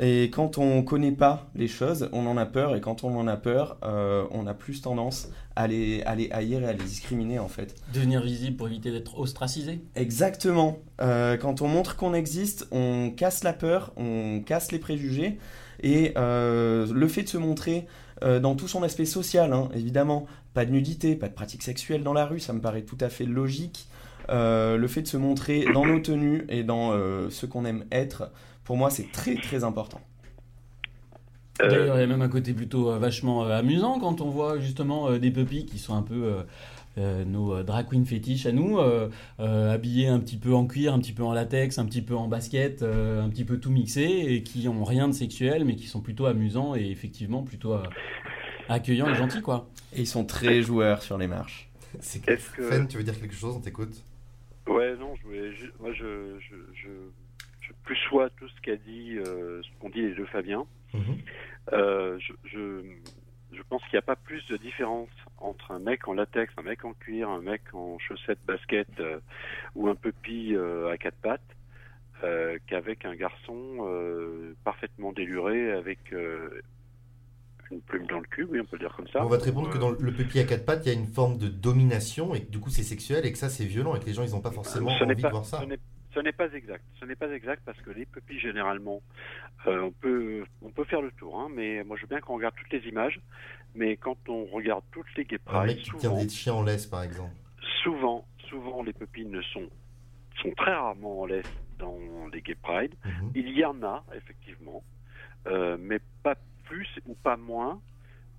Et 0.00 0.30
quand 0.30 0.58
on 0.58 0.82
connaît 0.82 1.12
pas 1.12 1.50
les 1.56 1.66
choses, 1.66 2.08
on 2.12 2.26
en 2.26 2.36
a 2.36 2.46
peur. 2.46 2.76
Et 2.76 2.80
quand 2.80 3.02
on 3.02 3.16
en 3.18 3.26
a 3.26 3.36
peur, 3.36 3.78
euh, 3.82 4.24
on 4.30 4.46
a 4.46 4.54
plus 4.54 4.80
tendance 4.80 5.28
à 5.56 5.66
les, 5.66 6.02
à 6.02 6.14
les 6.14 6.30
haïr 6.30 6.62
et 6.62 6.68
à 6.68 6.72
les 6.72 6.84
discriminer 6.84 7.38
en 7.40 7.48
fait. 7.48 7.74
Devenir 7.92 8.22
visible 8.22 8.56
pour 8.56 8.68
éviter 8.68 8.92
d'être 8.92 9.18
ostracisé. 9.18 9.80
Exactement. 9.96 10.78
Euh, 11.00 11.36
quand 11.36 11.62
on 11.62 11.68
montre 11.68 11.96
qu'on 11.96 12.14
existe, 12.14 12.68
on 12.70 13.10
casse 13.10 13.42
la 13.42 13.52
peur, 13.52 13.92
on 13.96 14.40
casse 14.44 14.70
les 14.70 14.78
préjugés. 14.78 15.38
Et 15.82 16.12
euh, 16.16 16.86
le 16.92 17.08
fait 17.08 17.24
de 17.24 17.28
se 17.28 17.38
montrer 17.38 17.86
dans 18.20 18.56
tout 18.56 18.66
son 18.66 18.82
aspect 18.82 19.04
social, 19.04 19.52
hein, 19.52 19.68
évidemment, 19.76 20.26
pas 20.52 20.64
de 20.64 20.72
nudité, 20.72 21.14
pas 21.14 21.28
de 21.28 21.34
pratique 21.34 21.62
sexuelle 21.62 22.02
dans 22.02 22.12
la 22.12 22.26
rue, 22.26 22.40
ça 22.40 22.52
me 22.52 22.60
paraît 22.60 22.82
tout 22.82 22.98
à 23.00 23.10
fait 23.10 23.24
logique. 23.24 23.86
Le 24.28 24.86
fait 24.88 25.02
de 25.02 25.06
se 25.06 25.16
montrer 25.16 25.66
dans 25.72 25.86
nos 25.86 26.00
tenues 26.00 26.44
et 26.48 26.64
dans 26.64 26.90
ce 27.30 27.46
qu'on 27.46 27.64
aime 27.64 27.84
être, 27.92 28.32
pour 28.68 28.76
moi, 28.76 28.90
c'est 28.90 29.10
très 29.10 29.34
très 29.36 29.64
important. 29.64 29.98
Euh, 31.62 31.68
D'ailleurs, 31.70 31.96
il 31.96 32.00
y 32.00 32.04
a 32.04 32.06
même 32.06 32.20
un 32.20 32.28
côté 32.28 32.52
plutôt 32.52 32.90
euh, 32.92 32.98
vachement 32.98 33.44
euh, 33.46 33.58
amusant 33.58 33.98
quand 33.98 34.20
on 34.20 34.28
voit 34.28 34.58
justement 34.60 35.08
euh, 35.08 35.18
des 35.18 35.30
puppies 35.30 35.64
qui 35.64 35.78
sont 35.78 35.94
un 35.96 36.02
peu 36.02 36.22
euh, 36.22 36.42
euh, 36.98 37.24
nos 37.24 37.54
euh, 37.54 37.62
drag 37.62 37.88
queen 37.88 38.04
fétiches 38.04 38.44
à 38.44 38.52
nous, 38.52 38.78
euh, 38.78 39.08
euh, 39.40 39.72
habillés 39.72 40.08
un 40.08 40.20
petit 40.20 40.36
peu 40.36 40.52
en 40.54 40.66
cuir, 40.66 40.92
un 40.92 40.98
petit 40.98 41.14
peu 41.14 41.22
en 41.24 41.32
latex, 41.32 41.78
un 41.78 41.86
petit 41.86 42.02
peu 42.02 42.14
en 42.14 42.28
basket, 42.28 42.82
euh, 42.82 43.22
un 43.24 43.30
petit 43.30 43.44
peu 43.44 43.56
tout 43.58 43.70
mixé 43.70 44.02
et 44.02 44.42
qui 44.42 44.68
ont 44.68 44.84
rien 44.84 45.08
de 45.08 45.14
sexuel 45.14 45.64
mais 45.64 45.76
qui 45.76 45.86
sont 45.86 46.02
plutôt 46.02 46.26
amusants 46.26 46.76
et 46.76 46.90
effectivement 46.90 47.42
plutôt 47.42 47.72
euh, 47.72 47.82
accueillants 48.68 49.08
et 49.08 49.14
gentils 49.14 49.40
quoi. 49.40 49.66
Et 49.94 50.02
ils 50.02 50.06
sont 50.06 50.26
très 50.26 50.60
joueurs 50.62 51.02
sur 51.02 51.16
les 51.16 51.26
marches. 51.26 51.70
C'est 52.00 52.28
Est-ce 52.28 52.50
que- 52.50 52.62
Fen, 52.70 52.86
tu 52.86 52.98
veux 52.98 53.02
dire 53.04 53.18
quelque 53.18 53.34
chose? 53.34 53.54
On 53.56 53.60
t'écoute 53.60 54.04
Ouais, 54.68 54.94
non, 55.00 55.14
je 55.16 55.22
voulais 55.26 55.50
moi 55.80 55.90
je, 55.94 56.36
je 56.38 56.88
plus 57.88 57.96
sois 58.08 58.28
tout 58.36 58.46
ce 58.50 58.60
qu'a 58.60 58.76
dit, 58.76 59.16
euh, 59.16 59.62
ce 59.62 59.68
qu'ont 59.80 59.88
dit 59.88 60.02
les 60.02 60.14
deux 60.14 60.26
Fabiens. 60.26 60.66
Mhm. 60.92 61.16
Euh, 61.72 62.18
je, 62.18 62.32
je, 62.44 62.82
je 63.56 63.62
pense 63.70 63.80
qu'il 63.84 63.94
n'y 63.94 63.98
a 63.98 64.02
pas 64.02 64.16
plus 64.16 64.46
de 64.48 64.58
différence 64.58 65.08
entre 65.38 65.70
un 65.70 65.78
mec 65.78 66.06
en 66.06 66.12
latex, 66.12 66.52
un 66.58 66.62
mec 66.62 66.84
en 66.84 66.92
cuir, 66.92 67.30
un 67.30 67.40
mec 67.40 67.62
en 67.72 67.98
chaussettes 67.98 68.44
basket 68.46 68.88
euh, 69.00 69.20
ou 69.74 69.88
un 69.88 69.94
puppy 69.94 70.54
à 70.92 70.98
quatre 70.98 71.16
pattes 71.22 71.40
qu'avec 72.66 73.04
un 73.06 73.14
garçon 73.14 73.56
parfaitement 74.64 75.12
déluré 75.12 75.70
avec 75.70 76.12
une 77.70 77.80
plume 77.80 78.06
dans 78.06 78.18
le 78.18 78.26
cul, 78.26 78.46
oui, 78.50 78.60
on 78.60 78.64
peut 78.64 78.76
le 78.76 78.80
dire 78.80 78.94
comme 78.96 79.08
ça. 79.08 79.24
On 79.24 79.28
va 79.28 79.38
te 79.38 79.44
répondre 79.44 79.68
Euh, 79.68 79.72
que 79.72 79.78
dans 79.78 79.90
le 79.90 80.12
puppy 80.12 80.40
à 80.40 80.44
quatre 80.44 80.64
pattes, 80.64 80.84
il 80.86 80.92
y 80.92 80.96
a 80.96 80.98
une 80.98 81.06
forme 81.06 81.38
de 81.38 81.48
domination 81.48 82.34
et 82.34 82.42
que 82.44 82.50
du 82.50 82.58
coup 82.58 82.70
c'est 82.70 82.82
sexuel 82.82 83.24
et 83.24 83.32
que 83.32 83.38
ça 83.38 83.48
c'est 83.48 83.64
violent 83.64 83.94
et 83.94 84.00
que 84.00 84.06
les 84.06 84.14
gens 84.14 84.24
ils 84.24 84.32
n'ont 84.32 84.40
pas 84.40 84.50
forcément 84.50 84.90
ce 84.98 85.04
n'est 85.04 85.12
envie 85.12 85.22
pas, 85.22 85.28
de 85.28 85.32
voir 85.32 85.44
ça. 85.44 85.62
Ce 86.14 86.20
n'est- 86.20 86.32
pas 86.32 86.52
exact. 86.52 86.84
Ce 87.00 87.04
n'est 87.04 87.16
pas 87.16 87.30
exact 87.30 87.62
parce 87.64 87.78
que 87.80 87.90
les 87.90 88.06
pupilles 88.06 88.40
généralement, 88.40 89.02
euh, 89.66 89.80
on 89.80 89.90
peut 89.92 90.44
on 90.62 90.70
peut 90.70 90.84
faire 90.84 91.02
le 91.02 91.10
tour, 91.12 91.38
hein, 91.40 91.48
mais 91.54 91.84
moi 91.84 91.96
je 91.96 92.02
veux 92.02 92.08
bien 92.08 92.20
qu'on 92.20 92.34
regarde 92.36 92.54
toutes 92.56 92.72
les 92.72 92.88
images, 92.88 93.20
mais 93.74 93.96
quand 93.96 94.16
on 94.28 94.44
regarde 94.46 94.84
toutes 94.92 95.06
les 95.16 95.24
mec 95.24 95.76
qui 95.78 95.84
souvent, 95.90 96.22
des 96.22 96.28
chiens 96.28 96.54
en 96.54 96.62
laisse 96.62 96.86
par 96.86 97.02
exemple. 97.02 97.34
souvent, 97.82 98.26
souvent 98.48 98.82
les 98.82 98.92
pupilles 98.92 99.26
ne 99.26 99.42
sont 99.42 99.68
sont 100.42 100.50
très 100.52 100.72
rarement 100.72 101.20
en 101.22 101.26
laisse 101.26 101.50
dans 101.78 101.98
les 102.32 102.40
gay 102.42 102.54
pride. 102.54 102.94
Mhm. 103.04 103.32
Il 103.34 103.48
y 103.50 103.64
en 103.64 103.82
a 103.82 104.04
effectivement, 104.14 104.82
euh, 105.46 105.76
mais 105.80 105.98
pas 106.22 106.36
plus 106.64 106.88
ou 107.06 107.14
pas 107.14 107.36
moins 107.36 107.80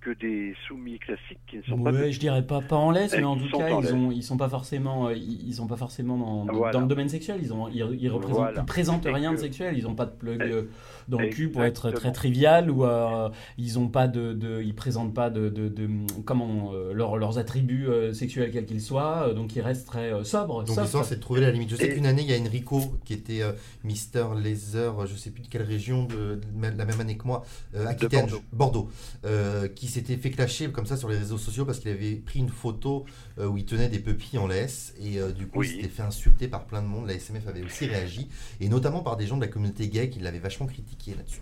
que 0.01 0.11
des 0.11 0.53
soumis 0.67 0.97
classiques 0.99 1.39
qui 1.47 1.57
ne 1.57 1.63
sont 1.63 1.77
pas. 1.84 1.91
Ouais, 1.91 2.11
je 2.11 2.19
dirais 2.19 2.45
pas 2.45 2.61
pas 2.61 2.77
en 2.77 2.89
laisse, 2.91 3.13
mais 3.17 3.23
en 3.23 3.35
tout 3.38 3.49
cas 3.57 3.71
en 3.73 3.81
ils 3.81 3.93
ont 3.93 4.11
ils 4.11 4.23
sont 4.23 4.38
pas 4.38 4.47
forcément 4.49 5.07
euh, 5.07 5.13
ils 5.13 5.47
ils 5.49 5.53
sont 5.55 5.67
pas 5.67 5.76
forcément 5.77 6.17
dans, 6.17 6.45
dans- 6.45 6.53
Voilà. 6.53 6.71
dans 6.73 6.81
le 6.81 6.88
domaine 6.88 7.09
sexuel. 7.09 7.39
Ils 7.41 7.51
ont 7.53 7.67
ils, 7.67 7.85
ils 7.99 8.09
représentent 8.09 8.38
Voilà. 8.38 8.61
ils 8.61 8.65
présentent 8.65 9.05
rien 9.05 9.31
de 9.34 9.38
sexuel. 9.38 9.77
Ils 9.77 9.88
ont 9.88 9.95
pas 9.95 10.05
de 10.05 10.11
plug 10.11 10.41
euh, 10.41 10.63
dans 11.09 11.19
le 11.19 11.27
cul 11.27 11.49
pour 11.49 11.63
être 11.63 11.91
très 11.91 12.11
trivial 12.11 12.71
ou 12.71 12.85
euh, 12.85 13.30
ils 13.57 13.77
ont 13.77 13.89
pas 13.89 14.07
de, 14.07 14.34
de 14.34 14.61
ils 14.61 14.73
présentent 14.76 15.13
pas 15.13 15.30
de, 15.30 15.49
de, 15.49 15.67
de- 15.67 15.89
comment 16.23 16.71
euh, 16.73 16.93
leurs- 16.93 17.17
leurs 17.17 17.38
attributs 17.38 17.88
euh, 17.88 18.13
sexuels 18.13 18.51
quels 18.51 18.65
qu'ils 18.65 18.81
soient. 18.81 19.27
euh, 19.27 19.34
donc 19.34 19.55
ils 19.55 19.61
restent 19.61 19.88
très 19.88 20.13
euh, 20.13 20.23
sobres. 20.23 20.63
Donc 20.63 20.77
l'histoire 20.80 21.03
c'est 21.03 21.17
de 21.17 21.21
trouver 21.21 21.41
la 21.41 21.51
limite. 21.51 21.69
Je 21.71 21.76
sais 21.76 21.89
qu'une 21.93 22.05
année 22.05 22.21
il 22.21 22.30
y 22.30 22.34
a 22.34 22.39
Enrico 22.39 22.80
qui 23.03 23.13
était 23.13 23.41
euh, 23.41 23.51
Mister 23.84 24.26
Laser, 24.41 25.07
je 25.07 25.15
sais 25.15 25.31
plus 25.31 25.41
de 25.43 25.47
quelle 25.47 25.63
région 25.63 26.05
de, 26.05 26.35
de 26.35 26.77
la 26.77 26.85
même 26.85 27.01
année 27.01 27.17
que 27.17 27.26
moi, 27.27 27.43
euh, 27.76 27.85
Aquitaine, 27.85 28.27
Bordeaux. 28.27 28.41
Bordeaux, 28.53 28.89
euh, 29.26 29.67
qui 29.67 29.88
s'était 29.89 30.17
fait 30.17 30.31
clasher 30.31 30.71
comme 30.71 30.85
ça 30.85 30.97
sur 30.97 31.09
les 31.09 31.17
réseaux 31.17 31.37
sociaux 31.37 31.65
parce 31.65 31.79
qu'il 31.79 31.91
avait 31.91 32.15
pris 32.15 32.39
une 32.39 32.49
photo 32.49 33.05
euh, 33.37 33.45
où 33.47 33.57
il 33.57 33.65
tenait 33.65 33.89
des 33.89 33.99
pupilles 33.99 34.39
en 34.39 34.47
laisse 34.47 34.95
et 34.99 35.19
euh, 35.19 35.31
du 35.31 35.47
coup 35.47 35.59
Oui. 35.59 35.67
il 35.67 35.75
s'était 35.81 35.93
fait 35.93 36.01
insulter 36.01 36.47
par 36.47 36.65
plein 36.65 36.81
de 36.81 36.87
monde. 36.87 37.07
La 37.07 37.13
SMF 37.13 37.47
avait 37.47 37.63
aussi 37.63 37.85
réagi 37.87 38.29
et 38.59 38.69
notamment 38.69 39.01
par 39.01 39.17
des 39.17 39.27
gens 39.27 39.37
de 39.37 39.41
la 39.41 39.47
communauté 39.47 39.87
gay 39.89 40.09
qui 40.09 40.19
l'avaient 40.19 40.39
vachement 40.39 40.67
critiqué 40.67 41.13
là-dessus. 41.15 41.41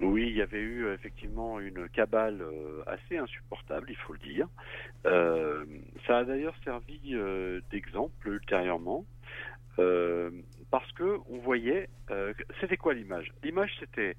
Oui, 0.00 0.26
il 0.28 0.36
y 0.36 0.42
avait 0.42 0.60
eu 0.60 0.84
euh, 0.84 0.94
effectivement 0.94 1.58
une 1.58 1.88
cabale 1.88 2.44
assez 2.86 3.16
insupportable, 3.16 3.86
il 3.88 3.96
faut 3.96 4.12
le 4.12 4.18
dire. 4.18 4.46
Euh, 5.06 5.64
ça 6.06 6.18
a 6.18 6.24
d'ailleurs 6.24 6.54
servi 6.64 7.14
d'exemple 7.70 8.28
ultérieurement. 8.28 9.04
Parce 9.76 10.90
que 10.92 11.18
on 11.30 11.38
voyait, 11.38 11.88
c'était 12.60 12.76
quoi 12.76 12.94
l'image? 12.94 13.32
L'image 13.42 13.70
c'était 13.78 14.16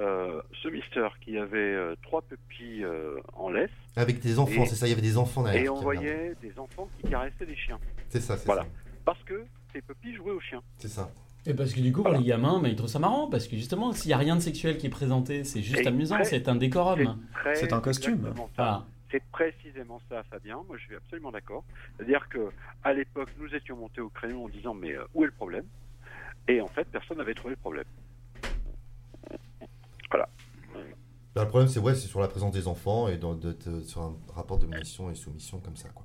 euh, 0.00 0.40
ce 0.62 0.68
Mister 0.68 1.06
qui 1.20 1.36
avait 1.38 1.58
euh, 1.58 1.94
trois 2.02 2.22
pupilles 2.22 2.84
euh, 2.84 3.20
en 3.34 3.50
laisse 3.50 3.70
Avec 3.96 4.20
des 4.20 4.38
enfants, 4.38 4.62
Et- 4.62 4.66
c'est 4.66 4.76
ça, 4.76 4.86
il 4.86 4.90
y 4.90 4.92
avait 4.92 5.02
des 5.02 5.16
enfants 5.18 5.42
derrière. 5.42 5.64
et 5.64 5.68
on 5.68 5.74
voyait 5.80 6.34
des 6.40 6.58
enfants 6.58 6.88
qui 7.00 7.08
caressaient 7.10 7.46
des 7.46 7.56
chiens. 7.56 7.78
C'est 8.08 8.20
ça, 8.20 8.36
c'est 8.36 8.46
Voilà. 8.46 8.62
ça. 8.62 8.68
Parce 9.04 9.22
que 9.24 9.44
ces 9.72 9.82
pupilles 9.82 10.14
jouaient 10.14 10.32
aux 10.32 10.40
chiens. 10.40 10.62
C'est 10.78 10.88
ça. 10.88 11.10
Et 11.46 11.54
parce 11.54 11.72
que 11.72 11.80
du 11.80 11.92
coup, 11.92 12.02
pour 12.02 12.12
les 12.12 12.22
gamins, 12.24 12.60
bah, 12.60 12.68
ils 12.68 12.76
trouvent 12.76 12.88
ça 12.90 12.98
marrant. 12.98 13.28
Parce 13.28 13.46
que 13.48 13.56
justement, 13.56 13.92
s'il 13.92 14.08
n'y 14.08 14.12
a 14.14 14.18
rien 14.18 14.36
de 14.36 14.40
sexuel 14.40 14.76
qui 14.76 14.86
est 14.86 14.90
présenté, 14.90 15.44
c'est 15.44 15.62
juste 15.62 15.80
Et 15.80 15.86
amusant, 15.86 16.16
très- 16.16 16.24
c'est 16.24 16.48
un 16.48 16.56
décorum. 16.56 17.18
très 17.32 17.54
C'est 17.54 17.72
un 17.72 17.80
costume. 17.80 18.32
Voilà. 18.56 18.84
C'est 19.10 19.22
précisément 19.32 20.00
ça, 20.10 20.22
Fabien. 20.24 20.60
Moi, 20.68 20.76
je 20.76 20.84
suis 20.84 20.94
absolument 20.94 21.30
d'accord. 21.30 21.64
C'est-à-dire 21.96 22.28
que 22.28 22.50
à 22.84 22.92
l'époque, 22.92 23.30
nous 23.40 23.54
étions 23.54 23.76
montés 23.76 24.02
au 24.02 24.10
crayon 24.10 24.44
en 24.44 24.48
disant 24.48 24.74
mais 24.74 24.92
euh, 24.94 25.04
où 25.14 25.22
est 25.22 25.26
le 25.26 25.32
problème? 25.32 25.64
Et 26.48 26.60
en 26.60 26.66
fait, 26.66 26.86
personne 26.92 27.16
n'avait 27.18 27.34
trouvé 27.34 27.52
le 27.54 27.60
problème. 27.60 27.84
Bah, 31.34 31.42
le 31.42 31.48
problème, 31.48 31.68
c'est 31.68 31.78
ouais, 31.80 31.94
sur 31.94 32.20
la 32.20 32.28
présence 32.28 32.52
des 32.52 32.66
enfants 32.66 33.08
et 33.08 33.16
dans, 33.18 33.34
de- 33.34 33.56
de- 33.66 33.82
sur 33.82 34.02
un 34.02 34.16
rapport 34.34 34.58
de 34.58 34.66
mission 34.66 35.10
et 35.10 35.14
soumission 35.14 35.60
comme 35.60 35.76
ça. 35.76 35.88
Quoi. 35.90 36.04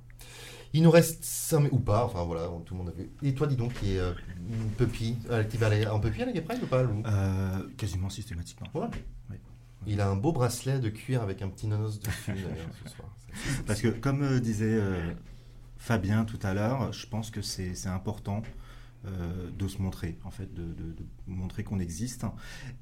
Il 0.72 0.82
nous 0.82 0.90
reste 0.90 1.22
5 1.24 1.72
ou 1.72 1.78
pas, 1.78 2.04
enfin 2.04 2.24
voilà, 2.24 2.48
tout 2.64 2.74
le 2.74 2.78
monde 2.78 2.88
a 2.88 2.92
vu. 2.92 3.10
Et 3.22 3.32
toi, 3.34 3.46
dis 3.46 3.56
donc, 3.56 3.72
qui 3.74 3.94
est 3.94 4.00
euh, 4.00 4.12
pupille, 4.76 5.16
euh, 5.30 5.44
qui 5.44 5.56
va 5.56 5.66
aller 5.66 5.86
en 5.86 6.00
à 6.00 6.26
la 6.26 6.32
Gay 6.32 6.40
Pride 6.40 6.62
ou 6.62 6.66
pas, 6.66 6.82
Lou? 6.82 7.02
Euh, 7.06 7.68
quasiment 7.76 8.10
systématiquement. 8.10 8.66
Ouais. 8.74 8.86
Oui. 9.30 9.36
Il 9.86 10.00
a 10.00 10.08
un 10.08 10.16
beau 10.16 10.32
bracelet 10.32 10.78
de 10.80 10.88
cuir 10.88 11.22
avec 11.22 11.42
un 11.42 11.48
petit 11.48 11.66
nonos 11.66 12.00
dessus 12.00 12.32
d'ailleurs 12.32 12.66
ce 12.84 12.90
soir. 12.96 13.08
Parce 13.66 13.80
que, 13.80 13.88
comme 13.88 14.22
euh, 14.22 14.40
disait 14.40 14.66
euh, 14.66 15.12
Fabien 15.76 16.24
tout 16.24 16.38
à 16.42 16.54
l'heure, 16.54 16.92
je 16.92 17.06
pense 17.06 17.30
que 17.30 17.42
c'est 17.42 17.86
important 17.86 18.42
euh, 19.06 19.50
de 19.50 19.68
se 19.68 19.82
montrer, 19.82 20.18
en 20.24 20.30
fait, 20.30 20.54
de, 20.54 20.96
montrer 21.26 21.62
qu'on 21.62 21.78
existe. 21.78 22.24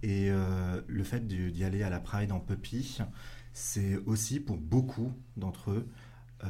Et 0.03 0.31
euh, 0.31 0.81
le 0.87 1.03
fait 1.03 1.27
d'y 1.27 1.65
aller 1.65 1.83
à 1.83 1.91
la 1.91 1.99
Pride 1.99 2.31
en 2.31 2.39
puppy, 2.39 2.99
c'est 3.53 3.97
aussi 4.07 4.39
pour 4.39 4.57
beaucoup 4.57 5.13
d'entre 5.37 5.73
eux 5.73 5.89
euh, 6.45 6.49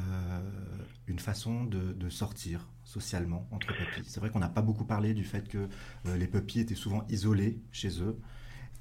une 1.07 1.17
façon 1.17 1.63
de, 1.63 2.09
sortir 2.09 2.69
socialement 2.83 3.47
entre 3.51 3.67
puppies. 3.67 4.07
C'est 4.07 4.19
vrai 4.19 4.29
qu'on 4.29 4.39
n'a 4.39 4.49
pas 4.49 4.61
beaucoup 4.61 4.85
parlé 4.85 5.13
du 5.13 5.23
fait 5.23 5.47
que 5.47 5.67
les 6.05 6.27
puppies 6.27 6.59
étaient 6.59 6.75
souvent 6.75 7.05
isolés 7.09 7.59
chez 7.71 8.01
eux. 8.01 8.19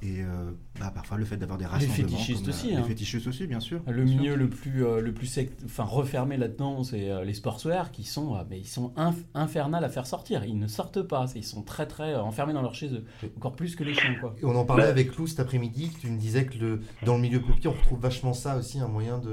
Et 0.05 0.21
euh, 0.21 0.51
bah, 0.81 0.91
parfois 0.93 1.17
le 1.17 1.25
fait 1.25 1.37
d'avoir 1.37 1.59
des 1.59 1.65
Les 1.65 1.71
rassemblements. 1.71 1.95
fétichistes 2.09 2.41
comme, 2.41 2.49
euh, 2.49 2.51
aussi, 2.53 2.67
Les 2.71 2.75
hein. 2.75 2.83
fétichistes 2.83 3.27
aussi, 3.29 3.47
bien 3.47 3.61
sûr. 3.61 3.81
Le 3.87 4.03
bien 4.03 4.13
sûr. 4.13 4.21
milieu 4.21 4.35
le 4.35 4.51
plus, 4.51 4.85
euh, 4.85 5.01
le 5.01 5.13
plus 5.15 5.29
sect- 5.29 5.63
enfin, 5.65 5.85
refermé 5.85 6.37
là-dedans, 6.37 6.83
c'est 6.83 7.09
euh, 7.09 7.23
les 7.25 7.35
sportswear 7.35 7.93
qui 7.93 8.03
sont, 8.03 8.35
euh, 8.35 8.41
mais 8.51 8.59
ils 8.59 8.67
sont 8.67 8.93
inf- 8.97 9.23
infernales 9.35 9.85
à 9.85 9.89
faire 9.89 10.09
sortir. 10.09 10.45
Ils 10.45 10.59
ne 10.59 10.67
sortent 10.67 11.03
pas. 11.03 11.27
Ils 11.37 11.45
sont 11.45 11.63
très 11.63 11.87
très 11.87 12.15
euh, 12.15 12.21
enfermés 12.23 12.53
dans 12.53 12.63
leur 12.63 12.75
chez 12.75 12.93
eux. 12.93 13.05
Encore 13.37 13.55
plus 13.55 13.77
que 13.77 13.85
les 13.85 13.95
chiens, 13.95 14.17
quoi. 14.21 14.35
Et 14.43 14.45
on 14.45 14.57
en 14.57 14.65
parlait 14.65 14.87
avec 14.87 15.17
Lou 15.17 15.29
cet 15.29 15.39
après-midi, 15.39 15.93
tu 16.01 16.09
me 16.09 16.19
disais 16.19 16.47
que 16.47 16.59
le, 16.59 16.81
dans 17.07 17.15
le 17.15 17.21
milieu 17.23 17.41
puppy, 17.41 17.69
on 17.69 17.73
retrouve 17.73 18.01
vachement 18.01 18.33
ça 18.33 18.57
aussi, 18.57 18.81
un 18.81 18.89
moyen 18.89 19.19
de 19.19 19.31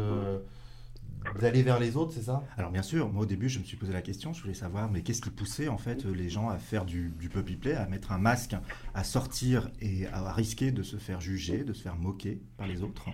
d'aller 1.39 1.63
vers 1.63 1.79
les 1.79 1.95
autres, 1.95 2.13
c'est 2.13 2.23
ça? 2.23 2.43
Alors 2.57 2.71
bien 2.71 2.81
sûr, 2.81 3.11
moi 3.11 3.23
au 3.23 3.25
début 3.25 3.49
je 3.49 3.59
me 3.59 3.63
suis 3.63 3.77
posé 3.77 3.93
la 3.93 4.01
question, 4.01 4.33
je 4.33 4.41
voulais 4.41 4.53
savoir 4.53 4.91
mais 4.91 5.01
qu'est-ce 5.01 5.21
qui 5.21 5.29
poussait 5.29 5.67
en 5.67 5.77
fait 5.77 6.05
les 6.05 6.29
gens 6.29 6.49
à 6.49 6.57
faire 6.57 6.85
du, 6.85 7.09
du 7.19 7.29
puppy 7.29 7.55
play, 7.55 7.73
à 7.73 7.85
mettre 7.87 8.11
un 8.11 8.17
masque, 8.17 8.55
à 8.93 9.03
sortir 9.03 9.69
et 9.81 10.07
à 10.07 10.33
risquer 10.33 10.71
de 10.71 10.83
se 10.83 10.97
faire 10.97 11.21
juger, 11.21 11.63
de 11.63 11.73
se 11.73 11.81
faire 11.81 11.95
moquer 11.95 12.41
par 12.57 12.67
les 12.67 12.81
autres? 12.81 13.09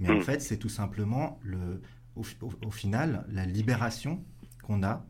Mais 0.00 0.08
en 0.10 0.18
Mm. 0.18 0.20
fait 0.20 0.40
c'est 0.40 0.56
tout 0.58 0.68
simplement 0.68 1.38
le, 1.42 1.82
au, 2.16 2.22
au- 2.42 2.52
au 2.66 2.70
final 2.70 3.24
la 3.30 3.44
libération 3.46 4.24
qu'on 4.62 4.82
a 4.82 5.04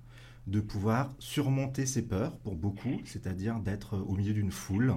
de 0.47 0.61
pouvoir 0.61 1.15
surmonter 1.19 1.87
ses 1.87 2.03
peurs 2.03 2.37
pour 2.39 2.55
beaucoup, 2.57 3.03
c'est-à-dire 3.05 3.59
d'être 3.61 3.99
au 3.99 4.15
milieu 4.15 4.33
d'une 4.33 4.53
foule. 4.53 4.95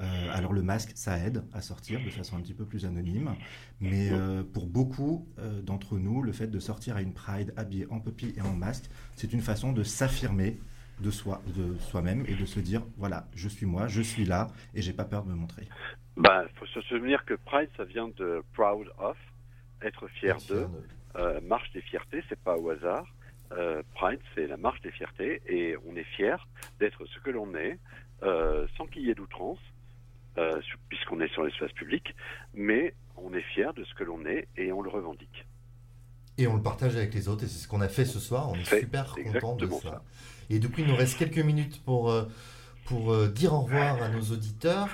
Euh, 0.00 0.30
alors 0.32 0.52
le 0.52 0.62
masque, 0.62 0.92
ça 0.94 1.18
aide 1.18 1.44
à 1.52 1.60
sortir 1.60 2.02
de 2.02 2.10
façon 2.10 2.36
un 2.36 2.40
petit 2.40 2.54
peu 2.54 2.64
plus 2.64 2.84
anonyme, 2.84 3.34
mais 3.80 4.10
euh, 4.12 4.42
pour 4.42 4.66
beaucoup 4.66 5.26
euh, 5.38 5.62
d'entre 5.62 5.98
nous, 5.98 6.22
le 6.22 6.32
fait 6.32 6.46
de 6.46 6.58
sortir 6.58 6.96
à 6.96 7.02
une 7.02 7.14
Pride 7.14 7.52
habillé 7.56 7.86
en 7.90 8.00
puppy 8.00 8.34
et 8.36 8.40
en 8.40 8.52
masque, 8.52 8.90
c'est 9.14 9.32
une 9.32 9.40
façon 9.40 9.72
de 9.72 9.82
s'affirmer 9.82 10.58
de 11.00 11.10
soi, 11.10 11.42
de 11.54 11.76
soi-même 11.78 12.24
et 12.26 12.34
de 12.34 12.46
se 12.46 12.60
dire 12.60 12.82
voilà, 12.96 13.26
je 13.34 13.48
suis 13.48 13.66
moi, 13.66 13.86
je 13.86 14.02
suis 14.02 14.24
là 14.24 14.48
et 14.74 14.82
j'ai 14.82 14.92
pas 14.92 15.04
peur 15.04 15.24
de 15.24 15.30
me 15.30 15.34
montrer. 15.34 15.68
Ben, 16.16 16.46
faut 16.56 16.66
se 16.66 16.80
souvenir 16.82 17.24
que 17.24 17.34
Pride, 17.34 17.68
ça 17.76 17.84
vient 17.84 18.08
de 18.08 18.42
proud 18.54 18.88
of, 18.98 19.16
être 19.82 20.08
fier 20.08 20.36
de. 20.48 20.66
Marche 21.42 21.70
des 21.72 21.80
fiertés, 21.80 22.22
c'est 22.28 22.38
pas 22.38 22.56
au 22.58 22.68
hasard. 22.68 23.06
Pride, 23.94 24.20
c'est 24.34 24.46
la 24.46 24.58
marche 24.58 24.82
des 24.82 24.90
fiertés, 24.90 25.40
et 25.46 25.74
on 25.86 25.96
est 25.96 26.04
fier 26.04 26.46
d'être 26.78 27.06
ce 27.06 27.18
que 27.20 27.30
l'on 27.30 27.54
est, 27.54 27.78
sans 28.76 28.86
qu'il 28.86 29.02
y 29.02 29.10
ait 29.10 29.14
d'outrance, 29.14 29.58
euh, 30.38 30.60
puisqu'on 30.88 31.20
est 31.20 31.32
sur 31.32 31.42
l'espace 31.44 31.72
public, 31.72 32.14
mais 32.54 32.94
on 33.16 33.32
est 33.34 33.42
fier 33.54 33.72
de 33.74 33.84
ce 33.84 33.94
que 33.94 34.04
l'on 34.04 34.24
est 34.26 34.48
et 34.56 34.72
on 34.72 34.82
le 34.82 34.90
revendique. 34.90 35.46
Et 36.38 36.46
on 36.46 36.54
le 36.56 36.62
partage 36.62 36.96
avec 36.96 37.14
les 37.14 37.28
autres, 37.28 37.44
et 37.44 37.46
c'est 37.46 37.58
ce 37.64 37.68
qu'on 37.68 37.80
a 37.80 37.88
fait 37.88 38.04
ce 38.04 38.18
soir, 38.18 38.50
on 38.50 38.54
est 38.56 38.64
super 38.78 39.14
content 39.14 39.56
de 39.56 39.66
ça. 39.68 39.80
ça. 39.82 40.02
Et 40.50 40.58
du 40.58 40.68
coup, 40.68 40.80
il 40.82 40.86
nous 40.86 40.94
reste 40.96 41.18
quelques 41.18 41.38
minutes 41.38 41.82
pour, 41.84 42.10
euh, 42.10 42.24
pour 42.84 43.12
euh, 43.12 43.28
dire 43.28 43.54
au 43.54 43.60
revoir 43.62 44.02
à 44.02 44.08
nos 44.10 44.20
auditeurs. 44.20 44.88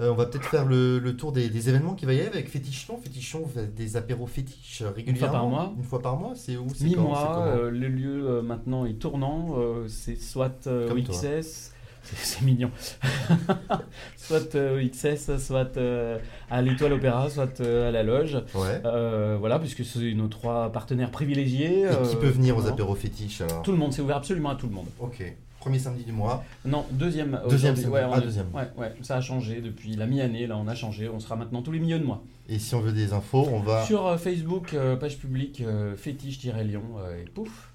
Euh, 0.00 0.10
on 0.12 0.14
va 0.14 0.26
peut-être 0.26 0.44
faire 0.48 0.64
le, 0.64 0.98
le 1.00 1.16
tour 1.16 1.32
des, 1.32 1.48
des 1.48 1.68
événements 1.68 1.94
qui 1.94 2.04
va 2.06 2.14
y 2.14 2.18
avoir 2.20 2.34
avec 2.34 2.48
Fétichon. 2.48 2.98
Fétichon 2.98 3.46
fait 3.48 3.72
des 3.74 3.96
apéros 3.96 4.26
fétiches 4.26 4.82
régulièrement. 4.82 5.32
par 5.32 5.46
mois. 5.48 5.72
Une 5.76 5.82
fois 5.84 6.00
par 6.02 6.16
mois, 6.16 6.34
c'est 6.36 6.56
où 6.56 6.66
Mi-mois, 6.80 7.46
euh, 7.48 7.70
le 7.70 7.88
lieu 7.88 8.28
euh, 8.28 8.42
maintenant 8.42 8.84
est 8.84 8.94
tournant. 9.00 9.54
euh, 9.58 9.88
c'est 9.88 10.14
soit 10.16 10.66
euh, 10.68 10.88
au 10.90 11.00
toi. 11.00 11.14
XS, 11.14 11.72
c'est 12.16 12.42
mignon. 12.42 12.70
soit 14.16 14.54
euh, 14.54 14.80
au 14.82 14.88
XS, 14.88 15.38
soit 15.38 15.76
euh, 15.76 16.18
à 16.50 16.62
l'Étoile 16.62 16.92
Opéra, 16.94 17.28
soit 17.30 17.60
euh, 17.60 17.88
à 17.88 17.92
la 17.92 18.02
Loge. 18.02 18.34
Ouais. 18.54 18.80
Euh, 18.84 19.36
voilà, 19.38 19.58
puisque 19.58 19.84
c'est 19.84 20.12
nos 20.14 20.28
trois 20.28 20.70
partenaires 20.72 21.10
privilégiés. 21.10 21.82
Et 21.84 22.08
qui 22.08 22.16
peut 22.16 22.28
venir 22.28 22.56
aux 22.56 22.66
apéros 22.66 22.94
fétiches 22.94 23.40
alors 23.42 23.62
Tout 23.62 23.72
le 23.72 23.78
monde, 23.78 23.92
c'est 23.92 24.02
ouvert 24.02 24.16
absolument 24.18 24.50
à 24.50 24.54
tout 24.56 24.66
le 24.66 24.72
monde. 24.74 24.86
Ok. 25.00 25.22
Premier 25.60 25.80
samedi 25.80 26.04
du 26.04 26.12
mois. 26.12 26.44
Non, 26.64 26.86
deuxième. 26.92 27.40
Deuxième 27.50 27.74
samedi. 27.74 27.90
Ouais, 27.90 28.02
Ah, 28.10 28.18
est- 28.18 28.20
deuxième. 28.20 28.46
Ouais, 28.54 28.68
ouais, 28.76 28.94
ça 29.02 29.16
a 29.16 29.20
changé 29.20 29.60
depuis 29.60 29.96
la 29.96 30.06
mi-année. 30.06 30.46
Là, 30.46 30.56
on 30.56 30.68
a 30.68 30.74
changé. 30.76 31.08
On 31.08 31.18
sera 31.18 31.34
maintenant 31.34 31.62
tous 31.62 31.72
les 31.72 31.80
milieux 31.80 31.98
de 31.98 32.04
mois. 32.04 32.22
Et 32.48 32.60
si 32.60 32.74
on 32.76 32.80
veut 32.80 32.92
des 32.92 33.12
infos, 33.12 33.46
on 33.52 33.58
va. 33.60 33.84
Sur 33.84 34.18
Facebook, 34.20 34.74
page 35.00 35.18
publique, 35.18 35.62
fétiche-lyon, 35.96 36.82
et 37.20 37.28
pouf. 37.28 37.67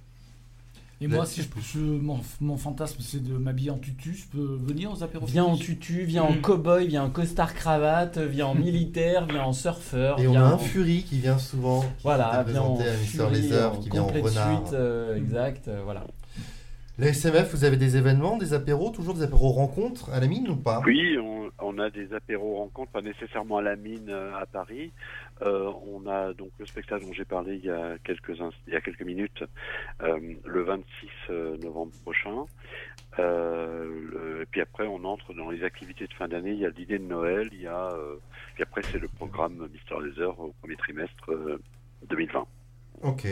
Et 1.04 1.08
moi, 1.08 1.26
si 1.26 1.42
je, 1.42 1.48
je- 1.74 1.80
mon, 1.80 2.20
mon 2.40 2.56
fantasme 2.58 2.98
c'est 3.02 3.22
de 3.22 3.34
m'habiller 3.38 3.72
en 3.72 3.78
tutu, 3.78 4.14
je 4.16 4.26
peux 4.38 4.58
venir 4.66 4.92
aux 4.92 5.04
apéros 5.04 5.26
Viens 5.26 5.44
en 5.44 5.58
tutu, 5.58 6.04
viens 6.06 6.24
en 6.24 6.32
Mm. 6.34 6.42
cow-boy, 6.42 6.88
viens 6.88 7.04
en 7.04 7.10
costard 7.10 7.54
cravate, 7.54 8.18
viens 8.18 8.48
en 8.48 8.56
militaire, 8.56 9.26
viens 9.28 9.44
en 9.44 9.54
surfeur. 9.54 10.20
Et 10.20 10.28
on 10.28 10.36
a 10.36 10.40
un 10.40 10.54
en- 10.54 10.58
Fury 10.58 11.04
qui 11.04 11.20
vient 11.20 11.38
souvent. 11.38 11.82
qui 11.82 11.88
Voilà, 12.04 12.44
viens 12.48 12.62
en 12.62 12.78
furie, 12.78 13.42
Laser, 13.42 13.74
en 13.74 13.76
qui 13.78 13.90
vient 13.90 14.02
en 14.04 14.08
renard. 14.08 14.66
suite, 14.68 14.74
euh, 14.74 15.18
exact, 15.18 15.68
euh, 15.68 15.82
voilà. 15.84 16.06
La 17.00 17.08
SMF, 17.08 17.52
vous 17.56 17.64
avez 17.64 17.78
des 17.78 17.98
événements, 17.98 18.38
des 18.38 18.54
apéros, 18.54 18.92
toujours 18.92 19.16
des 19.16 19.24
apéros 19.24 19.50
rencontres 19.50 20.12
à 20.12 20.20
la 20.20 20.28
mine 20.28 20.48
ou 20.50 20.56
pas? 20.56 20.82
Oui, 20.86 21.18
on, 21.18 21.50
on 21.60 21.80
a 21.80 21.90
des 21.90 22.14
apéros 22.14 22.58
rencontres, 22.58 22.92
pas 22.92 23.02
nécessairement 23.02 23.58
à 23.58 23.62
la 23.64 23.76
mine 23.76 24.10
euh, 24.10 24.36
à 24.38 24.46
Paris. 24.46 24.94
Euh, 25.42 25.72
on 25.88 26.06
a 26.06 26.34
donc 26.34 26.52
le 26.60 26.68
spectacle 26.68 27.04
dont 27.04 27.14
j'ai 27.14 27.26
parlé 27.26 27.56
il 27.56 27.66
y 27.66 27.72
a 27.72 27.98
quelques 28.04 28.40
inst- 28.40 28.54
il 28.68 28.74
y 28.74 28.76
a 28.76 28.82
quelques 28.82 29.02
minutes, 29.02 29.44
euh, 30.04 30.20
le 30.46 30.62
26 30.62 30.86
euh, 31.32 31.58
novembre 31.58 31.94
prochain. 32.04 32.46
Euh, 33.18 33.86
le- 34.12 34.42
et 34.44 34.46
puis 34.46 34.62
après, 34.62 34.86
on 34.86 35.04
entre 35.04 35.34
dans 35.34 35.50
les 35.50 35.64
activités 35.64 36.06
de 36.06 36.14
fin 36.14 36.28
d'année. 36.28 36.52
Il 36.52 36.60
y 36.60 36.66
a 36.66 36.72
dîner 36.72 37.00
de 37.00 37.06
Noël, 37.06 37.50
il 37.54 37.62
y 37.62 37.68
a 37.68 37.92
puis 38.54 38.62
après 38.64 38.84
c'est 38.92 39.00
le 39.00 39.08
programme 39.08 39.68
Mister 39.74 39.96
Laser 40.00 40.40
au 40.40 40.54
premier 40.62 40.76
trimestre 40.76 41.32
euh, 41.32 41.60
2020. 42.08 42.46
Ok. 43.02 43.26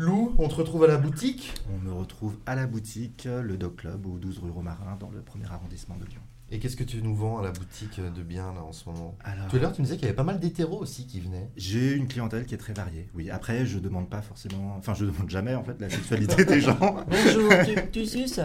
Lou, 0.00 0.34
on 0.38 0.48
te 0.48 0.54
retrouve 0.54 0.84
à 0.84 0.86
la 0.86 0.96
boutique? 0.96 1.52
On 1.70 1.76
me 1.86 1.92
retrouve 1.92 2.38
à 2.46 2.54
la 2.54 2.66
boutique, 2.66 3.28
le 3.30 3.58
Dog 3.58 3.76
Club, 3.76 4.06
au 4.06 4.16
12 4.16 4.38
rue 4.38 4.50
Romarin, 4.50 4.96
dans 4.98 5.10
le 5.10 5.20
premier 5.20 5.44
arrondissement 5.44 5.94
de 5.98 6.06
Lyon. 6.06 6.22
Et 6.50 6.58
qu'est-ce 6.58 6.74
que 6.76 6.84
tu 6.84 7.02
nous 7.02 7.14
vends 7.14 7.36
à 7.38 7.42
la 7.42 7.50
boutique 7.50 8.00
de 8.00 8.22
bien 8.22 8.50
là 8.54 8.62
en 8.62 8.72
ce 8.72 8.88
moment? 8.88 9.14
Alors, 9.22 9.48
Tout 9.48 9.56
à 9.56 9.58
l'heure, 9.58 9.72
tu 9.74 9.82
me 9.82 9.84
disais 9.84 9.98
qu'il 9.98 10.06
y 10.06 10.08
avait 10.08 10.16
pas 10.16 10.22
mal 10.24 10.40
d'hétéros 10.40 10.78
aussi 10.80 11.06
qui 11.06 11.20
venaient. 11.20 11.50
J'ai 11.54 11.92
une 11.92 12.08
clientèle 12.08 12.46
qui 12.46 12.54
est 12.54 12.58
très 12.58 12.72
variée. 12.72 13.10
Oui, 13.14 13.28
après, 13.28 13.66
je 13.66 13.78
demande 13.78 14.08
pas 14.08 14.22
forcément, 14.22 14.74
enfin, 14.78 14.94
je 14.94 15.04
demande 15.04 15.28
jamais 15.28 15.54
en 15.54 15.64
fait 15.64 15.78
la 15.78 15.90
sexualité 15.90 16.46
des 16.46 16.62
gens 16.62 16.78
Bonjour, 17.06 17.52
tu, 17.66 17.90
tu 17.92 18.06
suces? 18.06 18.40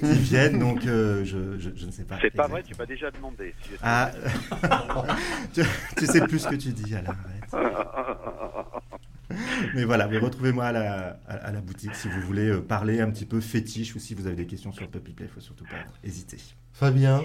Qui 0.00 0.18
viennent, 0.18 0.58
donc 0.58 0.84
euh, 0.86 1.24
je, 1.24 1.56
je, 1.60 1.70
je 1.72 1.86
ne 1.86 1.92
sais 1.92 2.02
pas. 2.02 2.18
C'est 2.20 2.34
pas 2.34 2.48
vrai, 2.48 2.64
tu 2.64 2.74
m'as 2.76 2.86
déjà 2.86 3.12
demandé. 3.12 3.54
si 3.62 3.70
Ah, 3.80 4.10
tu, 5.54 5.62
tu 5.96 6.06
sais 6.06 6.22
plus 6.22 6.40
ce 6.40 6.48
que 6.48 6.56
tu 6.56 6.72
dis, 6.72 6.96
Alain. 6.96 7.14
arrête. 7.52 7.70
Mais 9.74 9.84
voilà, 9.84 10.06
vous 10.06 10.18
retrouvez-moi 10.24 10.64
à 10.66 10.72
la, 10.72 11.20
à, 11.28 11.34
à 11.34 11.52
la 11.52 11.60
boutique 11.60 11.94
si 11.94 12.08
vous 12.08 12.20
voulez 12.22 12.48
euh, 12.48 12.60
parler 12.60 13.00
un 13.00 13.10
petit 13.10 13.26
peu 13.26 13.40
fétiche 13.40 13.94
ou 13.94 13.98
si 13.98 14.14
vous 14.14 14.26
avez 14.26 14.36
des 14.36 14.46
questions 14.46 14.72
sur 14.72 14.82
le 14.84 14.90
Puppy 14.90 15.12
Play, 15.12 15.26
il 15.30 15.32
faut 15.34 15.40
surtout 15.40 15.64
pas 15.64 15.76
hésiter. 16.04 16.38
Fabien, 16.72 17.22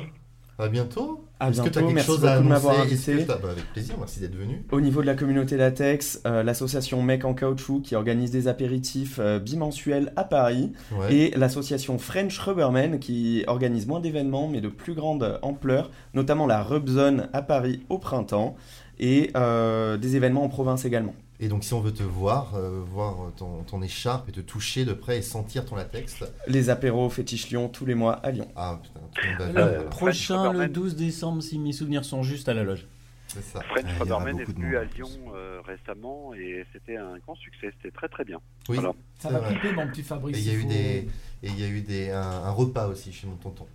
à 0.58 0.70
bientôt 0.70 1.26
À 1.42 1.50
Est-ce 1.50 1.62
que 1.62 1.68
tu 1.70 1.80
as 1.80 1.82
bientôt, 1.82 1.88
quelque 1.88 1.96
merci 1.96 2.08
chose 2.08 2.20
beaucoup 2.22 2.32
à 2.32 2.38
de 2.40 2.44
m'avoir 2.48 2.80
invité. 2.80 3.26
bah, 3.26 3.40
Avec 3.52 3.66
plaisir, 3.74 3.96
merci 4.00 4.20
d'être 4.22 4.36
venu. 4.38 4.64
Au 4.72 4.80
niveau 4.80 5.02
de 5.02 5.06
la 5.06 5.16
communauté 5.16 5.58
latex, 5.58 6.22
euh, 6.26 6.44
l'association 6.44 7.02
Mec 7.04 7.26
en 7.26 7.34
caoutchouc 7.34 7.82
qui 7.82 7.96
organise 7.96 8.32
des 8.32 8.48
apéritifs 8.48 9.20
euh, 9.20 9.40
bimensuels 9.40 10.14
à 10.16 10.24
Paris 10.24 10.72
Ouais. 10.98 11.14
et 11.14 11.32
l'association 11.32 11.98
French 11.98 12.38
Rubberman 12.40 13.00
qui 13.00 13.44
organise 13.48 13.86
moins 13.88 14.00
d'événements 14.00 14.48
mais 14.48 14.62
de 14.62 14.70
plus 14.70 14.94
grande 14.94 15.40
ampleur, 15.42 15.92
notamment 16.14 16.48
la 16.48 16.62
Rub 16.64 16.88
Zone 16.88 17.28
à 17.34 17.42
Paris 17.42 17.84
au 17.90 17.98
printemps 17.98 18.56
et 18.98 19.32
euh, 19.36 19.98
des 19.98 20.16
événements 20.16 20.44
en 20.46 20.50
province 20.50 20.86
également. 20.86 21.16
Et 21.40 21.48
donc, 21.50 21.64
si 21.66 21.74
on 21.74 21.82
veut 21.82 21.94
te 21.94 22.04
voir, 22.04 22.56
euh, 22.56 22.82
voir 22.86 23.16
ton, 23.36 23.64
ton 23.64 23.82
écharpe 23.82 24.30
et 24.30 24.32
te 24.32 24.40
toucher 24.40 24.86
de 24.86 24.94
près 24.94 25.18
et 25.18 25.22
sentir 25.22 25.66
ton 25.66 25.76
latex, 25.76 26.24
Les 26.48 26.70
apéros 26.70 27.10
fétiche 27.10 27.50
Lyon 27.50 27.68
tous 27.68 27.86
les 27.86 27.96
mois 27.96 28.14
à 28.14 28.32
Lyon. 28.32 28.48
ah 28.56 28.80
putain, 28.82 29.00
tout 29.14 29.22
le 29.40 29.46
monde 29.46 29.54
va 29.56 29.78
Le 29.84 29.86
prochain, 29.90 30.44
le 30.44 30.50
Rubberman. 30.50 30.72
12 30.72 30.96
décembre, 30.96 31.44
si 31.44 31.60
mes 31.60 31.74
souvenirs 31.74 32.06
sont 32.06 32.24
justes, 32.24 32.48
à 32.48 32.54
la 32.54 32.64
loge. 32.64 32.88
C'est 33.28 33.42
ça. 33.44 33.60
French 33.64 33.86
Ah, 33.86 34.00
Rubberman 34.00 34.40
est 34.40 34.46
venu 34.46 34.78
à. 34.78 34.86
Lyon 34.86 35.10
euh, 35.36 35.60
récemment 35.66 36.34
et 36.36 36.64
c'était 36.72 36.96
un 36.96 37.18
grand 37.18 37.36
succès. 37.36 37.74
C'était 37.82 37.94
très 37.94 38.08
très 38.08 38.24
bien. 38.24 38.40
Oui. 38.70 38.76
Voilà. 38.78 38.94
Ça 39.20 39.30
va 39.30 39.40
couper, 39.40 39.74
mon 39.74 39.88
petit 39.88 40.02
Et 40.02 40.04
Fabrice. 40.04 40.38
il 40.38 40.48
y 40.48 40.56
a 40.56 40.58
eu 40.58 40.64
des, 40.66 41.10
et 41.44 41.50
il 41.50 41.60
y 41.60 41.64
a 41.66 41.68
eu 41.68 41.82
des, 41.82 42.12
un, 42.12 42.22
un 42.22 42.52
repas 42.52 42.88
aussi 42.88 43.12
chez 43.12 43.28
mon 43.28 43.36
tonton. 43.36 43.66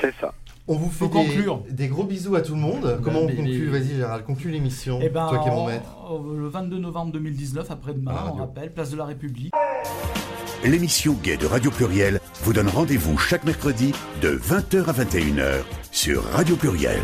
C'est 0.00 0.14
ça. 0.20 0.34
On 0.66 0.76
vous 0.76 0.88
fait 0.90 1.04
des, 1.06 1.10
conclure. 1.10 1.62
des 1.70 1.88
gros 1.88 2.04
bisous 2.04 2.36
à 2.36 2.40
tout 2.40 2.54
le 2.54 2.60
monde. 2.60 2.98
Comment 3.04 3.20
on 3.20 3.26
mais- 3.26 3.34
conclut 3.34 3.68
mais- 3.70 3.78
Vas-y 3.80 3.96
Gérald, 3.96 4.24
conclue 4.24 4.50
l'émission. 4.50 4.98
Eh 5.02 5.10
ben, 5.10 5.28
Toi 5.28 5.38
qui 5.40 5.48
es 5.48 5.50
mon 5.50 5.66
maître. 5.66 5.94
en- 6.08 6.18
le 6.22 6.48
22 6.48 6.78
novembre 6.78 7.12
2019, 7.12 7.70
après-demain, 7.70 8.14
on 8.32 8.36
rappelle, 8.36 8.72
place 8.72 8.90
de 8.90 8.96
la 8.96 9.04
République. 9.04 9.52
L'émission 10.64 11.14
Gay 11.22 11.36
de 11.36 11.44
Radio 11.46 11.70
Pluriel 11.70 12.18
vous 12.42 12.54
donne 12.54 12.68
rendez-vous 12.68 13.18
chaque 13.18 13.44
mercredi 13.44 13.92
de 14.22 14.30
20h 14.30 14.88
à 14.88 14.92
21h 14.92 15.64
sur 15.92 16.22
Radio 16.32 16.56
Pluriel. 16.56 17.00